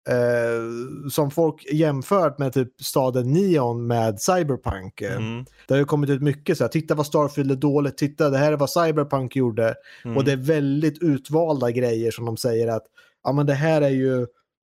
eh, 0.10 1.10
som 1.12 1.32
folk 1.32 1.66
jämfört 1.72 2.38
med 2.40 2.54
typ 2.54 2.82
staden 2.82 3.32
Neon 3.34 3.88
med 3.88 4.22
Cyberpunk. 4.22 5.02
eh, 5.02 5.16
Mm. 5.16 5.46
Det 5.68 5.74
har 5.74 5.80
ju 5.80 5.86
kommit 5.86 6.10
ut 6.10 6.22
mycket 6.22 6.58
så 6.58 6.64
här, 6.64 6.70
titta 6.70 6.96
vad 6.96 7.06
Starfield 7.06 7.52
är 7.52 7.56
dåligt, 7.56 7.98
titta 7.98 8.30
det 8.30 8.38
här 8.38 8.52
är 8.54 8.58
vad 8.58 8.70
Cyberpunk 8.70 9.36
gjorde. 9.36 9.76
Mm. 10.06 10.18
Och 10.18 10.24
det 10.24 10.32
är 10.32 10.38
väldigt 10.38 11.04
utvalda 11.04 11.72
grejer 11.72 12.12
som 12.12 12.26
de 12.26 12.38
säger 12.38 12.68
att 12.68 12.84
ja 13.24 13.32
men 13.32 13.46
det 13.46 13.54
här 13.54 13.82
är 13.82 13.90
ju, 13.90 14.28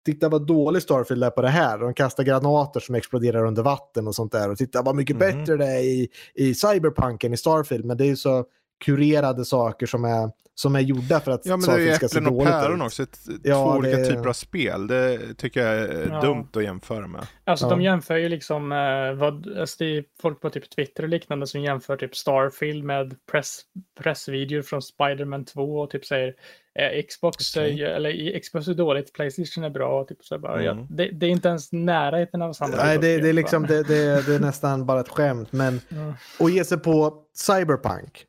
titta 0.06 0.28
vad 0.28 0.46
dålig 0.46 0.82
Starfield 0.82 1.24
är 1.24 1.30
på 1.30 1.42
det 1.42 1.48
här. 1.48 1.78
De 1.78 1.94
kastar 1.94 2.24
granater 2.24 2.80
som 2.80 2.94
exploderar 2.94 3.44
under 3.46 3.62
vatten 3.62 4.06
och 4.08 4.14
sånt 4.14 4.32
där. 4.32 4.50
Och 4.50 4.58
titta 4.58 4.82
vad 4.82 4.94
mycket 4.96 5.16
Mhm. 5.16 5.18
bättre 5.38 5.56
det 5.56 5.66
är 5.66 5.80
i, 5.80 6.08
i 6.34 6.54
Cyberpunk 6.54 7.24
än 7.24 7.32
i 7.32 7.36
Starfield. 7.36 7.84
Men 7.84 7.96
det 7.96 8.04
är 8.04 8.08
ju 8.08 8.16
så 8.16 8.44
kurerade 8.84 9.44
saker 9.44 9.86
som 9.86 10.04
är, 10.04 10.30
som 10.60 10.76
är 10.76 10.80
gjorda 10.80 11.20
för 11.20 11.30
att 11.32 11.46
Ja 11.46 11.56
men 11.56 11.66
det 11.66 11.72
är 11.74 11.78
ju 11.78 11.84
Starfield 11.84 11.96
ska 11.96 12.08
se 12.08 12.18
äpplen 12.18 12.26
och 12.26 12.32
dåligt 12.38 12.52
päron 12.52 12.80
ut. 12.80 12.86
också, 12.86 13.02
ett, 13.02 13.18
Ja, 13.44 13.54
två 13.54 13.78
olika 13.78 13.96
det- 13.96 14.04
typer 14.06 14.26
av 14.28 14.32
spel. 14.32 14.86
Det 14.86 15.34
tycker 15.34 15.66
jag 15.66 15.74
är 15.78 16.08
Ja. 16.10 16.20
dumt 16.20 16.48
att 16.56 16.62
jämföra 16.62 17.06
med. 17.06 17.26
Alltså 17.44 17.66
Ja. 17.66 17.70
de 17.70 17.82
jämför 17.82 18.16
ju 18.16 18.28
liksom 18.28 18.72
eh, 18.72 19.12
vad, 19.14 19.58
alltså 19.58 19.76
det 19.78 19.96
är 19.98 20.04
folk 20.22 20.40
på 20.40 20.50
typ 20.50 20.70
Twitter 20.70 21.02
och 21.02 21.08
liknande 21.08 21.46
som 21.46 21.60
jämför 21.60 21.96
typ 21.96 22.16
Starfield 22.16 22.84
med 22.84 23.14
press, 23.30 23.60
pressvideor 24.00 24.62
från 24.62 24.82
Spider-Man 24.82 25.44
2 25.44 25.80
och 25.80 25.90
typ 25.90 26.04
säger 26.04 26.34
eh, 26.78 27.02
Xbox, 27.08 27.56
eh, 27.56 27.80
eller 27.96 28.40
Xbox 28.40 28.68
är 28.68 28.74
dåligt, 28.74 29.12
Playstation 29.12 29.64
är 29.64 29.70
bra. 29.70 30.04
Typ 30.04 30.24
så 30.24 30.38
bara, 30.38 30.62
ja, 30.62 30.72
Mm. 30.72 30.86
det, 30.90 31.10
det 31.10 31.26
är 31.26 31.30
inte 31.30 31.48
ens 31.48 31.72
närheten 31.72 32.42
av 32.42 32.52
samma. 32.52 32.76
Nej, 32.76 32.94
typ 32.96 33.02
det, 33.02 33.18
det, 33.20 33.28
är 33.28 33.32
liksom, 33.32 33.66
det, 33.66 33.82
det, 33.82 34.26
det 34.26 34.34
är 34.34 34.40
nästan 34.40 34.86
bara 34.86 35.00
ett 35.00 35.08
skämt. 35.08 35.52
Men 35.52 35.80
Ja. 35.88 36.14
att 36.46 36.52
ge 36.52 36.64
sig 36.64 36.78
på 36.78 37.14
Cyberpunk. 37.36 38.26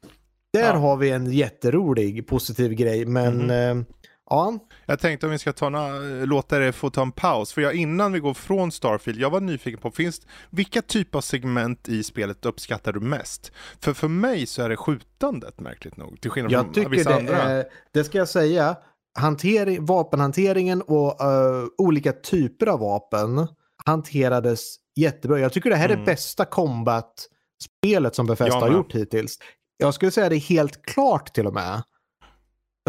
Där 0.54 0.74
Ja. 0.74 0.74
har 0.80 0.98
vi 0.98 1.10
en 1.10 1.32
jätterolig 1.32 2.28
positiv 2.28 2.74
grej. 2.74 3.06
Men 3.06 3.38
Mhm. 3.38 3.50
eh, 3.80 3.84
ja, 4.30 4.54
Jag 4.86 5.00
tänkte 5.00 5.26
om 5.26 5.32
vi 5.32 5.38
ska 5.40 5.54
ta 5.54 5.66
na- 5.70 6.26
låta 6.26 6.60
det 6.60 6.72
få 6.72 6.90
ta 6.90 7.02
en 7.02 7.12
paus, 7.12 7.54
för 7.54 7.62
jag, 7.62 7.74
innan 7.76 8.12
vi 8.14 8.20
går 8.20 8.34
från 8.34 8.72
Starfield, 8.72 9.20
jag 9.20 9.30
var 9.30 9.42
nyfiken 9.42 9.80
på, 9.80 9.92
finns, 9.92 10.22
vilka 10.50 10.82
typer 10.82 11.18
av 11.18 11.22
segment 11.22 11.90
i 11.90 12.04
spelet 12.04 12.46
uppskattar 12.46 12.94
du 12.94 13.00
mest? 13.00 13.52
För 13.80 13.94
för 13.94 14.08
mig 14.08 14.46
så 14.46 14.62
är 14.62 14.70
det 14.70 14.78
skjutandet 14.78 15.60
märkligt 15.60 15.98
nog, 15.98 16.22
till 16.22 16.32
skillnad 16.32 16.52
Jag 16.52 16.64
från 16.64 16.74
tycker 16.74 16.90
vissa 16.90 17.10
det, 17.10 17.16
andra. 17.16 17.38
är, 17.38 17.66
det 17.94 18.04
ska 18.04 18.18
jag 18.18 18.30
säga. 18.30 18.76
Hantering, 19.20 19.86
vapenhanteringen 19.86 20.82
och 20.82 21.22
eh, 21.22 21.66
olika 21.78 22.12
typer 22.12 22.68
av 22.68 22.80
vapen 22.80 23.48
hanterades 23.86 24.76
jättebra. 24.96 25.40
Jag 25.40 25.54
tycker 25.54 25.70
det 25.70 25.76
här 25.76 25.90
är 25.90 25.94
Mm. 25.94 26.06
bästa 26.06 26.46
combat-spelet 26.46 28.16
som 28.16 28.26
Bethesda 28.28 28.56
Jag 28.56 28.62
har 28.62 28.72
gjort 28.72 28.96
hittills. 28.96 29.38
Jag 29.82 29.94
skulle 29.94 30.12
säga 30.12 30.30
det 30.30 30.38
helt 30.38 30.86
klart 30.86 31.34
till 31.34 31.48
och 31.48 31.54
med. 31.54 31.84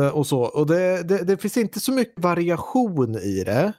Eh, 0.00 0.08
och 0.08 0.26
så. 0.26 0.40
Och 0.40 0.66
det, 0.66 1.02
det, 1.02 1.24
det 1.24 1.36
finns 1.36 1.56
inte 1.56 1.80
så 1.80 1.92
mycket 1.92 2.22
variation 2.22 3.18
i 3.18 3.44
det. 3.44 3.72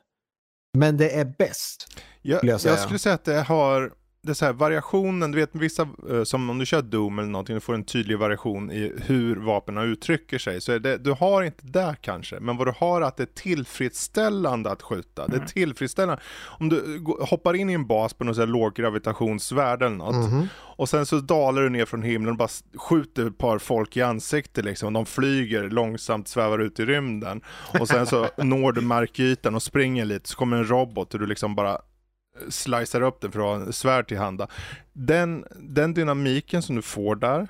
Men 0.77 0.97
det 0.97 1.19
är 1.19 1.25
bäst. 1.37 1.87
Jag, 2.21 2.43
jag 2.43 2.61
jag, 2.63 2.79
skulle 2.79 2.99
säga 2.99 3.15
att 3.15 3.25
det 3.25 3.41
har, 3.41 3.93
det 4.25 4.31
är 4.31 4.33
så 4.33 4.45
här, 4.45 4.53
variationen, 4.53 5.31
du 5.31 5.37
vet 5.39 5.49
vissa, 5.55 5.87
eh, 6.09 6.23
som 6.23 6.49
om 6.49 6.57
du 6.59 6.65
kör 6.65 6.81
Doom 6.81 7.19
eller 7.19 7.29
någonting, 7.29 7.53
du 7.55 7.59
får 7.59 7.73
en 7.73 7.83
tydlig 7.83 8.17
variation 8.17 8.71
i 8.71 8.93
hur 9.05 9.35
vapnen 9.35 9.77
uttrycker 9.83 10.37
sig. 10.37 10.61
Så 10.61 10.77
det, 10.77 10.97
du 10.97 11.11
har 11.11 11.43
inte 11.43 11.65
där 11.67 11.95
kanske, 12.01 12.39
men 12.39 12.57
vad 12.57 12.67
du 12.67 12.73
har 12.77 13.01
är 13.01 13.05
att 13.05 13.17
det 13.17 13.23
är 13.23 13.27
tillfredsställande 13.83 14.71
att 14.71 14.81
skjuta. 14.81 15.27
Det 15.27 15.33
är 15.33 15.37
Mm. 15.37 15.47
tillfredsställande. 15.47 16.21
Om 16.59 16.69
du 16.69 17.03
hoppar 17.19 17.53
in 17.53 17.69
i 17.69 17.73
en 17.73 17.87
bas 17.87 18.13
på 18.13 18.23
något 18.23 18.35
så 18.35 18.41
här 18.41 18.47
låggravitationsvärde 18.47 19.85
eller 19.85 19.95
något, 19.95 20.15
och 20.15 20.49
Och 20.75 20.89
sen 20.89 21.05
så 21.05 21.19
dalar 21.19 21.61
du 21.61 21.69
ner 21.69 21.85
från 21.85 22.01
himlen 22.01 22.31
och 22.31 22.37
bara 22.37 22.49
skjuter 22.77 23.27
ett 23.27 23.37
par 23.37 23.59
folk 23.59 23.97
i 23.97 24.01
ansiktet 24.01 24.65
liksom. 24.65 24.93
De 24.93 25.05
flyger 25.05 25.69
långsamt, 25.69 26.27
svävar 26.27 26.59
ut 26.59 26.79
i 26.79 26.85
rymden. 26.85 27.41
Och 27.79 27.87
sen 27.87 28.05
så 28.05 28.27
når 28.37 28.71
du 28.71 28.81
markytan 28.81 29.55
och 29.55 29.63
springer 29.63 30.05
lite, 30.05 30.29
så 30.29 30.35
kommer 30.37 30.57
en 30.57 30.69
robot 30.69 31.13
och 31.13 31.19
du 31.19 31.25
liksom 31.25 31.55
bara 31.55 31.77
slicear 32.49 33.01
upp 33.01 33.21
den 33.21 33.31
för 33.31 33.39
att 33.39 33.45
ha 33.45 33.55
en 33.55 33.73
svärd 33.73 34.07
till 34.07 34.17
handa. 34.17 34.47
Den, 34.93 35.45
den 35.59 35.93
dynamiken 35.93 36.61
som 36.61 36.75
du 36.75 36.81
får 36.81 37.15
där 37.15 37.47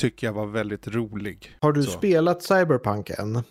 tycker 0.00 0.26
jag 0.26 0.34
var 0.34 0.46
väldigt 0.46 0.88
rolig. 0.88 1.56
Har 1.60 1.72
du 1.72 1.82
så. 1.82 1.90
spelat 1.90 2.42
Cyberpunk 2.42 3.10
än? 3.10 3.42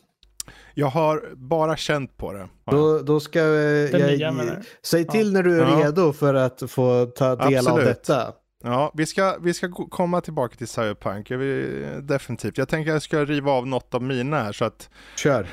Jag 0.73 0.87
har 0.87 1.23
bara 1.35 1.77
känt 1.77 2.17
på 2.17 2.33
det. 2.33 2.47
Då, 2.71 2.99
då 2.99 3.19
ska 3.19 3.39
eh, 3.39 3.91
Den 3.91 4.19
jag... 4.19 4.35
nya? 4.35 4.55
Säg 4.83 5.07
till 5.07 5.33
när 5.33 5.43
du 5.43 5.61
är 5.61 5.79
Ja. 5.79 5.85
redo 5.87 6.13
för 6.13 6.33
att 6.33 6.63
få 6.67 7.05
ta 7.05 7.35
del 7.35 7.67
av 7.67 7.73
Absolut. 7.73 7.85
detta. 7.85 8.33
Ja, 8.63 8.91
vi 8.93 9.05
ska, 9.05 9.37
vi 9.41 9.53
ska 9.53 9.71
komma 9.71 10.21
tillbaka 10.21 10.55
till 10.55 10.67
Cyberpunk, 10.67 11.31
jag 11.31 11.37
vill, 11.37 12.07
definitivt. 12.07 12.57
Jag 12.57 12.69
tänker 12.69 12.91
att 12.91 12.95
jag 12.95 13.01
ska 13.01 13.25
riva 13.25 13.51
av 13.51 13.67
något 13.67 13.93
av 13.93 14.03
mina 14.03 14.43
här 14.43 14.51
så 14.51 14.65
att, 14.65 14.89
Kör. 15.15 15.47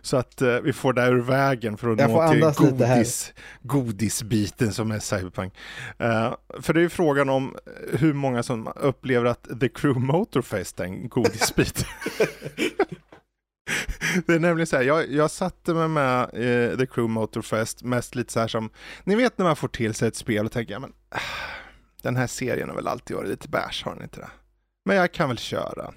så 0.00 0.16
att 0.16 0.42
eh, 0.42 0.56
vi 0.60 0.72
får 0.72 0.92
det 0.92 1.06
ur 1.06 1.20
vägen 1.20 1.76
för 1.76 1.92
att 1.92 2.00
Jag 2.00 2.10
nå 2.10 2.52
till 2.52 2.66
godis, 2.66 3.32
godisbiten 3.62 4.72
som 4.72 4.90
är 4.90 4.98
Cyberpunk. 4.98 5.54
Eh, 5.98 6.34
för 6.60 6.74
det 6.74 6.80
är 6.80 6.82
ju 6.82 6.88
frågan 6.88 7.28
om 7.28 7.56
hur 7.92 8.12
många 8.12 8.42
som 8.42 8.72
upplever 8.76 9.26
att 9.26 9.60
The 9.60 9.68
Crew 9.68 10.06
Motorfest 10.06 10.80
är 10.80 10.84
en 10.84 11.08
godisbit. 11.08 11.86
Det 14.26 14.34
är 14.34 14.38
nämligen 14.38 14.66
så 14.66 14.76
här, 14.76 14.82
jag, 14.82 15.12
jag 15.12 15.30
satte 15.30 15.74
mig 15.74 15.88
med 15.88 16.22
eh, 16.22 16.78
The 16.78 16.86
Crew 16.86 17.08
Motorfest 17.08 17.82
mest 17.82 18.14
lite 18.14 18.32
så 18.32 18.40
här 18.40 18.48
som, 18.48 18.70
ni 19.04 19.14
vet 19.14 19.38
när 19.38 19.44
man 19.44 19.56
får 19.56 19.68
till 19.68 19.94
sig 19.94 20.08
ett 20.08 20.16
spel 20.16 20.46
och 20.46 20.52
tänker, 20.52 20.72
ja, 20.72 20.78
men 20.78 20.92
den 22.02 22.16
här 22.16 22.26
serien 22.26 22.68
har 22.68 22.76
väl 22.76 22.88
alltid 22.88 23.16
varit 23.16 23.28
lite 23.30 23.48
bärs, 23.48 23.84
har 23.84 23.94
den 23.94 24.02
inte 24.02 24.20
det? 24.20 24.30
Men 24.84 24.96
jag 24.96 25.12
kan 25.12 25.28
väl 25.28 25.38
köra 25.38 25.82
den. 25.82 25.94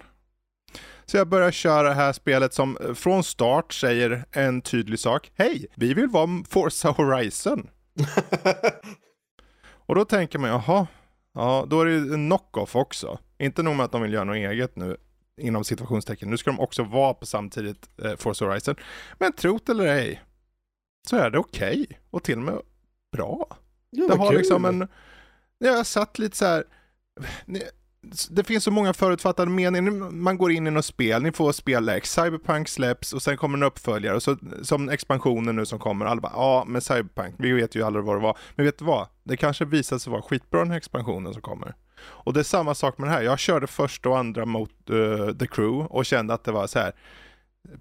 Så 1.06 1.18
jag 1.18 1.28
börjar 1.28 1.51
köra 1.51 1.88
det 1.89 1.93
här 1.95 2.14
spelet 2.14 2.54
som 2.54 2.78
eh, 2.78 2.93
från 2.93 3.24
start 3.24 3.74
säger 3.74 4.26
en 4.32 4.62
tydlig 4.62 4.99
sak. 4.99 5.32
Hej, 5.36 5.66
vi 5.76 5.93
vill 5.93 6.08
vara 6.08 6.43
Forza 6.49 6.89
Horizon. 6.89 7.70
Och 9.86 9.95
då 9.95 10.06
tänker 10.06 10.39
man, 10.39 10.49
jaha, 10.49 10.88
ja, 11.34 11.66
då 11.70 11.82
är 11.82 11.86
det 11.86 11.93
en 11.93 12.30
knock-off 12.30 12.76
också. 12.76 13.20
Inte 13.38 13.64
nog 13.64 13.76
med 13.76 13.84
att 13.84 13.91
de 13.91 14.01
vill 14.01 14.14
göra 14.14 14.24
något 14.24 14.36
eget 14.36 14.76
nu, 14.76 14.97
inom 15.41 15.64
situationstecken. 15.64 16.30
Nu 16.30 16.38
ska 16.38 16.51
de 16.51 16.60
också 16.60 16.84
vara 16.84 17.14
på 17.14 17.26
samtidigt 17.26 17.89
eh, 18.04 18.16
Forza 18.16 18.45
Horizon. 18.45 18.76
Men 19.20 19.34
trot 19.34 19.70
eller 19.70 19.86
ej, 19.86 20.22
så 21.10 21.16
är 21.16 21.30
det 21.30 21.38
okej 21.38 21.88
och 22.10 22.24
till 22.24 22.38
och 22.38 22.43
med 22.43 22.60
bra. 23.12 23.58
Ja, 23.89 24.08
Det 24.08 24.16
har 24.18 24.30
kul. 24.30 24.38
liksom 24.38 24.66
en... 24.66 24.88
Jag 25.64 25.86
satt 25.86 26.20
lite 26.20 26.38
så 26.38 26.45
här... 26.45 26.64
Det 28.30 28.43
finns 28.43 28.64
så 28.64 28.72
många 28.72 28.93
förutfattade 28.93 29.51
meningar. 29.51 29.91
Man 30.11 30.38
går 30.38 30.51
in 30.51 30.68
i 30.68 30.72
något 30.72 30.86
spel, 30.86 31.24
ni 31.24 31.32
får 31.32 31.51
spela 31.51 31.97
X, 31.97 32.14
Cyberpunk 32.14 32.70
släpps 32.70 33.14
och 33.14 33.22
sen 33.22 33.38
kommer 33.38 33.57
en 33.57 33.64
uppföljare. 33.64 34.16
Och 34.16 34.24
så, 34.24 34.38
som 34.61 34.89
expansionen 34.89 35.55
nu 35.55 35.66
som 35.66 35.80
kommer, 35.80 36.05
alla 36.05 36.22
bara 36.22 36.32
ja 36.36 36.64
men 36.68 36.82
Cyberpunk, 36.82 37.36
vi 37.38 37.51
vet 37.51 37.76
ju 37.76 37.84
aldrig 37.84 38.05
vad 38.05 38.16
det 38.16 38.22
var. 38.22 38.38
Men 38.55 38.66
vet 38.66 38.80
du 38.80 38.86
vad? 38.86 39.07
Det 39.24 39.38
kanske 39.38 39.66
visar 39.66 39.97
sig 39.97 40.11
vara 40.11 40.22
skitbra 40.22 40.59
den 40.59 40.70
här 40.70 40.78
expansionen 40.78 41.34
som 41.34 41.41
kommer. 41.41 41.74
Och 42.03 42.34
det 42.34 42.39
är 42.39 42.43
samma 42.43 42.76
sak 42.76 42.97
med 42.97 43.09
det 43.09 43.14
här. 43.14 43.22
Jag 43.22 43.39
körde 43.39 43.68
första 43.68 44.09
och 44.09 44.18
andra 44.18 44.45
mot 44.45 44.89
uh, 44.89 45.32
The 45.32 45.47
Crew 45.47 45.88
och 45.89 46.05
kände 46.05 46.34
att 46.34 46.43
det 46.43 46.51
var 46.51 46.68
så 46.68 46.80
här 46.80 46.93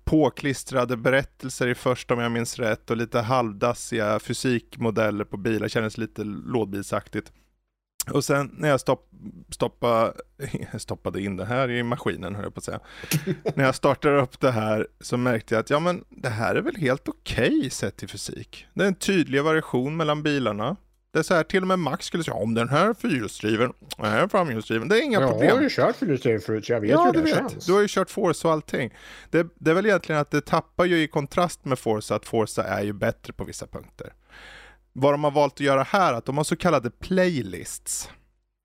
påklistrade 0.05 0.97
berättelser 0.97 1.69
i 1.69 1.75
första 1.75 2.15
om 2.15 2.21
jag 2.21 2.33
minns 2.33 2.59
rätt 2.59 2.91
och 2.91 2.97
lite 2.97 3.21
halvdassiga 3.21 4.19
fysikmodeller 4.19 5.25
på 5.25 5.37
bilar, 5.37 5.69
kändes 5.69 5.99
lite 5.99 6.25
lådbilsaktigt. 6.25 7.33
Och 8.11 8.25
sen 8.25 8.51
när 8.59 8.69
jag 8.69 8.81
stopp, 8.81 9.11
stoppa, 9.51 10.13
stoppade 10.79 11.23
in 11.23 11.37
det 11.37 11.45
här 11.45 11.71
i 11.71 11.83
maskinen 11.83 12.35
höll 12.35 12.45
jag 12.45 12.55
på 12.55 12.59
att 12.59 12.65
säga. 12.65 12.81
när 13.55 13.65
jag 13.65 13.75
startade 13.75 14.21
upp 14.21 14.41
det 14.41 14.51
här 14.51 14.87
så 15.01 15.17
märkte 15.17 15.55
jag 15.55 15.61
att 15.61 15.71
ja 15.71 15.81
men 15.81 16.05
det 16.11 16.29
här 16.29 16.55
är 16.55 16.61
väl 16.61 16.77
helt 16.77 17.09
okej 17.09 17.71
sett 17.71 17.97
till 17.97 18.09
fysik. 18.09 18.67
Det 18.75 18.83
är 18.85 18.89
en 18.89 18.95
tydlig 18.95 19.43
variation 19.43 19.97
mellan 19.97 20.23
bilarna. 20.23 20.77
Det 21.13 21.19
är 21.19 21.23
så 21.23 21.35
här, 21.35 21.43
till 21.43 21.63
och 21.63 21.69
med 21.69 21.79
Max 21.79 22.07
skulle 22.07 22.25
säga 22.25 22.35
om 22.35 22.55
den 22.55 22.69
här 22.69 22.89
är 22.89 22.95
fyrhjulsdriven, 22.95 23.73
den 23.97 24.07
här 24.07 24.23
är 24.23 24.29
framhjulsdriven, 24.29 24.89
det 24.89 24.99
är 24.99 25.03
inga 25.03 25.29
problem. 25.29 25.49
Jag 25.49 25.55
har 25.55 25.63
ju 25.63 25.69
kört 25.71 25.97
fyrhjulsdriven 25.97 26.41
förut 26.41 26.67
så 26.67 26.73
jag 26.73 26.81
vet 26.81 26.91
Ja, 26.91 27.05
hur 27.05 27.13
det 27.13 27.21
vet. 27.21 27.35
känns. 27.35 27.67
Du 27.67 27.73
har 27.73 27.81
ju 27.81 27.87
kört 27.89 28.11
Forza 28.11 28.49
och 28.49 28.55
allting. 28.55 28.95
Det, 29.31 29.47
det 29.55 29.71
är 29.71 29.75
väl 29.75 29.87
egentligen 29.87 30.21
att 30.21 30.31
det 30.31 30.41
tappar 30.41 30.85
ju 30.85 31.03
i 31.03 31.09
kontrast 31.09 31.65
med 31.65 31.79
Forza, 31.79 32.15
att 32.15 32.27
Forza 32.27 32.65
är 32.65 32.83
ju 32.83 32.93
bättre 32.93 33.33
på 33.33 33.45
vissa 33.45 33.67
punkter. 33.67 34.13
Vad 34.93 35.15
de 35.15 35.25
har 35.25 35.31
valt 35.31 35.55
att 35.55 35.61
göra 35.61 35.83
här, 35.83 36.13
att 36.13 36.25
de 36.25 36.37
har 36.37 36.45
så 36.45 36.57
kallade 36.57 36.91
playlists. 36.91 38.11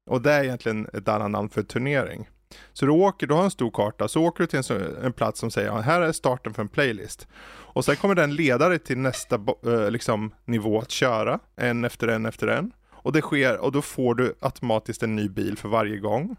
Och 0.10 0.22
det 0.22 0.32
är 0.32 0.44
egentligen 0.44 0.88
ett 0.94 1.08
annat 1.08 1.32
namn 1.32 1.50
för 1.50 1.64
turnering. 1.64 2.30
Så 2.74 2.86
du 2.86 2.92
åker, 2.92 3.28
du 3.28 3.34
har 3.34 3.44
en 3.44 3.52
stor 3.52 3.72
karta, 3.72 4.08
så 4.08 4.24
åker 4.24 4.44
du 4.44 4.48
till 4.48 4.76
en, 4.76 5.06
en 5.06 5.14
plats 5.14 5.40
som 5.40 5.52
säger 5.52 5.68
ja, 5.68 5.80
här 5.80 6.02
är 6.02 6.12
starten 6.12 6.54
för 6.54 6.62
en 6.62 6.70
playlist. 6.70 7.28
Och 7.78 7.86
sen 7.86 7.96
kommer 7.96 8.16
den 8.16 8.36
leda 8.36 8.70
dig 8.70 8.80
till 8.80 8.98
nästa 8.98 9.36
eh, 9.66 9.92
liksom, 9.92 10.34
nivå 10.46 10.80
att 10.80 10.92
köra, 10.92 11.40
en 11.56 11.86
efter 11.86 12.08
en 12.08 12.26
efter 12.26 12.48
en. 12.48 12.72
Och 12.90 13.14
det 13.14 13.22
sker, 13.22 13.58
och 13.58 13.72
då 13.72 13.82
får 13.82 14.16
du 14.16 14.36
automatiskt 14.40 15.04
en 15.04 15.16
ny 15.16 15.30
bil 15.30 15.58
för 15.58 15.70
varje 15.70 15.98
gång 15.98 16.36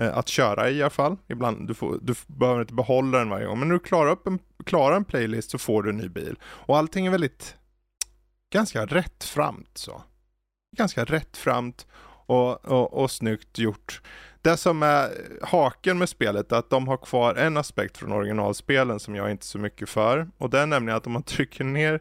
eh, 0.00 0.18
att 0.18 0.28
köra 0.28 0.70
i 0.70 0.82
alla 0.82 0.90
fall. 0.90 1.16
Ibland, 1.28 1.68
du, 1.68 1.74
får, 1.74 1.98
du 2.02 2.14
behöver 2.26 2.60
inte 2.60 2.74
behålla 2.74 3.18
den 3.18 3.30
varje 3.30 3.46
gång. 3.46 3.58
Men 3.58 3.68
när 3.68 3.74
du 3.74 3.80
klarar, 3.80 4.10
upp 4.10 4.26
en, 4.26 4.38
klarar 4.64 4.96
en 4.96 5.04
playlist 5.04 5.50
så 5.50 5.58
får 5.58 5.82
du 5.82 5.90
en 5.90 5.96
ny 5.96 6.08
bil. 6.08 6.38
Och 6.44 6.78
allting 6.78 7.06
är 7.06 7.10
väldigt, 7.10 7.56
ganska 8.52 8.86
rättframt 8.86 9.78
så. 9.78 10.02
Ganska 10.76 11.04
rättframt 11.04 11.86
och, 12.26 12.64
och, 12.64 12.92
och 12.92 13.10
snyggt 13.10 13.58
gjort. 13.58 14.00
Det 14.42 14.56
som 14.56 14.82
är 14.82 15.10
haken 15.42 15.98
med 15.98 16.08
spelet 16.08 16.52
är 16.52 16.56
att 16.56 16.70
de 16.70 16.88
har 16.88 16.96
kvar 16.96 17.34
en 17.34 17.56
aspekt 17.56 17.98
från 17.98 18.12
originalspelen 18.12 19.00
som 19.00 19.14
jag 19.14 19.30
inte 19.30 19.44
är 19.44 19.46
så 19.46 19.58
mycket 19.58 19.88
för. 19.88 20.30
Och 20.38 20.50
det 20.50 20.58
är 20.58 20.66
nämligen 20.66 20.96
att 20.96 21.06
om 21.06 21.12
man 21.12 21.22
trycker 21.22 21.64
ner 21.64 22.00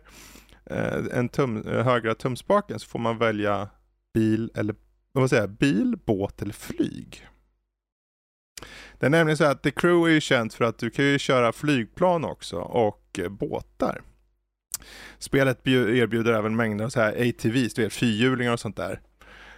eh, 0.66 0.98
en 1.12 1.30
tum, 1.30 1.68
eh, 1.68 1.84
högra 1.84 2.16
tumspaken 2.16 2.80
så 2.80 2.88
får 2.88 3.00
man 3.00 3.18
välja 3.18 3.70
bil 4.14 4.52
eller 4.56 4.76
vad 5.12 5.30
säger 5.30 5.48
bil, 5.48 5.98
båt 6.06 6.42
eller 6.42 6.54
flyg. 6.54 7.28
Det 9.00 9.06
är 9.06 9.10
nämligen 9.10 9.38
så 9.38 9.46
att 9.46 9.64
The 9.64 9.72
Crew 9.72 10.10
är 10.10 10.14
ju 10.14 10.22
känt 10.22 10.54
för 10.54 10.66
att 10.66 10.78
du 10.78 10.90
kan 10.90 11.06
ju 11.06 11.20
köra 11.20 11.52
flygplan 11.52 12.26
också 12.26 12.58
och 12.58 13.20
eh, 13.20 13.30
båtar. 13.30 14.02
Spelet 15.20 15.64
bju- 15.64 15.96
erbjuder 15.96 16.34
även 16.34 16.56
mängder 16.56 16.86
av 16.86 16.90
så 16.90 17.00
här 17.00 17.30
ATVs, 17.30 17.74
du 17.74 17.84
vet 17.84 17.94
fyrhjulingar 17.94 18.54
och 18.54 18.60
sånt 18.60 18.78
där. 18.78 19.00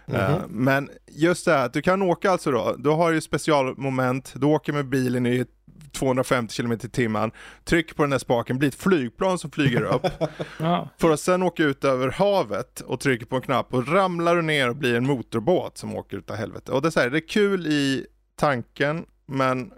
Eh, 0.07 0.39
men 0.49 0.89
just 1.07 1.45
det 1.45 1.51
här 1.51 1.65
att 1.65 1.74
du 1.74 1.82
kan 1.82 2.01
åka 2.01 2.32
alltså 2.32 2.51
då, 2.51 2.76
du 2.78 2.89
har 2.89 3.11
ju 3.11 3.21
specialmoment, 3.21 4.34
du 4.36 4.45
åker 4.45 4.74
med 4.74 4.86
bilen 4.86 5.26
i 5.26 5.45
250 5.91 6.55
km 6.55 6.71
i 6.71 6.78
timmen, 6.78 7.32
tryck 7.63 7.95
på 7.95 8.03
den 8.03 8.09
där 8.09 8.17
spaken, 8.17 8.57
blir 8.59 8.69
ett 8.69 8.76
flygplan 8.76 9.39
som 9.39 9.51
flyger 9.51 9.84
upp. 9.84 10.05
Ja. 10.59 10.89
För 10.97 11.11
att 11.11 11.19
sen 11.19 11.43
åka 11.43 11.63
ut 11.63 11.84
över 11.84 12.09
havet 12.11 12.82
och 12.82 12.99
trycka 12.99 13.26
på 13.26 13.36
en 13.36 13.41
knapp 13.41 13.74
och 13.74 13.88
ramlar 13.88 14.36
du 14.36 14.41
ner 14.41 14.69
och 14.69 14.76
blir 14.76 14.95
en 14.95 15.05
motorbåt 15.05 15.78
som 15.78 15.95
åker 15.95 16.17
utav 16.17 16.36
helvete. 16.36 16.71
Och 16.71 16.82
det 16.82 16.88
är, 16.88 16.89
så 16.89 16.99
här, 16.99 17.09
det 17.09 17.17
är 17.17 17.28
kul 17.28 17.67
i 17.67 18.05
tanken, 18.36 19.05
men 19.26 19.71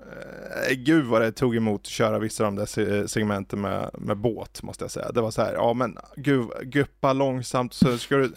eh, 0.67 0.73
gud 0.75 1.05
vad 1.05 1.21
det 1.21 1.31
tog 1.31 1.55
emot 1.55 1.81
att 1.81 1.87
köra 1.87 2.19
vissa 2.19 2.45
av 2.45 2.55
de 2.55 2.65
där 2.65 2.99
eh, 2.99 3.05
segmenten 3.05 3.61
med, 3.61 3.89
med 3.93 4.17
båt 4.17 4.63
måste 4.63 4.83
jag 4.83 4.91
säga. 4.91 5.11
Det 5.11 5.21
var 5.21 5.31
så 5.31 5.41
här, 5.41 5.53
ja 5.53 5.73
men 5.73 5.97
gud, 6.15 6.49
guppa 6.61 7.13
långsamt 7.13 7.73
så 7.73 7.97
ska 7.97 8.15
du... 8.15 8.33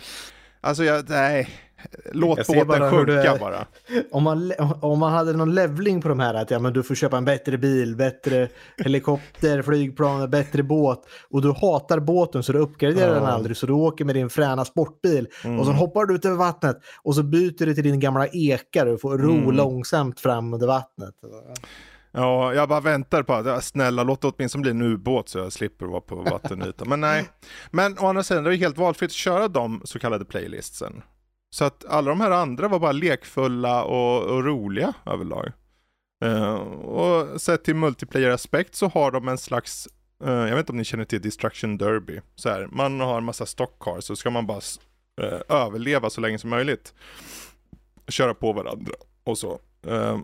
Alltså 0.61 0.85
jag, 0.85 1.09
nej. 1.09 1.68
Låt 2.13 2.47
bara 2.47 2.65
båten 2.65 2.83
du 2.83 2.91
sjunka 2.91 3.33
är- 3.35 3.39
bara. 3.39 3.67
Om 4.11 4.23
man, 4.23 4.53
om 4.81 4.99
man 4.99 5.13
hade 5.13 5.33
någon 5.33 5.55
levling 5.55 6.01
på 6.01 6.09
de 6.09 6.21
här, 6.21 6.35
att 6.35 6.51
ja, 6.51 6.59
men 6.59 6.73
du 6.73 6.83
får 6.83 6.95
köpa 6.95 7.17
en 7.17 7.25
bättre 7.25 7.59
bil, 7.59 7.97
bättre 7.97 8.49
helikopter, 8.77 9.63
flygplan, 9.69 10.31
bättre 10.31 10.63
båt 10.63 11.01
och 11.31 11.43
du 11.43 11.53
hatar 11.53 12.01
båten 12.01 12.43
så 12.43 12.53
du 12.53 12.59
uppgraderar 12.59 13.15
den 13.15 13.23
Ja. 13.25 13.29
aldrig 13.31 13.57
så 13.57 13.67
du 13.67 13.73
åker 13.73 14.05
med 14.05 14.15
din 14.15 14.31
fräna 14.31 14.65
sportbil 14.65 15.29
Mm. 15.45 15.61
och 15.61 15.67
så 15.67 15.73
hoppar 15.73 16.05
du 16.07 16.15
ut 16.15 16.25
över 16.25 16.37
vattnet 16.37 16.77
och 17.03 17.15
så 17.15 17.23
byter 17.23 17.67
du 17.67 17.75
till 17.75 17.85
din 17.85 18.01
gamla 18.01 18.27
ekar 18.27 18.87
och 18.87 19.01
får 19.01 19.19
ro 19.19 19.33
Mm. 19.35 19.51
långsamt 19.57 20.21
fram 20.21 20.55
under 20.55 20.67
vattnet. 20.67 21.15
Ja, 22.13 22.55
jag 22.55 22.69
bara 22.69 22.81
väntar 22.81 23.23
på 23.23 23.35
att, 23.35 23.65
snälla 23.65 24.03
låt 24.03 24.21
det 24.21 24.29
åtminstone 24.29 24.63
bli 24.63 24.71
en 24.71 24.83
ubåt 24.83 25.29
så 25.29 25.39
jag 25.39 25.53
slipper 25.53 25.87
vara 25.87 26.01
på 26.01 26.15
vattenytan. 26.17 26.89
Men 26.89 27.01
nej. 27.01 27.25
Men 27.71 27.99
å 27.99 28.07
andra 28.07 28.23
sidan, 28.23 28.45
det 28.45 28.55
är 28.55 28.57
helt 28.57 28.79
valfritt 28.79 29.09
att 29.09 29.13
köra 29.13 29.49
de 29.49 29.81
så 29.85 29.99
kallade 29.99 30.25
playlistsen. 30.25 31.03
Så 31.51 31.65
att 31.65 31.85
alla 31.85 32.11
de 32.11 32.21
här 32.21 32.31
andra 32.31 32.69
var 32.69 32.79
bara 32.79 32.93
lekfulla 32.93 33.85
och, 33.85 34.23
och 34.23 34.45
roliga 34.45 34.95
överlag. 35.07 35.53
Eh, 36.25 36.55
och 36.55 37.41
sett 37.41 37.65
till 37.65 37.75
multiplayer-aspekt 37.75 38.75
så 38.75 38.89
har 38.89 39.11
de 39.11 39.29
en 39.29 39.39
slags, 39.39 39.89
eh, 40.25 40.33
jag 40.33 40.51
vet 40.51 40.59
inte 40.59 40.73
om 40.73 40.79
ni 40.79 40.85
känner 40.85 41.05
till 41.05 41.21
Destruction 41.21 41.79
Derby. 41.79 42.21
Så 42.35 42.49
här, 42.49 42.69
man 42.73 43.01
har 43.01 43.19
en 43.19 43.25
massa 43.25 43.47
stockcars 43.47 44.05
så 44.05 44.17
ska 44.17 44.31
man 44.31 44.47
bara 44.47 44.61
eh, 45.23 45.41
överleva 45.49 46.11
så 46.11 46.21
länge 46.21 46.39
som 46.39 46.51
möjligt. 46.51 46.95
Köra 48.09 48.35
på 48.35 48.53
varandra 48.53 48.93
och 49.25 49.39
så. 49.39 49.61
Eh, 49.87 50.19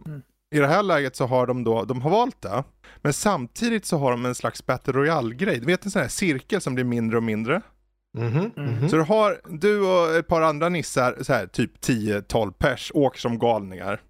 i 0.55 0.59
det 0.59 0.67
här 0.67 0.83
läget 0.83 1.17
så 1.17 1.27
har 1.27 1.47
de 1.47 1.65
då, 1.65 1.85
de 1.85 2.03
har 2.03 2.11
valt 2.11 2.43
det, 2.43 2.65
men 2.97 3.13
samtidigt 3.13 3.87
så 3.87 3.99
har 3.99 4.11
de 4.11 4.25
en 4.25 4.35
slags 4.35 4.67
Battle 4.67 4.93
Royale-grej. 4.93 5.61
Du 5.61 5.67
vet 5.67 5.85
en 5.85 5.91
sån 5.91 6.03
här 6.03 6.09
cirkel 6.09 6.61
som 6.61 6.75
blir 6.75 6.85
mindre 6.85 7.17
och 7.17 7.23
mindre? 7.23 7.63
Mhm, 8.15 8.51
mhm. 8.57 8.89
Så 8.89 8.97
du 8.97 9.03
har, 9.03 9.41
du 9.49 9.81
och 9.81 10.15
ett 10.15 10.29
par 10.29 10.43
andra 10.43 10.69
nissar, 10.69 11.17
så 11.21 11.33
här, 11.33 11.47
typ 11.47 11.85
10-12 11.85 12.53
pers, 12.53 12.93
åker 12.95 13.21
som 13.21 13.39
galningar. 13.39 14.01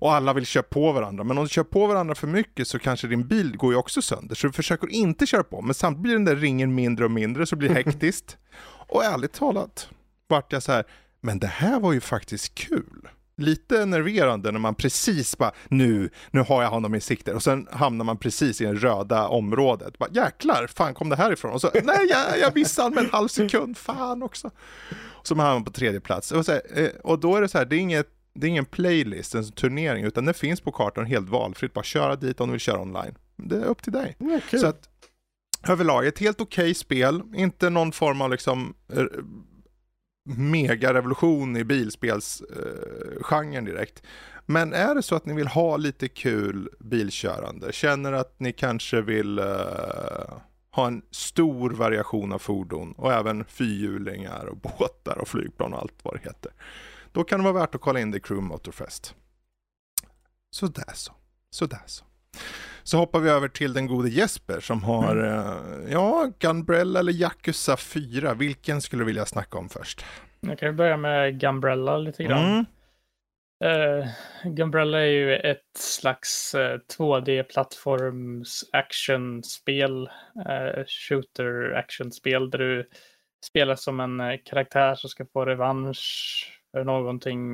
Och 0.00 0.14
alla 0.14 0.32
vill 0.32 0.46
köra 0.46 0.62
på 0.62 0.92
varandra, 0.92 1.24
men 1.24 1.38
om 1.38 1.44
du 1.44 1.48
kör 1.48 1.64
på 1.64 1.86
varandra 1.86 2.14
för 2.14 2.26
mycket 2.26 2.68
så 2.68 2.78
kanske 2.78 3.06
din 3.06 3.28
bil 3.28 3.56
går 3.56 3.72
ju 3.72 3.78
också 3.78 4.02
sönder. 4.02 4.34
Så 4.34 4.46
du 4.46 4.52
försöker 4.52 4.88
inte 4.88 5.26
köra 5.26 5.44
på, 5.44 5.62
men 5.62 5.74
samtidigt 5.74 6.02
blir 6.02 6.12
den 6.12 6.24
där 6.24 6.36
ringen 6.36 6.74
mindre 6.74 7.04
och 7.04 7.10
mindre 7.10 7.46
så 7.46 7.54
det 7.56 7.58
blir 7.58 7.70
hektiskt. 7.84 8.36
och 8.88 9.04
ärligt 9.04 9.32
talat 9.32 9.88
vart 10.26 10.52
jag 10.52 10.62
så 10.62 10.72
här, 10.72 10.84
men 11.20 11.38
det 11.38 11.46
här 11.46 11.80
var 11.80 11.92
ju 11.92 12.00
faktiskt 12.00 12.54
kul. 12.54 13.08
Lite 13.38 13.86
nerverande 13.86 14.52
när 14.52 14.58
man 14.58 14.74
precis 14.74 15.38
bara, 15.38 15.52
nu, 15.68 16.10
nu 16.30 16.40
har 16.40 16.62
jag 16.62 16.70
honom 16.70 16.94
i 16.94 17.00
sikte 17.00 17.34
och 17.34 17.42
sen 17.42 17.68
hamnar 17.72 18.04
man 18.04 18.16
precis 18.16 18.60
i 18.60 18.64
det 18.64 18.74
röda 18.74 19.28
området. 19.28 19.98
Bara, 19.98 20.10
Jäklar, 20.12 20.66
fan 20.66 20.94
kom 20.94 21.08
det 21.08 21.16
här 21.16 21.32
ifrån? 21.32 21.52
Och 21.52 21.60
så, 21.60 21.70
nej 21.74 22.06
jag, 22.10 22.38
jag 22.40 22.54
missade 22.54 22.94
med 22.94 23.04
en 23.04 23.10
halv 23.10 23.28
sekund, 23.28 23.76
fan 23.76 24.22
också. 24.22 24.50
Och 24.90 25.26
så 25.26 25.34
hamnar 25.34 25.54
man 25.54 25.64
på 25.64 25.72
tredje 25.72 26.00
plats. 26.00 26.32
Och, 26.32 26.44
så 26.44 26.52
här, 26.52 26.62
eh, 26.74 26.88
och 27.04 27.20
då 27.20 27.36
är 27.36 27.40
det 27.40 27.48
så 27.48 27.58
här, 27.58 27.64
det 27.64 27.76
är 27.76 27.80
inget 27.80 28.14
det 28.34 28.46
är 28.46 28.48
ingen 28.48 28.64
playlist, 28.64 29.34
en 29.34 29.52
turnering, 29.52 30.04
utan 30.04 30.24
det 30.24 30.34
finns 30.34 30.60
på 30.60 30.72
kartan 30.72 31.06
helt 31.06 31.28
valfritt. 31.28 31.72
Bara 31.72 31.84
köra 31.84 32.16
dit 32.16 32.40
om 32.40 32.48
du 32.48 32.52
vill 32.52 32.60
köra 32.60 32.80
online. 32.80 33.14
Det 33.36 33.56
är 33.56 33.64
upp 33.64 33.82
till 33.82 33.92
dig. 33.92 34.16
Kul. 34.50 34.60
Så 34.60 34.66
att 34.66 34.88
överlag 35.68 36.06
ett 36.06 36.18
helt 36.18 36.40
okej 36.40 36.74
spel, 36.74 37.22
inte 37.34 37.70
någon 37.70 37.92
form 37.92 38.20
av 38.20 38.30
liksom 38.30 38.74
eh, 38.92 39.04
megarevolution 40.36 41.56
i 41.56 41.64
bilspelsgenren 41.64 43.66
eh, 43.66 43.74
direkt. 43.74 44.02
Men 44.46 44.72
är 44.72 44.94
det 44.94 45.02
så 45.02 45.14
att 45.14 45.26
ni 45.26 45.34
vill 45.34 45.48
ha 45.48 45.76
lite 45.76 46.08
kul 46.08 46.68
bilkörande, 46.80 47.72
känner 47.72 48.12
att 48.12 48.40
ni 48.40 48.52
kanske 48.52 49.00
vill 49.00 49.38
eh, 49.38 49.44
ha 50.70 50.86
en 50.86 51.02
stor 51.10 51.70
variation 51.70 52.32
av 52.32 52.38
fordon 52.38 52.92
och 52.92 53.12
även 53.12 53.44
fyrhjulingar 53.44 54.46
och 54.46 54.56
båtar 54.56 55.18
och 55.18 55.28
flygplan 55.28 55.72
och 55.72 55.80
allt 55.80 55.94
vad 56.02 56.14
det 56.14 56.20
heter. 56.20 56.52
Då 57.12 57.24
kan 57.24 57.40
det 57.40 57.44
vara 57.44 57.60
värt 57.60 57.74
att 57.74 57.80
kolla 57.80 58.00
in 58.00 58.12
The 58.12 58.20
Crew 58.20 58.48
Motorfest. 58.48 59.14
Sådär 60.50 60.92
så. 60.94 61.12
Sådär 61.50 61.82
så. 61.86 62.04
Så 62.88 62.98
hoppar 62.98 63.20
vi 63.20 63.30
över 63.30 63.48
till 63.48 63.72
den 63.72 63.86
gode 63.86 64.08
Jesper 64.08 64.60
som 64.60 64.82
har, 64.82 65.16
eh, 65.16 65.92
ja, 65.92 66.30
Gunbrella 66.38 67.00
eller 67.00 67.12
Yakuza 67.12 67.76
4. 67.76 68.34
Vilken 68.34 68.80
skulle 68.80 69.00
du 69.00 69.06
vilja 69.06 69.26
snacka 69.26 69.58
om 69.58 69.68
först? 69.68 70.04
Jag 70.40 70.58
kan 70.58 70.76
börja 70.76 70.96
med 70.96 71.40
Gumbrella 71.40 71.98
lite 71.98 72.24
grann. 72.24 72.44
Mm. 72.44 74.00
Uh, 74.00 74.06
Gumbrella 74.44 75.00
är 75.00 75.06
ju 75.06 75.36
ett 75.36 75.76
slags 75.78 76.54
eh, 76.54 76.78
2D-plattforms 76.98 78.64
actionspel, 78.72 80.10
uh, 80.48 80.84
shooter 80.86 81.74
actionspel 81.74 82.50
där 82.50 82.58
du 82.58 82.88
spelar 83.46 83.74
som 83.74 84.00
en 84.00 84.38
karaktär 84.44 84.94
som 84.94 85.10
ska 85.10 85.26
få 85.32 85.44
revansch 85.44 86.52
för 86.72 86.84
någonting. 86.84 87.52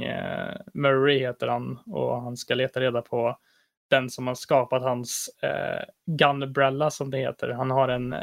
Murray 0.75 1.19
heter 1.19 1.47
han 1.47 1.79
och 1.87 2.23
han 2.23 2.37
ska 2.37 2.55
leta 2.55 2.81
reda 2.81 3.03
på 3.03 3.39
den 3.91 4.11
som 4.11 4.27
har 4.27 4.35
skapat 4.35 4.83
hans 4.83 5.31
eh, 5.43 5.85
Gunbrella 6.07 6.91
som 6.91 7.11
det 7.11 7.19
heter. 7.19 7.49
Han 7.49 7.71
har 7.71 7.89
en 7.89 8.13
eh, 8.13 8.21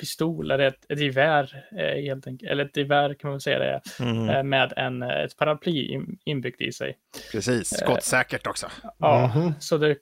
pistol, 0.00 0.50
eller 0.50 0.64
ett, 0.68 0.90
ett 0.90 1.00
gevär, 1.00 1.64
eh, 1.78 2.02
helt 2.02 2.26
enkelt, 2.26 2.50
eller 2.50 2.64
ett 2.64 2.76
gevär 2.76 3.14
kan 3.14 3.28
man 3.28 3.34
väl 3.34 3.40
säga 3.40 3.58
det, 3.58 3.80
Mm. 4.04 4.28
eh, 4.28 4.42
med 4.42 4.72
en, 4.76 5.02
eh, 5.02 5.08
ett 5.20 5.36
paraply 5.36 5.86
in, 5.88 6.18
inbyggt 6.24 6.60
i 6.60 6.72
sig. 6.72 6.98
Precis, 7.32 7.78
skottsäkert 7.78 8.46
också. 8.46 8.66
Ja, 8.98 9.32
Mhm. 9.34 9.52
så 9.60 9.78
det, 9.78 9.96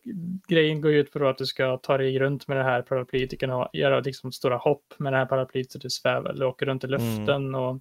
grejen 0.48 0.80
går 0.80 0.92
ju 0.92 0.98
ut 1.00 1.12
på 1.12 1.18
då 1.18 1.28
att 1.28 1.38
du 1.38 1.46
ska 1.46 1.76
ta 1.76 1.98
dig 1.98 2.18
runt 2.18 2.48
med 2.48 2.56
det 2.56 2.62
här 2.64 2.82
paraplyet. 2.82 3.30
Du 3.30 3.36
kan 3.36 3.50
ha, 3.50 3.70
göra 3.72 4.00
liksom 4.00 4.32
stora 4.32 4.56
hopp 4.56 4.94
med 4.98 5.12
det 5.12 5.16
här 5.16 5.26
paraplyet 5.26 5.72
så 5.72 5.78
du 5.78 5.90
svävar 5.90 6.30
eller 6.30 6.46
åker 6.46 6.66
runt 6.66 6.84
i 6.84 6.86
luften. 6.86 7.54
Och 7.54 7.80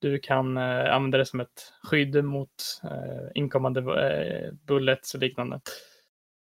du 0.00 0.18
kan 0.18 0.56
eh, 0.56 0.94
använda 0.94 1.18
det 1.18 1.26
som 1.26 1.40
ett 1.40 1.72
skydd 1.82 2.24
mot 2.24 2.50
eh, 2.84 3.30
inkommande 3.34 3.80
eh, 3.80 4.52
bullets 4.66 5.14
och 5.14 5.20
liknande. 5.20 5.60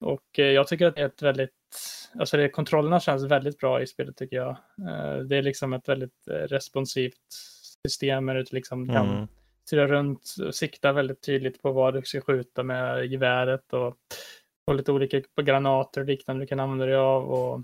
Och 0.00 0.38
eh, 0.38 0.44
jag 0.44 0.68
tycker 0.68 0.86
att 0.86 0.94
det 0.94 1.00
är 1.02 1.06
ett 1.06 1.22
väldigt, 1.22 1.50
alltså 2.18 2.36
det, 2.36 2.48
kontrollerna 2.48 3.00
känns 3.00 3.24
väldigt 3.24 3.58
bra 3.58 3.82
i 3.82 3.86
spelet 3.86 4.16
tycker 4.16 4.36
jag. 4.36 4.50
Eh, 4.88 5.18
det 5.18 5.36
är 5.36 5.42
liksom 5.42 5.72
ett 5.72 5.88
väldigt 5.88 6.28
eh, 6.30 6.34
responsivt 6.34 7.14
system 7.82 8.26
där 8.26 8.34
du 8.34 8.44
liksom 8.50 8.88
kan 8.88 9.08
Mm. 9.10 9.28
styra 9.64 9.86
runt 9.86 10.34
och 10.46 10.54
sikta 10.54 10.92
väldigt 10.92 11.22
tydligt 11.22 11.62
på 11.62 11.72
vad 11.72 11.94
du 11.94 12.02
ska 12.02 12.20
skjuta 12.20 12.62
med 12.62 13.06
geväret 13.06 13.72
och, 13.72 13.96
och 14.66 14.74
lite 14.74 14.92
olika 14.92 15.20
granater 15.42 16.00
och 16.00 16.06
liknande 16.06 16.42
du 16.42 16.46
kan 16.46 16.60
använda 16.60 16.86
dig 16.86 16.94
av. 16.96 17.30
Och 17.30 17.60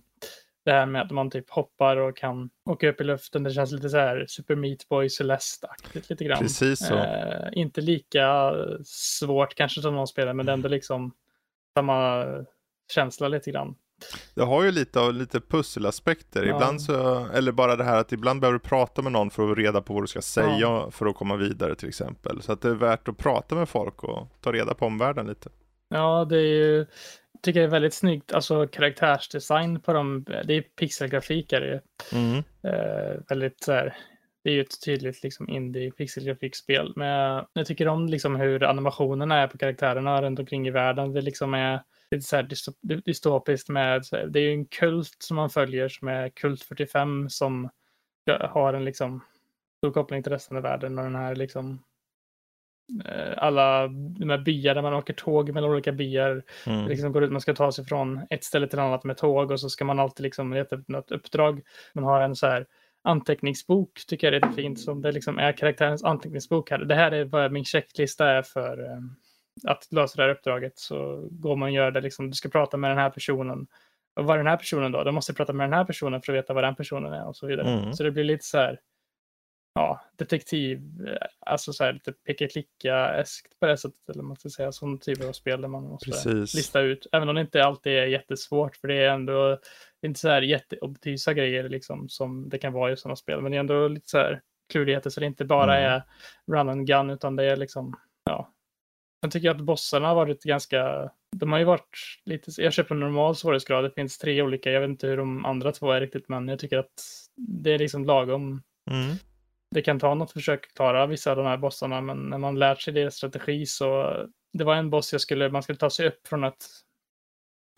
det 0.64 0.72
här 0.72 0.86
med 0.86 1.02
att 1.02 1.10
man 1.10 1.30
typ 1.30 1.50
hoppar 1.50 1.96
och 1.96 2.16
kan 2.16 2.50
åka 2.64 2.88
upp 2.88 3.00
i 3.00 3.04
luften, 3.04 3.42
det 3.42 3.50
känns 3.50 3.72
lite 3.72 3.90
så 3.90 3.96
här 3.96 4.24
Super 4.28 4.54
Meat 4.56 4.88
Boy 4.88 5.08
Celeste-aktigt 5.08 6.10
lite 6.10 6.24
grann. 6.24 6.38
Precis 6.38 6.86
så. 6.86 6.94
Eh, 6.94 7.48
inte 7.52 7.80
lika 7.80 8.54
svårt 8.84 9.54
kanske 9.54 9.80
som 9.80 9.94
någon 9.94 10.06
spelar, 10.06 10.32
men 10.32 10.46
det 10.46 10.52
är 10.52 10.54
ändå 10.54 10.68
liksom 10.68 11.12
samma 11.76 12.24
känsla 12.92 13.28
lite 13.28 13.50
grann. 13.50 13.74
Det 14.34 14.42
har 14.42 14.64
ju 14.64 14.70
lite 14.70 15.00
av 15.00 15.14
lite 15.14 15.40
pusselaspekter. 15.40 16.44
Ja. 16.44 16.54
Ibland 16.54 16.82
så, 16.82 17.26
eller 17.34 17.52
bara 17.52 17.76
det 17.76 17.84
här 17.84 17.98
att 18.00 18.12
ibland 18.12 18.40
behöver 18.40 18.58
du 18.58 18.64
prata 18.64 19.02
med 19.02 19.12
någon 19.12 19.30
för 19.30 19.52
att 19.52 19.58
reda 19.58 19.82
på 19.82 19.94
vad 19.94 20.02
du 20.02 20.06
ska 20.06 20.22
säga 20.22 20.56
Ja. 20.58 20.90
för 20.90 21.06
att 21.06 21.16
komma 21.16 21.36
vidare 21.36 21.74
till 21.74 21.88
exempel. 21.88 22.42
Så 22.42 22.52
att 22.52 22.60
det 22.60 22.68
är 22.68 22.74
värt 22.74 23.08
att 23.08 23.18
prata 23.18 23.54
med 23.54 23.68
folk 23.68 24.04
och 24.04 24.28
ta 24.40 24.52
reda 24.52 24.74
på 24.74 24.86
omvärlden 24.86 25.26
lite. 25.26 25.50
Ja, 25.88 26.24
det 26.24 26.36
är 26.36 26.42
ju, 26.42 26.76
jag 27.32 27.42
tycker 27.42 27.60
det 27.60 27.66
är 27.66 27.70
väldigt 27.70 27.94
snyggt, 27.94 28.32
alltså 28.32 28.66
karaktärsdesign 28.66 29.80
på 29.80 29.92
dem, 29.92 30.24
det 30.44 30.54
är 30.54 30.60
pixelgrafik 30.62 31.52
är 31.52 31.60
det 31.60 31.66
ju. 31.66 31.80
Mm. 32.18 32.36
Eh, 32.62 33.20
väldigt 33.28 33.62
så 33.64 33.72
här, 33.72 33.96
det 34.46 34.50
är 34.52 34.54
ju 34.54 34.60
ett 34.60 34.84
tydligt 34.84 35.22
liksom 35.22 35.48
indie 35.48 35.90
pixelgrafikspel. 35.90 36.92
Men 36.96 37.44
jag 37.52 37.66
tycker 37.66 37.88
om 37.88 38.06
liksom 38.06 38.36
hur 38.36 38.64
animationerna 38.64 39.36
är 39.36 39.46
på 39.46 39.58
karaktärerna 39.58 40.22
runt 40.22 40.38
omkring 40.38 40.68
i 40.68 40.70
världen. 40.70 41.12
Det 41.12 41.20
liksom 41.20 41.54
är 41.54 41.82
lite 42.10 42.26
så 42.26 42.36
här 42.36 42.42
dystop- 42.42 43.02
dystopiskt 43.04 43.68
med, 43.68 44.04
det 44.28 44.40
är 44.40 44.42
ju 44.42 44.52
en 44.52 44.66
kult 44.66 45.16
som 45.18 45.36
man 45.36 45.50
följer 45.50 45.88
som 45.88 46.08
är 46.08 46.28
Kult 46.28 46.62
45 46.62 47.30
som 47.30 47.70
har 48.40 48.74
en 48.74 48.84
liksom 48.84 49.20
stor 49.78 49.92
koppling 49.92 50.22
till 50.22 50.32
resten 50.32 50.56
av 50.56 50.62
världen 50.62 50.98
och 50.98 51.04
den 51.04 51.16
här 51.16 51.34
liksom 51.34 51.82
eh, 53.04 53.34
alla 53.36 53.88
de 53.88 54.30
här 54.30 54.38
byar 54.38 54.74
där 54.74 54.82
man 54.82 54.94
åker 54.94 55.14
tåg 55.14 55.50
mellan 55.50 55.70
olika 55.70 55.92
byar. 55.92 56.42
Mm. 56.66 56.88
Liksom 56.88 57.12
går 57.12 57.24
ut, 57.24 57.32
man 57.32 57.40
ska 57.40 57.54
ta 57.54 57.72
sig 57.72 57.84
från 57.84 58.26
ett 58.30 58.44
ställe 58.44 58.68
till 58.68 58.78
annat 58.78 59.04
med 59.04 59.16
tåg 59.16 59.50
och 59.50 59.60
så 59.60 59.70
ska 59.70 59.84
man 59.84 60.00
alltid 60.00 60.24
liksom 60.24 60.52
leta 60.52 60.76
upp 60.76 60.88
något 60.88 61.10
uppdrag. 61.10 61.62
Man 61.94 62.04
har 62.04 62.20
en 62.20 62.36
så 62.36 62.46
här 62.46 62.66
anteckningsbok 63.06 64.06
tycker 64.06 64.26
jag 64.26 64.36
är 64.36 64.40
lite 64.40 64.62
fint 64.62 64.80
som 64.80 65.02
det 65.02 65.12
liksom 65.12 65.38
är 65.38 65.52
karaktärens 65.52 66.04
anteckningsbok 66.04 66.70
här. 66.70 66.78
Det 66.78 66.94
här 66.94 67.12
är 67.12 67.24
vad 67.24 67.52
min 67.52 67.64
checklista 67.64 68.30
är 68.30 68.42
för 68.42 68.84
eh, 68.84 68.98
att 69.70 69.92
lösa 69.92 70.16
det 70.16 70.22
här 70.22 70.30
uppdraget. 70.34 70.78
Så 70.78 71.28
går 71.30 71.56
man 71.56 71.68
och 71.68 71.74
gör 71.74 71.90
det 71.90 72.00
liksom, 72.00 72.30
du 72.30 72.34
ska 72.34 72.48
prata 72.48 72.76
med 72.76 72.90
den 72.90 72.98
här 72.98 73.10
personen. 73.10 73.66
Och 74.16 74.24
vad 74.24 74.34
är 74.34 74.38
den 74.38 74.46
här 74.46 74.56
personen 74.56 74.92
då? 74.92 75.04
Då 75.04 75.12
måste 75.12 75.30
jag 75.30 75.36
prata 75.36 75.52
med 75.52 75.66
den 75.66 75.78
här 75.78 75.84
personen 75.84 76.22
för 76.22 76.32
att 76.32 76.38
veta 76.38 76.54
vad 76.54 76.64
den 76.64 76.74
personen 76.74 77.12
är 77.12 77.28
och 77.28 77.36
så 77.36 77.46
vidare. 77.46 77.68
Mm. 77.68 77.92
Så 77.92 78.02
det 78.02 78.10
blir 78.10 78.24
lite 78.24 78.44
så 78.44 78.58
här 78.58 78.80
ja, 79.76 80.00
detektiv, 80.16 81.06
eh, 81.06 81.26
alltså 81.40 81.72
så 81.72 81.84
här 81.84 81.92
lite 81.92 82.12
peka-klicka-eskt 82.12 83.58
på 83.60 83.66
det 83.66 83.76
sättet, 83.76 84.08
eller 84.10 84.22
man 84.22 84.36
ska 84.36 84.48
säga, 84.48 84.72
sån 84.72 84.98
typ 84.98 85.24
av 85.24 85.32
spel 85.32 85.60
där 85.60 85.68
man 85.68 85.82
måste 85.82 86.10
Precis. 86.10 86.54
lista 86.54 86.80
ut, 86.80 87.06
även 87.12 87.28
om 87.28 87.34
det 87.34 87.40
inte 87.40 87.64
alltid 87.64 87.92
är 87.92 88.06
jättesvårt, 88.06 88.76
för 88.76 88.88
det 88.88 88.94
är 88.94 89.08
ändå 89.10 89.58
inte 90.06 90.20
så 90.20 90.28
här 90.28 90.42
jätteobtysa 90.42 91.34
grejer 91.34 91.68
liksom 91.68 92.08
som 92.08 92.48
det 92.48 92.58
kan 92.58 92.72
vara 92.72 92.92
i 92.92 92.96
sådana 92.96 93.16
spel, 93.16 93.40
men 93.40 93.52
det 93.52 93.56
är 93.58 93.60
ändå 93.60 93.88
lite 93.88 94.08
så 94.10 94.18
här 94.18 94.40
klurigheter, 94.72 95.10
så 95.10 95.20
det 95.20 95.26
inte 95.26 95.44
bara 95.44 95.78
Mm. 95.78 95.92
är 95.92 96.02
run 96.56 96.68
and 96.68 96.86
gun, 96.86 97.10
utan 97.10 97.36
det 97.36 97.44
är 97.44 97.56
liksom, 97.56 97.94
ja. 98.24 98.52
Jag 99.20 99.30
tycker 99.30 99.50
att 99.50 99.60
bossarna 99.60 100.08
har 100.08 100.14
varit 100.14 100.42
ganska, 100.42 101.10
de 101.36 101.52
har 101.52 101.58
ju 101.58 101.64
varit 101.64 101.96
lite, 102.24 102.62
jag 102.62 102.72
köper 102.72 102.94
normal 102.94 103.36
svårighetsgrad, 103.36 103.84
det 103.84 103.90
finns 103.90 104.18
tre 104.18 104.42
olika, 104.42 104.70
jag 104.70 104.80
vet 104.80 104.88
inte 104.90 105.06
hur 105.06 105.16
de 105.16 105.44
andra 105.44 105.72
två 105.72 105.92
är 105.92 106.00
riktigt, 106.00 106.28
men 106.28 106.48
jag 106.48 106.58
tycker 106.58 106.78
att 106.78 107.02
det 107.36 107.70
är 107.74 107.78
liksom 107.78 108.04
lagom 108.04 108.62
Mm. 108.90 109.16
Det 109.76 109.82
kan 109.82 109.98
ta 109.98 110.14
något 110.14 110.32
försök 110.32 110.66
att 110.66 110.74
klara 110.74 111.06
vissa 111.06 111.30
av 111.30 111.36
de 111.36 111.46
här 111.46 111.56
bossarna, 111.56 112.00
men 112.00 112.16
när 112.16 112.38
man 112.38 112.58
lärt 112.58 112.80
sig 112.80 112.94
deras 112.94 113.14
strategi 113.14 113.66
så 113.66 114.16
det 114.52 114.64
var 114.64 114.74
en 114.74 114.90
boss 114.90 115.12
jag 115.12 115.20
skulle, 115.20 115.50
man 115.50 115.62
skulle 115.62 115.78
ta 115.78 115.90
sig 115.90 116.08
upp 116.08 116.26
från 116.28 116.44
ett, 116.44 116.64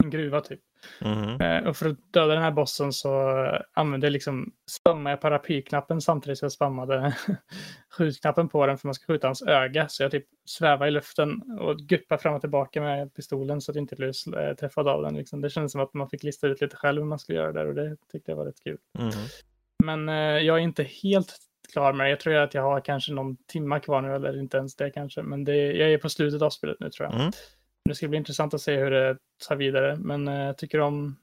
en 0.04 0.10
gruva 0.10 0.40
typ. 0.40 0.60
Mm. 1.00 1.66
Och 1.66 1.76
för 1.76 1.88
att 1.88 2.12
döda 2.12 2.34
den 2.34 2.42
här 2.42 2.50
bossen 2.50 2.92
så 2.92 3.44
eh, 3.44 3.60
använde 3.72 4.06
jag 4.06 4.12
liksom, 4.12 4.52
spammade 4.70 5.10
jag 5.10 5.20
paraplyknappen 5.20 6.00
samtidigt 6.00 6.38
som 6.38 6.46
jag 6.46 6.52
spammade 6.52 7.16
skjutknappen 7.98 8.48
på 8.48 8.66
den 8.66 8.78
för 8.78 8.88
man 8.88 8.94
ska 8.94 9.12
skjuta 9.12 9.28
hans 9.28 9.42
öga. 9.42 9.88
Så 9.88 10.02
jag 10.02 10.10
typ 10.10 10.26
svävade 10.44 10.88
i 10.88 10.90
luften 10.90 11.58
och 11.60 11.78
guppade 11.78 12.22
fram 12.22 12.34
och 12.34 12.40
tillbaka 12.40 12.80
med 12.80 13.14
pistolen 13.14 13.60
så 13.60 13.72
att 13.72 13.76
jag 13.76 13.82
inte 13.82 13.96
blev 13.96 14.12
eh, 14.36 14.54
träffad 14.54 14.88
av 14.88 15.02
den. 15.02 15.16
Liksom. 15.16 15.40
Det 15.40 15.50
kändes 15.50 15.72
som 15.72 15.80
att 15.80 15.94
man 15.94 16.08
fick 16.08 16.22
lista 16.22 16.46
ut 16.46 16.60
lite 16.60 16.76
själv 16.76 17.02
hur 17.02 17.08
man 17.08 17.18
skulle 17.18 17.38
göra 17.38 17.52
där 17.52 17.66
och 17.66 17.74
det 17.74 17.96
tyckte 18.12 18.30
jag 18.30 18.36
var 18.36 18.46
rätt 18.46 18.64
kul. 18.64 18.78
Mm. 18.98 19.12
Men 19.84 20.08
eh, 20.08 20.42
jag 20.44 20.56
är 20.56 20.62
inte 20.62 20.82
helt 20.82 21.36
klar 21.72 21.92
med. 21.92 22.10
Jag 22.10 22.20
tror 22.20 22.34
att 22.34 22.54
jag 22.54 22.62
har 22.62 22.80
kanske 22.80 23.12
någon 23.12 23.36
timma 23.36 23.80
kvar 23.80 24.02
nu, 24.02 24.14
eller 24.14 24.38
inte 24.38 24.56
ens 24.56 24.76
det 24.76 24.90
kanske. 24.90 25.22
Men 25.22 25.44
det, 25.44 25.56
jag 25.56 25.92
är 25.92 25.98
på 25.98 26.08
slutet 26.08 26.42
av 26.42 26.50
spelet 26.50 26.80
nu 26.80 26.90
tror 26.90 27.08
jag. 27.08 27.20
Mm. 27.20 27.32
Det 27.84 27.94
ska 27.94 28.08
bli 28.08 28.18
intressant 28.18 28.54
att 28.54 28.60
se 28.60 28.76
hur 28.76 28.90
det 28.90 29.18
tar 29.48 29.56
vidare. 29.56 29.96
Men 29.96 30.28
eh, 30.28 30.34
jag 30.34 30.58
tycker 30.58 30.80
om 30.80 31.16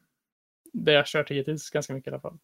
det 0.74 0.92
jag 0.92 1.06
kört 1.06 1.32
hittills 1.32 1.70
ganska 1.70 1.94
mycket 1.94 2.08
i 2.08 2.12
alla 2.12 2.22
fall. 2.22 2.38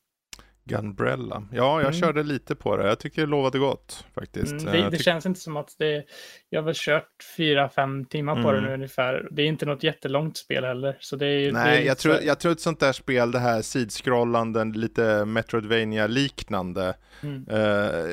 Gunbrella. 0.71 1.43
Ja, 1.51 1.81
jag 1.81 1.87
Mm. 1.93 1.93
körde 2.01 2.23
lite 2.23 2.55
på 2.55 2.77
det. 2.77 2.87
Jag 2.87 2.99
tycker 2.99 3.21
det 3.21 3.27
lovade 3.27 3.59
gott 3.59 4.05
faktiskt. 4.15 4.51
Mm, 4.51 4.67
Eh, 4.67 4.71
det, 4.71 4.77
jag 4.79 4.91
det 4.91 4.97
känns 4.97 5.25
inte 5.25 5.39
som 5.39 5.57
att 5.57 5.75
det... 5.79 6.03
Jag 6.49 6.61
har 6.61 6.65
väl 6.65 6.73
kört 6.77 7.07
fyra, 7.37 7.69
fem 7.69 8.05
timmar 8.05 8.43
på 8.43 8.49
Mm. 8.49 8.55
det 8.63 8.67
nu 8.69 8.73
ungefär. 8.73 9.27
Det 9.31 9.41
är 9.41 9.45
inte 9.45 9.65
något 9.65 9.83
jättelångt 9.83 10.37
spel 10.37 10.63
heller. 10.63 10.97
Så 10.99 11.15
det 11.15 11.25
är 11.25 11.39
ju... 11.39 11.51
det 11.51 11.59
är 11.59 11.63
Nej, 11.63 11.85
jag 11.85 11.97
tror, 11.97 12.15
jag 12.23 12.39
tror 12.39 12.51
ett 12.51 12.59
sånt 12.59 12.79
där 12.79 12.91
spel, 12.93 13.31
det 13.31 13.39
här 13.39 13.61
sidskrollande, 13.61 14.63
lite 14.65 15.25
Metroidvania-liknande. 15.25 16.93
Mm. 17.23 17.45
eh, 17.49 18.11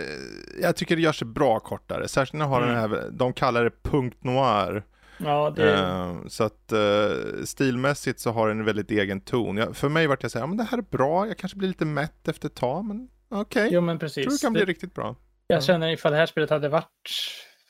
jag 0.62 0.76
tycker 0.76 0.96
det 0.96 1.02
gör 1.02 1.12
sig 1.12 1.26
bra 1.26 1.60
kortare. 1.60 2.08
Särskilt 2.08 2.32
när 2.38 2.44
de 2.44 2.50
har 2.52 2.62
Mm. 2.62 2.74
den 2.74 2.90
här, 2.90 3.10
de 3.10 3.32
kallar 3.32 3.64
det 3.64 3.82
punkt 3.82 4.24
noir. 4.24 4.82
Ja, 5.24 5.50
det... 5.56 5.74
Eh, 5.74 6.16
så 6.28 6.44
att 6.44 6.72
eh, 6.72 7.44
stilmässigt 7.44 8.20
så 8.20 8.30
har 8.30 8.48
den 8.48 8.58
en 8.58 8.64
väldigt 8.64 8.90
egen 8.90 9.20
ton. 9.20 9.74
För 9.74 9.88
mig 9.88 10.06
vart 10.06 10.22
jag 10.22 10.32
säga, 10.32 10.42
ja, 10.42 10.46
men 10.46 10.56
det 10.56 10.64
här 10.64 10.78
är 10.78 10.82
bra, 10.82 11.26
jag 11.26 11.36
kanske 11.38 11.58
blir 11.58 11.68
lite 11.68 11.84
mätt 11.84 12.28
efter 12.28 12.48
ett 12.48 12.54
tag, 12.54 12.84
men 12.84 13.08
okej. 13.28 13.68
Jo, 13.72 13.80
men 13.80 13.98
precis. 13.98 14.24
tror 14.24 14.32
det 14.32 14.40
kan 14.42 14.52
bli 14.52 14.60
Det- 14.62 14.66
riktigt 14.70 14.94
bra. 14.94 15.16
Jag 15.46 15.64
känner 15.64 15.88
ifall 15.92 16.12
det 16.12 16.18
här 16.18 16.26
spelet 16.26 16.50
hade 16.50 16.68
varit 16.68 17.10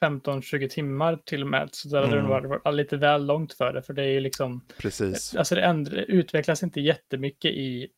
15-20 0.01 0.69
timmar 0.69 1.19
till 1.27 1.43
och 1.43 1.49
med 1.49 1.69
så 1.73 1.97
hade 1.97 2.19
Mm. 2.19 2.31
det 2.43 2.49
varit 2.49 2.75
lite 2.75 2.97
väl 2.97 3.27
långt 3.27 3.53
för 3.53 3.73
det. 3.73 3.83
För 3.83 3.93
det 3.95 4.03
är 4.03 4.07
ju 4.13 4.21
liksom, 4.21 4.61
Precis. 4.79 5.35
alltså 5.37 5.55
det 5.55 5.61
ändra, 5.63 6.03
utvecklas 6.03 6.63
inte 6.63 6.81
jättemycket 6.81 7.51
i 7.51 7.89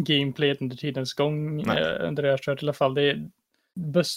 gameplayet 0.00 0.60
under 0.62 0.76
tidens 0.76 1.14
gång, 1.14 1.56
Nej. 1.66 1.78
eh, 1.82 2.08
under 2.08 2.22
det 2.22 2.28
jag 2.28 2.32
har 2.32 2.38
kört 2.38 2.62
i 2.62 2.64
alla 2.66 2.72
fall. 2.72 2.94
Det 2.94 3.02
är, 3.02 3.28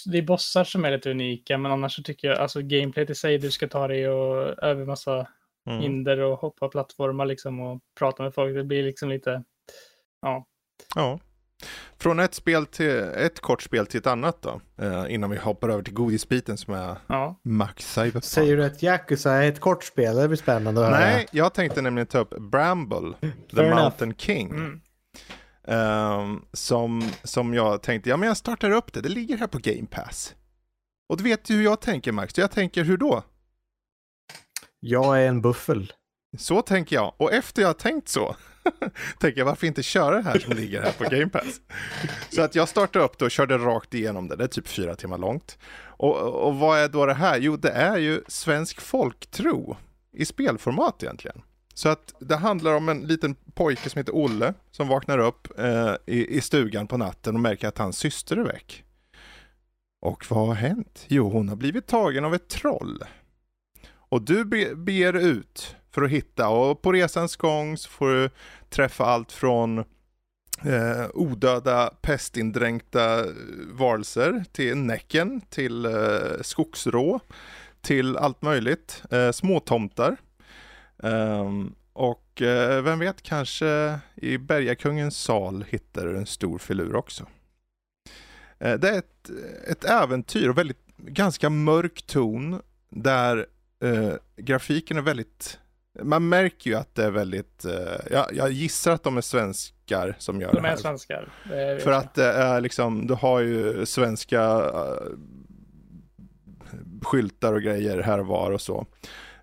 det 0.06 0.18
är 0.18 0.22
bossar 0.22 0.64
som 0.64 0.84
är 0.84 0.90
lite 0.90 1.10
unika, 1.10 1.58
men 1.58 1.72
annars 1.72 1.96
så 1.96 2.02
tycker 2.02 2.28
jag, 2.28 2.38
alltså 2.38 2.60
gameplayet 2.62 3.10
i 3.10 3.14
sig, 3.14 3.38
du 3.38 3.50
ska 3.50 3.68
ta 3.68 3.88
dig 3.88 4.08
och 4.08 4.64
över 4.64 4.84
massa 4.86 5.26
Mm. 5.66 5.80
hinder 5.80 6.20
och 6.20 6.38
hoppa 6.38 6.68
plattformar 6.68 7.26
liksom 7.26 7.60
och 7.60 7.80
prata 7.98 8.22
med 8.22 8.34
folk. 8.34 8.54
Det 8.56 8.64
blir 8.64 8.82
liksom 8.82 9.08
lite, 9.08 9.42
ja. 10.22 10.46
Ja. 10.94 11.20
Från 11.98 12.20
ett 12.20 12.34
spel 12.34 12.66
till 12.66 12.98
ett 12.98 13.40
kort 13.40 13.62
spel 13.62 13.86
till 13.86 14.00
ett 14.00 14.06
annat 14.06 14.42
då. 14.42 14.60
Eh, 14.84 15.04
innan 15.14 15.30
vi 15.30 15.36
hoppar 15.36 15.68
över 15.68 15.82
till 15.82 15.94
godisbiten 15.94 16.56
som 16.56 16.74
är 16.74 16.96
ja. 17.06 17.40
Max 17.44 17.94
Cyberpunk. 17.94 18.24
Säger 18.24 18.56
du 18.56 18.64
att 18.64 18.82
Yakuza 18.82 19.32
är 19.32 19.48
ett 19.48 19.60
kort 19.60 19.84
spel? 19.84 20.16
Det 20.16 20.28
blir 20.28 20.38
spännande 20.38 20.80
att 20.80 20.86
höra. 20.86 21.00
Nej, 21.00 21.26
jag 21.32 21.54
tänkte 21.54 21.82
nämligen 21.82 22.06
ta 22.06 22.18
upp 22.18 22.34
Bramble, 22.40 23.12
The 23.20 23.56
Fair 23.56 23.66
enough. 23.66 23.82
Mountain 23.82 24.14
King. 24.14 24.50
Mm. 24.50 24.80
Ehm, 25.68 26.44
som, 26.52 27.10
som 27.22 27.54
jag 27.54 27.82
tänkte, 27.82 28.10
ja 28.10 28.16
men 28.16 28.26
jag 28.26 28.36
startar 28.36 28.70
upp 28.70 28.92
det, 28.92 29.00
det 29.00 29.08
ligger 29.08 29.36
här 29.36 29.46
på 29.46 29.58
Game 29.58 29.86
Pass. 29.90 30.34
Och 31.08 31.16
du 31.16 31.24
vet 31.24 31.50
ju 31.50 31.56
hur 31.56 31.64
jag 31.64 31.80
tänker 31.80 32.12
Max, 32.12 32.38
jag 32.38 32.50
tänker 32.50 32.84
hur 32.84 32.96
då? 32.96 33.22
Jag 34.80 35.22
är 35.22 35.28
en 35.28 35.42
buffel. 35.42 35.92
Så 36.38 36.62
tänker 36.62 36.96
jag, 36.96 37.14
och 37.16 37.32
efter 37.32 37.62
jag 37.62 37.68
har 37.68 37.74
tänkt 37.74 38.08
så, 38.08 38.36
tänker 39.18 39.38
jag 39.38 39.46
varför 39.46 39.66
inte 39.66 39.82
köra 39.82 40.16
det 40.16 40.22
här 40.22 40.38
som 40.38 40.52
ligger 40.52 40.82
här 40.82 40.92
på 40.92 41.04
Game 41.04 41.28
Pass? 41.28 41.60
Så 42.30 42.42
att 42.42 42.54
jag 42.54 42.68
startade 42.68 43.04
upp 43.04 43.18
det 43.18 43.24
och 43.24 43.30
körde 43.30 43.58
rakt 43.58 43.94
igenom 43.94 44.28
det, 44.28 44.36
det 44.36 44.44
är 44.44 44.48
typ 44.48 44.68
fyra 44.68 44.94
timmar 44.96 45.18
långt. 45.18 45.58
Och, 45.84 46.46
och 46.46 46.56
vad 46.56 46.78
är 46.78 46.88
då 46.88 47.06
det 47.06 47.14
här? 47.14 47.38
Jo, 47.38 47.56
det 47.56 47.70
är 47.70 47.96
ju 47.96 48.22
svensk 48.28 48.80
folktro 48.80 49.76
i 50.12 50.24
spelformat 50.24 51.02
egentligen. 51.02 51.42
Så 51.74 51.88
att 51.88 52.14
det 52.18 52.36
handlar 52.36 52.74
om 52.74 52.88
en 52.88 53.00
liten 53.06 53.34
pojke 53.54 53.90
som 53.90 53.98
heter 53.98 54.16
Olle 54.16 54.54
som 54.70 54.88
vaknar 54.88 55.18
upp 55.18 55.58
eh, 55.58 55.94
i, 56.06 56.36
i 56.36 56.40
stugan 56.40 56.86
på 56.86 56.96
natten 56.96 57.34
och 57.34 57.40
märker 57.40 57.68
att 57.68 57.78
hans 57.78 57.98
syster 57.98 58.36
är 58.36 58.44
väck. 58.44 58.84
Och 60.00 60.26
vad 60.28 60.46
har 60.46 60.54
hänt? 60.54 61.04
Jo, 61.08 61.30
hon 61.30 61.48
har 61.48 61.56
blivit 61.56 61.86
tagen 61.86 62.24
av 62.24 62.34
ett 62.34 62.48
troll. 62.48 63.04
Och 63.94 64.22
du 64.22 64.44
be- 64.44 64.74
beger 64.74 65.12
ut 65.12 65.76
för 65.90 66.02
att 66.02 66.10
hitta 66.10 66.48
och 66.48 66.82
på 66.82 66.92
resans 66.92 67.36
gång 67.36 67.76
så 67.76 67.90
får 67.90 68.08
du 68.08 68.30
träffa 68.70 69.04
allt 69.04 69.32
från 69.32 69.78
eh, 70.64 71.06
odöda 71.14 71.90
pestindränkta 72.00 73.20
eh, 73.20 73.26
varelser 73.72 74.44
till 74.52 74.76
Näcken, 74.76 75.40
till 75.40 75.84
eh, 75.84 75.92
skogsrå, 76.40 77.20
till 77.80 78.16
allt 78.16 78.42
möjligt. 78.42 79.02
Eh, 79.10 79.30
småtomtar. 79.30 80.16
Ehm, 81.02 81.74
och 81.92 82.42
eh, 82.42 82.82
vem 82.82 82.98
vet, 82.98 83.22
kanske 83.22 83.98
i 84.14 84.38
Bergakungens 84.38 85.18
sal 85.18 85.64
hittar 85.68 86.06
du 86.06 86.16
en 86.16 86.26
stor 86.26 86.58
filur 86.58 86.96
också. 86.96 87.26
Eh, 88.58 88.74
det 88.78 88.88
är 88.88 88.98
ett, 88.98 89.30
ett 89.68 89.84
äventyr 89.84 90.48
och 90.48 90.58
väldigt 90.58 90.86
ganska 90.96 91.50
mörk 91.50 92.02
ton 92.02 92.60
där 92.90 93.46
eh, 93.84 94.12
grafiken 94.36 94.96
är 94.96 95.02
väldigt 95.02 95.58
man 96.02 96.28
märker 96.28 96.70
ju 96.70 96.76
att 96.76 96.94
det 96.94 97.04
är 97.04 97.10
väldigt, 97.10 97.64
eh, 97.64 97.72
ja, 98.10 98.28
jag 98.32 98.52
gissar 98.52 98.92
att 98.92 99.02
de 99.02 99.16
är 99.16 99.20
svenskar 99.20 100.16
som 100.18 100.40
gör 100.40 100.52
De 100.52 100.62
det 100.62 100.68
här. 100.68 100.74
är 100.74 100.80
svenskar. 100.80 101.32
För 101.48 101.90
jag. 101.90 101.94
att 101.94 102.14
det 102.14 102.32
är 102.32 102.60
liksom, 102.60 103.06
du 103.06 103.14
har 103.14 103.40
ju 103.40 103.86
svenska 103.86 104.62
skyltar 107.02 107.52
och 107.52 107.62
grejer 107.62 108.02
här 108.02 108.18
och 108.18 108.26
var 108.26 108.50
och 108.50 108.60
så. 108.60 108.86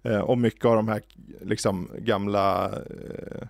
Eh, 0.04 0.20
och 0.20 0.38
mycket 0.38 0.66
av 0.66 0.76
de 0.76 0.88
här 0.88 1.02
liksom 1.42 1.90
gamla 1.98 2.66
eh, 2.66 3.48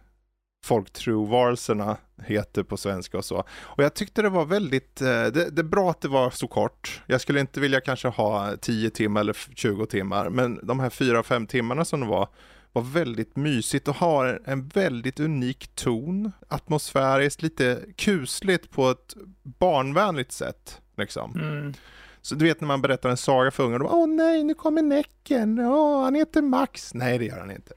folktrovarelserna 0.66 1.98
heter 2.24 2.64
på 2.64 2.78
svenska 2.78 3.18
och 3.18 3.26
så. 3.26 3.44
Och 3.52 3.84
jag 3.84 3.94
tyckte 3.94 4.22
det 4.22 4.30
var 4.30 4.46
väldigt, 4.46 5.02
eh, 5.02 5.08
det, 5.08 5.50
det 5.50 5.62
är 5.62 5.64
bra 5.64 5.92
att 5.92 6.02
det 6.02 6.08
var 6.08 6.30
så 6.30 6.48
kort. 6.48 7.02
Jag 7.08 7.22
skulle 7.22 7.40
inte 7.40 7.60
vilja 7.60 7.82
kanske 7.82 8.08
ha 8.08 8.58
10 8.58 8.90
timmar 8.90 9.22
eller 9.22 9.38
20 9.56 9.86
timmar, 9.86 10.30
men 10.30 10.60
de 10.64 10.80
här 10.80 10.90
4-5 10.90 11.48
timmarna 11.48 11.86
som 11.86 12.00
det 12.00 12.08
var, 12.08 12.28
var 12.72 12.82
väldigt 12.82 13.36
mysigt 13.36 13.88
och 13.88 13.96
har 13.96 14.42
en 14.46 14.68
väldigt 14.68 15.20
unik 15.20 15.76
ton, 15.76 16.32
atmosfäriskt, 16.48 17.42
lite 17.42 17.80
kusligt 17.96 18.72
på 18.72 18.90
ett 18.90 19.14
barnvänligt 19.44 20.32
sätt. 20.32 20.82
Liksom. 20.98 21.40
Mm. 21.40 21.74
Så 22.22 22.36
du 22.36 22.46
vet 22.46 22.62
när 22.62 22.68
man 22.68 22.82
berättar 22.82 23.10
en 23.10 23.18
saga 23.18 23.52
för 23.52 23.64
ungar, 23.64 23.80
de 23.80 23.88
åh 23.88 24.08
nej, 24.08 24.44
nu 24.44 24.54
kommer 24.54 24.82
Näcken, 24.82 25.60
åh, 25.60 26.04
han 26.04 26.16
heter 26.16 26.42
Max. 26.42 26.94
Nej, 26.94 27.18
det 27.18 27.26
gör 27.26 27.40
han 27.40 27.52
inte. 27.52 27.74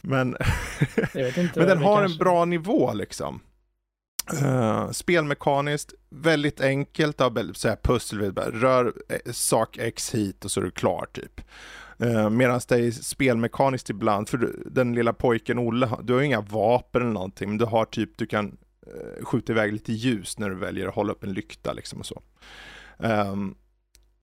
Men, 0.00 0.28
inte. 1.14 1.52
men 1.56 1.68
den 1.68 1.78
har 1.78 1.96
en 1.96 2.02
kanske- 2.08 2.18
bra 2.18 2.44
nivå 2.44 2.92
liksom. 2.94 3.40
Uh, 4.42 4.90
spelmekaniskt, 4.90 5.94
väldigt 6.10 6.60
enkelt, 6.60 7.18
så 7.54 7.68
här 7.68 7.82
pussel, 7.82 8.32
rör 8.34 8.92
eh, 9.08 9.32
sak 9.32 9.78
X 9.78 10.14
hit 10.14 10.44
och 10.44 10.50
så 10.50 10.60
är 10.60 10.64
du 10.64 10.70
klar 10.70 11.06
typ. 11.12 11.40
Uh, 12.02 12.30
Medan 12.30 12.60
det 12.68 12.76
är 12.76 12.90
spelmekaniskt 12.90 13.90
ibland, 13.90 14.28
för 14.28 14.38
du, 14.38 14.62
den 14.70 14.94
lilla 14.94 15.12
pojken 15.12 15.58
Olle, 15.58 15.90
du 16.02 16.12
har 16.12 16.20
ju 16.20 16.26
inga 16.26 16.40
vapen 16.40 17.02
eller 17.02 17.12
någonting, 17.12 17.48
men 17.48 17.58
du 17.58 17.64
har 17.64 17.84
typ, 17.84 18.18
du 18.18 18.26
kan 18.26 18.56
eh, 18.86 19.24
skjuta 19.24 19.52
iväg 19.52 19.72
lite 19.72 19.92
ljus 19.92 20.38
när 20.38 20.50
du 20.50 20.56
väljer 20.56 20.88
att 20.88 20.94
hålla 20.94 21.12
upp 21.12 21.24
en 21.24 21.32
lykta 21.32 21.72
liksom 21.72 21.98
och 21.98 22.06
så. 22.06 22.22
Ehm, 23.02 23.54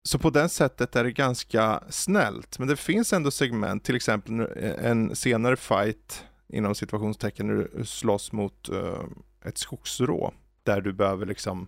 så 0.03 0.19
på 0.19 0.29
det 0.29 0.49
sättet 0.49 0.95
är 0.95 1.03
det 1.03 1.11
ganska 1.11 1.83
snällt, 1.89 2.59
men 2.59 2.67
det 2.67 2.75
finns 2.75 3.13
ändå 3.13 3.31
segment, 3.31 3.83
till 3.83 3.95
exempel 3.95 4.33
nu- 4.33 4.75
en 4.83 5.15
senare 5.15 5.55
fight 5.55 6.23
inom 6.47 6.75
situationstecken 6.75 7.47
när 7.47 7.53
du 7.55 7.85
slåss 7.85 8.31
mot 8.31 8.69
eh, 8.69 9.03
ett 9.45 9.57
skogsrå, 9.57 10.33
där 10.63 10.81
du 10.81 10.93
behöver 10.93 11.25
liksom 11.25 11.67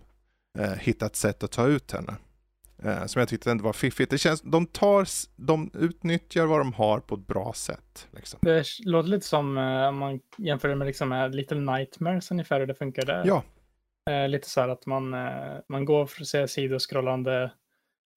eh, 0.58 0.72
hitta 0.72 1.06
ett 1.06 1.16
sätt 1.16 1.42
att 1.42 1.50
ta 1.52 1.66
ut 1.66 1.92
henne. 1.92 2.16
Eh, 2.82 3.06
som 3.06 3.20
jag 3.20 3.28
tyckte 3.28 3.50
ändå 3.50 3.64
var 3.64 3.72
fiffigt. 3.72 4.10
Det 4.10 4.18
känns, 4.18 4.42
de 4.42 4.66
tar, 4.66 5.06
de 5.36 5.70
utnyttjar 5.74 6.46
vad 6.46 6.60
de 6.60 6.72
har 6.72 7.00
på 7.00 7.14
ett 7.14 7.26
bra 7.26 7.52
sätt. 7.52 8.08
Liksom. 8.10 8.38
Det 8.42 8.64
låter 8.84 9.08
lite 9.08 9.26
som 9.26 9.58
eh, 9.58 9.88
om 9.88 9.98
man 9.98 10.20
jämför 10.38 10.68
det 10.68 10.76
med 10.76 10.86
liksom 10.86 11.30
Little 11.32 11.60
Nightmares 11.60 12.30
ungefär 12.30 12.60
hur 12.60 12.66
det 12.66 12.74
funkar 12.74 13.06
där. 13.06 13.22
Ja, 13.26 13.36
Eh, 13.36 13.42
Eh, 14.08 14.28
lite 14.28 14.48
så 14.50 14.60
här 14.60 14.68
att 14.68 14.86
man, 14.86 15.14
eh, 15.14 15.56
man 15.68 15.84
går 15.84 16.06
för 16.06 16.20
att 16.22 16.28
se 16.28 16.48
sidoskrollande 16.48 17.50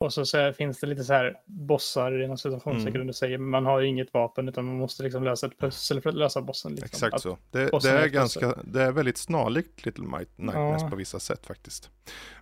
och 0.02 0.14
så, 0.14 0.26
så 0.26 0.54
finns 0.54 0.80
det 0.80 0.88
lite 0.88 1.04
så 1.04 1.14
här 1.14 1.36
bossar 1.46 2.24
inom 2.24 2.38
situationstecken 2.38 2.96
Mm. 2.96 3.08
du 3.08 3.14
säger. 3.14 3.38
Men 3.38 3.50
man 3.50 3.66
har 3.66 3.80
ju 3.80 3.88
inget 3.88 4.14
vapen 4.14 4.50
utan 4.50 4.66
man 4.66 4.76
måste 4.78 5.04
liksom 5.04 5.24
lösa 5.24 5.48
ett 5.48 5.60
pussel 5.60 6.02
för 6.02 6.10
att 6.10 6.16
lösa 6.16 6.42
bossen. 6.42 6.72
Liksom. 6.72 6.86
exakt 6.86 7.14
att, 7.14 7.22
så. 7.22 7.38
Det, 7.52 7.70
det, 7.84 7.90
är 7.90 8.08
ganska, 8.08 8.56
det 8.64 8.82
är 8.82 8.92
väldigt 8.92 9.18
snarlikt 9.18 9.86
Little 9.86 10.06
Might 10.06 10.38
Nightmares 10.38 10.82
Ja. 10.82 10.90
på 10.90 10.96
vissa 10.96 11.20
sätt 11.20 11.46
faktiskt. 11.46 11.90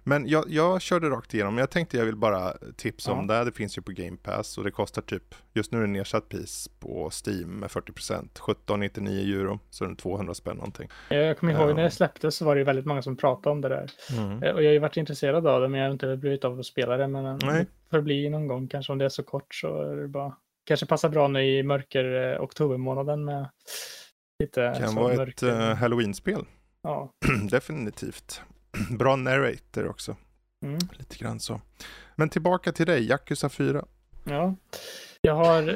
Men 0.03 0.27
jag, 0.27 0.45
jag 0.48 0.81
körde 0.81 1.10
rakt 1.10 1.34
igenom, 1.34 1.57
jag 1.57 1.69
tänkte 1.69 1.98
jag 1.98 2.06
vill 2.06 2.15
bara 2.15 2.53
tipsa 2.77 3.11
om 3.11 3.27
det. 3.27 3.44
Det 3.44 3.52
finns 3.52 3.77
ju 3.77 3.81
på 3.81 3.91
Game 3.91 4.18
Pass 4.18 4.57
och 4.57 4.64
det 4.64 4.72
kostar 4.72 5.02
typ, 5.02 5.36
just 5.53 5.72
nu 5.72 5.77
är 5.77 5.81
det 5.81 5.88
nedsatt 5.88 6.30
pris 6.30 6.69
på 6.80 7.10
Steam 7.26 7.49
med 7.60 7.69
40%, 7.69 8.27
17,99 8.40 9.40
euro, 9.40 9.60
så 9.69 9.86
är 9.86 9.90
det 9.90 9.95
200 9.95 10.34
spänn 10.34 10.56
någonting. 10.56 10.90
Jag 11.10 11.38
kommer 11.38 11.53
ihåg 11.53 11.69
Ja. 11.69 11.73
när 11.73 11.84
det 11.84 11.91
släpptes 11.91 12.36
så 12.36 12.45
var 12.45 12.56
det 12.56 12.60
ju 12.60 12.65
väldigt 12.65 12.86
många 12.86 13.02
som 13.02 13.18
pratade 13.18 13.49
om 13.52 13.61
det 13.61 13.69
där. 13.69 13.90
Eh, 14.18 14.53
Och 14.56 14.64
jag 14.64 14.68
har 14.68 14.73
ju 14.73 14.80
varit 14.80 14.98
intresserad 14.98 15.48
av 15.48 15.61
det 15.61 15.68
men 15.69 15.80
jag 15.80 15.88
har 15.88 15.94
inte 15.94 16.18
blivit 16.18 16.45
av 16.45 16.60
att 16.60 16.65
spela 16.65 16.98
det. 16.98 17.07
Men 17.07 17.26
eh, 17.26 17.38
Nej. 17.54 17.64
det 17.64 17.90
får 17.98 18.02
bli 18.02 18.30
någon 18.30 18.48
gång 18.48 18.68
kanske 18.68 18.92
om 18.92 18.98
det 18.98 19.06
är 19.06 19.10
så 19.10 19.24
kort 19.24 19.56
så 19.56 19.82
är 19.82 19.96
det 19.96 20.08
bara. 20.08 20.36
Kanske 20.66 20.86
passar 20.86 21.10
bra 21.10 21.28
nu 21.28 21.46
i 21.46 21.64
mörker 21.64 22.34
eh, 22.34 22.42
oktobermånaden 22.42 23.26
med 23.26 23.50
lite 24.44 24.76
kan 24.80 24.96
vara 24.96 25.12
ett 25.14 25.20
mörker- 25.20 25.70
uh, 25.70 25.76
Halloween-spel, 25.76 26.46
Ja. 26.84 27.14
definitivt. 27.50 28.42
Bra 29.00 29.16
narrator 29.16 29.88
också, 29.90 30.16
Mm. 30.66 30.80
lite 30.98 31.18
grann 31.18 31.40
så. 31.40 31.62
Men 32.16 32.30
tillbaka 32.30 32.72
till 32.72 32.86
dig, 32.86 33.08
Yakuza 33.10 33.50
4. 33.50 33.86
Ja, 34.24 34.56
jag 35.22 35.34
har 35.36 35.70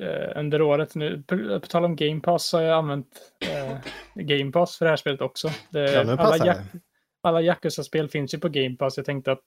eh, 0.00 0.32
under 0.40 0.62
året 0.62 0.94
nu, 0.94 1.22
på, 1.26 1.60
på 1.60 1.66
tal 1.66 1.84
om 1.84 1.96
Game 1.96 2.20
Pass, 2.20 2.46
så 2.46 2.56
har 2.58 2.64
jag 2.64 2.78
använt 2.78 3.08
eh, 3.40 3.78
Game 4.14 4.52
Pass 4.52 4.78
för 4.78 4.84
det 4.84 4.90
här 4.90 4.96
spelet 4.96 5.20
också. 5.20 5.50
Det, 5.70 5.92
Ja, 5.92 6.16
alla, 6.16 6.44
det. 6.44 6.64
alla 7.22 7.40
Yakuza-spel 7.42 8.08
finns 8.08 8.34
ju 8.34 8.38
på 8.38 8.48
Game 8.48 8.76
Pass. 8.76 8.96
Jag 8.96 9.06
tänkte 9.06 9.32
att 9.32 9.44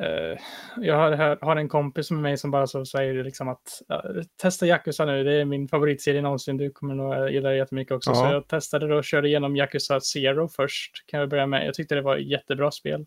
Uh, 0.00 0.38
jag 0.76 0.96
har, 0.96 1.38
har, 1.44 1.56
en 1.56 1.68
kompis 1.68 2.10
med 2.10 2.22
mig 2.22 2.38
som 2.38 2.50
bara 2.50 2.66
så 2.66 2.84
säger 2.84 3.24
liksom 3.24 3.48
att 3.48 3.82
uh, 3.92 4.22
testa 4.36 4.66
Yakuza 4.66 5.04
nu, 5.04 5.24
det 5.24 5.32
är 5.32 5.44
min 5.44 5.68
favoritserie 5.68 6.22
någonsin, 6.22 6.56
du 6.56 6.70
kommer 6.70 6.94
nog 6.94 7.30
gilla 7.30 7.48
det 7.48 7.56
jättemycket 7.56 7.94
också. 7.94 8.10
Ja. 8.10 8.14
Så 8.14 8.26
jag 8.26 8.48
testade 8.48 8.88
då 8.88 8.96
och 8.96 9.04
körde 9.04 9.28
igenom 9.28 9.56
Yakuza 9.56 10.00
Zero 10.00 10.48
först, 10.48 11.06
kan 11.06 11.20
jag 11.20 11.28
börja 11.28 11.46
med. 11.46 11.66
Jag 11.66 11.74
tyckte 11.74 11.94
det 11.94 12.02
var 12.02 12.16
ett 12.16 12.26
jättebra 12.26 12.70
spel. 12.70 13.06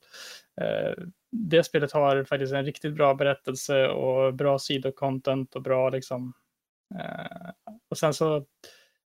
Uh, 0.62 1.06
det 1.32 1.64
spelet 1.64 1.92
har 1.92 2.24
faktiskt 2.24 2.54
en 2.54 2.66
riktigt 2.66 2.96
bra 2.96 3.14
berättelse 3.14 3.88
och 3.88 4.34
bra 4.34 4.60
sidocontent 4.60 5.56
och 5.56 5.62
bra 5.62 5.90
liksom. 5.90 6.34
och 7.90 7.98
sen 7.98 8.14
så 8.14 8.46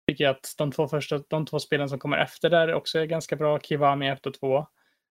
tycker 0.09 0.24
jag 0.24 0.31
att 0.31 0.55
de 0.59 0.73
två 0.73 0.89
första, 0.89 1.20
de 1.28 1.47
två 1.47 1.59
spelen 1.59 1.89
som 1.89 1.98
kommer 1.98 2.19
efter 2.19 2.51
där 2.51 2.74
också 2.74 2.98
är 2.98 3.05
ganska 3.05 3.36
bra, 3.36 3.61
Kiwami 3.61 4.09
1 4.09 4.27
och 4.27 4.35
2. 4.35 4.66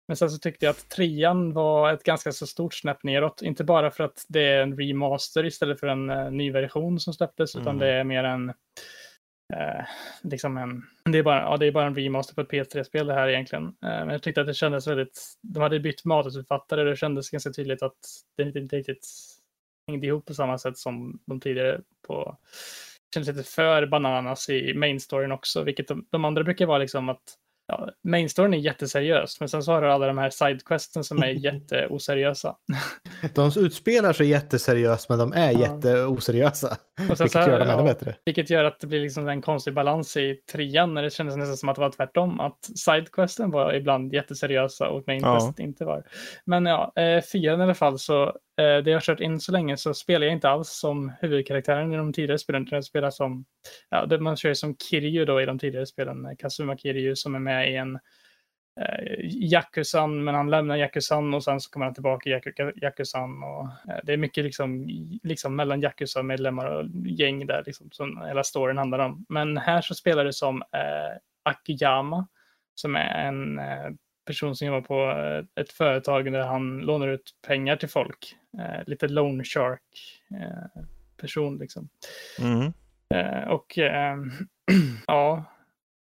Men 0.07 0.17
sen 0.17 0.29
så 0.29 0.37
tyckte 0.37 0.65
jag 0.65 0.71
att 0.71 0.89
trean 0.89 1.53
var 1.53 1.93
ett 1.93 2.03
ganska 2.03 2.31
så 2.31 2.47
stort 2.47 2.73
snäpp 2.73 3.03
neråt. 3.03 3.41
Inte 3.41 3.63
bara 3.63 3.91
för 3.91 4.03
att 4.03 4.25
det 4.27 4.43
är 4.43 4.61
en 4.61 4.77
remaster 4.77 5.45
istället 5.45 5.79
för 5.79 5.87
en 5.87 6.09
uh, 6.09 6.31
ny 6.31 6.51
version 6.51 6.99
som 6.99 7.13
släpptes, 7.13 7.55
mm. 7.55 7.63
utan 7.63 7.77
det 7.77 7.87
är 7.87 8.03
mer 8.03 8.23
en 8.23 8.49
uh, 8.49 9.85
liksom 10.23 10.57
en, 10.57 10.83
det 11.11 11.17
är, 11.17 11.23
bara, 11.23 11.41
ja, 11.41 11.57
det 11.57 11.65
är 11.65 11.71
bara 11.71 11.85
en 11.85 11.95
remaster 11.95 12.35
på 12.35 12.41
ett 12.41 12.51
PS3-spel 12.51 13.07
det 13.07 13.13
här 13.13 13.27
egentligen. 13.27 13.65
Uh, 13.65 13.73
men 13.81 14.09
jag 14.09 14.23
tyckte 14.23 14.41
att 14.41 14.47
det 14.47 14.53
kändes 14.53 14.87
väldigt, 14.87 15.35
de 15.41 15.59
hade 15.59 15.79
bytt 15.79 16.05
manusförfattare 16.05 16.81
och 16.81 16.87
det 16.87 16.95
kändes 16.95 17.29
ganska 17.29 17.51
tydligt 17.51 17.83
att 17.83 17.97
det 18.37 18.43
inte 18.43 18.75
riktigt 18.75 19.07
hängde 19.87 20.07
ihop 20.07 20.25
på 20.25 20.33
samma 20.33 20.57
sätt 20.57 20.77
som 20.77 21.19
de 21.25 21.39
tidigare 21.39 21.81
på, 22.07 22.37
det 23.11 23.15
kändes 23.15 23.35
lite 23.35 23.49
för 23.49 23.85
bananas 23.85 24.49
i 24.49 24.73
main 24.73 24.99
storyn 24.99 25.31
också, 25.31 25.63
vilket 25.63 25.87
de, 25.87 26.07
de 26.11 26.25
andra 26.25 26.43
brukar 26.43 26.65
vara 26.65 26.77
liksom 26.77 27.09
att 27.09 27.37
ja, 27.67 27.89
mainstoryn 28.03 28.53
är 28.53 28.57
jätteseriös, 28.57 29.39
men 29.39 29.49
sen 29.49 29.63
så 29.63 29.71
har 29.71 29.81
du 29.81 29.91
alla 29.91 30.07
de 30.07 30.17
här 30.17 30.29
sidequesten 30.29 31.03
som 31.03 31.23
är 31.23 31.27
jätteoseriösa. 31.45 32.55
de 33.33 33.51
utspelar 33.57 34.13
sig 34.13 34.27
jätteseriöst, 34.27 35.09
men 35.09 35.19
de 35.19 35.33
är 35.33 35.51
ja. 35.51 35.59
jätteoseriösa. 35.59 36.77
vilket 36.97 37.31
så, 37.31 37.39
gör 37.39 37.59
dem 37.59 37.69
ännu 37.69 37.83
bättre. 37.83 38.15
Vilket 38.25 38.49
gör 38.49 38.63
att 38.63 38.79
det 38.79 38.87
blir 38.87 38.99
liksom 38.99 39.27
en 39.27 39.41
konstig 39.41 39.73
balans 39.73 40.17
i 40.17 40.35
trean, 40.51 40.93
när 40.93 41.03
det 41.03 41.09
kändes 41.09 41.35
nästan 41.35 41.57
som 41.57 41.69
att 41.69 41.75
det 41.75 41.81
var 41.81 41.91
tvärtom. 41.91 42.39
Att 42.39 42.69
sidequesten 42.75 43.51
var 43.51 43.73
ibland 43.73 44.13
jätteseriösa 44.13 44.89
och 44.89 45.03
mainquest 45.07 45.53
ja. 45.57 45.63
inte 45.63 45.85
var. 45.85 46.03
Men 46.45 46.65
ja, 46.65 46.93
eh, 46.95 47.23
fyran 47.23 47.59
i 47.59 47.63
alla 47.63 47.73
fall, 47.73 47.99
så 47.99 48.33
Eh, 48.57 48.83
det 48.83 48.89
jag 48.91 48.95
har 48.95 49.01
kört 49.01 49.19
in 49.19 49.39
så 49.39 49.51
länge 49.51 49.77
så 49.77 49.93
spelar 49.93 50.25
jag 50.25 50.33
inte 50.33 50.49
alls 50.49 50.69
som 50.69 51.13
huvudkaraktären 51.21 51.93
i 51.93 51.97
de 51.97 52.13
tidigare 52.13 52.39
spelen. 52.39 52.67
Jag 52.71 52.83
spelar 52.83 53.09
som, 53.09 53.45
ja, 53.89 54.05
det, 54.05 54.19
man 54.19 54.37
kör 54.37 54.53
som 54.53 54.77
Kiryu 54.77 55.25
då 55.25 55.41
i 55.41 55.45
de 55.45 55.59
tidigare 55.59 55.85
spelen, 55.85 56.25
eh, 56.25 56.35
Kazuma 56.37 56.77
Kiryu 56.77 57.15
som 57.15 57.35
är 57.35 57.39
med 57.39 57.71
i 57.71 57.75
en 57.75 57.99
eh, 58.81 59.25
Yakuzan, 59.51 60.23
men 60.23 60.35
han 60.35 60.49
lämnar 60.49 60.77
Yakuzan 60.77 61.33
och 61.33 61.43
sen 61.43 61.59
så 61.59 61.69
kommer 61.69 61.85
han 61.85 61.93
tillbaka 61.93 62.29
i 62.29 62.41
Yakuzan. 62.81 63.43
Och, 63.43 63.91
eh, 63.91 63.99
det 64.03 64.13
är 64.13 64.17
mycket 64.17 64.43
liksom, 64.43 64.87
liksom 65.23 65.55
mellan 65.55 65.81
Yakuza-medlemmar 65.81 66.65
och 66.65 66.85
gäng 67.05 67.45
där, 67.47 67.63
liksom, 67.65 67.91
som 67.91 68.21
hela 68.27 68.43
storyn 68.43 68.77
handlar 68.77 68.99
om. 68.99 69.25
Men 69.29 69.57
här 69.57 69.81
så 69.81 69.95
spelar 69.95 70.25
det 70.25 70.33
som 70.33 70.61
eh, 70.61 71.17
Akiyama, 71.43 72.27
som 72.75 72.95
är 72.95 73.27
en 73.27 73.59
eh, 73.59 73.91
person 74.25 74.55
som 74.55 74.67
jobbar 74.67 74.81
på 74.81 75.19
eh, 75.19 75.61
ett 75.61 75.71
företag 75.71 76.31
där 76.31 76.41
han 76.41 76.77
lånar 76.79 77.07
ut 77.07 77.31
pengar 77.47 77.75
till 77.75 77.89
folk. 77.89 78.35
Eh, 78.57 78.87
lite 78.87 79.07
loan 79.07 79.43
shark 79.43 79.81
eh, 80.31 80.81
person 81.17 81.57
liksom. 81.57 81.89
Mm. 82.39 82.73
och 83.47 83.77
ja, 85.07 85.45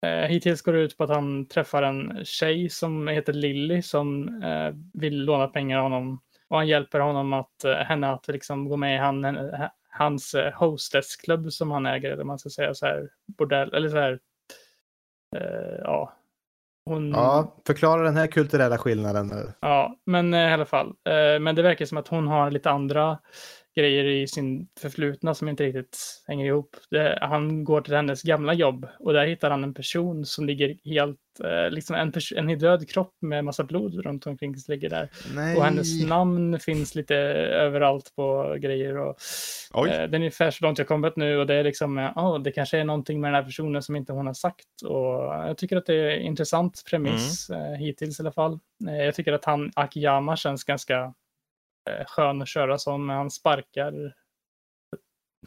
Eh, 0.06 0.28
hittills 0.28 0.62
går 0.62 0.74
det 0.74 0.80
ut 0.80 0.98
på 0.98 1.04
att 1.04 1.10
han 1.10 1.46
träffar 1.48 1.84
en 1.84 2.26
tjej 2.26 2.70
som 2.70 3.08
heter 3.08 3.34
Lilly 3.34 3.82
som 3.82 4.42
vill 4.94 5.24
låna 5.24 5.48
pengar 5.48 5.78
av 5.78 5.84
honom. 5.84 6.22
Och 6.48 6.58
han 6.58 6.68
hjälper 6.68 7.00
honom 7.00 7.34
att, 7.34 7.66
henne 7.86 8.10
att 8.12 8.28
liksom 8.28 8.70
gå 8.70 8.78
med 8.78 8.96
i 8.96 8.98
han, 8.98 9.38
hans 9.90 10.36
hostessklubb 10.54 11.52
som 11.52 11.72
han 11.72 11.86
äger, 11.86 12.12
eller 12.12 12.24
man 12.24 12.40
ska 12.40 12.50
säga 12.50 12.74
så 12.74 12.86
här, 12.86 13.10
bordell, 13.26 13.74
eller 13.74 13.90
så 13.90 13.98
här, 13.98 14.20
ja. 15.84 16.14
Hon... 16.86 17.12
Ja, 17.12 17.56
förklara 17.68 18.04
den 18.04 18.16
här 18.16 18.28
kulturella 18.28 18.78
skillnaden 18.78 19.28
nu. 19.28 19.54
Ja, 19.62 19.96
men 20.06 20.34
i 20.34 20.54
alla 20.54 20.66
fall. 20.66 20.94
men 21.42 21.56
det 21.56 21.62
verkar 21.62 21.86
som 21.86 21.98
att 21.98 22.08
hon 22.08 22.28
har 22.28 22.52
lite 22.52 22.70
andra 22.72 23.18
grejer 23.76 24.06
i 24.06 24.28
sin 24.28 24.68
förflutna 24.80 25.34
som 25.34 25.50
inte 25.50 25.64
riktigt 25.64 26.24
hänger 26.28 26.46
ihop. 26.46 26.76
Det, 26.90 27.18
han 27.22 27.64
går 27.64 27.82
till 27.82 27.96
hennes 27.96 28.24
gamla 28.24 28.54
jobb 28.54 28.88
och 29.00 29.14
där 29.14 29.28
hittar 29.28 29.52
han 29.52 29.64
en 29.64 29.74
person 29.74 30.26
som 30.26 30.46
ligger 30.46 30.78
helt, 30.86 31.20
eh, 31.44 31.72
liksom 31.72 31.96
en, 31.96 32.14
en 32.36 32.60
död 32.60 32.90
kropp 32.90 33.14
med 33.22 33.46
massa 33.46 33.64
blod 33.64 34.06
runt 34.06 34.28
omkring 34.28 34.56
som 34.56 34.72
ligger 34.72 34.90
där. 34.90 35.10
Nej. 35.36 35.58
Och 35.58 35.64
hennes 35.64 36.06
namn 36.06 36.60
finns 36.60 36.96
lite 36.96 37.16
överallt 37.16 38.16
på 38.16 38.58
grejer. 38.60 38.98
Och, 38.98 39.18
eh, 39.88 40.10
det 40.10 40.16
är 40.16 40.16
ungefär 40.16 40.52
så 40.52 40.66
långt 40.66 40.78
jag 40.78 40.88
kommit 40.88 41.16
nu 41.16 41.38
och 41.38 41.48
det 41.48 41.56
är 41.56 41.64
liksom, 41.64 41.98
oh, 42.16 42.40
det 42.40 42.52
kanske 42.52 42.78
är 42.78 42.84
någonting 42.84 43.22
med 43.22 43.28
den 43.28 43.36
här 43.36 43.44
personen 43.44 43.82
som 43.82 43.96
inte 43.96 44.14
hon 44.14 44.28
har 44.28 44.34
sagt. 44.34 44.82
Och 44.86 45.24
jag 45.24 45.58
tycker 45.58 45.78
att 45.78 45.86
det 45.86 45.96
är 45.96 46.10
en 46.10 46.22
intressant 46.22 46.84
premiss 46.90 47.50
mm. 47.50 47.74
eh, 47.74 47.80
hittills 47.80 48.20
i 48.20 48.24
alla 48.24 48.32
fall. 48.32 48.60
Eh, 48.88 49.06
jag 49.06 49.16
tycker 49.16 49.34
att 49.34 49.46
han, 49.46 49.72
Akiyama, 49.76 50.36
känns 50.36 50.64
ganska 50.64 51.14
skön 52.08 52.42
att 52.42 52.48
köra 52.48 52.78
som. 52.78 53.10
Han 53.10 53.32
sparkar 53.32 54.14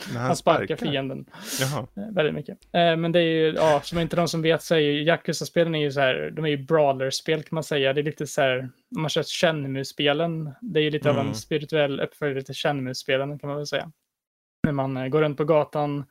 han, 0.07 0.17
han 0.17 0.37
sparkar, 0.37 0.67
sparkar 0.67 0.87
fienden 0.87 1.27
Jaha. 1.61 1.87
Eh, 1.97 2.15
väldigt 2.15 2.35
mycket. 2.35 2.59
Eh, 2.73 2.97
men 2.97 3.13
det 3.13 3.19
är 3.19 3.23
ju, 3.23 3.53
ja, 3.53 3.81
som 3.85 3.99
inte 3.99 4.17
de 4.17 4.29
som 4.29 4.43
vet 4.43 4.63
så 4.63 4.75
är 4.75 4.79
ju 4.79 5.03
Yakuza-spelen 5.03 5.75
är 5.75 5.81
ju 5.81 5.93
så 5.93 6.01
här, 6.01 6.31
de 6.31 6.45
är 6.45 6.49
ju 6.49 6.57
brawler-spel 6.57 7.43
kan 7.43 7.57
man 7.57 7.65
säga. 7.65 7.93
Det 7.93 8.01
är 8.01 8.03
lite 8.03 8.27
så 8.27 8.41
här, 8.41 8.59
om 8.97 9.03
man 9.03 9.09
kör 9.09 9.23
Shenmue-spelen, 9.23 10.51
det 10.61 10.81
är 10.81 10.85
ju 10.85 10.91
lite 10.91 11.09
mm. 11.09 11.17
av 11.17 11.21
en 11.21 11.27
mm. 11.27 11.35
spirituell 11.35 12.01
uppföljare 12.01 12.43
till 12.43 12.55
Shenmue-spelen 12.55 13.39
kan 13.39 13.49
man 13.49 13.57
väl 13.57 13.67
säga. 13.67 13.93
När 14.63 14.73
man 14.73 15.11
går 15.11 15.23
runt 15.23 15.37
på 15.37 15.45
gatan, 15.45 16.05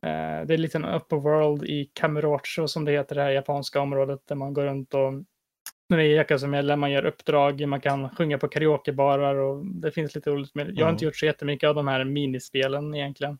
det 0.00 0.08
är 0.08 0.52
en 0.52 0.62
liten 0.62 0.84
upper 0.84 1.16
world 1.16 1.64
i 1.64 1.90
Kamurocho 1.94 2.68
som 2.68 2.84
det 2.84 2.92
heter, 2.92 3.14
det 3.14 3.22
här 3.22 3.30
japanska 3.30 3.80
området 3.80 4.20
där 4.26 4.36
man 4.36 4.54
går 4.54 4.64
runt 4.64 4.94
och 4.94 5.12
när 5.88 5.98
det 5.98 6.04
är 6.04 6.16
Yakuza-medlem, 6.16 6.80
man 6.80 6.90
gör 6.90 7.06
uppdrag, 7.06 7.68
man 7.68 7.80
kan 7.80 8.10
sjunga 8.10 8.38
på 8.38 8.48
karaokebarar 8.48 9.34
och 9.34 9.66
det 9.66 9.90
finns 9.90 10.14
lite 10.14 10.30
roligt 10.30 10.54
med 10.54 10.70
Jag 10.74 10.86
har 10.86 10.92
inte 10.92 11.04
gjort 11.04 11.16
så 11.16 11.26
jättemycket 11.26 11.68
av 11.68 11.74
de 11.74 11.88
här 11.88 12.04
minispelen 12.04 12.94
egentligen. 12.94 13.38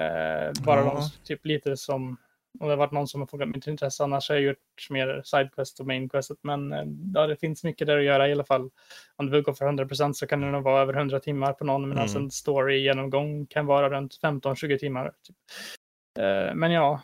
Eh, 0.00 0.62
bara 0.64 0.80
mm. 0.80 0.94
de, 0.94 1.10
typ 1.24 1.46
lite 1.46 1.76
som, 1.76 2.16
om 2.60 2.68
det 2.68 2.72
har 2.72 2.76
varit 2.76 2.92
någon 2.92 3.08
som 3.08 3.20
har 3.20 3.26
fångat 3.26 3.48
mitt 3.48 3.66
intresse, 3.66 4.04
annars 4.04 4.28
har 4.28 4.36
jag 4.36 4.44
gjort 4.44 4.86
mer 4.90 5.22
sidequest 5.24 5.80
och 5.80 5.86
mainquestet. 5.86 6.38
Men 6.42 6.72
eh, 6.72 6.84
ja, 7.14 7.26
det 7.26 7.36
finns 7.36 7.64
mycket 7.64 7.86
där 7.86 7.98
att 7.98 8.04
göra 8.04 8.28
i 8.28 8.32
alla 8.32 8.44
fall. 8.44 8.70
Om 9.16 9.26
du 9.26 9.32
vill 9.32 9.42
gå 9.42 9.54
för 9.54 9.64
100% 9.64 10.12
så 10.12 10.26
kan 10.26 10.40
det 10.40 10.50
nog 10.50 10.62
vara 10.62 10.82
över 10.82 10.94
100 10.94 11.20
timmar 11.20 11.52
på 11.52 11.64
någon, 11.64 11.88
medan 11.88 12.08
mm. 12.08 12.22
en 12.22 12.30
story-genomgång 12.30 13.46
kan 13.46 13.66
vara 13.66 13.90
runt 13.90 14.18
15-20 14.22 14.78
timmar. 14.78 15.12
Typ. 15.26 15.36
Eh, 16.18 16.54
men 16.54 16.72
ja, 16.72 17.00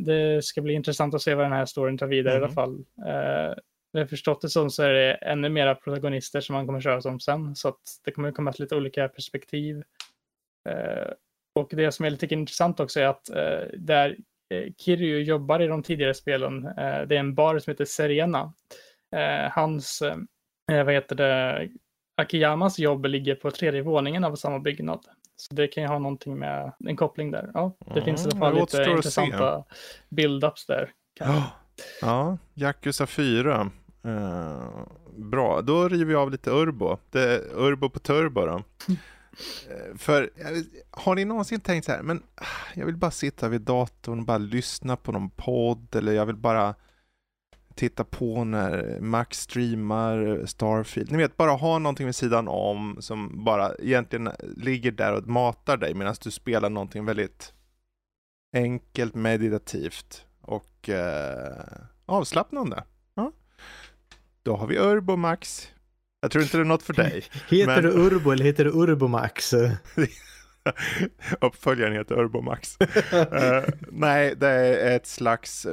det 0.00 0.44
ska 0.44 0.60
bli 0.60 0.74
intressant 0.74 1.14
att 1.14 1.22
se 1.22 1.34
vad 1.34 1.44
den 1.44 1.52
här 1.52 1.66
storyn 1.66 1.98
tar 1.98 2.06
vidare 2.06 2.36
mm. 2.36 2.42
i 2.42 2.52
alla 2.52 2.52
mm. 2.52 2.54
fall. 2.54 2.84
Eh, 3.06 3.56
jag 3.92 4.00
har 4.00 4.06
förstått 4.06 4.40
det 4.40 4.48
som 4.48 4.70
så 4.70 4.82
är 4.82 4.92
det 4.92 5.12
ännu 5.14 5.48
mera 5.48 5.74
protagonister 5.74 6.40
som 6.40 6.54
man 6.54 6.66
kommer 6.66 6.80
köra 6.80 7.00
som 7.00 7.20
sen. 7.20 7.56
Så 7.56 7.68
att 7.68 7.80
det 8.04 8.10
kommer 8.10 8.32
komma 8.32 8.52
till 8.52 8.62
lite 8.62 8.76
olika 8.76 9.08
perspektiv. 9.08 9.82
Eh, 10.68 11.12
och 11.54 11.68
det 11.70 11.92
som 11.92 12.04
är 12.04 12.10
lite 12.10 12.34
intressant 12.34 12.80
också 12.80 13.00
är 13.00 13.06
att 13.06 13.30
eh, 13.30 13.78
där 13.78 14.16
eh, 14.54 14.72
Kiryu 14.78 15.22
jobbar 15.22 15.60
i 15.60 15.66
de 15.66 15.82
tidigare 15.82 16.14
spelen, 16.14 16.66
eh, 16.66 17.02
det 17.06 17.16
är 17.16 17.20
en 17.20 17.34
bar 17.34 17.58
som 17.58 17.70
heter 17.70 17.84
Serena. 17.84 18.52
Eh, 19.16 19.50
hans, 19.50 20.02
eh, 20.02 20.84
vad 20.84 20.94
heter 20.94 21.16
det, 21.16 21.68
Akiyamas 22.16 22.78
jobb 22.78 23.06
ligger 23.06 23.34
på 23.34 23.50
tredje 23.50 23.82
våningen 23.82 24.24
av 24.24 24.36
samma 24.36 24.58
byggnad. 24.58 25.00
Så 25.36 25.54
det 25.54 25.68
kan 25.68 25.82
ju 25.82 25.88
ha 25.88 25.98
någonting 25.98 26.38
med 26.38 26.72
en 26.78 26.96
koppling 26.96 27.30
där. 27.30 27.50
Ja, 27.54 27.76
det 27.78 27.90
mm, 27.90 28.04
finns 28.04 28.26
i 28.26 28.30
alla 28.30 28.38
fall 28.38 28.54
lite 28.54 28.90
intressanta 28.90 29.64
build-ups 30.08 30.66
där. 30.66 30.92
Ja, 32.00 32.38
Yakuza 32.54 33.06
4. 33.06 33.70
Uh, 34.04 34.12
eh, 34.12 34.68
bra, 35.16 35.62
då 35.62 35.88
river 35.88 36.12
jag 36.12 36.22
av 36.22 36.30
lite 36.30 36.50
Urbo. 36.50 36.98
Det, 37.10 37.42
urbo 37.54 37.90
på 37.90 37.98
turbo 37.98 38.46
då. 38.46 38.62
Eh, 39.70 39.96
för 39.96 40.30
har 40.90 41.14
ni 41.14 41.24
någonsin 41.24 41.60
tänkt 41.60 41.84
så 41.84 41.92
här, 41.92 42.02
men 42.02 42.22
ah, 42.34 42.44
jag 42.74 42.86
vill 42.86 42.96
bara 42.96 43.10
sitta 43.10 43.48
vid 43.48 43.60
datorn 43.60 44.18
och 44.18 44.24
bara 44.24 44.38
lyssna 44.38 44.96
på 44.96 45.12
någon 45.12 45.30
podd 45.30 45.96
eller 45.96 46.12
jag 46.12 46.26
vill 46.26 46.36
bara 46.36 46.74
titta 47.74 48.04
på 48.04 48.44
när 48.44 49.00
Max 49.00 49.40
streamar 49.40 50.38
eh, 50.38 50.44
Starfield. 50.44 51.12
Ni 51.12 51.18
vet, 51.18 51.36
bara 51.36 51.50
ha 51.50 51.78
någonting 51.78 52.06
vid 52.06 52.14
sidan 52.14 52.48
om 52.48 52.96
som 53.00 53.44
bara 53.44 53.74
egentligen 53.74 54.30
ligger 54.56 54.90
där 54.90 55.12
och 55.12 55.26
matar 55.26 55.76
dig 55.76 55.94
medan 55.94 56.14
du 56.20 56.30
spelar 56.30 56.70
någonting 56.70 57.04
väldigt 57.04 57.52
enkelt, 58.52 59.14
meditativt 59.14 60.27
och 60.48 60.88
eh, 60.88 61.64
avslappnande. 62.06 62.84
Då 64.42 64.56
har 64.56 64.66
vi 64.66 64.78
Urbo 64.78 65.16
Max. 65.16 65.68
Jag 66.20 66.30
tror 66.30 66.44
inte 66.44 66.56
det 66.56 66.62
är 66.62 66.64
något 66.64 66.82
för 66.82 66.92
dig. 66.92 67.24
heter 67.48 67.66
men... 67.66 67.82
det 67.82 67.90
Urbo 67.90 68.30
eller 68.30 68.44
heter 68.44 68.64
det 68.64 68.70
Urbo 68.70 69.08
Max? 69.08 69.54
Uppföljaren 71.40 71.92
heter 71.92 72.18
Urbomax. 72.18 72.76
uh, 72.80 73.74
nej, 73.88 74.34
det 74.36 74.48
är 74.48 74.96
ett 74.96 75.06
slags 75.06 75.66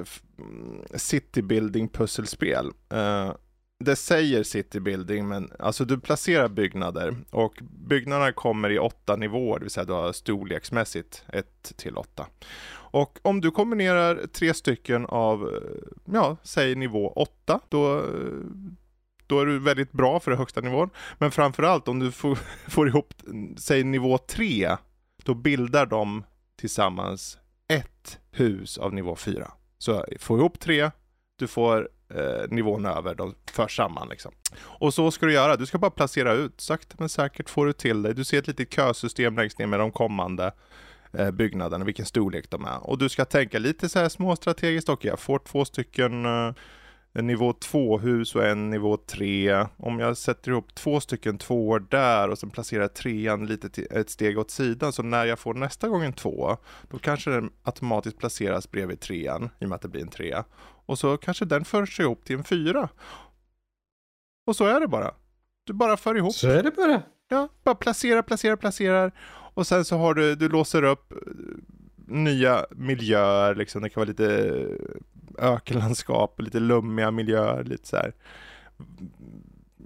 citybuilding 0.96 1.90
pusselspel. 1.90 2.66
Uh, 2.94 3.34
det 3.80 3.96
säger 3.96 4.44
citybuilding, 4.44 5.28
men 5.28 5.52
alltså 5.60 5.86
du 5.86 6.00
placerar 6.00 6.48
byggnader 6.48 7.16
och 7.30 7.54
byggnaderna 7.62 8.32
kommer 8.32 8.70
i 8.70 8.80
åtta 8.80 9.16
nivåer, 9.16 9.60
det 9.60 9.64
vill 9.64 9.72
säga 9.72 9.86
du 9.86 9.94
har 9.94 10.14
storleksmässigt 10.14 11.26
1 11.28 11.74
till 11.76 11.98
8. 11.98 12.28
Och 12.96 13.20
om 13.22 13.42
du 13.42 13.52
kombinerar 13.52 14.28
tre 14.28 14.54
stycken 14.54 15.06
av, 15.06 15.60
ja, 16.06 16.38
säg 16.44 16.76
nivå 16.76 17.14
8, 17.16 17.60
då, 17.70 18.04
då 19.28 19.40
är 19.40 19.46
du 19.46 19.60
väldigt 19.60 19.92
bra 19.92 20.20
för 20.20 20.32
den 20.32 20.38
högsta 20.38 20.62
nivån. 20.62 20.90
Men 21.18 21.32
framförallt 21.32 21.88
om 21.88 22.00
du 22.00 22.12
får, 22.12 22.36
får 22.70 22.88
ihop, 22.88 23.14
säg 23.58 23.84
nivå 23.84 24.18
3, 24.18 24.78
då 25.24 25.34
bildar 25.34 25.86
de 25.86 26.24
tillsammans 26.56 27.38
ett 27.68 28.20
hus 28.32 28.78
av 28.78 28.94
nivå 28.94 29.16
4. 29.16 29.52
Så 29.78 30.06
få 30.20 30.38
ihop 30.38 30.60
tre, 30.60 30.92
du 31.36 31.48
får 31.48 31.90
eh, 32.10 32.50
nivån 32.50 32.86
över, 32.86 33.16
de 33.16 33.36
förs 33.52 33.76
samman 33.76 34.10
liksom. 34.10 34.32
Och 34.60 34.94
så 34.94 35.12
ska 35.12 35.26
du 35.26 35.34
göra, 35.34 35.56
du 35.56 35.66
ska 35.66 35.78
bara 35.78 35.92
placera 35.92 36.34
ut, 36.34 36.62
sakta 36.62 36.96
men 37.00 37.10
säkert 37.10 37.50
får 37.50 37.66
du 37.66 37.74
till 37.74 38.02
dig, 38.02 38.14
Du 38.14 38.24
ser 38.24 38.40
ett 38.40 38.48
litet 38.48 38.74
kösystem 38.74 39.36
längst 39.36 39.60
ner 39.60 39.68
med 39.68 39.80
de 39.80 39.92
kommande 39.92 40.52
byggnaderna, 41.32 41.86
vilken 41.86 42.06
storlek 42.06 42.50
de 42.50 42.66
är. 42.66 42.90
Och 42.90 42.98
du 42.98 43.10
ska 43.10 43.26
tänka 43.26 43.60
lite 43.60 43.90
så 43.90 44.00
här 44.00 44.10
småstrategiskt, 44.10 44.90
okej 44.90 45.10
jag 45.10 45.20
får 45.20 45.40
två 45.40 45.66
stycken 45.66 46.26
eh, 46.26 46.52
en 47.18 47.28
nivå 47.28 47.52
2-hus 47.52 48.36
och 48.36 48.46
en 48.46 48.70
nivå 48.70 48.98
3. 48.98 49.66
Om 49.78 50.00
jag 50.00 50.18
sätter 50.18 50.52
ihop 50.52 50.76
två 50.76 51.00
stycken 51.00 51.38
tvåor 51.38 51.80
där 51.90 52.30
och 52.30 52.40
sen 52.40 52.50
placerar 52.50 52.88
trean 52.88 53.46
lite 53.46 53.70
till, 53.70 53.88
ett 53.92 54.10
steg 54.10 54.40
åt 54.40 54.52
sidan 54.52 54.94
så 54.94 55.04
när 55.04 55.26
jag 55.26 55.40
får 55.40 55.54
nästa 55.54 55.88
gång 55.88 56.04
en 56.04 56.14
två 56.14 56.58
då 56.90 57.00
kanske 57.00 57.32
den 57.32 57.52
automatiskt 57.64 58.18
placeras 58.18 58.72
bredvid 58.72 59.00
trean 59.00 59.50
i 59.60 59.66
och 59.66 59.70
med 59.70 59.76
att 59.76 59.82
det 59.82 59.88
blir 59.88 60.02
en 60.02 60.08
trea. 60.08 60.46
Och 60.86 61.00
så 61.00 61.18
kanske 61.18 61.46
den 61.46 61.66
förs 61.66 62.00
ihop 62.00 62.26
till 62.26 62.36
en 62.36 62.44
fyra. 62.44 62.90
Och 64.48 64.56
så 64.56 64.66
är 64.66 64.80
det 64.80 64.88
bara. 64.88 65.14
Du 65.64 65.74
bara 65.74 65.98
för 65.98 66.16
ihop. 66.16 66.34
Så 66.34 66.50
är 66.50 66.64
det 66.64 66.72
bara. 66.72 67.02
Ja, 67.28 67.50
bara 67.64 67.76
placera, 67.76 68.24
placera, 68.24 68.58
placerar. 68.58 69.12
Och 69.56 69.68
sen 69.68 69.86
så 69.86 69.98
har 69.98 70.14
du, 70.14 70.36
du 70.36 70.50
låser 70.50 70.84
upp 70.84 71.12
eh, 71.12 71.18
nya 72.08 72.66
miljöer, 72.72 73.56
liksom. 73.56 73.82
det 73.82 73.90
kan 73.90 74.02
vara 74.02 74.08
lite 74.08 74.50
eh, 75.38 75.54
ökenlandskap, 75.54 76.42
lite 76.42 76.60
lummiga 76.60 77.12
miljöer, 77.12 77.64
lite 77.64 77.88
så 77.88 77.96
här. 77.96 78.14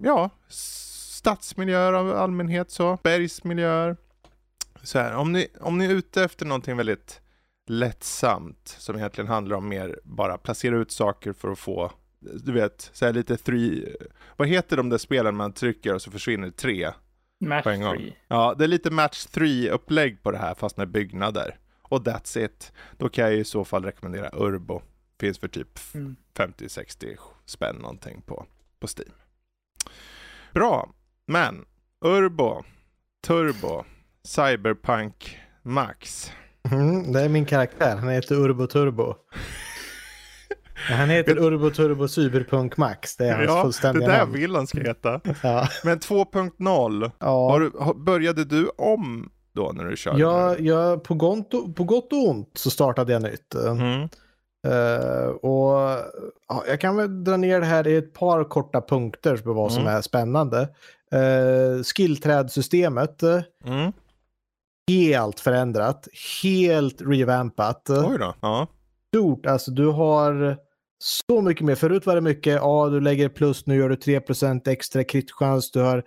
Ja, 0.02 0.30
stadsmiljöer 0.48 1.94
av 1.94 2.12
allmänhet 2.12 2.72
så, 2.72 2.98
bergsmiljöer. 3.04 3.98
Så 4.84 5.00
här, 5.00 5.16
om 5.16 5.32
ni, 5.32 5.48
om 5.60 5.78
ni 5.78 5.86
är 5.86 5.90
ute 5.90 6.24
efter 6.24 6.46
någonting 6.46 6.78
väldigt 6.78 7.22
lättsamt 7.68 8.76
som 8.80 8.96
egentligen 8.96 9.28
handlar 9.28 9.58
om 9.58 9.68
mer 9.68 10.00
bara 10.04 10.38
placera 10.38 10.78
ut 10.78 10.91
saker 10.91 11.34
för 11.34 11.52
att 11.52 11.60
få 11.60 11.86
eh, 11.86 11.91
du 12.22 12.52
vet, 12.52 12.90
så 12.94 13.06
här 13.06 13.14
lite 13.14 13.38
three, 13.38 13.96
vad 14.38 14.48
heter 14.48 14.78
de 14.78 14.90
där 14.90 14.98
spelen 14.98 15.36
man 15.36 15.54
trycker 15.54 15.96
och 15.96 16.02
så 16.02 16.12
försvinner 16.12 16.50
tre 16.50 16.91
match 17.40 17.64
på 17.64 17.70
en 17.70 17.82
gång? 17.82 17.95
three. 17.98 18.16
Ja, 18.28 18.56
det 18.57 18.64
är 18.64 18.68
lite 18.68 18.91
match 18.91 19.26
3 19.26 19.70
upplägg 19.70 20.24
på 20.24 20.32
det 20.32 20.38
här 20.38 20.53
fast 20.56 20.78
med 20.78 20.88
byggnader. 20.91 21.57
Och 21.82 22.02
that's 22.03 22.40
it. 22.45 22.72
Då 22.98 23.10
kan 23.10 23.24
jag 23.26 23.34
i 23.34 23.44
så 23.44 23.66
fall 23.66 23.84
rekommendera 23.86 24.30
Urbo. 24.34 24.82
Finns 25.20 25.40
för 25.40 25.48
typ 25.48 25.80
Mm. 25.94 26.16
50-60 26.38 27.18
spänn 27.45 27.76
någonting 27.76 28.22
på, 28.22 28.45
på 28.80 28.88
Steam. 28.88 29.11
Bra, 30.53 30.90
men 31.26 31.66
Urbo, 32.06 32.64
Turbo, 33.28 33.84
Cyberpunk 34.24 35.40
Max. 35.61 36.32
Mm, 36.72 37.11
det 37.14 37.22
är 37.22 37.30
min 37.30 37.45
karaktär. 37.45 37.95
Han 37.98 38.10
heter 38.10 38.36
Urbo 38.36 38.68
Turbo. 38.68 39.16
Han 40.90 41.10
heter 41.10 41.38
Urbo 41.44 41.70
Turbo 41.70 42.07
Cyberpunk 42.07 42.78
Max. 42.78 43.16
Det 43.18 43.26
är 43.28 43.34
hans 43.36 43.48
Ja, 43.49 43.56
det 43.56 43.61
fullständiga 43.61 44.07
där 44.07 44.18
namn. 44.18 44.34
vill 44.34 44.56
han 44.56 44.68
ska 44.68 44.80
heta. 44.80 45.22
Ja. 45.44 45.68
Men 45.84 45.99
2.0, 45.99 47.11
Ja. 47.20 47.26
har 47.52 47.60
du, 47.60 47.72
har, 47.80 47.94
började 47.94 48.45
du 48.45 48.70
om 48.78 49.30
då 49.53 49.72
när 49.76 49.86
du 49.86 49.98
körde? 49.98 50.20
Jag, 50.20 50.60
jag, 50.60 51.03
på, 51.03 51.14
gott 51.14 51.53
och, 51.53 51.76
på 51.76 51.84
gott 51.84 52.14
och 52.14 52.30
ont 52.30 52.52
så 52.53 52.70
startade 52.70 53.14
jag 53.14 53.22
nytt. 53.22 53.56
Mm. 53.56 54.02
Eh, 54.68 55.28
och 55.30 55.80
ja, 56.48 56.64
Jag 56.68 56.82
kan 56.82 56.95
väl 56.98 57.24
dra 57.24 57.38
ner 57.38 57.60
det 57.60 57.66
här 57.66 57.88
i 57.88 57.95
ett 57.95 58.14
par 58.14 58.44
korta 58.44 58.82
punkter 58.82 59.38
för 59.38 59.49
vad 59.53 59.72
som 59.72 59.82
Mm. 59.82 59.95
är 59.95 60.02
spännande. 60.02 60.70
Uh, 61.16 61.84
skillträdsystemet, 61.84 63.22
Mm. 63.66 63.91
helt 64.90 65.40
förändrat, 65.40 66.07
helt 66.44 67.02
revampat. 67.02 67.90
Oj 67.90 68.18
då. 68.20 68.34
Ja. 68.41 68.68
Stort, 69.16 69.45
alltså 69.45 69.72
du 69.72 69.88
har 69.88 70.57
så 71.02 71.42
mycket 71.42 71.66
mer. 71.66 71.76
Förut 71.76 72.06
var 72.06 72.16
det 72.16 72.22
mycket, 72.22 72.54
ja 72.54 72.90
du 72.90 73.02
lägger 73.02 73.30
plus, 73.30 73.66
nu 73.66 73.76
gör 73.76 73.90
du 73.90 73.96
3% 73.96 74.70
extra 74.70 75.04
kritchans, 75.04 75.72
du 75.72 75.80
har 75.80 76.04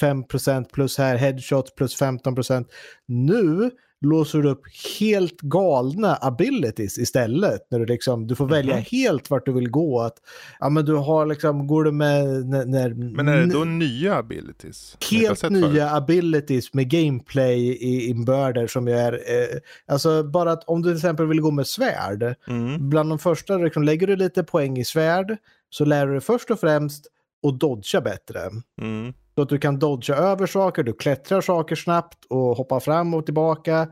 5% 0.00 0.64
plus 0.72 0.98
här, 0.98 1.16
headshot 1.16 1.74
plus 1.74 2.00
15%. 2.00 2.66
Nu 3.06 3.70
låser 4.04 4.42
du 4.42 4.48
upp 4.48 4.62
helt 5.00 5.40
galna 5.40 6.18
abilities 6.20 6.98
istället. 6.98 7.66
När 7.70 7.78
du, 7.78 7.86
liksom, 7.86 8.26
du 8.26 8.34
får 8.34 8.46
välja 8.46 8.74
Mhm. 8.74 8.84
helt 8.90 9.30
vart 9.30 9.46
du 9.46 9.52
vill 9.52 9.70
gå. 9.70 10.00
Att, 10.00 10.16
ja, 10.60 10.68
men 10.68 10.84
du 10.84 10.94
har 10.94 11.26
liksom, 11.26 11.66
går 11.66 11.84
du 11.84 11.92
med... 11.92 12.46
När, 12.46 12.64
när, 12.64 12.94
Men 12.94 13.28
är 13.28 13.36
det 13.36 13.46
då 13.46 13.64
nya 13.64 14.16
abilities? 14.16 14.96
Helt 15.10 15.50
nya 15.50 15.68
förut? 15.68 15.82
abilities 15.92 16.74
med 16.74 16.90
gameplay 16.90 17.68
i 17.68 18.08
inbörder 18.10 18.66
som 18.66 18.88
är... 18.88 19.12
Eh, 19.12 19.58
alltså 19.86 20.22
bara 20.22 20.52
att 20.52 20.64
om 20.64 20.82
du 20.82 20.88
till 20.88 20.96
exempel 20.96 21.26
vill 21.26 21.40
gå 21.40 21.50
med 21.50 21.66
svärd. 21.66 22.34
Mm. 22.48 22.90
Bland 22.90 23.08
de 23.08 23.18
första, 23.18 23.56
liksom, 23.56 23.82
lägger 23.82 24.06
du 24.06 24.16
lite 24.16 24.42
poäng 24.44 24.78
i 24.78 24.84
svärd 24.84 25.36
så 25.70 25.84
lär 25.84 26.06
du 26.06 26.12
dig 26.12 26.20
först 26.20 26.50
och 26.50 26.60
främst 26.60 27.06
att 27.46 27.60
dodga 27.60 28.00
bättre. 28.00 28.40
Mm. 28.80 29.12
Så 29.34 29.42
att 29.42 29.48
du 29.48 29.58
kan 29.58 29.78
dodga 29.78 30.14
över 30.14 30.46
saker, 30.46 30.82
du 30.82 30.92
klättrar 30.92 31.40
saker 31.40 31.76
snabbt 31.76 32.24
och 32.28 32.56
hoppa 32.56 32.80
fram 32.80 33.14
och 33.14 33.24
tillbaka. 33.24 33.88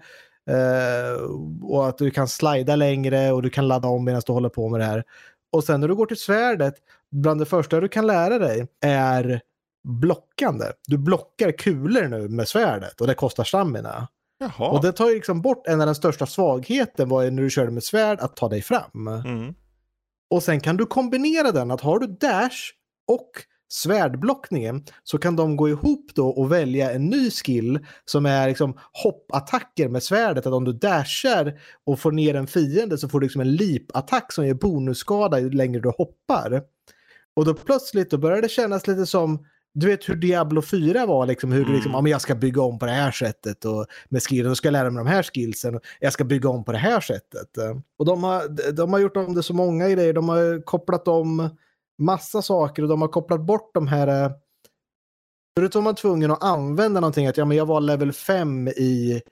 Eh, 0.51 1.23
och 1.62 1.89
att 1.89 1.98
du 1.98 2.10
kan 2.10 2.28
slida 2.28 2.77
längre 2.77 3.32
och 3.32 3.43
du 3.43 3.51
kan 3.51 3.69
ladda 3.69 3.89
om 3.89 4.05
medan 4.05 4.23
du 4.27 4.32
håller 4.32 4.48
på 4.48 4.69
med 4.69 4.81
det 4.81 4.85
här. 4.85 5.05
Och 5.52 5.64
sen 5.64 5.81
när 5.81 5.89
du 5.89 5.94
går 5.94 6.06
till 6.06 6.16
svärdet, 6.16 6.74
bland 7.10 7.40
det 7.40 7.47
första 7.47 7.81
du 7.81 7.89
kan 7.89 8.06
lära 8.06 8.39
dig 8.39 8.66
är 8.81 9.40
blockande. 9.85 10.64
Du 10.86 10.98
blockar 10.98 11.52
kulor 11.52 12.09
nu 12.09 12.28
med 12.28 12.48
svärdet 12.48 13.01
och 13.01 13.06
det 13.06 13.14
kostar 13.14 13.44
stamina. 13.44 14.09
Jaha. 14.39 14.70
Och 14.70 14.82
det 14.82 14.93
tar 14.93 15.09
ju 15.09 15.14
liksom 15.14 15.43
bort 15.43 15.66
en 15.66 15.81
av 15.81 15.86
den 15.86 15.94
största 15.94 16.27
svagheten 16.27 17.09
var 17.09 17.31
när 17.31 17.43
du 17.43 17.51
körde 17.51 17.70
med 17.70 17.85
svärd 17.85 18.20
att 18.20 18.36
ta 18.36 18.48
dig 18.48 18.62
fram. 18.62 19.09
Mm. 19.09 19.55
Och 20.31 20.43
sen 20.43 20.60
kan 20.60 20.77
du 20.77 20.86
kombinera 20.86 21.52
den 21.52 21.70
att 21.70 21.81
har 21.81 21.98
du 21.98 22.06
dash 22.06 22.73
och 23.09 23.31
svärdblockningen 23.73 24.85
så 25.03 25.19
kan 25.19 25.36
de 25.36 25.57
gå 25.57 25.69
ihop 25.69 26.11
då 26.15 26.28
och 26.28 26.53
välja 26.53 26.93
en 26.93 27.07
ny 27.07 27.31
skill 27.31 27.78
som 28.05 28.27
är 28.27 28.49
liksom 28.49 28.78
hoppattacker 28.93 29.89
med 29.89 30.03
svärdet. 30.03 30.47
Att 30.47 30.53
om 30.53 30.65
du 30.65 30.73
dashar 30.73 31.61
och 31.85 32.01
får 32.01 32.12
ner 32.12 32.35
en 32.35 32.47
fiende 32.47 32.99
så 32.99 33.09
får 33.09 33.20
du 33.20 33.27
liksom 33.27 33.40
en 33.40 33.57
leap-attack 33.57 34.32
som 34.32 34.47
ger 34.47 34.55
bonusskada 34.55 35.40
ju 35.40 35.51
längre 35.51 35.81
du 35.81 35.89
hoppar. 35.89 36.62
Och 37.36 37.44
då 37.44 37.55
plötsligt 37.55 38.11
då 38.11 38.19
börjar 38.19 38.43
det 38.43 38.49
kännas 38.49 38.86
lite 38.86 39.07
som 39.07 39.47
du 39.74 39.86
vet 39.86 40.09
hur 40.09 40.15
Diablo 40.15 40.62
4 40.62 41.07
var, 41.07 41.27
liksom, 41.27 41.53
hur 41.53 41.65
du 41.65 41.73
liksom, 41.73 41.90
Mm. 41.90 41.97
ja, 41.97 42.01
men 42.03 42.12
jag 42.12 42.20
ska 42.20 42.35
bygga 42.35 42.62
om 42.62 42.78
på 42.78 42.86
det 42.86 42.93
här 42.93 43.11
sättet 43.11 43.65
och 43.65 43.86
med 44.09 44.23
skillen, 44.23 44.51
och 44.51 44.57
ska 44.57 44.66
jag 44.69 44.73
lära 44.73 44.90
mig 44.90 45.05
de 45.05 45.11
här 45.11 45.23
skillsen, 45.23 45.74
och 45.74 45.82
jag 46.01 46.12
ska 46.12 46.24
bygga 46.24 46.49
om 46.49 46.65
på 46.65 46.73
det 46.73 46.78
här 46.78 47.01
sättet. 47.01 47.49
Och 47.99 48.05
de 48.05 48.24
har, 48.24 48.73
de 48.73 48.93
har 48.93 49.01
gjort 49.01 49.16
om 49.16 49.35
det 49.35 49.43
så 49.43 49.55
många 49.55 49.89
grejer, 49.89 50.12
de 50.12 50.28
har 50.28 50.65
kopplat 50.65 51.09
om 51.09 51.51
massa 52.05 52.43
saker 52.43 52.83
och 52.83 52.89
de 52.89 53.01
har 53.01 53.09
kopplat 53.09 53.41
bort 53.41 53.70
de 53.74 53.87
här 53.89 54.24
eh, 54.24 54.31
Förut 55.59 55.74
var 55.74 55.83
man 55.83 55.95
tvungen 55.95 56.31
att 56.31 56.43
använda 56.45 57.01
någonting, 57.01 57.27
att 57.27 57.37
ja, 57.37 57.45
men 57.45 57.57
jag 57.57 57.66
var 57.66 57.81
level 57.81 58.12
5 58.12 58.69
i 58.69 59.23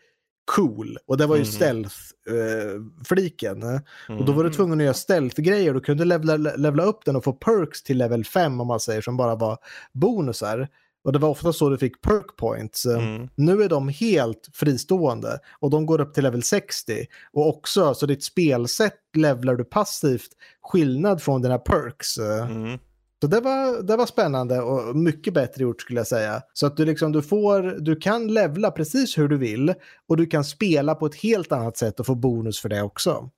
cool 0.57 0.99
och 1.07 1.17
det 1.17 1.27
var 1.27 1.37
ju 1.37 1.43
Mhm. 1.43 1.51
stealth-fliken. 1.53 3.63
Och 4.09 4.25
då 4.25 4.33
var 4.33 4.43
du 4.45 4.49
Mm. 4.49 4.57
tvungen 4.57 4.81
att 4.81 4.85
göra 4.85 4.95
stealth-grejer. 4.95 5.75
Du 5.75 5.81
kunde 5.81 6.05
levla, 6.05 6.37
levla 6.37 6.83
upp 6.83 7.05
den 7.05 7.17
och 7.17 7.25
få 7.25 7.33
perks 7.33 7.83
till 7.83 7.99
level 7.99 8.25
5 8.25 8.61
om 8.61 8.67
man 8.67 8.81
säger, 8.81 9.01
som 9.01 9.17
bara 9.17 9.35
var 9.37 9.59
bonusar. 9.93 10.69
Och 11.05 11.13
det 11.13 11.19
var 11.19 11.29
ofta 11.29 11.53
så 11.53 11.69
du 11.69 11.79
fick 11.79 12.01
perk 12.01 12.37
points. 12.37 12.87
Mm. 12.87 13.29
Nu 13.35 13.63
är 13.63 13.69
de 13.69 13.89
helt 13.89 14.49
fristående 14.53 15.39
och 15.61 15.71
de 15.71 15.87
går 15.87 16.01
upp 16.01 16.15
till 16.15 16.23
level 16.23 16.43
60. 16.43 17.07
Och 17.33 17.49
också, 17.49 17.95
så 17.95 18.07
ditt 18.07 18.25
spelsätt 18.25 18.95
levlar 19.17 19.55
du 19.55 19.65
passivt 19.65 20.31
skillnad 20.63 21.23
från 21.23 21.43
dina 21.43 21.59
perks. 21.59 22.19
Mm. 22.19 22.79
Så 23.23 23.27
det 23.27 23.41
var, 23.41 23.83
det 23.83 23.97
var 23.97 24.07
spännande 24.07 24.61
och 24.61 24.97
mycket 24.97 25.35
bättre 25.35 25.63
gjort 25.63 25.81
skulle 25.81 26.01
jag 26.01 26.07
säga. 26.07 26.43
Så 26.53 26.67
att 26.67 26.77
du, 26.77 26.85
liksom, 26.85 27.13
du, 27.13 27.23
får, 27.23 27.63
du 27.63 27.97
kan 27.97 28.29
levla 28.29 28.71
precis 28.71 29.19
hur 29.19 29.29
du 29.29 29.37
vill 29.37 29.75
och 30.09 30.17
du 30.17 30.27
kan 30.27 30.45
spela 30.45 30.95
på 30.95 31.07
ett 31.07 31.15
helt 31.15 31.53
annat 31.53 31.77
sätt 31.77 32.01
och 32.01 32.07
få 32.07 32.15
bonus 32.15 32.61
för 32.61 32.69
det 32.69 32.83
också. 32.83 33.31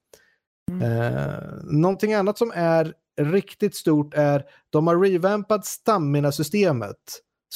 Mm. 0.70 0.82
Eh, 0.82 1.34
någonting 1.62 2.14
annat 2.14 2.39
som 2.39 2.52
är 2.55 2.94
riktigt 3.20 3.74
stort 3.74 4.14
är 4.14 4.44
de 4.70 4.86
har 4.86 4.98
revampat 4.98 5.66
stamina-systemet. 5.66 6.97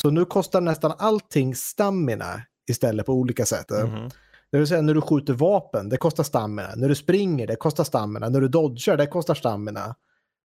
Så 0.02 0.10
nu 0.10 0.24
kostar 0.24 0.60
nästan 0.60 0.93
allting 0.98 1.55
stamina 1.55 2.43
istället 2.70 3.06
på 3.06 3.12
olika 3.12 3.47
sätt. 3.47 3.70
Mhm. 3.70 4.09
Det 4.51 4.59
vill 4.59 4.66
säga 4.66 4.82
när 4.82 4.94
du 4.94 5.01
skjuter 5.01 5.32
vapen, 5.32 5.89
det 5.89 5.97
kostar 5.97 6.24
stamina. 6.24 6.68
När 6.77 6.89
du 6.89 6.94
springer, 6.94 7.47
det 7.47 7.56
kostar 7.56 7.85
stamina. 7.85 8.28
När 8.28 8.40
du 8.40 8.48
dodgar, 8.48 8.97
det 8.97 9.06
kostar 9.06 9.35
stamina. 9.35 9.94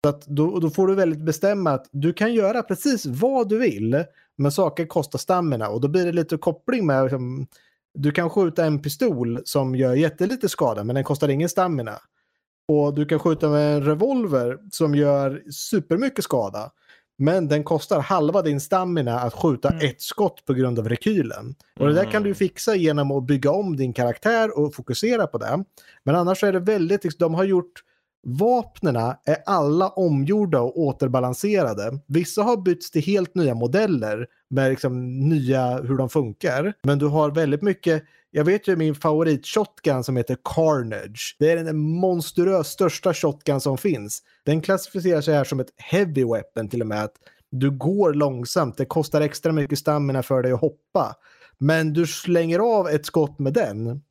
Så 0.05 0.09
att 0.09 0.25
då, 0.25 0.59
då 0.59 0.69
får 0.69 0.87
du 0.87 0.95
väldigt 0.95 1.25
bestämma 1.25 1.71
att 1.71 1.87
du 1.91 2.13
kan 2.13 2.33
göra 2.33 2.63
precis 2.63 3.05
vad 3.05 3.49
du 3.49 3.59
vill, 3.59 4.03
men 4.37 4.51
saker 4.51 4.85
kostar 4.85 5.19
stamina. 5.19 5.69
Och 5.69 5.81
då 5.81 5.87
blir 5.87 6.05
det 6.05 6.11
lite 6.11 6.37
koppling 6.37 6.85
med, 6.85 7.03
liksom, 7.03 7.47
du 7.93 8.11
kan 8.11 8.29
skjuta 8.29 8.65
en 8.65 8.81
pistol 8.81 9.41
som 9.45 9.75
gör 9.75 9.93
jättelite 9.93 10.49
skada, 10.49 10.83
men 10.83 10.95
den 10.95 11.03
kostar 11.03 11.29
ingen 11.29 11.49
stamina. 11.49 11.99
Och 12.67 12.93
du 12.93 13.05
kan 13.05 13.19
skjuta 13.19 13.49
med 13.49 13.75
en 13.75 13.85
revolver 13.85 14.57
som 14.71 14.95
gör 14.95 15.43
supermycket 15.51 16.23
skada. 16.23 16.71
Men 17.21 17.47
den 17.47 17.63
kostar 17.63 17.99
halva 17.99 18.41
din 18.41 18.59
stamina 18.59 19.19
att 19.19 19.33
skjuta 19.33 19.69
Mm. 19.69 19.85
ett 19.85 20.01
skott 20.01 20.45
på 20.45 20.53
grund 20.53 20.79
av 20.79 20.89
rekylen. 20.89 21.55
Och 21.79 21.87
det 21.87 21.93
där 21.93 22.11
kan 22.11 22.23
du 22.23 22.29
ju 22.29 22.35
fixa 22.35 22.75
genom 22.75 23.11
att 23.11 23.23
bygga 23.23 23.51
om 23.51 23.75
din 23.75 23.93
karaktär 23.93 24.59
och 24.59 24.75
fokusera 24.75 25.27
på 25.27 25.37
det. 25.37 25.63
Men 26.03 26.15
annars 26.15 26.43
är 26.43 26.53
det 26.53 26.59
väldigt, 26.59 27.03
liksom, 27.03 27.17
de 27.19 27.33
har 27.33 27.43
gjort 27.43 27.83
Vapnena 28.23 29.17
är 29.25 29.37
alla 29.45 29.89
omgjorda 29.89 30.59
och 30.61 30.79
återbalanserade. 30.79 31.99
Vissa 32.07 32.43
har 32.43 32.57
bytts 32.57 32.91
till 32.91 33.01
helt 33.01 33.35
nya 33.35 33.55
modeller 33.55 34.27
med 34.49 34.69
liksom 34.69 35.19
nya 35.29 35.77
hur 35.81 35.97
de 35.97 36.09
funkar. 36.09 36.73
Men 36.83 36.99
du 36.99 37.07
har 37.07 37.31
väldigt 37.31 37.61
mycket, 37.61 38.03
jag 38.31 38.45
vet 38.45 38.67
ju 38.67 38.75
min 38.75 38.95
favorit 38.95 39.45
shotgun 39.45 40.03
som 40.03 40.17
heter 40.17 40.37
Carnage. 40.43 41.35
Det 41.39 41.51
är 41.51 41.63
den 41.63 41.77
monstruös 41.77 42.67
största 42.67 43.13
shotgun 43.13 43.61
som 43.61 43.77
finns. 43.77 44.23
Den 44.45 44.61
klassificerar 44.61 45.21
sig 45.21 45.33
här 45.33 45.43
som 45.43 45.59
ett 45.59 45.73
heavy 45.77 46.25
weapon 46.25 46.69
till 46.69 46.81
och 46.81 46.87
med. 46.87 47.03
Att 47.03 47.15
du 47.51 47.71
går 47.71 48.13
långsamt, 48.13 48.77
det 48.77 48.85
kostar 48.85 49.21
extra 49.21 49.51
mycket 49.51 49.79
stamina 49.79 50.23
för 50.23 50.43
dig 50.43 50.51
att 50.51 50.61
hoppa. 50.61 51.15
Men 51.57 51.93
du 51.93 52.07
slänger 52.07 52.59
av 52.59 52.89
ett 52.89 53.05
skott 53.05 53.39
med 53.39 53.53
den 53.53 54.01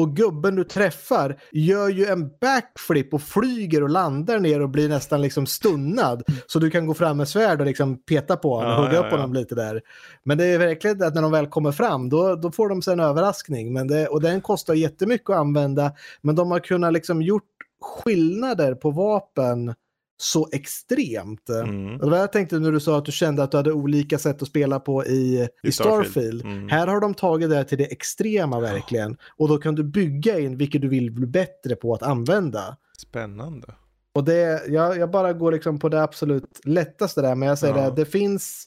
och 0.00 0.16
gubben 0.16 0.54
du 0.54 0.64
träffar 0.64 1.36
gör 1.52 1.88
ju 1.88 2.06
en 2.06 2.30
backflip 2.40 3.14
och 3.14 3.22
flyger 3.22 3.82
och 3.82 3.90
landar 3.90 4.38
ner 4.38 4.62
och 4.62 4.68
blir 4.68 4.88
nästan 4.88 5.22
liksom 5.22 5.46
stunnad. 5.46 6.22
Så 6.46 6.58
du 6.58 6.70
kan 6.70 6.86
gå 6.86 6.94
fram 6.94 7.16
med 7.16 7.28
svärd 7.28 7.60
och 7.60 7.66
liksom 7.66 8.02
peta 8.02 8.36
på 8.36 8.54
honom 8.54 8.70
och 8.72 8.78
Ja, 8.78 8.82
hugga 8.82 8.94
ja, 8.94 9.00
upp 9.00 9.06
ja. 9.10 9.16
honom 9.16 9.34
lite 9.34 9.54
där. 9.54 9.80
Men 10.24 10.38
det 10.38 10.44
är 10.44 10.58
verkligen 10.58 11.02
att 11.02 11.14
när 11.14 11.22
de 11.22 11.32
väl 11.32 11.46
kommer 11.46 11.72
fram 11.72 12.08
då, 12.08 12.34
då 12.34 12.52
får 12.52 12.68
de 12.68 12.82
sig 12.82 12.92
en 12.92 13.00
överraskning. 13.00 13.72
Men 13.72 13.88
det, 13.88 14.06
och 14.06 14.22
den 14.22 14.40
kostar 14.40 14.74
jättemycket 14.74 15.30
att 15.30 15.36
använda. 15.36 15.92
Men 16.22 16.34
de 16.34 16.50
har 16.50 16.60
kunnat 16.60 16.92
liksom 16.92 17.22
gjort 17.22 17.44
skillnader 17.80 18.74
på 18.74 18.90
vapen 18.90 19.74
så 20.22 20.48
extremt. 20.52 21.48
Mm. 21.48 21.94
Och 21.94 22.04
det 22.04 22.10
var 22.10 22.18
jag 22.18 22.32
tänkte 22.32 22.58
när 22.58 22.72
du 22.72 22.80
sa 22.80 22.98
att 22.98 23.04
du 23.04 23.12
kände 23.12 23.42
att 23.42 23.50
du 23.50 23.56
hade 23.56 23.72
olika 23.72 24.18
sätt 24.18 24.42
att 24.42 24.48
spela 24.48 24.80
på 24.80 25.04
i, 25.06 25.10
i, 25.12 25.48
I 25.68 25.72
Starfield. 25.72 26.44
Mm. 26.44 26.68
Här 26.68 26.86
har 26.86 27.00
de 27.00 27.14
tagit 27.14 27.50
det 27.50 27.64
till 27.64 27.78
det 27.78 27.92
extrema 27.92 28.60
verkligen. 28.60 29.16
Och 29.36 29.48
då 29.48 29.58
kan 29.58 29.74
du 29.74 29.84
bygga 29.84 30.38
in 30.38 30.56
vilket 30.56 30.82
du 30.82 30.88
vill 30.88 31.10
bli 31.10 31.26
bättre 31.26 31.76
på 31.76 31.94
att 31.94 32.02
använda. 32.02 32.76
Spännande. 32.98 33.74
Och 34.14 34.24
det, 34.24 34.62
jag, 34.68 34.98
jag 34.98 35.10
bara 35.10 35.32
går 35.32 35.52
liksom 35.52 35.78
på 35.78 35.88
det 35.88 36.02
absolut 36.02 36.60
lättaste 36.64 37.22
där. 37.22 37.34
Men 37.34 37.48
jag 37.48 37.58
säger 37.58 37.76
Ja. 37.76 37.90
det, 37.90 37.96
det 37.96 38.04
finns, 38.04 38.64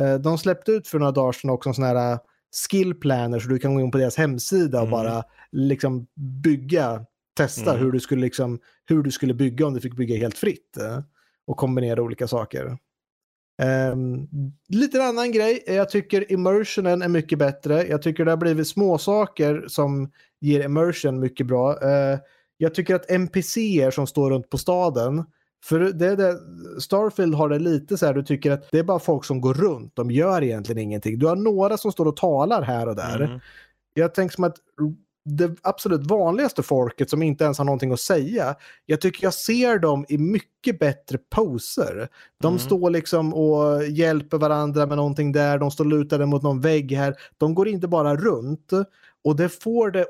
eh, 0.00 0.14
de 0.14 0.38
släppte 0.38 0.72
ut 0.72 0.88
för 0.88 0.98
några 0.98 1.12
dagar 1.12 1.32
sedan 1.32 1.50
också 1.50 1.68
en 1.68 1.74
sån 1.74 1.84
här 1.84 2.12
eh, 2.12 2.18
skill 2.70 2.94
planner 2.94 3.38
så 3.38 3.48
du 3.48 3.58
kan 3.58 3.74
gå 3.74 3.80
in 3.80 3.90
på 3.90 3.98
deras 3.98 4.16
hemsida 4.16 4.78
och 4.80 4.88
Mm. 4.88 4.90
bara 5.04 5.22
liksom 5.52 6.06
bygga, 6.42 7.04
testa 7.34 7.70
Mm. 7.70 7.82
hur, 7.84 7.92
du 7.92 8.00
skulle 8.00 8.20
liksom, 8.20 8.58
hur 8.84 9.02
du 9.02 9.10
skulle 9.10 9.34
bygga 9.34 9.66
om 9.66 9.74
du 9.74 9.80
fick 9.80 9.96
bygga 9.96 10.16
helt 10.16 10.38
fritt. 10.38 10.76
eh, 10.76 11.00
och 11.46 11.56
kombinera 11.56 12.02
olika 12.02 12.28
saker. 12.28 12.78
Um, 13.92 14.28
lite 14.68 15.02
annan 15.02 15.32
grej, 15.32 15.64
jag 15.66 15.90
tycker 15.90 16.32
immersionen 16.32 17.02
är 17.02 17.08
mycket 17.08 17.38
bättre. 17.38 17.86
Jag 17.86 18.02
tycker 18.02 18.24
det 18.24 18.30
har 18.30 18.36
blivit 18.36 18.68
små 18.68 18.98
saker 18.98 19.64
som 19.68 20.10
ger 20.40 20.64
immersion 20.64 21.20
mycket 21.20 21.46
bra. 21.46 21.82
Eh, 21.82 22.18
jag 22.56 22.74
tycker 22.74 22.94
att 22.94 23.10
NPCer 23.10 23.90
som 23.90 24.06
står 24.06 24.30
runt 24.30 24.50
på 24.50 24.58
staden, 24.58 25.24
för 25.64 25.80
det, 25.80 26.16
det, 26.16 26.38
Starfield 26.80 27.34
har 27.34 27.48
det 27.48 27.58
lite 27.58 27.98
så 27.98 28.06
här, 28.06 28.14
du 28.14 28.22
tycker 28.22 28.50
att 28.50 28.70
det 28.70 28.78
är 28.78 28.84
bara 28.84 28.98
folk 28.98 29.24
som 29.24 29.40
går 29.40 29.54
runt, 29.54 29.96
de 29.96 30.10
gör 30.10 30.42
egentligen 30.42 30.78
ingenting. 30.82 31.18
Du 31.18 31.26
har 31.26 31.36
några 31.36 31.76
som 31.76 31.92
står 31.92 32.06
och 32.06 32.16
talar 32.16 32.62
här 32.62 32.88
och 32.88 32.96
där. 32.96 33.20
Mm. 33.20 33.40
Jag 33.94 34.14
tänker 34.14 34.34
som 34.34 34.44
att 34.44 34.56
det 35.24 35.56
absolut 35.62 36.06
vanligaste 36.06 36.62
folket 36.62 37.10
som 37.10 37.22
inte 37.22 37.44
ens 37.44 37.58
har 37.58 37.64
någonting 37.64 37.92
att 37.92 38.00
säga, 38.00 38.54
jag 38.86 39.00
tycker 39.00 39.24
jag 39.24 39.34
ser 39.34 39.78
dem 39.78 40.06
i 40.08 40.18
mycket 40.18 40.78
bättre 40.78 41.18
poser. 41.30 42.08
De 42.40 42.46
Mm. 42.46 42.58
står 42.58 42.90
liksom 42.90 43.34
och 43.34 43.84
hjälper 43.86 44.38
varandra 44.38 44.86
med 44.86 44.96
någonting 44.96 45.32
där, 45.32 45.58
de 45.58 45.70
står 45.70 45.84
lutade 45.84 46.26
mot 46.26 46.42
någon 46.42 46.60
vägg 46.60 46.92
här. 46.92 47.14
De 47.38 47.54
går 47.54 47.68
inte 47.68 47.88
bara 47.88 48.16
runt 48.16 48.70
och 49.24 49.36
det 49.36 49.48
får 49.48 49.90
det 49.90 50.06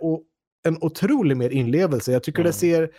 en 0.66 0.78
otrolig 0.80 1.36
mer 1.36 1.50
inlevelse. 1.50 2.12
Jag 2.12 2.22
tycker 2.22 2.40
Mm. 2.40 2.46
det 2.46 2.52
ser 2.52 2.90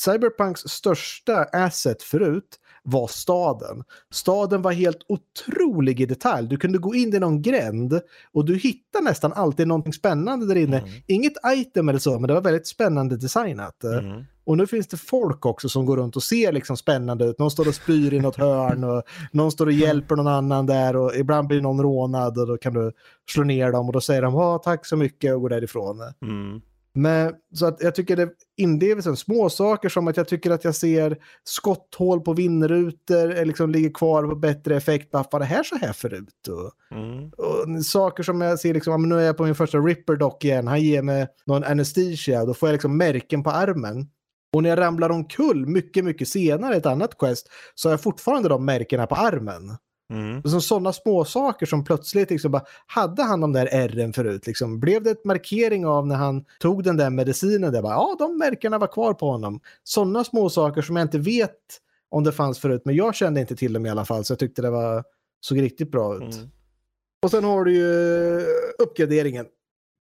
Cyberpunks 0.00 0.60
största 0.60 1.44
asset 1.44 2.02
förut 2.02 2.59
var 2.82 3.06
staden. 3.06 3.84
Staden 4.10 4.62
var 4.62 4.72
helt 4.72 5.00
otrolig 5.08 6.00
i 6.00 6.06
detalj. 6.06 6.48
Du 6.48 6.56
kunde 6.56 6.78
gå 6.78 6.94
in 6.94 7.14
i 7.14 7.18
någon 7.18 7.42
gränd 7.42 8.00
och 8.32 8.44
du 8.44 8.56
hittar 8.56 9.02
nästan 9.02 9.32
alltid 9.32 9.68
någonting 9.68 9.92
spännande 9.92 10.46
där 10.46 10.56
inne. 10.56 10.78
Mm. 10.78 10.90
Inget 11.06 11.32
item 11.46 11.88
eller 11.88 11.98
så, 11.98 12.18
men 12.18 12.28
det 12.28 12.34
var 12.34 12.40
väldigt 12.40 12.66
spännande 12.66 13.16
designat. 13.16 13.84
Mm. 13.84 14.24
Och 14.44 14.56
nu 14.56 14.66
finns 14.66 14.86
det 14.86 14.96
folk 14.96 15.46
också 15.46 15.68
som 15.68 15.86
går 15.86 15.96
runt 15.96 16.16
och 16.16 16.22
ser 16.22 16.52
liksom 16.52 16.76
spännande 16.76 17.24
ut. 17.24 17.38
Någon 17.38 17.50
står 17.50 17.68
och 17.68 17.74
spyr 17.74 18.14
i 18.14 18.20
något 18.20 18.36
hörn 18.36 18.84
och 18.84 19.02
någon 19.32 19.52
står 19.52 19.66
och 19.66 19.72
hjälper 19.72 20.16
någon 20.16 20.26
annan 20.26 20.66
där 20.66 20.96
och 20.96 21.14
ibland 21.16 21.48
blir 21.48 21.60
någon 21.60 21.82
rånad 21.82 22.38
och 22.38 22.46
då 22.46 22.56
kan 22.56 22.74
du 22.74 22.92
slå 23.30 23.44
ner 23.44 23.72
dem 23.72 23.86
och 23.86 23.92
då 23.92 24.00
säger 24.00 24.22
de 24.22 24.34
"Ja, 24.34 24.58
tack 24.58 24.86
så 24.86 24.96
mycket 24.96 25.34
och 25.34 25.40
går 25.40 25.48
därifrån. 25.48 26.00
Mm. 26.22 26.60
Men, 26.92 27.32
så 27.54 27.66
att 27.66 27.82
jag 27.82 27.94
tycker 27.94 28.16
det 28.16 28.28
inlevelsen, 28.56 29.16
små 29.16 29.50
saker 29.50 29.88
som 29.88 30.08
att 30.08 30.16
jag 30.16 30.28
tycker 30.28 30.50
att 30.50 30.64
jag 30.64 30.74
ser 30.74 31.18
skotthål 31.44 32.20
på 32.20 32.32
vindrutor 32.32 33.38
eh, 33.38 33.44
liksom 33.44 33.70
ligger 33.70 33.90
kvar 33.90 34.28
på 34.28 34.34
bättre 34.34 34.76
effekt. 34.76 35.10
Bara, 35.10 35.24
var 35.30 35.40
det 35.40 35.46
här 35.46 35.62
så 35.62 35.76
här 35.76 35.92
förut? 35.92 36.48
Och, 36.48 36.70
Mm. 36.96 37.28
och 37.28 37.84
saker 37.86 38.22
som 38.22 38.40
jag 38.40 38.58
ser, 38.58 38.74
liksom, 38.74 39.08
nu 39.08 39.14
är 39.20 39.26
jag 39.26 39.36
på 39.36 39.44
min 39.44 39.54
första 39.54 39.78
Ripper 39.78 40.16
dock 40.16 40.44
igen. 40.44 40.66
Han 40.68 40.80
ger 40.82 41.02
mig 41.02 41.26
någon 41.46 41.64
anesthesia, 41.64 42.44
då 42.44 42.54
får 42.54 42.68
jag 42.68 42.74
liksom 42.74 42.96
märken 42.96 43.42
på 43.42 43.50
armen. 43.50 44.06
Och 44.52 44.62
när 44.62 44.70
jag 44.70 44.78
ramlar 44.78 45.10
omkull 45.10 45.66
mycket, 45.66 46.04
mycket 46.04 46.28
senare 46.28 46.74
i 46.74 46.78
ett 46.78 46.86
annat 46.86 47.18
quest 47.18 47.48
så 47.74 47.88
har 47.88 47.92
jag 47.92 48.02
fortfarande 48.02 48.48
de 48.48 48.64
märkena 48.64 49.06
på 49.06 49.14
armen. 49.14 49.76
Mm. 50.10 50.42
Så 50.42 50.60
sådana 50.60 50.92
små 50.92 51.24
saker 51.24 51.66
som 51.66 51.84
plötsligt 51.84 52.30
liksom 52.30 52.52
bara, 52.52 52.64
hade 52.86 53.22
han 53.22 53.40
de 53.40 53.52
där 53.52 53.68
ärren 53.72 54.12
förut? 54.12 54.46
Liksom, 54.46 54.80
blev 54.80 55.02
det 55.02 55.10
ett 55.10 55.24
markering 55.24 55.86
av 55.86 56.06
när 56.06 56.16
han 56.16 56.44
tog 56.58 56.84
den 56.84 56.96
där 56.96 57.10
medicinen? 57.10 57.72
Där 57.72 57.82
bara, 57.82 57.92
ja, 57.92 58.16
de 58.18 58.38
märkena 58.38 58.78
var 58.78 58.86
kvar 58.86 59.14
på 59.14 59.30
honom. 59.30 59.60
Sådana 59.84 60.24
små 60.24 60.50
saker 60.50 60.82
som 60.82 60.96
jag 60.96 61.04
inte 61.04 61.18
vet 61.18 61.56
om 62.08 62.24
det 62.24 62.32
fanns 62.32 62.58
förut, 62.58 62.82
men 62.84 62.94
jag 62.94 63.14
kände 63.14 63.40
inte 63.40 63.56
till 63.56 63.72
dem 63.72 63.86
i 63.86 63.90
alla 63.90 64.04
fall, 64.04 64.24
så 64.24 64.32
jag 64.32 64.38
tyckte 64.38 64.62
det 64.62 64.70
var, 64.70 65.04
såg 65.40 65.62
riktigt 65.62 65.90
bra 65.90 66.16
ut. 66.16 66.34
Mm. 66.34 66.50
Och 67.22 67.30
sen 67.30 67.44
har 67.44 67.64
du 67.64 67.74
ju 67.74 68.40
uppgraderingen 68.78 69.46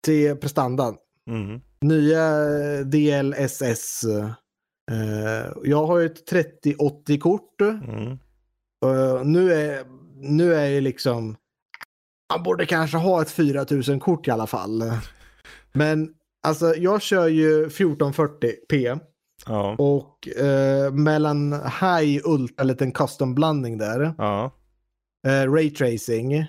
till 0.05 0.35
prestandan. 0.35 0.95
Mm. 1.29 1.61
Nya 1.81 2.39
DLSS. 2.83 4.03
Eh, 4.91 5.51
jag 5.63 5.85
har 5.85 5.99
ju 5.99 6.05
ett 6.05 6.31
3080-kort. 6.31 7.61
Mm. 7.61 8.17
Uh, 8.85 9.23
nu 9.25 9.53
är 9.53 9.85
nu 10.21 10.53
är 10.55 10.67
ju 10.67 10.81
liksom 10.81 11.35
man 12.33 12.43
borde 12.43 12.65
kanske 12.65 12.97
ha 12.97 13.21
ett 13.21 13.31
4000 13.31 13.99
kort 13.99 14.27
i 14.27 14.31
alla 14.31 14.47
fall. 14.47 14.83
Men 15.73 16.09
alltså 16.47 16.75
jag 16.75 17.01
kör 17.01 17.27
ju 17.27 17.67
1440p 17.67 18.99
Ja. 19.45 19.75
och 19.79 20.27
eh, 20.27 20.91
mellan 20.93 21.53
high 21.53 22.21
ultra 22.23 22.61
en 22.61 22.67
liten 22.67 22.91
custom 22.91 23.35
blandning 23.35 23.77
där. 23.77 24.13
Ja. 24.17 24.51
Eh, 25.27 25.51
ray 25.53 25.69
tracing. 25.69 26.45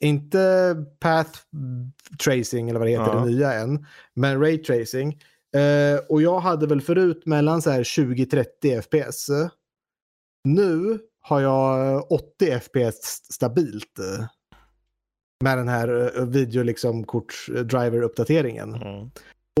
Inte 0.00 0.74
path 1.00 1.30
tracing 2.24 2.68
eller 2.68 2.78
vad 2.78 2.88
det 2.88 2.92
heter 2.92 3.12
Ja. 3.14 3.20
det 3.20 3.26
nya 3.30 3.52
än. 3.52 3.86
Men 4.14 4.40
ray 4.40 4.58
tracing. 4.58 5.18
Eh, 5.56 5.98
och 6.08 6.22
jag 6.22 6.40
hade 6.40 6.66
väl 6.66 6.80
förut 6.80 7.22
mellan 7.26 7.62
så 7.62 7.70
här 7.70 7.82
20-30 7.82 8.80
fps. 8.82 9.30
Nu 10.44 10.98
har 11.20 11.40
jag 11.40 12.12
80 12.12 12.50
fps 12.60 13.32
stabilt. 13.34 13.98
eh, 13.98 14.24
Med 15.44 15.58
den 15.58 15.68
här 15.68 16.18
eh, 16.18 16.24
video 16.26 16.62
liksom 16.62 17.04
kort 17.04 17.34
driver 17.48 18.02
uppdateringen. 18.02 18.74
Mm. 18.74 19.10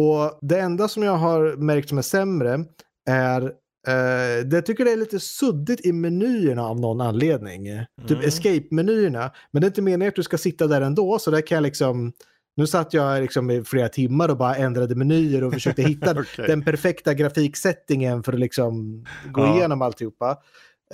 Och 0.00 0.38
det 0.42 0.60
enda 0.60 0.88
som 0.88 1.02
jag 1.02 1.16
har 1.16 1.56
märkt 1.56 1.88
som 1.88 1.98
är 1.98 2.02
sämre 2.02 2.64
är 3.10 3.42
eh, 3.88 4.44
det 4.46 4.62
tycker 4.62 4.84
det 4.84 4.92
är 4.92 4.96
lite 4.96 5.20
suddigt 5.20 5.86
i 5.86 5.92
menyerna 5.92 6.62
av 6.66 6.80
någon 6.80 7.00
anledning. 7.00 7.64
Typ 8.02 8.10
Mm. 8.10 8.24
escape-menyerna. 8.28 9.30
Men 9.50 9.60
det 9.60 9.66
är 9.66 9.68
inte 9.68 9.82
meningen 9.82 10.08
att 10.08 10.14
du 10.16 10.22
ska 10.22 10.38
sitta 10.38 10.66
där 10.66 10.80
ändå 10.80 11.18
så 11.18 11.30
där 11.30 11.40
kan 11.40 11.56
jag 11.56 11.62
liksom 11.62 12.12
nu 12.56 12.66
satt 12.66 12.94
jag 12.94 13.20
liksom 13.22 13.50
i 13.50 13.64
flera 13.64 13.88
timmar 13.88 14.28
och 14.28 14.36
bara 14.36 14.56
ändrade 14.56 14.94
menyer 14.94 15.44
och 15.44 15.52
försökte 15.52 15.82
hitta 15.82 16.10
Okej. 16.20 16.46
den 16.46 16.64
perfekta 16.64 17.14
grafiksättningen 17.14 18.22
för 18.22 18.32
att 18.32 18.38
liksom 18.40 19.04
gå 19.32 19.40
Ja. 19.40 19.56
igenom 19.56 19.82
alltihopa. 19.82 20.36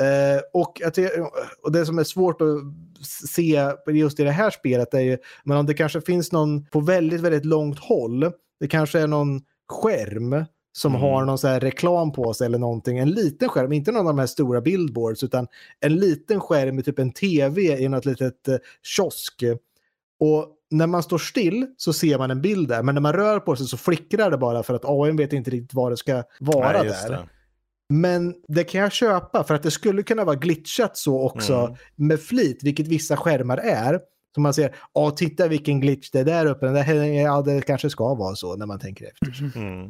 Eh, 0.00 0.40
och, 0.52 0.82
att 0.82 0.94
det, 0.94 1.10
och 1.62 1.72
det 1.72 1.86
som 1.86 1.98
är 1.98 2.04
svårt 2.04 2.40
att 2.40 2.48
se 3.30 3.70
just 3.88 4.20
i 4.20 4.24
det 4.24 4.30
här 4.30 4.50
spelet 4.50 4.94
är 4.94 5.00
ju, 5.00 5.18
men 5.44 5.56
om 5.56 5.66
det 5.66 5.74
kanske 5.74 6.00
finns 6.00 6.32
någon 6.32 6.66
på 6.66 6.80
väldigt, 6.80 7.20
väldigt 7.20 7.44
långt 7.44 7.78
håll, 7.78 8.32
det 8.60 8.68
kanske 8.68 9.00
är 9.00 9.06
någon 9.06 9.40
skärm 9.68 10.44
som 10.76 10.92
Mm. 10.92 11.02
har 11.02 11.24
någon 11.24 11.38
så 11.38 11.48
här 11.48 11.60
reklam 11.60 12.12
på 12.12 12.34
sig 12.34 12.46
eller 12.46 12.58
någonting. 12.58 12.98
En 12.98 13.10
liten 13.10 13.48
skärm, 13.48 13.72
inte 13.72 13.92
någon 13.92 14.06
av 14.06 14.14
de 14.14 14.18
här 14.18 14.26
stora 14.26 14.60
billboards, 14.60 15.22
utan 15.22 15.46
en 15.80 15.94
liten 15.96 16.40
skärm 16.40 16.76
med 16.76 16.84
typ 16.84 16.98
en 16.98 17.12
tv 17.12 17.62
i 17.62 17.88
något 17.88 18.04
litet 18.04 18.48
eh, 18.48 18.56
kiosk. 18.82 19.44
Och 20.20 20.48
när 20.70 20.86
man 20.86 21.02
står 21.02 21.18
still 21.18 21.66
så 21.76 21.92
ser 21.92 22.18
man 22.18 22.30
en 22.30 22.42
bild 22.42 22.68
där, 22.68 22.82
men 22.82 22.94
när 22.94 23.02
man 23.02 23.12
rör 23.12 23.40
på 23.40 23.56
sig 23.56 23.66
så 23.66 23.76
flickrar 23.76 24.30
det 24.30 24.36
bara 24.38 24.62
för 24.62 24.74
att 24.74 24.84
AI 24.84 25.12
vet 25.12 25.32
inte 25.32 25.50
riktigt 25.50 25.74
vad 25.74 25.92
det 25.92 25.96
ska 25.96 26.22
vara 26.40 26.72
Nej, 26.72 26.88
där. 26.88 27.10
det. 27.10 27.28
Men 27.88 28.34
det 28.48 28.64
kan 28.64 28.80
jag 28.80 28.92
köpa 28.92 29.44
för 29.44 29.54
att 29.54 29.62
det 29.62 29.70
skulle 29.70 30.02
kunna 30.02 30.24
vara 30.24 30.36
glitchat 30.36 30.96
så 30.96 31.22
också 31.22 31.54
Mm. 31.54 31.76
med 31.96 32.20
flit, 32.20 32.62
vilket 32.62 32.88
vissa 32.88 33.16
skärmar 33.16 33.56
är. 33.58 34.00
Så 34.34 34.40
man 34.40 34.54
ser, 34.54 34.74
ja 34.94 35.10
titta 35.10 35.48
vilken 35.48 35.80
glitch 35.80 36.10
det 36.10 36.20
är 36.20 36.24
där 36.24 36.46
uppe, 36.46 36.66
den 36.66 36.74
där, 36.74 37.04
ja 37.22 37.42
det 37.42 37.60
kanske 37.66 37.90
ska 37.90 38.14
vara 38.14 38.34
så 38.34 38.56
när 38.56 38.66
man 38.66 38.78
tänker 38.78 39.06
efter. 39.06 39.58
Mm. 39.58 39.82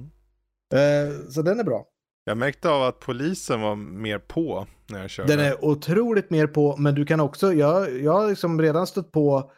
Eh, 0.74 1.28
så 1.30 1.42
den 1.42 1.60
är 1.60 1.64
bra. 1.64 1.84
Jag 2.24 2.36
märkte 2.38 2.70
av 2.70 2.82
att 2.82 3.00
polisen 3.00 3.60
var 3.60 3.76
mer 3.76 4.18
på 4.18 4.66
när 4.86 5.00
jag 5.00 5.10
körde. 5.10 5.36
Den 5.36 5.46
är 5.46 5.64
otroligt 5.64 6.30
mer 6.30 6.46
på, 6.46 6.76
men 6.76 6.94
du 6.94 7.04
kan 7.06 7.20
också, 7.20 7.52
jag, 7.52 8.00
jag 8.02 8.12
har 8.12 8.28
liksom 8.28 8.62
redan 8.62 8.86
stött 8.86 9.12
på 9.12 9.50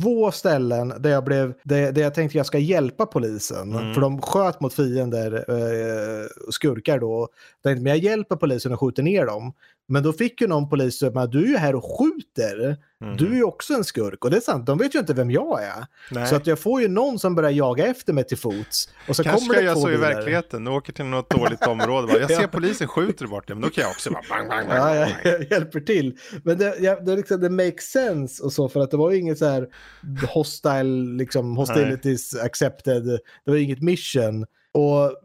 två 0.00 0.30
ställen 0.30 0.94
där 0.98 1.10
jag 1.10 1.24
blev, 1.24 1.54
där, 1.62 1.92
där 1.92 2.02
jag 2.02 2.14
tänkte 2.14 2.38
jag 2.38 2.46
ska 2.46 2.58
hjälpa 2.58 3.06
polisen. 3.06 3.72
Mm. 3.72 3.94
För 3.94 4.00
de 4.00 4.22
sköt 4.22 4.60
mot 4.60 4.74
fiender, 4.74 5.32
eh, 5.48 6.26
skurkar 6.50 6.98
då. 6.98 7.28
Men 7.64 7.86
jag 7.86 7.98
hjälper 7.98 8.36
polisen 8.36 8.72
och 8.72 8.80
skjuter 8.80 9.02
ner 9.02 9.26
dem. 9.26 9.52
Men 9.90 10.02
då 10.02 10.12
fick 10.12 10.40
ju 10.40 10.46
någon 10.46 10.68
polis 10.68 11.02
men 11.14 11.30
du 11.30 11.44
är 11.44 11.48
ju 11.48 11.56
här 11.56 11.74
och 11.74 11.84
skjuter. 11.98 12.76
Mhm. 13.04 13.16
Du 13.16 13.26
är 13.26 13.34
ju 13.34 13.44
också 13.44 13.74
en 13.74 13.84
skurk. 13.84 14.24
Och 14.24 14.30
det 14.30 14.36
är 14.36 14.40
sant, 14.40 14.66
de 14.66 14.78
vet 14.78 14.94
ju 14.94 14.98
inte 14.98 15.14
vem 15.14 15.30
jag 15.30 15.62
är. 15.64 15.86
Nej. 16.10 16.26
Så 16.26 16.36
att 16.36 16.46
jag 16.46 16.58
får 16.58 16.80
ju 16.82 16.88
någon 16.88 17.18
som 17.18 17.34
börjar 17.34 17.50
jaga 17.50 17.86
efter 17.86 18.12
mig 18.12 18.24
till 18.24 18.38
fots. 18.38 18.88
Och 19.08 19.16
så 19.16 19.22
Kanske 19.24 19.40
kommer 19.40 19.60
det 19.60 19.66
jag 19.66 19.74
två 19.76 19.80
så 19.80 19.90
i 19.90 19.96
verkligheten. 19.96 20.64
Du 20.64 20.70
åker 20.70 20.92
till 20.92 21.04
något 21.04 21.30
dåligt 21.30 21.66
område. 21.66 22.06
Bara, 22.06 22.18
jag 22.18 22.30
ser 22.36 22.40
Ja. 22.42 22.48
polisen 22.48 22.88
skjuter 22.88 23.26
bort 23.26 23.48
det, 23.48 23.54
men 23.54 23.62
då 23.62 23.70
kan 23.70 23.82
jag 23.82 23.90
också 23.90 24.10
bara 24.10 24.22
bang, 24.30 24.48
bang, 24.48 24.68
bang. 24.68 24.78
Ja, 24.78 24.94
jag, 24.94 25.10
jag 25.24 25.50
hjälper 25.50 25.80
till. 25.80 26.16
Men 26.44 26.58
det, 26.58 26.78
jag, 26.78 27.04
det, 27.06 27.16
liksom, 27.16 27.40
det 27.40 27.50
makes 27.50 27.84
sense 27.90 28.42
och 28.42 28.52
så 28.52 28.68
för 28.68 28.80
att 28.80 28.90
det 28.90 28.96
var 28.96 29.10
ju 29.10 29.18
inget 29.18 29.38
så 29.38 29.46
här 29.46 29.66
hostile, 30.34 31.16
liksom 31.16 31.56
hostilities 31.56 32.34
accepted. 32.36 33.04
Det 33.44 33.50
var 33.50 33.56
inget 33.56 33.82
mission. 33.82 34.46
Och, 34.72 35.16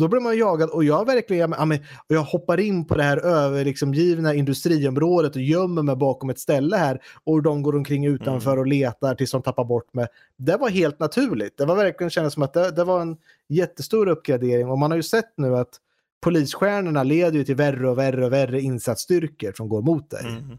då 0.00 0.08
blir 0.08 0.20
man 0.20 0.38
jagad 0.38 0.70
och 0.70 0.84
jag 0.84 1.06
verkligen, 1.06 1.50
ja, 1.58 1.64
men, 1.64 1.78
och 1.78 2.14
jag 2.14 2.22
hoppar 2.22 2.60
in 2.60 2.86
på 2.86 2.94
det 2.94 3.02
här 3.02 3.16
övergivna 3.16 4.34
industriområdet 4.34 5.36
och 5.36 5.42
gömmer 5.42 5.82
mig 5.82 5.96
bakom 5.96 6.30
ett 6.30 6.38
ställe 6.38 6.76
här 6.76 7.02
och 7.24 7.42
de 7.42 7.62
går 7.62 7.76
omkring 7.76 8.06
utanför 8.06 8.56
och 8.56 8.66
letar 8.66 9.14
tills 9.14 9.30
de 9.30 9.42
tappar 9.42 9.64
bort 9.64 9.94
mig. 9.94 10.06
Det 10.36 10.56
var 10.56 10.68
helt 10.68 10.98
naturligt. 10.98 11.56
Det 11.56 11.64
var 11.64 11.76
verkligen 11.76 12.10
kändes 12.10 12.34
som 12.34 12.42
att 12.42 12.52
det, 12.52 12.70
det 12.70 12.84
var 12.84 13.00
en 13.00 13.16
jättestor 13.48 14.08
uppgradering 14.08 14.68
och 14.68 14.78
man 14.78 14.90
har 14.90 14.96
ju 14.96 15.02
sett 15.02 15.32
nu 15.36 15.56
att 15.56 15.80
polisstjärnorna 16.20 17.02
leder 17.02 17.38
ju 17.38 17.44
till 17.44 17.56
värre 17.56 17.90
och 17.90 17.98
värre 17.98 18.26
och 18.26 18.32
värre 18.32 18.60
insatsstyrkor 18.60 19.52
som 19.56 19.68
går 19.68 19.82
mot 19.82 20.10
dig. 20.10 20.26
Mm. 20.26 20.58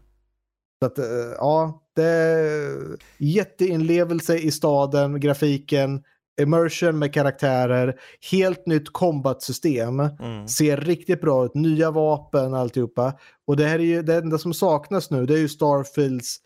Så 0.82 0.86
att, 0.86 0.98
eh, 0.98 1.06
ja, 1.36 1.82
det 1.96 2.04
är 2.04 2.96
jätteinlevelse 3.18 4.36
i 4.36 4.50
staden, 4.50 5.20
grafiken, 5.20 6.02
immersion 6.40 6.98
med 6.98 7.14
karaktärer, 7.14 8.00
helt 8.32 8.66
nytt 8.66 8.92
combat-system, 8.92 10.00
Mm. 10.00 10.48
ser 10.48 10.76
riktigt 10.76 11.20
bra 11.20 11.44
ut, 11.44 11.54
nya 11.54 11.90
vapen, 11.90 12.54
alltihopa. 12.54 13.12
Och 13.46 13.56
det 13.56 13.64
här 13.66 13.78
är 13.78 13.82
ju 13.84 14.02
det 14.02 14.14
enda 14.16 14.38
som 14.38 14.54
saknas 14.54 15.10
nu, 15.10 15.26
det 15.26 15.34
är 15.34 15.38
ju 15.38 15.48
Starfields 15.48 16.36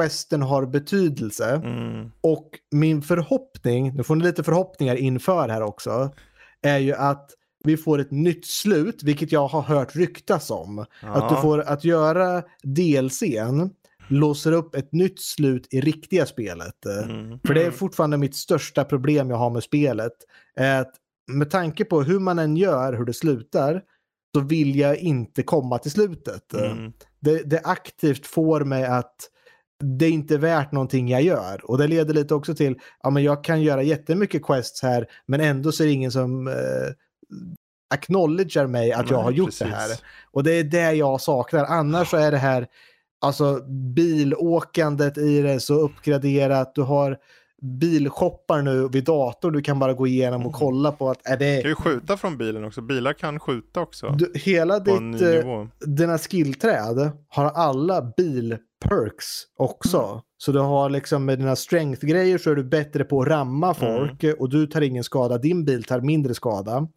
questen 0.00 0.42
har 0.42 0.66
betydelse. 0.66 1.50
Mm. 1.64 2.10
Och 2.20 2.48
min 2.70 3.02
förhoppning, 3.02 3.94
nu 3.94 4.02
får 4.02 4.16
ni 4.16 4.24
lite 4.24 4.42
förhoppningar 4.42 4.96
inför 4.96 5.48
här 5.48 5.62
också, 5.62 6.10
är 6.62 6.78
ju 6.78 6.94
att 6.94 7.30
vi 7.64 7.76
får 7.76 7.98
ett 7.98 8.10
nytt 8.10 8.46
slut, 8.46 9.02
vilket 9.02 9.32
jag 9.32 9.48
har 9.48 9.62
hört 9.62 9.96
ryktas 9.96 10.50
om. 10.50 10.78
Att 10.78 11.28
du 11.28 11.34
Ja. 11.34 11.42
får 11.42 11.60
att 11.60 11.84
göra 11.84 12.42
DLCn 12.62 13.70
låser 14.10 14.52
upp 14.52 14.74
ett 14.74 14.92
nytt 14.92 15.20
slut 15.20 15.66
i 15.70 15.80
riktiga 15.80 16.26
spelet. 16.26 16.86
Mm. 16.86 17.40
För 17.46 17.54
det 17.54 17.62
är 17.62 17.70
fortfarande 17.70 18.16
mitt 18.16 18.36
största 18.36 18.84
problem 18.84 19.30
jag 19.30 19.36
har 19.36 19.50
med 19.50 19.62
spelet. 19.62 20.12
Att 20.80 20.94
med 21.32 21.50
tanke 21.50 21.84
på 21.84 22.02
hur 22.02 22.18
man 22.18 22.38
än 22.38 22.56
gör, 22.56 22.92
hur 22.92 23.04
det 23.04 23.12
slutar, 23.12 23.82
så 24.34 24.40
vill 24.40 24.76
jag 24.76 24.96
inte 24.96 25.42
komma 25.42 25.78
till 25.78 25.90
slutet. 25.90 26.52
Mm. 26.54 26.92
Det, 27.20 27.42
det 27.42 27.60
aktivt 27.64 28.26
får 28.26 28.60
mig 28.64 28.84
att 28.84 29.16
det 29.82 30.06
är 30.06 30.10
inte 30.10 30.38
värt 30.38 30.72
någonting 30.72 31.08
jag 31.08 31.22
gör. 31.22 31.70
Och 31.70 31.78
det 31.78 31.86
leder 31.86 32.14
lite 32.14 32.34
också 32.34 32.54
till, 32.54 32.78
ja 33.02 33.10
men 33.10 33.22
jag 33.22 33.44
kan 33.44 33.62
göra 33.62 33.82
jättemycket 33.82 34.42
quests 34.42 34.82
här, 34.82 35.06
men 35.26 35.40
ändå 35.40 35.72
så 35.72 35.82
är 35.82 35.86
det 35.86 35.92
ingen 35.92 36.12
som 36.12 36.46
eh, 36.46 36.54
acknowledgar 37.94 38.66
mig 38.66 38.92
att 38.92 39.10
jag 39.10 39.16
Nej, 39.16 39.24
har 39.24 39.30
gjort 39.30 39.48
precis. 39.48 39.58
det 39.58 39.74
här. 39.74 39.90
Och 40.30 40.44
det 40.44 40.52
är 40.52 40.64
det 40.64 40.92
jag 40.92 41.20
saknar. 41.20 41.64
Annars 41.64 42.08
så 42.08 42.16
är 42.16 42.30
det 42.30 42.38
här, 42.38 42.66
alltså 43.20 43.60
bilåkandet 43.94 45.18
i 45.18 45.42
det 45.42 45.60
så 45.60 45.74
uppgraderat. 45.74 46.74
Du 46.74 46.82
har 46.82 47.18
bilshoppar 47.62 48.62
nu 48.62 48.88
vid 48.88 49.04
dator 49.04 49.50
du 49.50 49.62
kan 49.62 49.78
bara 49.78 49.94
gå 49.94 50.06
igenom 50.06 50.46
och 50.46 50.52
kolla 50.52 50.92
på 50.92 51.10
att 51.10 51.20
är 51.24 51.36
Du 51.36 51.38
kan 51.38 51.62
det... 51.62 51.68
ju 51.68 51.74
skjuta 51.74 52.16
från 52.16 52.38
bilen 52.38 52.64
också. 52.64 52.82
Bilar 52.82 53.12
kan 53.12 53.40
skjuta 53.40 53.80
också. 53.80 54.08
Du, 54.18 54.32
hela 54.34 54.78
ditt, 54.78 55.22
eh, 55.22 55.66
dina 55.86 56.18
skillträd 56.18 57.10
har 57.28 57.44
alla 57.44 58.12
bilperks 58.16 59.26
också. 59.56 60.22
Så 60.38 60.52
du 60.52 60.58
har 60.58 60.90
liksom 60.90 61.24
med 61.24 61.38
dina 61.38 61.56
strength-grejer 61.56 62.38
så 62.38 62.50
är 62.50 62.54
du 62.54 62.64
bättre 62.64 63.04
på 63.04 63.22
att 63.22 63.28
ramma 63.28 63.74
folk 63.74 64.24
och 64.38 64.50
du 64.50 64.66
tar 64.66 64.80
ingen 64.80 65.04
skada. 65.04 65.38
Din 65.38 65.64
bil 65.64 65.84
tar 65.84 66.00
mindre 66.00 66.34
skada. 66.34 66.88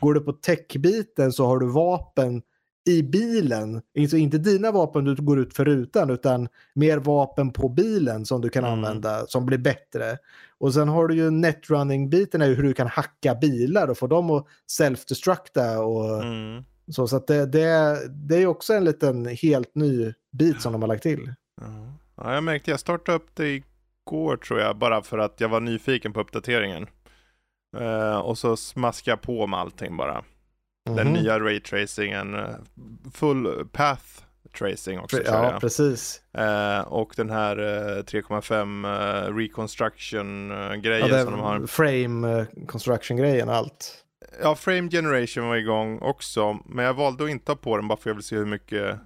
Går 0.00 0.14
du 0.14 0.20
på 0.20 0.32
tech-biten 0.32 1.32
så 1.32 1.46
har 1.46 1.58
du 1.58 1.66
vapen 1.66 2.42
i 2.90 3.02
bilen. 3.02 3.82
Alltså 3.98 4.16
inte 4.16 4.38
dina 4.38 4.72
vapen 4.72 5.04
du 5.04 5.14
går 5.14 5.38
ut 5.40 5.54
för 5.56 5.64
rutan 5.64 6.10
utan 6.10 6.48
mer 6.74 6.98
vapen 6.98 7.50
på 7.52 7.68
bilen 7.68 8.26
som 8.26 8.40
du 8.40 8.48
kan 8.48 8.64
Mm. 8.64 8.74
använda 8.78 9.26
som 9.26 9.46
blir 9.46 9.58
bättre. 9.58 10.18
Och 10.58 10.74
sen 10.74 10.88
har 10.88 11.08
du 11.08 11.14
ju 11.14 11.30
netrunning-biten 11.30 12.42
är 12.42 12.46
ju 12.46 12.54
hur 12.54 12.62
du 12.62 12.72
kan 12.74 12.86
hacka 12.86 13.34
bilar 13.34 13.88
och 13.90 13.98
få 13.98 14.06
dem 14.06 14.30
att 14.30 14.46
self-destructa 14.80 15.78
och 15.78 16.22
Mm. 16.24 16.64
så, 16.90 17.06
så 17.08 17.18
det, 17.18 17.46
det, 17.46 17.98
det 18.08 18.36
är 18.36 18.46
också 18.46 18.72
en 18.74 18.84
liten 18.84 19.26
helt 19.26 19.74
ny 19.74 20.12
bit 20.32 20.60
som 20.62 20.72
de 20.72 20.82
har 20.82 20.88
lagt 20.88 21.02
till. 21.02 21.34
Ja. 21.60 21.66
Ja, 22.16 22.34
jag 22.34 22.44
märkte, 22.44 22.70
jag 22.70 22.80
startade 22.80 23.16
upp 23.16 23.26
det 23.34 23.48
igår 24.06 24.36
tror 24.36 24.60
jag, 24.60 24.76
bara 24.78 25.02
för 25.02 25.18
att 25.18 25.40
jag 25.40 25.48
var 25.48 25.60
nyfiken 25.60 26.12
på 26.12 26.20
uppdateringen. 26.20 26.86
Eh, 27.78 28.18
och 28.18 28.38
så 28.38 28.56
smaskade 28.56 29.12
jag 29.12 29.20
på 29.20 29.46
med 29.46 29.60
allting 29.60 29.96
bara. 29.96 30.24
Den 30.96 31.06
Mhm. 31.06 31.12
nya 31.22 31.40
raytracingen, 31.40 32.34
eh, 32.34 32.44
full 33.14 33.68
path 33.72 34.02
tracing 34.58 34.98
också 35.00 35.22
Ja, 35.24 35.58
precis. 35.60 36.20
Eh, 36.38 36.80
och 36.80 37.12
den 37.16 37.30
här 37.30 37.58
eh, 37.98 38.02
3,5 38.02 38.84
eh, 38.84 39.34
reconstruction 39.36 40.50
eh, 40.50 40.74
grejen 40.74 41.08
Ja, 41.08 41.22
som 41.24 41.32
de 41.32 41.40
har. 41.40 41.66
frame 41.66 42.38
eh, 42.40 42.46
construction-grejen 42.66 43.48
och 43.48 43.54
allt. 43.54 43.94
Ja, 44.42 44.54
frame 44.54 44.90
generation 44.90 45.48
var 45.48 45.56
igång 45.56 45.98
också, 45.98 46.58
men 46.64 46.84
jag 46.84 46.94
valde 46.94 47.24
att 47.24 47.30
inte 47.30 47.52
ha 47.52 47.56
på 47.56 47.76
den 47.76 47.88
bara 47.88 47.96
för 47.96 48.02
att 48.02 48.06
jag 48.06 48.14
vill 48.14 48.24
se 48.24 48.36
hur 48.36 48.46
mycket 48.46 48.96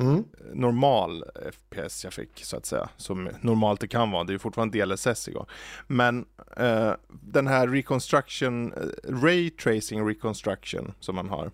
Mm. 0.00 0.24
normal 0.52 1.24
FPS 1.52 2.04
jag 2.04 2.12
fick 2.12 2.44
så 2.44 2.56
att 2.56 2.66
säga. 2.66 2.88
Som 2.96 3.28
normalt 3.40 3.80
det 3.80 3.88
kan 3.88 4.10
vara, 4.10 4.24
det 4.24 4.30
är 4.30 4.34
ju 4.34 4.38
fortfarande 4.38 4.84
DLSS 4.84 5.28
igång. 5.28 5.46
Men 5.86 6.26
eh, 6.56 6.92
den 7.08 7.46
här 7.46 7.68
reconstruction, 7.68 8.72
eh, 8.72 8.80
ray 9.22 9.50
tracing 9.50 10.08
reconstruction 10.08 10.92
som 11.00 11.14
man 11.14 11.28
har 11.28 11.50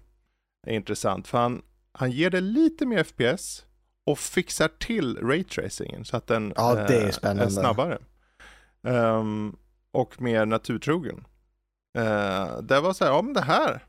är 0.67 0.75
intressant. 0.75 1.29
För 1.29 1.39
han, 1.39 1.63
han 1.93 2.11
ger 2.11 2.31
det 2.31 2.41
lite 2.41 2.87
mer 2.87 3.05
FPS 3.05 3.65
och 4.07 4.19
fixar 4.19 4.69
till 4.79 5.17
raytracingen 5.17 6.05
så 6.05 6.17
att 6.17 6.27
den 6.27 6.53
Ja, 6.57 6.75
det 6.75 6.97
är 6.97 7.05
eh, 7.05 7.11
spännande. 7.11 7.51
snabbare. 7.51 7.99
Ehm, 8.87 9.57
och 9.93 10.21
mer 10.21 10.47
naturtrogen. 10.47 11.25
Uh, 11.99 12.59
det 12.63 12.81
var 12.81 12.93
så 12.93 13.05
här, 13.05 13.13
ja 13.13 13.23
men 13.23 13.35
det 13.35 13.41
här. 13.41 13.85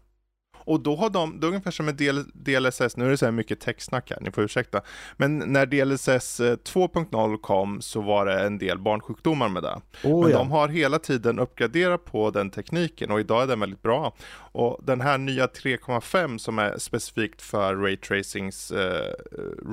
Och 0.65 0.79
då 0.79 0.95
har 0.95 1.09
de, 1.09 1.39
det 1.39 1.45
är 1.45 1.47
ungefär 1.47 1.71
som 1.71 1.85
med 1.85 1.95
DL, 1.95 2.19
DLSS, 2.33 2.97
nu 2.97 3.05
är 3.05 3.09
det 3.09 3.17
så 3.17 3.25
här 3.25 3.31
mycket 3.31 3.59
textsnack 3.59 4.09
här, 4.11 4.17
ni 4.21 4.31
får 4.31 4.43
ursäkta. 4.43 4.81
Men 5.17 5.38
när 5.38 5.65
DLSS 5.65 6.39
eh, 6.39 6.55
2.0 6.55 7.38
kom 7.38 7.81
så 7.81 8.01
var 8.01 8.25
det 8.25 8.39
en 8.39 8.57
del 8.57 8.79
barnsjukdomar 8.79 9.49
med 9.49 9.63
det. 9.63 9.81
Oh, 10.03 10.21
Men 10.21 10.31
ja. 10.31 10.38
de 10.38 10.51
har 10.51 10.67
hela 10.67 10.99
tiden 10.99 11.39
uppgraderat 11.39 12.05
på 12.05 12.31
den 12.31 12.49
tekniken 12.49 13.11
och 13.11 13.19
idag 13.19 13.43
är 13.43 13.47
den 13.47 13.59
väldigt 13.59 13.81
bra. 13.81 14.15
Och 14.33 14.79
den 14.83 15.01
här 15.01 15.17
nya 15.17 15.45
3.5 15.47 16.38
som 16.38 16.59
är 16.59 16.77
specifikt 16.77 17.41
för 17.41 17.75
raytracings, 17.75 18.71
eh, 18.71 19.13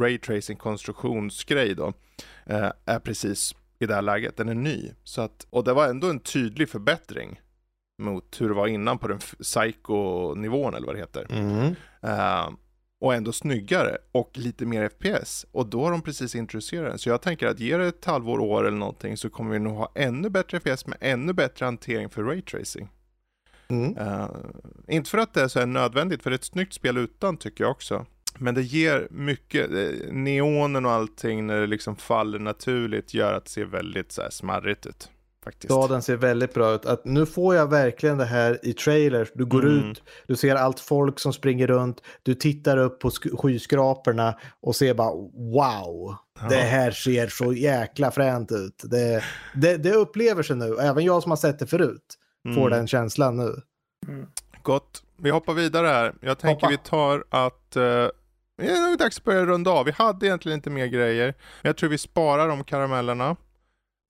raytracing 0.00 0.58
konstruktionsgrej 0.58 1.74
då, 1.74 1.92
eh, 2.46 2.70
är 2.84 2.98
precis 2.98 3.54
i 3.78 3.86
det 3.86 3.94
här 3.94 4.02
läget. 4.02 4.36
Den 4.36 4.48
är 4.48 4.54
ny. 4.54 4.92
Så 5.04 5.20
att, 5.20 5.46
och 5.50 5.64
det 5.64 5.72
var 5.72 5.88
ändå 5.88 6.10
en 6.10 6.20
tydlig 6.20 6.68
förbättring 6.68 7.40
mot 7.98 8.40
hur 8.40 8.48
det 8.48 8.54
var 8.54 8.66
innan 8.66 8.98
på 8.98 9.08
den 9.08 9.18
psycho-nivån 9.18 10.74
eller 10.74 10.86
vad 10.86 10.96
det 10.96 11.00
heter. 11.00 11.26
Mm. 11.30 11.74
Eh, 12.02 12.50
och 13.00 13.14
ändå 13.14 13.32
snyggare 13.32 13.98
och 14.12 14.30
lite 14.34 14.66
mer 14.66 14.88
FPS. 14.88 15.46
Och 15.52 15.66
då 15.66 15.84
har 15.84 15.90
de 15.90 16.02
precis 16.02 16.34
introducerat 16.34 16.90
den. 16.90 16.98
Så 16.98 17.08
jag 17.08 17.22
tänker 17.22 17.46
att 17.46 17.60
ge 17.60 17.76
det 17.76 17.86
ett 17.86 18.04
halvår, 18.04 18.38
år 18.38 18.66
eller 18.66 18.78
någonting 18.78 19.16
så 19.16 19.30
kommer 19.30 19.52
vi 19.52 19.58
nog 19.58 19.76
ha 19.76 19.92
ännu 19.94 20.30
bättre 20.30 20.60
FPS 20.60 20.86
med 20.86 20.98
ännu 21.00 21.32
bättre 21.32 21.64
hantering 21.64 22.08
för 22.08 22.22
raytracing. 22.22 22.88
Mm. 23.68 23.96
Uh, 23.98 24.28
inte 24.88 25.10
för 25.10 25.18
att 25.18 25.34
det 25.34 25.42
är 25.42 25.48
så 25.48 25.66
nödvändigt, 25.66 26.22
för 26.22 26.30
det 26.30 26.34
är 26.34 26.38
ett 26.38 26.44
snyggt 26.44 26.74
spel 26.74 26.96
utan 26.96 27.36
tycker 27.36 27.64
jag 27.64 27.70
också. 27.70 28.06
Men 28.38 28.54
det 28.54 28.62
ger 28.62 29.08
mycket, 29.10 29.70
eh, 29.70 30.12
neonen 30.12 30.86
och 30.86 30.92
allting 30.92 31.46
när 31.46 31.60
det 31.60 31.66
liksom 31.66 31.96
faller 31.96 32.38
naturligt 32.38 33.14
gör 33.14 33.34
att 33.34 33.44
det 33.44 33.50
ser 33.50 33.64
väldigt 33.64 34.12
så 34.12 34.22
här 34.22 34.30
smarrigt 34.30 34.86
ut. 34.86 35.10
Faktiskt. 35.44 35.70
Ja, 35.70 35.86
den 35.86 36.02
ser 36.02 36.16
väldigt 36.16 36.54
bra 36.54 36.74
ut. 36.74 36.86
Att 36.86 37.04
nu 37.04 37.26
får 37.26 37.54
jag 37.54 37.70
verkligen 37.70 38.18
det 38.18 38.24
här 38.24 38.58
i 38.62 38.72
trailers. 38.72 39.28
Du 39.34 39.44
går 39.46 39.62
Mm. 39.66 39.90
ut, 39.90 40.02
du 40.26 40.36
ser 40.36 40.54
allt 40.54 40.80
folk 40.80 41.18
som 41.18 41.32
springer 41.32 41.66
runt, 41.66 42.02
du 42.22 42.34
tittar 42.34 42.76
upp 42.76 43.00
på 43.00 43.08
sk- 43.08 43.36
skyskraporna 43.36 44.38
och 44.62 44.76
ser 44.76 44.94
bara 44.94 45.10
wow, 45.52 46.14
det 46.48 46.54
här 46.56 46.90
ser 46.90 47.28
så 47.28 47.52
jäkla 47.52 48.10
fränt 48.10 48.52
ut. 48.52 48.82
Det, 48.84 49.22
det, 49.54 49.76
det 49.76 49.92
upplever 49.92 50.42
sig 50.42 50.56
nu, 50.56 50.76
även 50.80 51.04
jag 51.04 51.22
som 51.22 51.30
har 51.32 51.36
sett 51.36 51.58
det 51.58 51.66
förut 51.66 52.18
får 52.54 52.66
Mm. 52.66 52.70
den 52.70 52.86
känslan 52.86 53.36
nu. 53.36 53.54
Gott. 54.62 55.02
Vi 55.16 55.30
hoppar 55.30 55.54
vidare 55.54 55.86
här. 55.86 56.14
Jag 56.20 56.38
tänker 56.38 56.66
Hoppa. 56.66 56.68
vi 56.70 56.76
tar 56.76 57.24
att 57.30 57.76
uh, 57.76 57.82
det 58.58 58.70
är 58.70 58.88
nog 58.88 58.98
dags 58.98 59.18
att 59.18 59.24
börja 59.24 59.44
runda 59.46 59.70
av. 59.70 59.84
Vi 59.84 59.90
hade 59.90 60.26
egentligen 60.26 60.56
inte 60.58 60.70
mer 60.70 60.86
grejer. 60.86 61.26
Men 61.62 61.68
jag 61.68 61.76
tror 61.76 61.90
vi 61.90 61.98
sparar 61.98 62.48
de 62.48 62.64
karamellerna. 62.64 63.36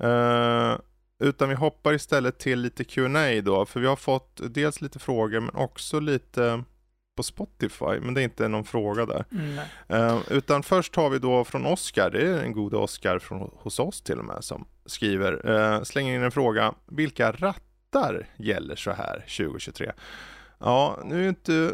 Eh, 0.02 0.78
utan 1.19 1.49
vi 1.49 1.55
hoppar 1.55 1.93
istället 1.93 2.39
till 2.39 2.61
lite 2.61 2.85
Q&A 2.85 3.40
då. 3.43 3.66
För 3.66 3.81
vi 3.81 3.86
har 3.86 3.97
fått 3.97 4.40
dels 4.55 4.81
lite 4.81 4.99
frågor 4.99 5.40
men 5.40 5.55
också 5.55 6.01
lite 6.01 6.65
på 7.16 7.23
Spotify. 7.23 8.01
Men 8.01 8.15
det 8.15 8.20
är 8.20 8.24
inte 8.24 8.49
någon 8.49 8.65
fråga 8.65 9.07
där. 9.07 9.24
Eh, 9.89 10.19
utan 10.31 10.62
först 10.62 10.97
har 10.97 11.11
vi 11.11 11.19
då 11.19 11.45
från 11.45 11.66
Oskar, 11.66 12.11
det 12.11 12.28
är 12.28 12.43
en 12.43 12.53
god 12.53 12.74
Oskar 12.74 13.19
från 13.19 13.51
hos 13.55 13.78
oss 13.78 14.01
till 14.01 14.19
och 14.19 14.24
med, 14.24 14.45
som 14.45 14.66
skriver, 14.86 15.51
uh, 15.51 15.82
slänger 15.82 16.15
in 16.15 16.23
en 16.23 16.31
fråga. 16.31 16.74
Vilka 16.86 17.32
rattar 17.32 18.27
gäller 18.36 18.77
så 18.77 18.90
här 18.90 19.15
2023? 19.15 19.93
Ja, 20.59 20.99
nu 21.05 21.24
är 21.24 21.28
inte 21.28 21.73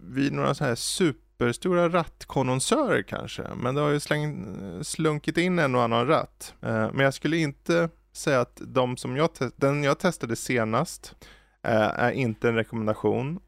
vi 0.00 0.30
några 0.30 0.54
så 0.54 0.64
här 0.64 0.74
superstora 0.74 1.88
rattkonnonsörer 1.88 3.02
kanske, 3.02 3.42
men 3.56 3.74
det 3.74 3.80
har 3.80 3.90
ju 3.90 4.00
släng, 4.00 4.46
slunkit 4.82 5.36
in 5.38 5.58
en 5.58 5.74
och 5.74 5.82
annan 5.82 6.06
ratt. 6.06 6.54
Eh, 6.62 6.92
men 6.92 6.98
jag 6.98 7.14
skulle 7.14 7.36
inte 7.36 7.88
säga 8.12 8.40
att 8.40 8.60
de 8.66 8.96
som 8.96 9.16
jag, 9.16 9.34
te- 9.34 9.50
den 9.56 9.84
jag 9.84 9.98
testade 9.98 10.36
senast 10.36 11.16
eh, 11.62 12.00
är 12.00 12.10
inte 12.10 12.48
en 12.48 12.54
rekommendation 12.54 13.40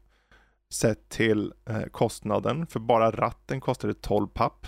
sett 0.73 1.09
till 1.09 1.53
eh, 1.69 1.83
kostnaden, 1.83 2.67
för 2.67 2.79
bara 2.79 3.11
ratten 3.11 3.61
kostade 3.61 3.93
12 3.93 4.27
papp. 4.27 4.67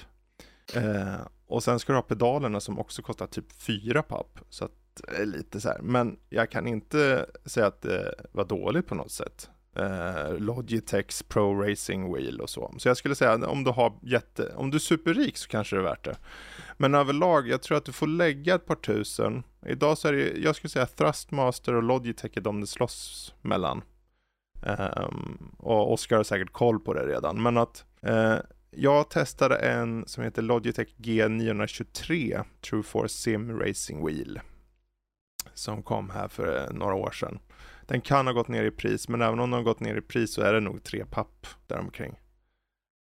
Eh, 0.75 1.15
och 1.47 1.63
sen 1.63 1.79
ska 1.79 1.93
du 1.93 1.97
ha 1.97 2.03
pedalerna 2.03 2.59
som 2.59 2.79
också 2.79 3.01
kostar 3.01 3.27
typ 3.27 3.51
4 3.61 4.03
papp. 4.03 4.39
Så 4.49 4.65
att 4.65 5.01
eh, 5.19 5.25
lite 5.25 5.61
så 5.61 5.69
här. 5.69 5.79
Men 5.81 6.19
jag 6.29 6.51
kan 6.51 6.67
inte 6.67 7.25
säga 7.45 7.67
att 7.67 7.81
det 7.81 8.15
var 8.31 8.45
dåligt 8.45 8.87
på 8.87 8.95
något 8.95 9.11
sätt. 9.11 9.49
Eh, 9.75 10.37
Logitechs 10.37 11.23
Pro 11.23 11.61
Racing 11.61 12.13
Wheel 12.13 12.41
och 12.41 12.49
så. 12.49 12.73
Så 12.77 12.87
jag 12.87 12.97
skulle 12.97 13.15
säga 13.15 13.47
om 13.47 13.63
du 13.63 13.71
har 13.71 13.93
jätte, 14.01 14.53
om 14.55 14.71
du 14.71 14.77
är 14.77 14.79
superrik 14.79 15.37
så 15.37 15.47
kanske 15.47 15.75
det 15.75 15.79
är 15.79 15.83
värt 15.83 16.05
det. 16.05 16.17
Men 16.77 16.95
överlag, 16.95 17.47
jag 17.47 17.61
tror 17.61 17.77
att 17.77 17.85
du 17.85 17.91
får 17.91 18.07
lägga 18.07 18.55
ett 18.55 18.65
par 18.65 18.75
tusen. 18.75 19.43
Idag 19.65 19.97
så 19.97 20.07
är 20.07 20.13
det, 20.13 20.37
jag 20.37 20.55
skulle 20.55 20.69
säga 20.69 20.85
Thrustmaster 20.85 21.73
och 21.73 21.83
Logitech 21.83 22.37
är 22.37 22.41
de 22.41 22.61
det 22.61 22.67
slåss 22.67 23.33
mellan. 23.41 23.81
Ehm, 24.65 25.51
och 25.57 25.93
Oskar 25.93 26.17
har 26.17 26.23
säkert 26.23 26.51
koll 26.51 26.79
på 26.79 26.93
det 26.93 27.07
redan. 27.07 27.41
Men 27.43 27.57
att 27.57 27.85
eh, 28.01 28.35
jag 28.71 29.09
testade 29.09 29.55
en 29.55 30.07
som 30.07 30.23
heter 30.23 30.41
Logitech 30.41 30.89
G923 30.97 32.43
True 32.61 32.83
Force 32.83 33.13
Sim 33.17 33.59
Racing 33.59 34.05
Wheel. 34.05 34.39
Som 35.53 35.83
kom 35.83 36.09
här 36.09 36.27
för 36.27 36.73
några 36.73 36.93
år 36.93 37.11
sedan. 37.11 37.39
Den 37.87 38.01
kan 38.01 38.27
ha 38.27 38.33
gått 38.33 38.47
ner 38.47 38.63
i 38.63 38.71
pris, 38.71 39.07
men 39.09 39.21
även 39.21 39.39
om 39.39 39.49
den 39.51 39.57
har 39.57 39.63
gått 39.63 39.79
ner 39.79 39.95
i 39.95 40.01
pris 40.01 40.33
så 40.33 40.41
är 40.41 40.53
det 40.53 40.59
nog 40.59 40.83
tre 40.83 41.05
papp 41.05 41.47
däromkring. 41.67 42.15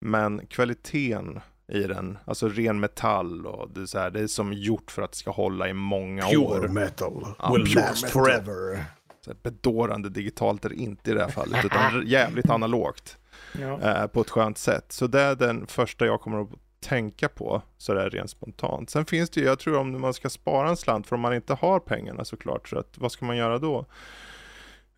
Men 0.06 0.48
kvaliteten 0.48 1.40
i 1.68 1.84
den, 1.84 2.18
alltså 2.26 2.50
ren 2.50 2.80
metall 2.80 3.46
och 3.48 3.70
det 3.70 3.82
är, 3.82 3.86
så 3.86 4.00
här, 4.00 4.12
det 4.12 4.20
är 4.22 4.28
som 4.28 4.54
gjort 4.54 4.92
för 4.92 5.02
att 5.02 5.12
det 5.12 5.18
ska 5.18 5.32
hålla 5.32 5.70
i 5.70 5.74
många 5.74 6.26
år. 6.40 6.68
metal 6.68 7.26
Ja, 7.40 7.54
will 7.54 7.66
pure 7.74 7.82
last 7.86 8.04
metal. 8.04 8.24
forever. 8.26 8.86
Så 9.22 9.30
här, 9.32 9.38
bedårande 9.44 10.10
digitalt 10.10 10.66
är 10.66 10.70
det 10.70 10.76
inte 10.76 11.12
i 11.12 11.14
det 11.14 11.22
här 11.24 11.30
fallet, 11.32 11.66
utan 11.66 12.04
jävligt 12.08 12.50
analogt 12.50 13.18
Ja. 13.60 13.82
eh, 13.82 14.08
på 14.08 14.22
ett 14.22 14.30
skönt 14.30 14.58
sätt. 14.58 14.92
Så 14.92 15.08
det 15.08 15.22
är 15.22 15.36
den 15.36 15.68
första 15.68 16.06
jag 16.06 16.22
kommer 16.22 16.42
att 16.42 16.50
tänka 16.80 17.30
på, 17.30 17.62
så 17.78 17.94
det 17.94 18.02
är 18.04 18.10
rent 18.10 18.30
spontant. 18.30 18.90
Sen 18.90 19.06
finns 19.06 19.30
det 19.30 19.40
ju, 19.40 19.46
jag 19.46 19.60
tror 19.60 19.78
om 19.78 20.02
man 20.02 20.14
ska 20.14 20.30
spara 20.30 20.70
en 20.70 20.78
slant, 20.78 21.08
för 21.08 21.16
om 21.16 21.22
man 21.22 21.34
inte 21.34 21.54
har 21.54 21.80
pengarna 21.80 22.26
såklart, 22.26 22.70
så 22.70 22.80
att, 22.80 22.98
vad 22.98 23.12
ska 23.12 23.26
man 23.26 23.38
göra 23.38 23.58
då? 23.60 23.86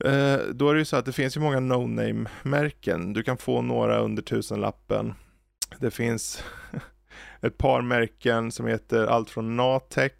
Eh, 0.03 0.39
då 0.53 0.69
är 0.69 0.73
det 0.73 0.79
ju 0.79 0.85
så 0.85 0.95
att 0.95 1.05
det 1.05 1.11
finns 1.11 1.37
ju 1.37 1.41
många 1.41 1.59
no-name-märken. 1.59 3.13
Du 3.13 3.23
kan 3.23 3.37
få 3.37 3.61
några 3.61 3.99
under 3.99 4.23
tusenlappen. 4.23 5.13
Det 5.79 5.91
finns 5.91 6.43
ett 7.41 7.57
par 7.57 7.81
märken 7.81 8.51
som 8.51 8.67
heter 8.67 9.07
allt 9.07 9.29
från 9.29 9.55
Natec 9.55 10.11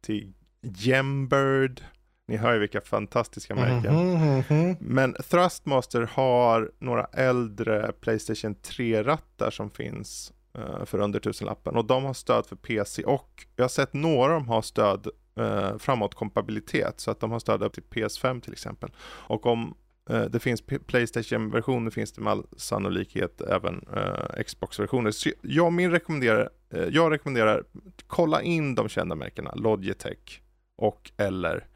till 0.00 0.32
Gembird. 0.62 1.80
Ni 2.28 2.36
hör 2.36 2.52
ju 2.52 2.58
vilka 2.58 2.80
fantastiska 2.80 3.54
märken. 3.54 3.94
Mhm, 3.94 4.42
mhm. 4.48 4.76
Men 4.80 5.16
Thrustmaster 5.30 6.08
har 6.12 6.70
några 6.78 7.04
äldre 7.04 7.92
Playstation 8.00 8.54
3-rattar 8.54 9.50
som 9.50 9.70
finns 9.70 10.32
eh, 10.58 10.84
för 10.84 10.98
under 10.98 11.20
tusenlappen 11.20 11.76
och 11.76 11.84
de 11.84 12.04
har 12.04 12.14
stöd 12.14 12.46
för 12.46 12.56
PC 12.56 13.04
och 13.04 13.46
jag 13.56 13.64
har 13.64 13.68
sett 13.68 13.92
några 13.92 14.34
av 14.34 14.40
dem 14.40 14.48
ha 14.48 14.62
stöd 14.62 15.08
uh, 15.40 15.78
framåtkompatibilitet 15.78 17.00
så 17.00 17.10
att 17.10 17.20
de 17.20 17.30
har 17.30 17.38
stöd 17.38 17.62
upp 17.62 17.72
till 17.72 17.82
PS5 17.82 18.40
till 18.40 18.52
exempel. 18.52 18.90
Och 19.00 19.46
om 19.46 19.74
eh, 20.10 20.24
det 20.24 20.40
finns 20.40 20.62
Playstation-versioner 20.86 21.90
finns 21.90 22.12
det 22.12 22.20
med 22.20 22.30
all 22.30 22.46
sannolikhet 22.56 23.40
även 23.40 23.86
eh, 23.96 24.42
Xbox-versioner. 24.44 25.10
Så 25.10 25.30
jag, 25.42 25.72
min 25.72 25.90
rekommenderar, 25.90 26.50
eh, 26.70 26.88
jag 26.90 27.12
rekommenderar 27.12 27.64
kolla 28.06 28.42
in 28.42 28.74
de 28.74 28.88
kända 28.88 29.14
märkena 29.14 29.54
Logitech 29.54 30.40
och 30.76 31.12
eller 31.16 31.66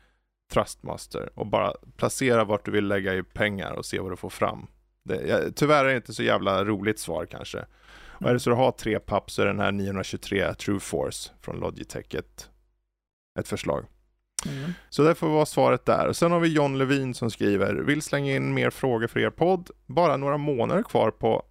Trustmaster 0.53 1.31
och 1.35 1.47
bara 1.47 1.73
placera 1.97 2.45
vart 2.45 2.65
du 2.65 2.71
vill 2.71 2.89
lägga 2.89 3.15
i 3.15 3.23
pengar 3.23 3.73
och 3.73 3.87
se 3.87 3.99
vad 3.99 4.13
du 4.13 4.17
får 4.17 4.31
fram. 4.31 4.67
Det, 5.05 5.27
jag, 5.27 5.57
tyvärr 5.57 5.85
är 5.85 5.89
det 5.89 5.97
inte 5.97 6.15
så 6.15 6.23
jävla 6.23 6.65
roligt 6.65 6.99
svar 6.99 7.27
kanske. 7.27 7.65
Och 8.21 8.29
är 8.29 8.33
det 8.33 8.41
så 8.41 8.51
du 8.51 8.57
har 8.57 8.73
tre 8.73 8.99
papp 8.99 9.31
så 9.31 9.43
är 9.43 9.47
den 9.47 9.59
här 9.59 9.73
923 9.73 10.55
True 10.55 10.81
Force 10.81 11.31
från 11.41 11.61
Logitech 11.61 12.15
ett, 12.15 12.51
ett 13.39 13.49
förslag. 13.49 13.85
Mm. 14.47 14.73
Så 14.91 15.03
det 15.03 15.15
får 15.15 15.29
vara 15.29 15.47
svaret 15.47 15.85
där. 15.85 16.13
Sen 16.13 16.33
har 16.33 16.41
vi 16.41 16.49
John 16.49 16.79
Levin 16.79 17.15
som 17.15 17.31
skriver, 17.31 17.75
vill 17.75 18.03
slänga 18.03 18.37
in 18.37 18.55
mer 18.55 18.71
frågor 18.71 19.07
för 19.07 19.21
er 19.21 19.31
podd. 19.31 19.71
Bara 19.87 20.17
några 20.17 20.37
månader 20.37 20.83
kvar 20.83 21.11
på 21.11 21.43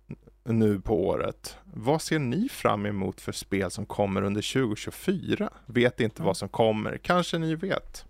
nu 0.44 0.82
på 0.82 1.08
året. 1.08 1.58
Vad 1.74 2.02
ser 2.02 2.20
ni 2.20 2.50
fram 2.50 2.86
emot 2.86 3.22
för 3.22 3.32
spel 3.32 3.72
som 3.72 3.86
kommer 3.86 4.22
under 4.22 4.54
2024? 4.54 5.50
Vet 5.66 6.00
inte 6.00 6.22
vad 6.22 6.38
som 6.38 6.50
kommer. 6.50 6.98
Kanske 6.98 7.38
ni 7.38 7.56
vet? 7.56 8.06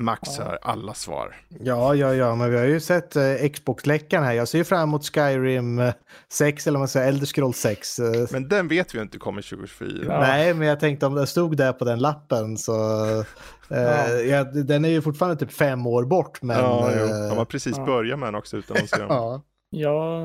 Max 0.00 0.38
Ja. 0.38 0.44
har 0.44 0.58
alla 0.62 0.94
svar. 0.94 1.36
Ja, 1.48 1.94
ja, 1.94 2.14
ja, 2.14 2.34
men 2.34 2.50
vi 2.50 2.56
har 2.58 2.64
ju 2.64 2.80
sett 2.80 3.16
eh, 3.16 3.48
Xbox-läckan 3.52 4.24
här. 4.24 4.32
Jag 4.32 4.48
ser 4.48 4.58
ju 4.58 4.64
fram 4.64 4.82
emot 4.82 5.04
Skyrim 5.14 5.78
eh, 5.78 5.94
6, 6.32 6.66
eller 6.66 6.76
vad 6.76 6.80
man 6.80 6.88
säger, 6.88 7.08
Elder 7.08 7.26
Scrolls 7.26 7.56
6. 7.56 7.98
Eh, 7.98 8.26
Men 8.30 8.48
den 8.48 8.68
vet 8.68 8.94
vi 8.94 8.98
ju 8.98 9.02
inte 9.02 9.18
kommer 9.18 9.42
2024. 9.42 10.04
Ja. 10.14 10.20
Nej, 10.20 10.54
men 10.54 10.68
jag 10.68 10.80
tänkte 10.80 11.06
om 11.06 11.14
det 11.14 11.26
stod 11.26 11.56
där 11.56 11.72
på 11.72 11.84
den 11.84 11.98
lappen 11.98 12.58
så... 12.58 13.04
Eh, 13.18 13.24
Ja. 13.72 14.08
ja, 14.08 14.44
den 14.44 14.84
är 14.84 14.88
ju 14.88 15.02
fortfarande 15.02 15.36
typ 15.36 15.52
fem 15.52 15.86
år 15.86 16.04
bort, 16.04 16.42
men... 16.42 16.58
ja, 16.58 16.90
jo. 16.98 17.04
eh, 17.04 17.28
De 17.28 17.38
har 17.38 17.44
precis 17.44 17.76
ja. 17.76 17.84
börjat 17.84 18.18
med 18.18 18.26
den 18.26 18.34
också 18.34 18.56
utan 18.56 18.76
att 18.76 18.88
se 18.90 18.96
ja. 19.08 19.42
Ja, 19.70 20.20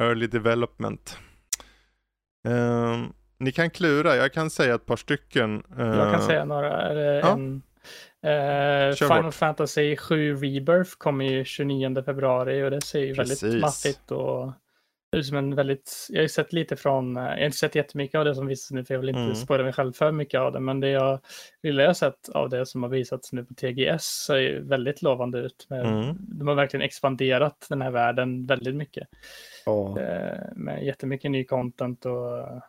Early 0.00 0.26
development. 0.26 1.16
Ehm, 2.48 3.12
ni 3.38 3.52
kan 3.52 3.70
klura, 3.70 4.16
jag 4.16 4.32
kan 4.32 4.50
säga 4.50 4.74
ett 4.74 4.86
par 4.86 4.96
stycken. 4.96 5.62
jag 5.78 6.12
kan 6.14 6.22
säga 6.22 6.44
några. 6.44 6.82
Är 6.82 6.94
det 6.94 7.18
ja. 7.18 7.32
en, 7.32 7.62
eh, 8.22 8.94
Final 8.96 9.22
bort. 9.22 9.34
Fantasy 9.34 9.96
7 9.96 10.34
Rebirth 10.34 10.90
kommer 10.98 11.24
ju 11.24 11.44
29 11.44 12.02
februari 12.02 12.62
och 12.62 12.70
det 12.70 12.80
ser 12.80 13.00
ju 13.00 13.14
Precis. 13.14 13.42
väldigt 13.42 13.60
maffigt 13.60 14.10
och 14.10 14.52
det 15.12 15.18
är 15.18 15.22
som 15.22 15.36
en 15.36 15.54
väldigt, 15.54 16.06
jag 16.10 16.18
har 16.18 16.22
ju 16.22 16.28
sett 16.28 16.52
lite 16.52 16.76
från, 16.76 17.16
eh, 17.16 17.22
jag 17.22 17.30
har 17.30 17.38
inte 17.44 17.56
sett 17.58 17.74
jättemycket 17.74 18.18
av 18.18 18.24
det 18.24 18.34
som 18.34 18.46
visas 18.46 18.70
nu 18.70 18.84
för 18.84 18.94
jag 18.94 19.00
vill 19.00 19.08
inte 19.08 19.20
Mm. 19.20 19.34
spoila 19.34 19.64
mig 19.64 19.72
själv 19.72 19.92
för 19.92 20.12
mycket 20.12 20.40
av 20.40 20.52
det, 20.52 20.60
men 20.60 20.80
det 20.80 20.88
jag 20.88 21.18
lilla 21.62 21.82
jag 21.82 21.96
sett 21.96 22.28
av 22.28 22.48
det 22.50 22.66
som 22.66 22.82
har 22.82 22.90
visats 22.90 23.32
nu 23.32 23.44
på 23.44 23.54
TGS 23.54 24.04
ser 24.26 24.36
ju 24.36 24.62
väldigt 24.68 25.02
lovande 25.02 25.38
ut. 25.38 25.66
Med, 25.68 25.86
Mm. 25.86 26.16
De 26.18 26.48
har 26.48 26.54
verkligen 26.54 26.84
expanderat 26.86 27.66
den 27.68 27.82
här 27.82 27.90
världen 27.90 28.46
väldigt 28.46 28.74
mycket. 28.74 29.08
Ja. 29.66 30.00
Eh, 30.00 30.38
med 30.56 30.84
jättemycket 30.84 31.30
ny 31.30 31.44
content 31.44 32.06
och 32.06 32.62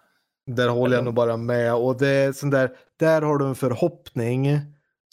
Där 0.47 0.69
håller 0.69 0.95
jag 0.95 1.05
nog 1.05 1.13
bara 1.13 1.37
med. 1.37 1.75
Och 1.75 1.99
det 1.99 2.07
är 2.07 2.31
sån 2.31 2.49
där, 2.49 2.69
där 2.99 3.21
har 3.21 3.37
du 3.37 3.45
en 3.45 3.55
förhoppning 3.55 4.47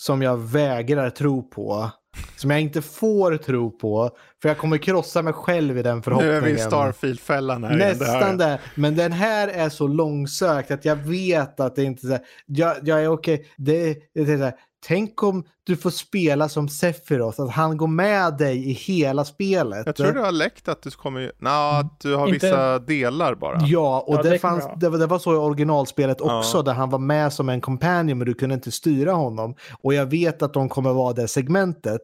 som 0.01 0.23
jag 0.23 0.37
vägrar 0.37 1.11
tro 1.11 1.43
på 1.43 1.91
som 2.37 2.51
jag 2.51 2.61
inte 2.61 2.83
får 2.83 3.37
tro 3.37 3.71
på. 3.71 4.11
För 4.43 4.49
jag 4.49 4.59
kommer 4.59 4.79
krossa 4.79 5.23
mig 5.23 5.33
själv 5.33 5.79
i 5.79 5.83
den 5.83 6.03
förhoppningen. 6.03 6.35
Nu 6.35 6.39
är 6.39 6.45
vi 6.45 6.51
i 6.51 6.59
Starfield-fällan 6.59 7.65
här. 7.65 7.71
det 7.71 7.77
Nästan 7.77 8.39
där. 8.39 8.61
Men 8.75 8.97
den 8.97 9.13
här 9.13 9.49
är 9.49 9.69
så 9.69 9.87
långsökt 9.87 10.71
att 10.71 10.85
jag 10.85 10.97
vet 10.97 11.61
att 11.61 11.77
det 11.77 11.85
inte 11.85 12.07
är 12.07 12.09
så 12.09 12.13
här, 12.13 12.23
jag, 12.47 12.77
jag 12.83 13.03
är 13.03 13.09
okej. 13.09 13.47
Det, 13.57 13.97
det 14.15 14.21
är 14.21 14.39
så 14.39 14.45
här, 14.45 14.55
tänk 14.87 15.23
om 15.23 15.45
du 15.65 15.77
får 15.77 15.91
spela 15.91 16.49
som 16.49 16.69
Sephiroth, 16.69 17.41
att 17.41 17.51
han 17.51 17.77
går 17.77 17.87
med 17.87 18.37
dig 18.37 18.71
i 18.71 18.73
hela 18.73 19.25
spelet. 19.25 19.87
Jag 19.87 19.97
tror 19.97 20.13
du 20.13 20.21
har 20.21 20.33
läckt 20.33 20.69
att 20.69 20.83
du 20.83 20.91
kommer... 20.91 21.33
Nå, 21.39 21.51
att 21.51 22.01
du 22.01 22.15
har 22.15 22.27
Inte- 22.29 22.47
vissa 22.47 22.79
delar 22.79 23.35
bara. 23.35 23.59
Ja, 23.67 24.05
och 24.07 24.15
Ja, 24.15 24.23
det, 24.23 24.39
fanns, 24.39 24.65
det, 24.77 24.89
var- 24.89 24.99
det 24.99 25.07
var 25.07 25.19
så 25.19 25.35
i 25.35 25.37
originalspelet 25.37 26.17
Ja. 26.21 26.39
också, 26.39 26.63
där 26.63 26.73
han 26.75 26.91
var 26.91 26.99
med 26.99 27.33
som 27.33 27.49
en 27.49 27.61
companion 27.61 28.19
men 28.19 28.27
du 28.27 28.35
kunde 28.35 28.55
inte 28.55 28.71
styra 28.71 29.13
honom. 29.13 29.55
Och 29.83 29.95
jag 29.95 30.07
vet 30.07 30.43
att 30.43 30.55
de 30.55 30.69
kommer 30.69 30.93
vara 30.93 31.13
det 31.13 31.29
segmentet. 31.29 32.01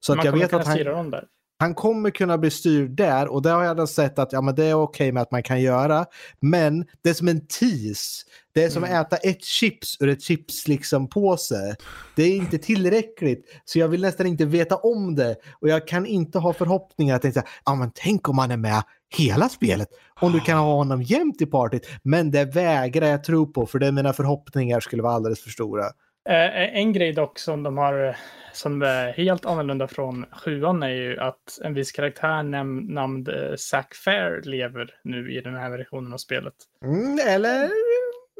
Så 0.00 0.12
Man 0.12 0.18
att 0.18 0.24
jag 0.24 0.32
kommer 0.32 0.42
vet 0.44 0.50
kunna 0.50 0.60
att 0.60 0.66
han, 0.66 0.76
styra 0.76 0.92
dem 0.92 1.10
där. 1.10 1.24
Han 1.58 1.74
kommer 1.74 2.10
kunna 2.10 2.38
bli 2.38 2.50
styrd 2.50 2.90
där 2.90 3.28
och 3.28 3.42
det 3.42 3.50
har 3.50 3.64
jag 3.64 3.70
redan 3.70 3.86
sett 3.88 4.18
att 4.18 4.32
ja, 4.32 4.40
men 4.40 4.54
det 4.54 4.64
är 4.64 4.74
okej 4.74 5.12
med 5.12 5.22
att 5.22 5.30
man 5.30 5.42
kan 5.42 5.60
göra. 5.60 6.06
Men 6.40 6.86
det 7.02 7.10
är 7.10 7.14
som 7.14 7.28
en 7.28 7.46
tease. 7.46 8.24
Det 8.54 8.64
är 8.64 8.70
som 8.70 8.84
Mm. 8.84 9.00
att 9.00 9.12
äta 9.12 9.16
ett 9.16 9.44
chips 9.44 9.96
ur 10.00 10.08
ett 10.08 10.22
chips 10.22 10.68
liksom 10.68 11.08
påse. 11.08 11.76
Det 12.16 12.22
är 12.22 12.36
inte 12.36 12.58
tillräckligt. 12.58 13.44
Så 13.64 13.78
jag 13.78 13.88
vill 13.88 14.00
nästan 14.00 14.26
inte 14.26 14.44
veta 14.44 14.76
om 14.76 15.14
det. 15.14 15.36
Och 15.60 15.68
jag 15.68 15.88
kan 15.88 16.06
inte 16.06 16.38
ha 16.38 16.52
förhoppningar 16.52 17.16
att 17.16 17.22
tänka, 17.22 17.42
ja 17.64 17.74
men 17.74 17.90
tänk 17.94 18.28
om 18.28 18.38
han 18.38 18.50
är 18.50 18.56
med 18.56 18.82
hela 19.16 19.48
spelet. 19.48 19.88
Om 20.20 20.32
du 20.32 20.40
kan 20.40 20.58
ha 20.58 20.74
honom 20.74 21.02
jämt 21.02 21.42
i 21.42 21.46
partyt. 21.46 21.86
Men 22.02 22.30
det 22.30 22.44
vägrar 22.44 23.06
jag 23.06 23.24
tro 23.24 23.52
på 23.52 23.66
för 23.66 23.78
det 23.78 23.92
mina 23.92 24.12
förhoppningar 24.12 24.80
skulle 24.80 25.02
vara 25.02 25.12
alldeles 25.12 25.40
för 25.40 25.50
stora. 25.50 25.84
Eh, 26.28 26.62
eh, 26.62 26.76
en 26.76 26.92
grej 26.92 27.12
dock 27.12 27.38
som 27.38 27.62
de 27.62 27.78
har 27.78 28.04
eh, 28.04 28.14
som 28.52 28.82
är 28.82 29.12
helt 29.12 29.46
annorlunda 29.46 29.88
från 29.88 30.26
sjuan 30.32 30.82
är 30.82 30.88
ju 30.88 31.18
att 31.18 31.58
en 31.64 31.74
viss 31.74 31.92
karaktär 31.92 32.42
näm- 32.42 32.92
namnd 32.92 33.28
eh, 33.28 33.54
Zack 33.56 33.94
Fair 33.94 34.42
lever 34.42 34.94
nu 35.04 35.32
i 35.32 35.40
den 35.40 35.54
här 35.54 35.70
versionen 35.70 36.12
av 36.12 36.18
spelet. 36.18 36.54
Mm, 36.84 37.18
eller 37.28 37.70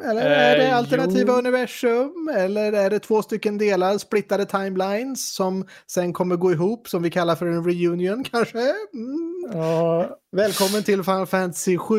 eller 0.05 0.23
är 0.31 0.57
det 0.59 0.69
Eh, 0.69 0.77
alternativa 0.77 1.33
jo. 1.33 1.39
universum? 1.39 2.31
Eller 2.37 2.73
är 2.73 2.91
det 2.91 2.99
två 2.99 3.23
stycken 3.23 3.59
delar, 3.59 3.99
splittade 3.99 4.45
timelines 4.47 5.35
som 5.35 5.67
sen 5.93 6.13
kommer 6.13 6.37
gå 6.37 6.53
ihop 6.53 6.89
som 6.89 7.03
vi 7.03 7.11
kallar 7.11 7.37
för 7.37 7.47
en 7.47 7.65
reunion 7.65 8.25
kanske? 8.25 8.59
Mm. 8.95 9.61
Och 9.63 10.07
Välkommen 10.37 10.83
till 10.83 11.03
Final 11.03 11.27
Fantasy 11.27 11.79
7 11.79 11.97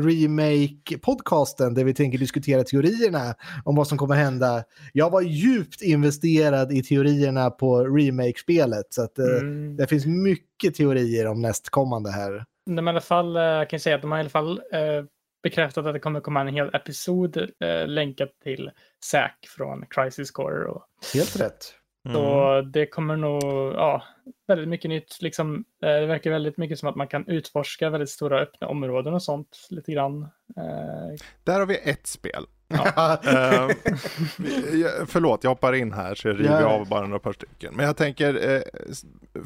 Remake 0.00 0.98
podcasten 1.02 1.74
där 1.74 1.84
vi 1.84 1.94
tänker 1.94 2.18
diskutera 2.18 2.64
teorierna 2.64 3.34
om 3.64 3.76
vad 3.76 3.86
som 3.88 3.98
kommer 3.98 4.14
hända. 4.14 4.64
Jag 4.92 5.10
var 5.10 5.20
djupt 5.20 5.82
investerad 5.82 6.72
i 6.72 6.82
teorierna 6.82 7.50
på 7.50 7.84
remake-spelet 7.84 8.86
så 8.90 9.02
att 9.02 9.18
eh, 9.18 9.24
mm, 9.26 9.76
det 9.76 9.86
finns 9.86 10.06
mycket 10.06 10.74
teorier 10.74 11.26
om 11.26 11.42
nästkommande 11.42 12.10
här. 12.10 12.44
de 12.66 12.86
i 12.88 12.90
alla 12.90 13.00
fall, 13.00 13.36
eh, 13.36 13.42
jag 13.42 13.70
kan 13.70 13.80
säga 13.80 13.96
att 13.96 14.02
de 14.02 14.10
har 14.10 14.18
i 14.18 14.20
alla 14.20 14.30
fall 14.30 14.58
eh, 14.72 15.04
bekräftat 15.42 15.86
att 15.86 15.92
det 15.94 16.00
kommer 16.00 16.20
komma 16.20 16.40
en 16.40 16.48
hel 16.48 16.70
episod 16.74 17.36
eh, 17.36 17.86
länkat 17.86 18.28
till 18.44 18.70
Zack 19.04 19.46
från 19.56 19.84
Crisis 19.90 20.30
Core. 20.30 20.64
Och, 20.68 20.84
Helt 21.14 21.40
rätt. 21.40 21.74
Mm. 22.08 22.14
Så 22.16 22.60
det 22.72 22.86
kommer 22.86 23.16
nog, 23.16 23.42
ja, 23.74 24.02
väldigt 24.48 24.68
mycket 24.68 24.88
nytt. 24.88 25.18
Liksom, 25.22 25.64
eh, 25.82 25.88
det 25.88 26.06
verkar 26.06 26.30
väldigt 26.30 26.56
mycket 26.58 26.78
som 26.78 26.88
att 26.88 26.96
man 26.96 27.08
kan 27.08 27.28
utforska 27.28 27.90
väldigt 27.90 28.10
stora 28.10 28.40
öppna 28.40 28.66
områden 28.68 29.14
och 29.14 29.22
sånt 29.22 29.66
lite 29.70 29.92
grann. 29.92 30.22
Eh, 30.56 31.18
Där 31.44 31.58
har 31.58 31.66
vi 31.66 31.76
ett 31.90 32.06
spel. 32.06 32.44
Ja. 32.68 33.18
Eh, 33.24 33.70
jag- 34.80 35.08
förlåt, 35.08 35.44
jag 35.44 35.50
hoppar 35.50 35.72
in 35.72 35.92
här 35.92 36.14
så 36.14 36.28
jag 36.28 36.40
river 36.40 36.60
Ja. 36.60 36.66
av 36.66 36.88
bara 36.88 37.06
några 37.06 37.18
par 37.18 37.32
stycken. 37.32 37.74
Men 37.76 37.86
jag 37.86 37.96
tänker, 37.96 38.50
eh, 38.54 38.62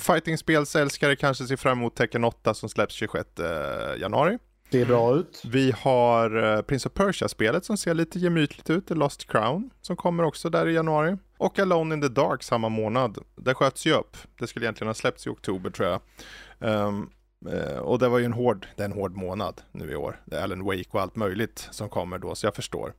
fightingspelsälskare 0.00 1.16
kanske 1.16 1.44
ser 1.44 1.56
fram 1.56 1.78
emot 1.78 1.96
Tekken 1.96 2.24
8 2.24 2.54
som 2.54 2.68
släpps 2.68 2.94
26 2.94 3.40
eh, 3.40 4.00
januari. 4.00 4.38
Det 4.70 4.80
är 4.80 4.86
bra 4.86 5.16
ut. 5.16 5.42
Vi 5.44 5.74
har 5.78 6.56
eh, 6.56 6.62
Prince 6.62 6.88
of 6.88 6.94
Persia-spelet 6.94 7.64
som 7.64 7.76
ser 7.76 7.94
lite 7.94 8.18
gemytligt 8.18 8.70
ut, 8.70 8.86
The 8.86 8.94
Lost 8.94 9.30
Crown, 9.30 9.70
som 9.80 9.96
kommer 9.96 10.22
också 10.22 10.50
där 10.50 10.68
i 10.68 10.74
januari. 10.74 11.16
Och 11.38 11.58
Alone 11.58 11.94
in 11.94 12.02
the 12.02 12.08
Dark 12.08 12.42
samma 12.42 12.68
månad. 12.68 13.18
Det 13.36 13.54
sköts 13.54 13.86
ju 13.86 13.92
upp. 13.92 14.16
Det 14.38 14.46
skulle 14.46 14.66
egentligen 14.66 14.88
ha 14.88 14.94
släppts 14.94 15.26
i 15.26 15.30
oktober 15.30 15.70
tror 15.70 15.88
jag. 15.88 16.00
Ehm, 16.60 17.10
eh, 17.50 17.78
och 17.78 17.98
det 17.98 18.08
var 18.08 18.18
ju 18.18 18.24
en 18.24 18.32
hård, 18.32 18.66
det 18.76 18.82
är 18.82 18.84
en 18.84 18.92
hård 18.92 19.16
månad 19.16 19.62
nu 19.72 19.90
i 19.92 19.96
år. 19.96 20.20
Det 20.24 20.36
är 20.36 20.42
Alan 20.42 20.64
Wake 20.64 20.88
och 20.90 21.00
allt 21.00 21.16
möjligt 21.16 21.68
som 21.70 21.88
kommer 21.88 22.18
då, 22.18 22.34
så 22.34 22.46
jag 22.46 22.54
förstår. 22.54 22.92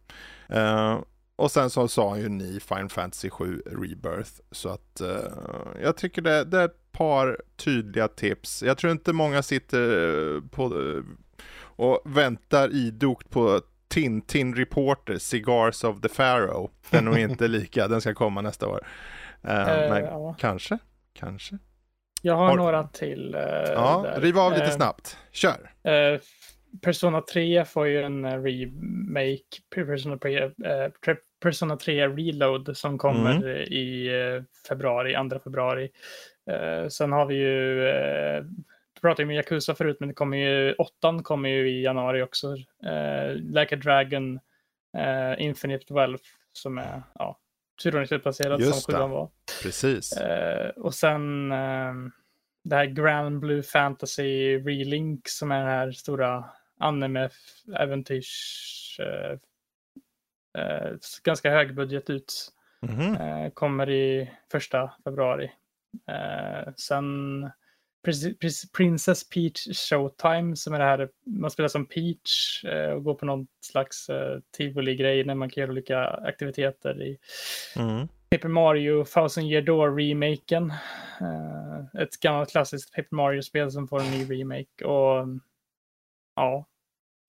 Ehm, 0.50 0.98
och 1.36 1.52
sen 1.52 1.70
så 1.70 1.88
sa 1.88 2.10
han 2.10 2.20
ju 2.20 2.30
ni 2.30 2.60
Final 2.60 2.90
Fantasy 2.90 3.30
7 3.30 3.62
Rebirth. 3.66 4.32
Så 4.52 4.70
att 4.70 5.02
eh, 5.02 5.32
jag 5.82 5.98
tycker 5.98 6.22
det, 6.22 6.44
det 6.44 6.60
är 6.60 6.66
ett 6.66 6.92
par 6.92 7.42
tydliga 7.56 8.08
tips. 8.08 8.64
Jag 8.64 8.78
tror 8.78 8.92
inte 8.92 9.14
många 9.14 9.44
sitter 9.44 10.42
på 10.50 10.70
och 11.78 12.02
väntar 12.06 12.70
idogt 12.74 13.30
på 13.30 13.62
Tintin 13.88 14.56
Reporter, 14.56 15.18
Cigars 15.18 15.84
of 15.84 16.02
the 16.02 16.10
Pharaoh. 16.10 16.70
Den 16.90 17.08
är 17.08 17.12
nog 17.12 17.20
inte 17.20 17.48
lika, 17.48 17.88
den 17.88 18.02
ska 18.02 18.14
komma 18.14 18.42
nästa 18.42 18.68
år. 18.68 18.88
Eh, 19.44 19.62
Eh, 19.84 19.90
men 19.90 20.04
ja. 20.04 20.36
kanske, 20.40 20.78
kanske. 21.14 21.58
jag 22.22 22.36
har, 22.36 22.48
Har- 22.48 22.56
några 22.58 22.84
till. 22.88 23.36
eh, 23.36 23.42
Ja, 23.74 24.02
där. 24.06 24.22
riv 24.22 24.40
av 24.40 24.52
lite 24.54 24.72
snabbt. 24.72 25.18
Kör. 25.32 25.72
Persona 26.82 27.22
3 27.22 27.66
får 27.66 27.88
ju 27.88 28.02
en 28.04 28.26
remake, 28.44 29.42
Persona 29.76 30.18
3, 30.18 30.44
eh, 30.44 30.52
Tre- 31.06 31.16
Persona 31.42 31.78
3 31.78 32.08
Reload 32.08 32.78
som 32.78 32.98
kommer 32.98 33.32
Mm. 33.36 33.48
i 33.58 34.10
februari, 34.70 35.30
2 35.30 35.40
februari. 35.40 35.90
Sen 36.90 37.12
har 37.12 37.26
vi 37.26 37.36
ju, 37.36 37.82
pratade 39.08 39.24
ju 39.24 39.30
om 39.30 39.36
Yakuza 39.36 39.76
förut, 39.76 39.98
men 40.00 40.10
det 40.10 40.16
kommer 40.16 40.38
ju, 40.38 40.74
åttan 40.74 41.24
kommer 41.24 41.50
ju 41.50 41.70
i 41.70 41.84
januari 41.84 42.22
också. 42.22 42.56
Eh, 42.86 43.34
like 43.34 43.76
a 43.76 43.80
Dragon, 43.84 44.40
eh, 44.98 45.46
Infinite 45.46 45.94
Wealth 45.94 46.24
som 46.54 46.78
är, 46.78 47.04
ja, 47.16 47.40
turordningsutplacerad 47.84 48.64
som 48.64 48.94
sjuan 48.94 49.10
var. 49.10 49.30
Precis. 49.64 50.18
Eh, 50.18 50.70
och 50.70 50.94
sen 50.94 51.52
eh, 51.52 51.94
det 52.64 52.76
här 52.76 52.86
Grand 52.86 53.66
Fantasy 53.66 54.58
Relink 54.58 55.28
som 55.28 55.52
är 55.52 55.64
det 55.64 55.72
här 55.72 55.92
stora 55.92 56.46
anime-äventyrs... 56.80 59.00
Eh, 59.00 59.38
eh, 60.62 60.92
ganska 61.24 61.52
hög 61.52 61.76
budget 61.76 62.10
ut. 62.10 62.52
Mhm. 62.82 63.16
Eh, 63.16 63.50
kommer 63.50 63.90
i 63.90 64.32
första 64.52 64.92
februari. 65.04 65.52
Sen 66.76 67.50
Princess 68.78 69.30
Peach 69.30 69.68
Showtime 69.90 70.56
som 70.56 70.74
är 70.74 70.80
det 70.80 70.86
här 70.86 71.10
man 71.26 71.52
spelar 71.52 71.68
som 71.68 71.86
Peach 71.86 72.64
eh, 72.66 72.90
och 72.92 73.04
går 73.04 73.14
på 73.14 73.26
någon 73.26 73.48
slags 73.62 74.10
eh, 74.10 74.40
tivoli-grej 74.58 75.24
när 75.26 75.36
man 75.36 75.50
kan 75.50 75.62
göra 75.62 75.72
olika 75.72 76.04
aktiviteter 76.08 77.04
i 77.04 77.18
Mm. 77.76 78.08
Paper 78.30 78.48
Mario 78.50 79.06
Thousand 79.06 79.48
Year 79.48 79.62
Door-remaken. 79.62 80.74
Eh, 81.22 82.02
ett 82.02 82.20
gammalt 82.20 82.50
klassiskt 82.52 82.94
Paper 82.96 83.16
Mario-spel 83.16 83.72
som 83.72 83.88
får 83.88 84.00
en 84.02 84.12
ny 84.12 84.26
remake. 84.26 84.86
Och 84.86 85.28
ja, 86.36 86.66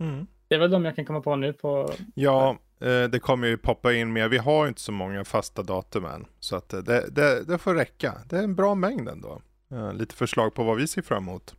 Mm. 0.00 0.26
det 0.48 0.54
är 0.54 0.58
väl 0.58 0.70
de 0.70 0.84
jag 0.84 0.96
kan 0.96 1.04
komma 1.04 1.20
på 1.20 1.36
nu 1.36 1.52
på... 1.52 1.92
Ja, 2.14 2.58
det 3.10 3.22
kommer 3.22 3.48
ju 3.48 3.56
poppa 3.58 3.92
in 3.92 4.12
mer. 4.12 4.28
Vi 4.28 4.38
har 4.38 4.64
ju 4.64 4.68
inte 4.68 4.80
så 4.80 4.92
många 4.92 5.24
fasta 5.24 5.62
datum 5.62 6.04
än. 6.04 6.26
Så 6.40 6.56
att 6.56 6.68
det, 6.68 7.10
det, 7.10 7.44
det 7.44 7.58
får 7.58 7.74
räcka. 7.74 8.14
Det 8.28 8.36
är 8.36 8.42
en 8.42 8.54
bra 8.54 8.74
mängd 8.74 9.08
ändå. 9.08 9.42
Eh, 9.70 9.92
lite 9.92 10.14
förslag 10.14 10.54
på 10.54 10.64
vad 10.64 10.76
vi 10.76 10.86
ser 10.86 11.02
fram 11.02 11.22
emot. 11.22 11.54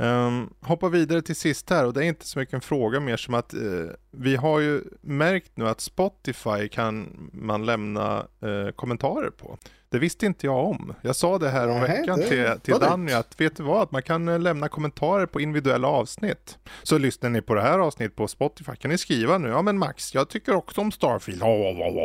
Um, 0.00 0.54
hoppa 0.60 0.88
vidare 0.88 1.22
till 1.22 1.36
sist 1.36 1.70
här 1.70 1.86
och 1.86 1.92
det 1.92 2.04
är 2.04 2.08
inte 2.08 2.26
så 2.26 2.38
mycket 2.38 2.54
en 2.54 2.60
fråga 2.60 3.00
mer 3.00 3.16
som 3.16 3.34
att 3.34 3.54
uh, 3.54 3.90
vi 4.10 4.36
har 4.36 4.60
ju 4.60 4.82
märkt 5.00 5.52
nu 5.54 5.68
att 5.68 5.80
Spotify 5.80 6.68
kan 6.68 7.30
man 7.32 7.66
lämna 7.66 8.26
uh, 8.44 8.70
kommentarer 8.70 9.30
på. 9.30 9.58
Det 9.90 9.98
visste 9.98 10.26
inte 10.26 10.46
jag 10.46 10.64
om. 10.66 10.94
Jag 11.02 11.16
sa 11.16 11.38
det 11.38 11.48
här 11.48 11.68
om 11.68 11.80
Nej, 11.80 12.00
veckan 12.00 12.18
det 12.18 12.26
till, 12.28 12.60
till 12.60 12.74
Danny 12.80 13.12
att 13.12 13.40
vet 13.40 13.56
du 13.56 13.62
vad, 13.62 13.82
att 13.82 13.90
man 13.92 14.02
kan 14.02 14.28
eh, 14.28 14.38
lämna 14.38 14.68
kommentarer 14.68 15.26
på 15.26 15.40
individuella 15.40 15.88
avsnitt. 15.88 16.58
Så 16.82 16.98
lyssnar 16.98 17.30
ni 17.30 17.42
på 17.42 17.54
det 17.54 17.62
här 17.62 17.78
avsnittet 17.78 18.16
på 18.16 18.28
Spotify 18.28 18.72
kan 18.76 18.90
ni 18.90 18.98
skriva 18.98 19.38
nu, 19.38 19.48
ja 19.48 19.62
men 19.62 19.78
Max, 19.78 20.14
jag 20.14 20.28
tycker 20.28 20.54
också 20.54 20.80
om 20.80 20.92
Starfield. 20.92 21.42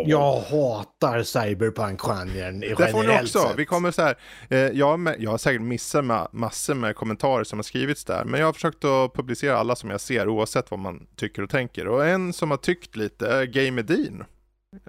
Jag 0.05 0.39
hatar 0.41 1.23
cyberpunk-genren 1.23 2.59
Det 2.59 2.87
får 2.91 3.03
ni 3.03 3.15
också. 3.23 3.39
sett. 3.39 3.57
Vi 3.57 3.65
kommer 3.65 3.91
så 3.91 4.01
här, 4.01 4.15
eh, 4.49 4.57
jag, 4.59 4.99
med, 4.99 5.15
jag 5.19 5.31
har 5.31 5.37
säkert 5.37 5.61
missat 5.61 6.05
med, 6.05 6.27
massor 6.31 6.73
med 6.75 6.95
kommentarer 6.95 7.43
som 7.43 7.59
har 7.59 7.63
skrivits 7.63 8.05
där, 8.05 8.25
men 8.25 8.39
jag 8.39 8.47
har 8.47 8.53
försökt 8.53 8.83
att 8.85 9.13
publicera 9.13 9.57
alla 9.57 9.75
som 9.75 9.89
jag 9.89 10.01
ser 10.01 10.27
oavsett 10.27 10.71
vad 10.71 10.79
man 10.79 11.07
tycker 11.15 11.41
och 11.41 11.49
tänker. 11.49 11.87
Och 11.87 12.05
en 12.07 12.33
som 12.33 12.51
har 12.51 12.57
tyckt 12.57 12.95
lite 12.95 13.27
är 13.27 13.45
Game 13.45 13.81
Edin. 13.81 14.23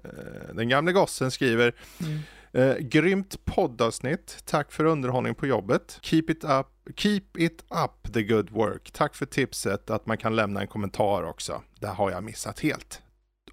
Eh, 0.04 0.54
Den 0.54 0.68
gamle 0.68 0.92
gossen 0.92 1.30
skriver 1.30 1.74
Mm. 2.00 2.18
Eh, 2.54 2.76
grymt 2.76 3.44
poddavsnitt. 3.44 4.42
Tack 4.44 4.72
för 4.72 4.84
underhållning 4.84 5.34
på 5.34 5.46
jobbet. 5.46 5.98
Keep 6.02 6.24
it 6.28 6.44
up, 6.44 6.66
keep 6.96 7.22
it 7.38 7.64
up 7.70 8.12
the 8.12 8.22
good 8.22 8.50
work. 8.50 8.90
Tack 8.90 9.14
för 9.14 9.26
tipset 9.26 9.90
att 9.90 10.06
man 10.06 10.18
kan 10.18 10.36
lämna 10.36 10.60
en 10.60 10.66
kommentar 10.66 11.22
också. 11.22 11.62
Det 11.80 11.86
har 11.86 12.10
jag 12.10 12.24
missat 12.24 12.60
helt. 12.60 13.02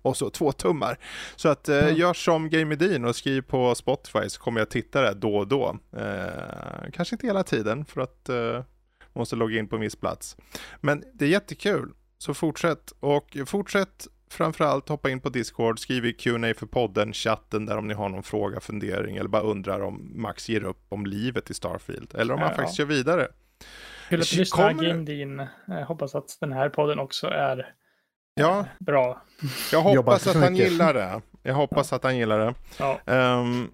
och 0.02 0.18
så 0.18 0.30
två 0.30 0.52
tummar. 0.52 0.98
Så 1.36 1.49
att 1.49 1.69
eh, 1.69 1.84
mm. 1.84 1.95
gör 1.95 2.14
som 2.14 2.49
Game 2.49 2.73
Edin 2.73 3.06
och 3.06 3.15
skriv 3.15 3.41
på 3.41 3.76
Spotify 3.76 4.30
så 4.30 4.41
kommer 4.41 4.61
jag 4.61 4.69
titta 4.69 5.02
där 5.02 5.14
då 5.14 5.36
och 5.36 5.48
då. 5.48 5.78
Eh, 5.98 6.91
kanske 6.94 7.15
inte 7.15 7.28
hela 7.28 7.44
tiden 7.44 7.86
för 7.86 8.02
att 8.02 8.30
eh, 8.30 8.64
måste 9.14 9.36
logga 9.36 9.60
in 9.60 9.68
på 9.68 9.76
en 9.76 9.82
viss 9.82 9.95
plats. 9.95 10.38
Men 10.82 11.03
det 11.14 11.26
är 11.26 11.30
jättekul, 11.30 11.94
så 12.18 12.34
fortsätt 12.34 12.94
och 12.99 13.38
fortsätt 13.45 14.07
framförallt 14.33 14.89
hoppa 14.89 15.09
in 15.09 15.19
på 15.19 15.29
Discord, 15.29 15.79
skriv 15.79 16.05
i 16.05 16.13
Q&A 16.13 16.53
för 16.57 16.65
podden, 16.65 17.13
chatten 17.13 17.65
där 17.65 17.77
om 17.77 17.87
ni 17.87 17.93
har 17.93 18.09
någon 18.09 18.23
fråga, 18.23 18.59
fundering 18.59 19.17
eller 19.17 19.29
bara 19.29 19.41
undrar 19.41 19.81
om 19.81 20.11
Max 20.15 20.49
ger 20.49 20.63
upp 20.63 20.85
om 20.89 21.05
livet 21.05 21.49
i 21.49 21.53
Starfield 21.53 22.15
eller 22.15 22.33
om 22.33 22.39
ja, 22.39 22.45
han 22.45 22.55
faktiskt 22.55 22.77
kör 22.77 22.85
vidare. 22.85 23.27
Kul 24.09 24.21
att 24.21 24.29
du 24.29 24.37
lyssnar 24.37 24.73
Game 24.73 25.03
Din. 25.03 25.47
Jag 25.67 25.85
hoppas 25.85 26.15
att 26.15 26.37
den 26.39 26.51
här 26.51 26.69
podden 26.69 26.99
också 26.99 27.27
är 27.27 27.73
ja. 28.33 28.59
Eh, 28.59 28.65
bra. 28.79 29.21
Jag 29.71 29.81
hoppas 29.81 30.27
att 30.27 30.35
han 30.35 30.55
gillar 30.55 30.93
det. 30.93 31.21
Jag 31.43 31.53
hoppas 31.53 31.91
ja. 31.91 31.97
att 31.97 32.03
han 32.03 32.17
gillar 32.17 32.39
det. 32.39 32.53
Ja. 32.79 32.99
Um, 33.05 33.71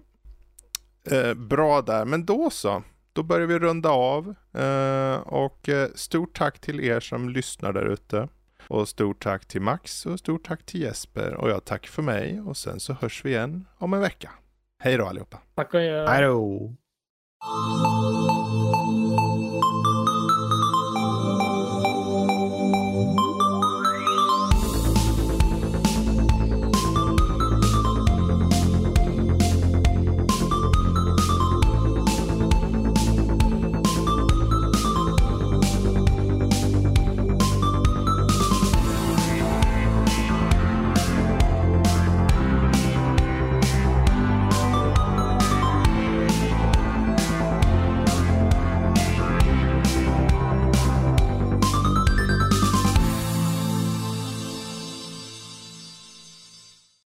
uh, 1.12 1.34
bra 1.34 1.82
där, 1.82 2.04
men 2.04 2.26
då 2.26 2.50
så. 2.50 2.82
Då 3.12 3.22
börjar 3.22 3.46
vi 3.46 3.58
runda 3.58 3.90
av. 3.90 4.34
Uh, 4.58 5.16
och 5.18 5.68
uh, 5.68 5.86
stort 5.94 6.38
tack 6.38 6.58
till 6.58 6.80
er 6.80 7.00
som 7.00 7.28
lyssnar 7.28 7.72
där 7.72 7.84
ute. 7.84 8.28
Och 8.68 8.88
stort 8.88 9.22
tack 9.22 9.46
till 9.46 9.60
Max 9.60 10.06
och 10.06 10.18
stort 10.18 10.46
tack 10.46 10.66
till 10.66 10.80
Jesper. 10.80 11.34
Och 11.34 11.50
jag 11.50 11.64
tack 11.64 11.86
för 11.86 12.02
mig 12.02 12.40
och 12.40 12.56
sen 12.56 12.80
så 12.80 12.92
hörs 12.92 13.24
vi 13.24 13.30
igen 13.30 13.66
om 13.78 13.94
en 13.94 14.00
vecka. 14.00 14.30
Hej 14.78 14.96
då 14.96 15.06
allihopa! 15.06 15.38
Tack 15.54 15.74
och 15.74 15.80
hej! 15.80 16.06
Hej 16.06 16.22
då! 16.22 16.74